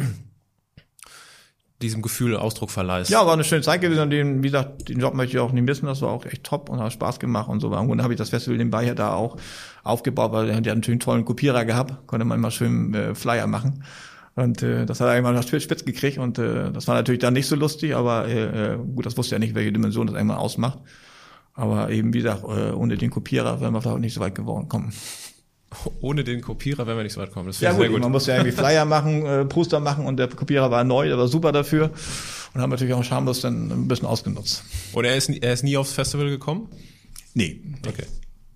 diesem 1.82 2.02
Gefühl 2.02 2.36
Ausdruck 2.36 2.70
verleihst. 2.70 3.10
Ja, 3.10 3.24
war 3.24 3.34
eine 3.34 3.44
schöne 3.44 3.62
Zeit 3.62 3.80
gewesen 3.80 4.02
und 4.02 4.10
den, 4.10 4.42
wie 4.42 4.48
gesagt, 4.48 4.88
den 4.88 4.98
Job 5.00 5.14
möchte 5.14 5.36
ich 5.36 5.40
auch 5.40 5.52
nicht 5.52 5.64
missen. 5.64 5.86
Das 5.86 6.02
war 6.02 6.10
auch 6.10 6.24
echt 6.24 6.44
top 6.44 6.68
und 6.68 6.80
hat 6.80 6.92
Spaß 6.92 7.20
gemacht 7.20 7.48
und 7.48 7.60
so. 7.60 7.68
Und 7.68 7.88
dann 7.88 8.02
habe 8.02 8.12
ich 8.12 8.18
das 8.18 8.30
Festival 8.30 8.58
nebenbei 8.58 8.84
ja 8.84 8.94
da 8.94 9.14
auch 9.14 9.36
aufgebaut, 9.84 10.32
weil 10.32 10.46
der 10.46 10.56
hat 10.56 10.64
natürlich 10.64 10.88
einen 10.88 11.00
tollen 11.00 11.24
Kopierer 11.24 11.64
gehabt, 11.64 12.06
konnte 12.06 12.24
man 12.24 12.38
immer 12.38 12.50
schön 12.50 12.94
äh, 12.94 13.14
Flyer 13.14 13.46
machen. 13.46 13.84
Und 14.38 14.62
äh, 14.62 14.86
das 14.86 15.00
hat 15.00 15.08
er 15.08 15.16
irgendwann 15.16 15.42
spitz 15.42 15.84
gekriegt 15.84 16.16
und 16.16 16.38
äh, 16.38 16.70
das 16.70 16.86
war 16.86 16.94
natürlich 16.94 17.18
dann 17.18 17.34
nicht 17.34 17.48
so 17.48 17.56
lustig, 17.56 17.96
aber 17.96 18.28
äh, 18.28 18.74
äh 18.74 18.76
gut, 18.76 19.04
das 19.04 19.16
wusste 19.16 19.34
ja 19.34 19.40
nicht, 19.40 19.56
welche 19.56 19.72
Dimension 19.72 20.06
das 20.06 20.14
irgendwann 20.14 20.38
ausmacht. 20.38 20.78
Aber 21.54 21.90
eben, 21.90 22.14
wie 22.14 22.18
gesagt, 22.18 22.44
äh, 22.44 22.70
ohne 22.70 22.96
den 22.96 23.10
Kopierer 23.10 23.60
wären 23.60 23.74
wir 23.74 23.82
vielleicht 23.82 23.98
nicht 23.98 24.14
so 24.14 24.20
weit 24.20 24.36
geworden 24.36 24.68
kommen. 24.68 24.92
Ohne 26.00 26.22
den 26.22 26.40
Kopierer 26.40 26.86
werden 26.86 26.98
wir 26.98 27.02
nicht 27.02 27.14
so 27.14 27.20
weit 27.20 27.32
kommen. 27.32 27.48
Das 27.48 27.58
ja, 27.58 27.72
gut, 27.72 27.88
gut. 27.88 28.00
Man 28.00 28.12
muss 28.12 28.26
ja 28.28 28.36
irgendwie 28.36 28.52
Flyer 28.56 28.84
machen, 28.84 29.26
äh, 29.26 29.44
Poster 29.44 29.80
machen 29.80 30.06
und 30.06 30.18
der 30.18 30.28
Kopierer 30.28 30.70
war 30.70 30.84
neu, 30.84 31.08
der 31.08 31.18
war 31.18 31.26
super 31.26 31.50
dafür. 31.50 31.90
Und 32.54 32.60
haben 32.60 32.70
natürlich 32.70 32.94
auch 32.94 33.02
schamlos 33.02 33.40
dann 33.40 33.72
ein 33.72 33.88
bisschen 33.88 34.06
ausgenutzt. 34.06 34.62
Und 34.92 35.04
er 35.04 35.16
ist, 35.16 35.30
er 35.30 35.52
ist 35.52 35.64
nie 35.64 35.76
aufs 35.76 35.92
Festival 35.92 36.30
gekommen? 36.30 36.68
Nee. 37.34 37.60
Okay. 37.86 38.06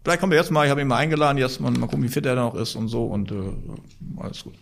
Vielleicht 0.05 0.21
kommt 0.21 0.33
er 0.33 0.39
jetzt 0.39 0.53
mal, 0.53 0.65
ich 0.65 0.71
habe 0.71 0.81
ihn 0.81 0.87
mal 0.87 0.99
eingeladen, 0.99 1.39
jetzt 1.39 1.61
mal, 1.61 1.73
mal 1.73 1.89
gucken, 1.89 2.05
wie 2.05 2.09
fit 2.09 2.25
er 2.25 2.37
noch 2.37 2.55
ist 2.55 2.77
und 2.77 2.87
so 2.87 3.07
und 3.07 3.33
äh, 3.33 3.35
alles 4.17 4.45
gut. 4.45 4.55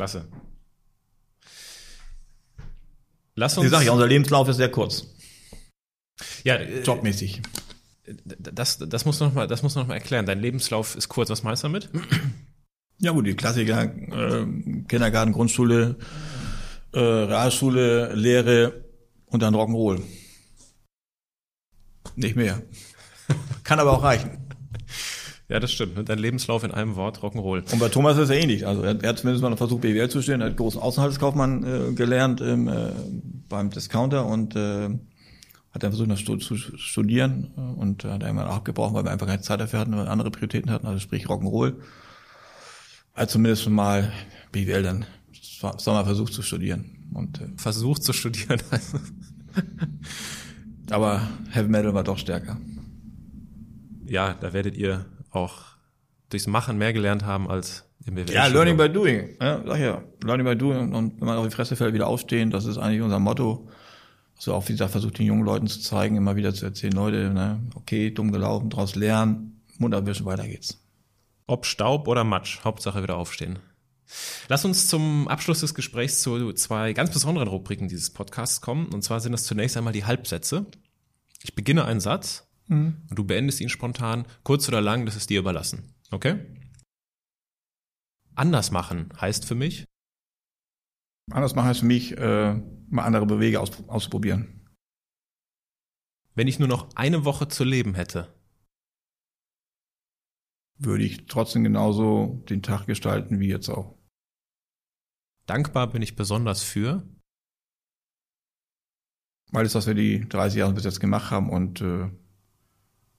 Klasse. 0.00 0.28
Lass 3.34 3.56
uns. 3.56 3.66
Wie 3.66 3.70
sage 3.70 3.84
ich, 3.84 3.90
unser 3.90 4.06
Lebenslauf 4.06 4.48
ist 4.48 4.56
sehr 4.56 4.70
kurz. 4.70 5.06
Ja, 6.44 6.56
äh, 6.56 6.80
jobmäßig 6.80 7.42
das, 8.12 8.78
das 8.78 9.04
musst 9.04 9.20
du 9.20 9.26
noch 9.26 9.34
mal, 9.34 9.46
das 9.46 9.62
musst 9.62 9.76
du 9.76 9.80
noch 9.80 9.88
mal 9.88 9.94
erklären. 9.94 10.26
Dein 10.26 10.40
Lebenslauf 10.40 10.96
ist 10.96 11.08
kurz. 11.08 11.30
Was 11.30 11.42
meinst 11.42 11.62
du 11.62 11.68
damit? 11.68 11.90
Ja 13.02 13.12
gut, 13.12 13.26
die 13.26 13.34
Klassiker, 13.34 13.84
äh, 13.84 14.46
Kindergarten, 14.86 15.32
Grundschule, 15.32 15.96
äh, 16.92 16.98
Realschule, 16.98 18.12
Lehre 18.14 18.84
und 19.24 19.40
dann 19.42 19.54
Rock'n'Roll. 19.54 20.02
Nicht 22.14 22.36
mehr. 22.36 22.60
Kann 23.64 23.80
aber 23.80 23.92
auch 23.92 24.02
reichen. 24.02 24.46
Ja, 25.50 25.58
das 25.58 25.72
stimmt. 25.72 25.96
Ne? 25.96 26.04
Dein 26.04 26.20
Lebenslauf 26.20 26.62
in 26.62 26.70
einem 26.70 26.94
Wort, 26.94 27.18
Rock'n'Roll. 27.18 27.72
Und 27.72 27.78
bei 27.80 27.88
Thomas 27.88 28.16
ist 28.16 28.24
es 28.24 28.30
ja 28.30 28.36
ähnlich. 28.36 28.68
Also 28.68 28.82
er, 28.82 29.02
er 29.02 29.08
hat 29.08 29.18
zumindest 29.18 29.42
mal 29.42 29.56
versucht, 29.56 29.80
BWL 29.80 30.08
zu 30.08 30.22
stehen, 30.22 30.40
er 30.40 30.50
hat 30.50 30.56
großen 30.56 30.80
Außenhandelskaufmann 30.80 31.64
äh, 31.64 31.92
gelernt 31.92 32.40
ähm, 32.40 32.68
äh, 32.68 32.92
beim 33.48 33.70
Discounter 33.70 34.26
und 34.26 34.54
äh, 34.54 34.90
hat 35.72 35.82
dann 35.82 35.90
versucht, 35.92 36.08
noch 36.08 36.38
zu 36.38 36.56
studieren 36.56 37.50
äh, 37.56 37.60
und 37.60 38.04
hat 38.04 38.22
irgendwann 38.22 38.46
abgebrochen, 38.46 38.94
weil 38.94 39.04
wir 39.04 39.10
einfach 39.10 39.26
keine 39.26 39.42
Zeit 39.42 39.60
dafür 39.60 39.80
hatten, 39.80 39.90
weil 39.96 40.04
wir 40.04 40.10
andere 40.10 40.30
Prioritäten 40.30 40.70
hatten, 40.70 40.86
also 40.86 41.00
sprich 41.00 41.26
Rock'n'Roll. 41.26 41.74
Also 43.14 43.32
zumindest 43.32 43.64
schon 43.64 43.72
mal 43.72 44.12
BWL 44.52 44.84
dann 44.84 45.04
Sommer 45.78 46.04
versucht 46.04 46.32
zu 46.32 46.42
studieren. 46.42 47.08
Und, 47.12 47.40
äh, 47.40 47.48
versucht 47.56 48.04
zu 48.04 48.12
studieren. 48.12 48.62
aber 50.90 51.28
Heavy 51.50 51.68
Metal 51.68 51.92
war 51.92 52.04
doch 52.04 52.18
stärker. 52.18 52.56
Ja, 54.06 54.34
da 54.34 54.52
werdet 54.52 54.76
ihr 54.76 55.06
auch 55.30 55.62
durchs 56.28 56.46
Machen 56.46 56.78
mehr 56.78 56.92
gelernt 56.92 57.24
haben 57.24 57.50
als 57.50 57.84
im 58.06 58.14
BWL. 58.14 58.34
Ja, 58.34 58.46
Learning 58.46 58.76
by 58.76 58.88
Doing. 58.88 59.36
Ja, 59.40 59.62
sag 59.66 59.78
ja, 59.78 60.02
Learning 60.24 60.46
by 60.46 60.56
Doing 60.56 60.94
und 60.94 61.20
wenn 61.20 61.26
man 61.26 61.38
auf 61.38 61.46
die 61.46 61.54
Fresse 61.54 61.76
fällt, 61.76 61.94
wieder 61.94 62.06
aufstehen, 62.06 62.50
das 62.50 62.64
ist 62.64 62.78
eigentlich 62.78 63.02
unser 63.02 63.18
Motto 63.18 63.68
so 64.40 64.54
auch 64.54 64.66
wie 64.68 64.72
gesagt 64.72 64.92
versucht 64.92 65.18
den 65.18 65.26
jungen 65.26 65.44
Leuten 65.44 65.66
zu 65.66 65.80
zeigen, 65.80 66.16
immer 66.16 66.34
wieder 66.34 66.54
zu 66.54 66.64
erzählen, 66.64 66.94
Leute, 66.94 67.30
ne, 67.30 67.60
okay, 67.74 68.10
dumm 68.10 68.32
gelaufen, 68.32 68.70
daraus 68.70 68.94
lernen, 68.94 69.60
Mund 69.76 69.94
abwischen, 69.94 70.24
weiter 70.24 70.48
geht's. 70.48 70.82
Ob 71.46 71.66
Staub 71.66 72.08
oder 72.08 72.24
Matsch, 72.24 72.60
Hauptsache 72.64 73.02
wieder 73.02 73.16
aufstehen. 73.16 73.58
Lass 74.48 74.64
uns 74.64 74.88
zum 74.88 75.28
Abschluss 75.28 75.60
des 75.60 75.74
Gesprächs 75.74 76.22
zu 76.22 76.52
zwei 76.54 76.94
ganz 76.94 77.10
besonderen 77.10 77.48
Rubriken 77.48 77.88
dieses 77.88 78.10
Podcasts 78.10 78.60
kommen. 78.60 78.86
Und 78.86 79.02
zwar 79.02 79.20
sind 79.20 79.32
das 79.32 79.44
zunächst 79.44 79.76
einmal 79.76 79.92
die 79.92 80.04
Halbsätze. 80.04 80.66
Ich 81.42 81.54
beginne 81.54 81.84
einen 81.84 82.00
Satz 82.00 82.46
mhm. 82.70 83.02
und 83.10 83.18
du 83.18 83.24
beendest 83.24 83.60
ihn 83.60 83.68
spontan. 83.68 84.26
Kurz 84.42 84.66
oder 84.68 84.80
lang, 84.80 85.04
das 85.04 85.16
ist 85.16 85.28
dir 85.28 85.40
überlassen. 85.40 85.94
Okay? 86.10 86.38
Anders 88.34 88.70
machen 88.70 89.12
heißt 89.20 89.44
für 89.44 89.54
mich? 89.54 89.84
Anders 91.30 91.54
machen 91.54 91.68
heißt 91.68 91.80
für 91.80 91.86
mich, 91.86 92.16
äh, 92.16 92.54
mal 92.88 93.04
andere 93.04 93.26
Bewege 93.26 93.60
aus, 93.60 93.70
ausprobieren. 93.88 94.66
Wenn 96.34 96.48
ich 96.48 96.58
nur 96.58 96.68
noch 96.68 96.94
eine 96.96 97.24
Woche 97.24 97.48
zu 97.48 97.64
leben 97.64 97.94
hätte, 97.94 98.34
würde 100.78 101.04
ich 101.04 101.26
trotzdem 101.26 101.64
genauso 101.64 102.42
den 102.48 102.62
Tag 102.62 102.86
gestalten 102.86 103.38
wie 103.38 103.48
jetzt 103.48 103.68
auch. 103.68 103.98
Dankbar 105.46 105.90
bin 105.90 106.00
ich 106.00 106.16
besonders 106.16 106.62
für 106.62 107.06
alles, 109.52 109.74
was 109.74 109.86
wir 109.86 109.94
die 109.94 110.28
30 110.28 110.58
Jahre 110.58 110.74
bis 110.74 110.84
jetzt 110.84 111.00
gemacht 111.00 111.30
haben 111.30 111.50
und 111.50 111.80
äh, 111.80 112.10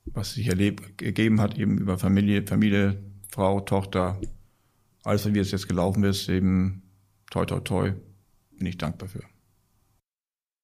was 0.05 0.33
sich 0.33 0.47
erlebt, 0.47 1.01
ergeben 1.01 1.39
hat, 1.39 1.57
eben 1.57 1.77
über 1.77 1.97
Familie, 1.97 2.45
Familie, 2.45 3.03
Frau, 3.29 3.61
Tochter, 3.61 4.19
alles, 5.03 5.31
wie 5.33 5.39
es 5.39 5.51
jetzt 5.51 5.67
gelaufen 5.67 6.03
ist, 6.03 6.29
eben 6.29 6.83
toi 7.29 7.45
toi 7.45 7.59
toi, 7.59 7.93
bin 8.57 8.67
ich 8.67 8.77
dankbar 8.77 9.09
für. 9.09 9.23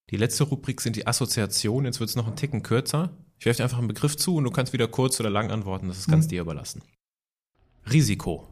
Die 0.10 0.18
letzte 0.18 0.46
Rubrik 0.46 0.80
sind 0.82 0.96
die 0.96 1.06
Assoziationen. 1.06 1.86
Jetzt 1.86 2.00
wird 2.00 2.10
es 2.10 2.16
noch 2.16 2.28
ein 2.28 2.36
Ticken 2.36 2.64
kürzer. 2.64 3.12
Ich 3.40 3.46
werfe 3.46 3.58
dir 3.58 3.64
einfach 3.64 3.78
einen 3.78 3.90
Begriff 3.90 4.16
zu 4.16 4.36
und 4.36 4.46
du 4.46 4.52
kannst 4.52 4.74
wieder 4.74 4.88
kurz 4.88 5.20
oder 5.20 5.30
lang 5.30 5.52
antworten. 5.52 5.88
Das 5.88 5.98
ist 5.98 6.08
ganz 6.08 6.26
mhm. 6.26 6.30
dir 6.30 6.42
überlassen. 6.42 6.82
Risiko. 7.92 8.48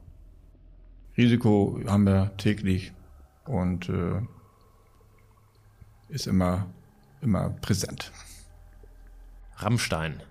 Risiko 1.18 1.80
haben 1.86 2.04
wir 2.04 2.36
täglich 2.38 2.92
und 3.46 3.90
äh, 3.90 4.22
ist 6.10 6.28
immer, 6.28 6.68
immer 7.22 7.50
präsent. 7.50 8.12
Rammstein. 9.58 10.22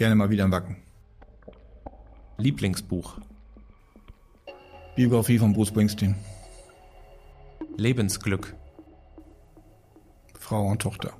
Gerne 0.00 0.14
mal 0.14 0.30
wieder 0.30 0.44
im 0.44 0.50
Wacken. 0.50 0.76
Lieblingsbuch. 2.38 3.18
Biografie 4.96 5.38
von 5.38 5.52
Bruce 5.52 5.68
Springsteen. 5.68 6.14
Lebensglück. 7.76 8.56
Frau 10.38 10.68
und 10.68 10.80
Tochter. 10.80 11.12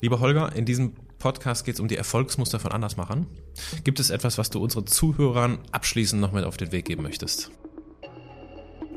Lieber 0.00 0.20
Holger, 0.20 0.54
in 0.54 0.64
diesem 0.64 0.92
Podcast 1.18 1.64
geht 1.64 1.74
es 1.74 1.80
um 1.80 1.88
die 1.88 1.96
Erfolgsmuster 1.96 2.60
von 2.60 2.70
Andersmachern. 2.70 3.26
Gibt 3.82 3.98
es 3.98 4.10
etwas, 4.10 4.38
was 4.38 4.50
du 4.50 4.62
unseren 4.62 4.86
Zuhörern 4.86 5.58
abschließend 5.72 6.22
noch 6.22 6.30
mit 6.30 6.44
auf 6.44 6.56
den 6.56 6.70
Weg 6.70 6.84
geben 6.84 7.02
möchtest? 7.02 7.50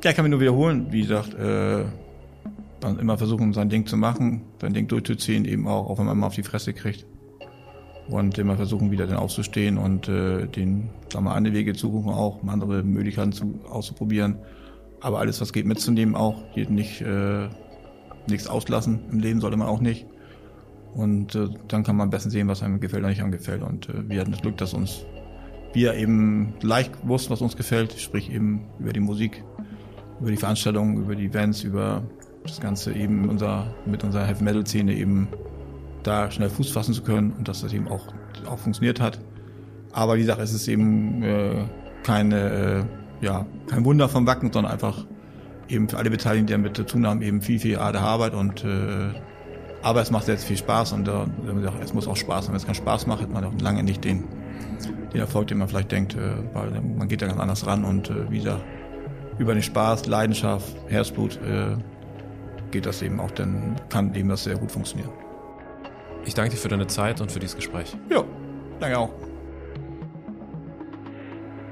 Ja, 0.04 0.12
ich 0.12 0.16
kann 0.16 0.26
mich 0.26 0.30
nur 0.30 0.42
wiederholen. 0.42 0.92
Wie 0.92 1.02
gesagt, 1.02 1.34
äh, 1.34 1.86
dann 2.82 3.00
immer 3.00 3.18
versuchen, 3.18 3.52
sein 3.54 3.70
Ding 3.70 3.88
zu 3.88 3.98
machen, 3.98 4.44
sein 4.62 4.76
Ding 4.76 4.88
durchzuziehen, 4.88 5.46
eben 5.46 5.68
auch, 5.68 5.90
auch 5.90 5.98
wenn 5.98 6.06
man 6.06 6.20
mal 6.20 6.28
auf 6.28 6.36
die 6.36 6.44
Fresse 6.44 6.76
kriegt. 6.76 7.09
Und 8.10 8.38
immer 8.39 8.55
versuchen, 8.55 8.89
wieder 8.89 9.05
dann 9.05 9.18
aufzustehen 9.18 9.78
und 9.78 10.07
äh, 10.07 10.47
den, 10.47 10.89
sagen 11.14 11.26
wir, 11.26 11.36
andere 11.36 11.53
Wege 11.53 11.74
zu 11.74 11.91
suchen, 11.91 12.12
auch 12.12 12.39
andere 12.47 12.82
Möglichkeiten 12.82 13.32
zu, 13.32 13.60
auszuprobieren. 13.70 14.39
Aber 14.99 15.20
alles, 15.20 15.39
was 15.41 15.53
geht, 15.53 15.66
mitzunehmen 15.66 16.16
auch. 16.16 16.43
Hier 16.53 16.68
nicht, 16.70 17.01
äh, 17.01 17.47
nichts 18.28 18.47
auslassen 18.47 19.01
im 19.12 19.20
Leben 19.20 19.41
sollte 19.41 19.57
man 19.57 19.68
auch 19.68 19.80
nicht. 19.80 20.07
Und 20.95 21.36
äh, 21.36 21.49
dann 21.68 21.84
kann 21.84 21.95
man 21.95 22.05
am 22.05 22.10
besten 22.10 22.32
sehen, 22.32 22.47
was 22.47 22.64
einem 22.64 22.80
gefällt 22.80 23.03
oder 23.03 23.10
nicht 23.10 23.22
angefällt. 23.22 23.62
Und 23.62 23.89
äh, 23.89 24.10
wir 24.10 24.20
hatten 24.20 24.32
das 24.32 24.41
Glück, 24.41 24.57
dass 24.57 24.74
uns 24.74 25.05
wir 25.74 25.93
eben 25.93 26.53
leicht 26.62 26.91
wussten, 27.07 27.32
was 27.32 27.41
uns 27.41 27.55
gefällt, 27.55 27.93
sprich 27.99 28.32
eben 28.32 28.66
über 28.80 28.91
die 28.91 28.99
Musik, 28.99 29.43
über 30.20 30.32
die 30.32 30.38
Veranstaltungen, 30.38 30.97
über 30.97 31.16
die 31.16 31.26
Events, 31.26 31.64
über 31.64 32.03
das 32.43 32.60
Ganze 32.60 32.93
eben 32.93 33.30
unser, 33.30 33.74
mit 33.86 34.03
unserer 34.03 34.26
Heavy 34.26 34.43
Metal 34.43 34.66
Szene 34.66 34.95
eben 34.95 35.28
da 36.04 36.32
schnell 36.32 36.50
Fuß 36.50 36.72
fassen 36.72 36.93
zu 36.93 37.04
können 37.04 37.34
und 37.34 37.47
dass 37.47 37.62
das 37.62 37.74
eben 37.74 37.88
auch, 37.88 38.08
auch 38.45 38.60
funktioniert 38.60 39.00
hat. 39.00 39.20
Aber 39.91 40.16
wie 40.16 40.22
gesagt, 40.22 40.41
es 40.41 40.54
ist 40.54 40.68
eben 40.68 41.24
äh, 41.24 41.66
keine, 42.04 42.86
äh, 43.22 43.26
ja, 43.26 43.45
kein 43.68 43.86
Wunder 43.86 44.08
vom 44.10 44.26
Wacken, 44.28 44.52
sondern 44.52 44.72
einfach 44.72 45.06
eben 45.68 45.89
für 45.89 45.97
alle 45.97 46.10
Beteiligten, 46.10 46.47
die 46.47 46.54
damit 46.54 46.76
zu 46.76 46.84
tun 46.84 47.22
eben 47.22 47.41
viel, 47.41 47.60
viel 47.60 47.80
harte 47.80 48.00
Arbeit 48.00 48.34
und 48.34 48.64
äh, 48.64 49.14
aber 49.82 50.02
es 50.02 50.12
macht 50.12 50.28
jetzt 50.28 50.43
viel 50.43 50.58
Spaß 50.58 50.91
und 50.93 51.08
äh, 51.08 51.26
es 51.82 51.93
muss 51.93 52.08
auch 52.08 52.18
Spaß 52.18 52.45
machen. 52.45 52.54
Wenn 52.54 52.58
es 52.58 52.66
keinen 52.66 52.76
Spaß 52.76 53.08
macht, 53.08 53.22
hat 53.22 53.30
man 53.30 53.45
auch 53.45 53.54
lange 53.62 53.84
nicht 53.84 54.04
den, 54.04 54.26
den 55.14 55.22
Erfolg, 55.22 55.47
den 55.47 55.58
man 55.58 55.68
vielleicht 55.68 55.91
denkt, 55.91 56.16
äh, 56.16 56.36
weil 56.54 56.72
man 56.82 57.08
geht 57.08 57.22
da 57.22 57.28
ganz 57.28 57.39
anders 57.39 57.66
ran 57.66 57.86
und 57.86 58.10
äh, 58.10 58.30
wieder 58.30 58.60
über 59.38 59.54
den 59.54 59.64
Spaß, 59.64 60.06
Leidenschaft, 60.08 60.76
Herzblut 60.88 61.38
äh, 61.38 61.78
geht 62.72 62.86
das 62.86 63.02
eben 63.02 63.20
auch, 63.20 63.32
dann 63.32 63.76
kann 63.89 64.14
eben 64.16 64.30
das 64.30 64.43
sehr 64.43 64.58
gut 64.58 64.72
funktionieren. 64.72 65.12
Ich 66.26 66.34
danke 66.34 66.51
dir 66.51 66.57
für 66.57 66.67
deine 66.67 66.88
Zeit 66.88 67.22
und 67.22 67.32
für 67.32 67.39
dieses 67.39 67.55
Gespräch. 67.55 67.95
Ja, 68.09 68.24
danke 68.80 68.97
auch. 68.97 69.11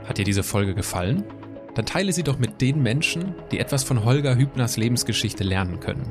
Hat 0.08 0.18
dir 0.18 0.26
diese 0.26 0.44
Folge 0.44 0.74
gefallen? 0.74 1.24
Dann 1.76 1.86
teile 1.86 2.12
sie 2.12 2.24
doch 2.24 2.40
mit 2.40 2.62
den 2.62 2.82
Menschen, 2.82 3.36
die 3.52 3.60
etwas 3.60 3.84
von 3.84 4.04
Holger 4.04 4.36
Hübners 4.36 4.78
Lebensgeschichte 4.78 5.44
lernen 5.44 5.80
können. 5.80 6.10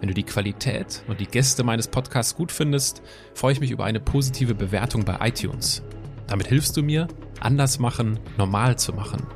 Wenn 0.00 0.08
du 0.08 0.14
die 0.14 0.22
Qualität 0.22 1.02
und 1.08 1.20
die 1.20 1.26
Gäste 1.26 1.64
meines 1.64 1.88
Podcasts 1.88 2.36
gut 2.36 2.52
findest, 2.52 3.02
freue 3.34 3.52
ich 3.52 3.60
mich 3.60 3.70
über 3.70 3.84
eine 3.84 4.00
positive 4.00 4.54
Bewertung 4.54 5.04
bei 5.04 5.18
iTunes. 5.20 5.82
Damit 6.26 6.46
hilfst 6.46 6.76
du 6.76 6.82
mir, 6.82 7.08
anders 7.40 7.78
machen, 7.78 8.18
normal 8.38 8.78
zu 8.78 8.92
machen. 8.92 9.26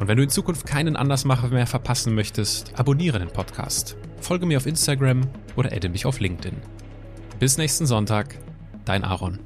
Und 0.00 0.08
wenn 0.08 0.16
du 0.16 0.22
in 0.24 0.30
Zukunft 0.30 0.66
keinen 0.66 0.96
Andersmacher 0.96 1.48
mehr 1.48 1.66
verpassen 1.66 2.14
möchtest, 2.14 2.76
abonniere 2.78 3.20
den 3.20 3.32
Podcast, 3.32 3.96
folge 4.20 4.46
mir 4.46 4.56
auf 4.56 4.66
Instagram 4.66 5.22
oder 5.54 5.72
adde 5.72 5.88
mich 5.88 6.06
auf 6.06 6.18
LinkedIn. 6.18 6.56
Bis 7.42 7.58
nächsten 7.58 7.86
Sonntag, 7.86 8.38
dein 8.84 9.02
Aaron. 9.02 9.40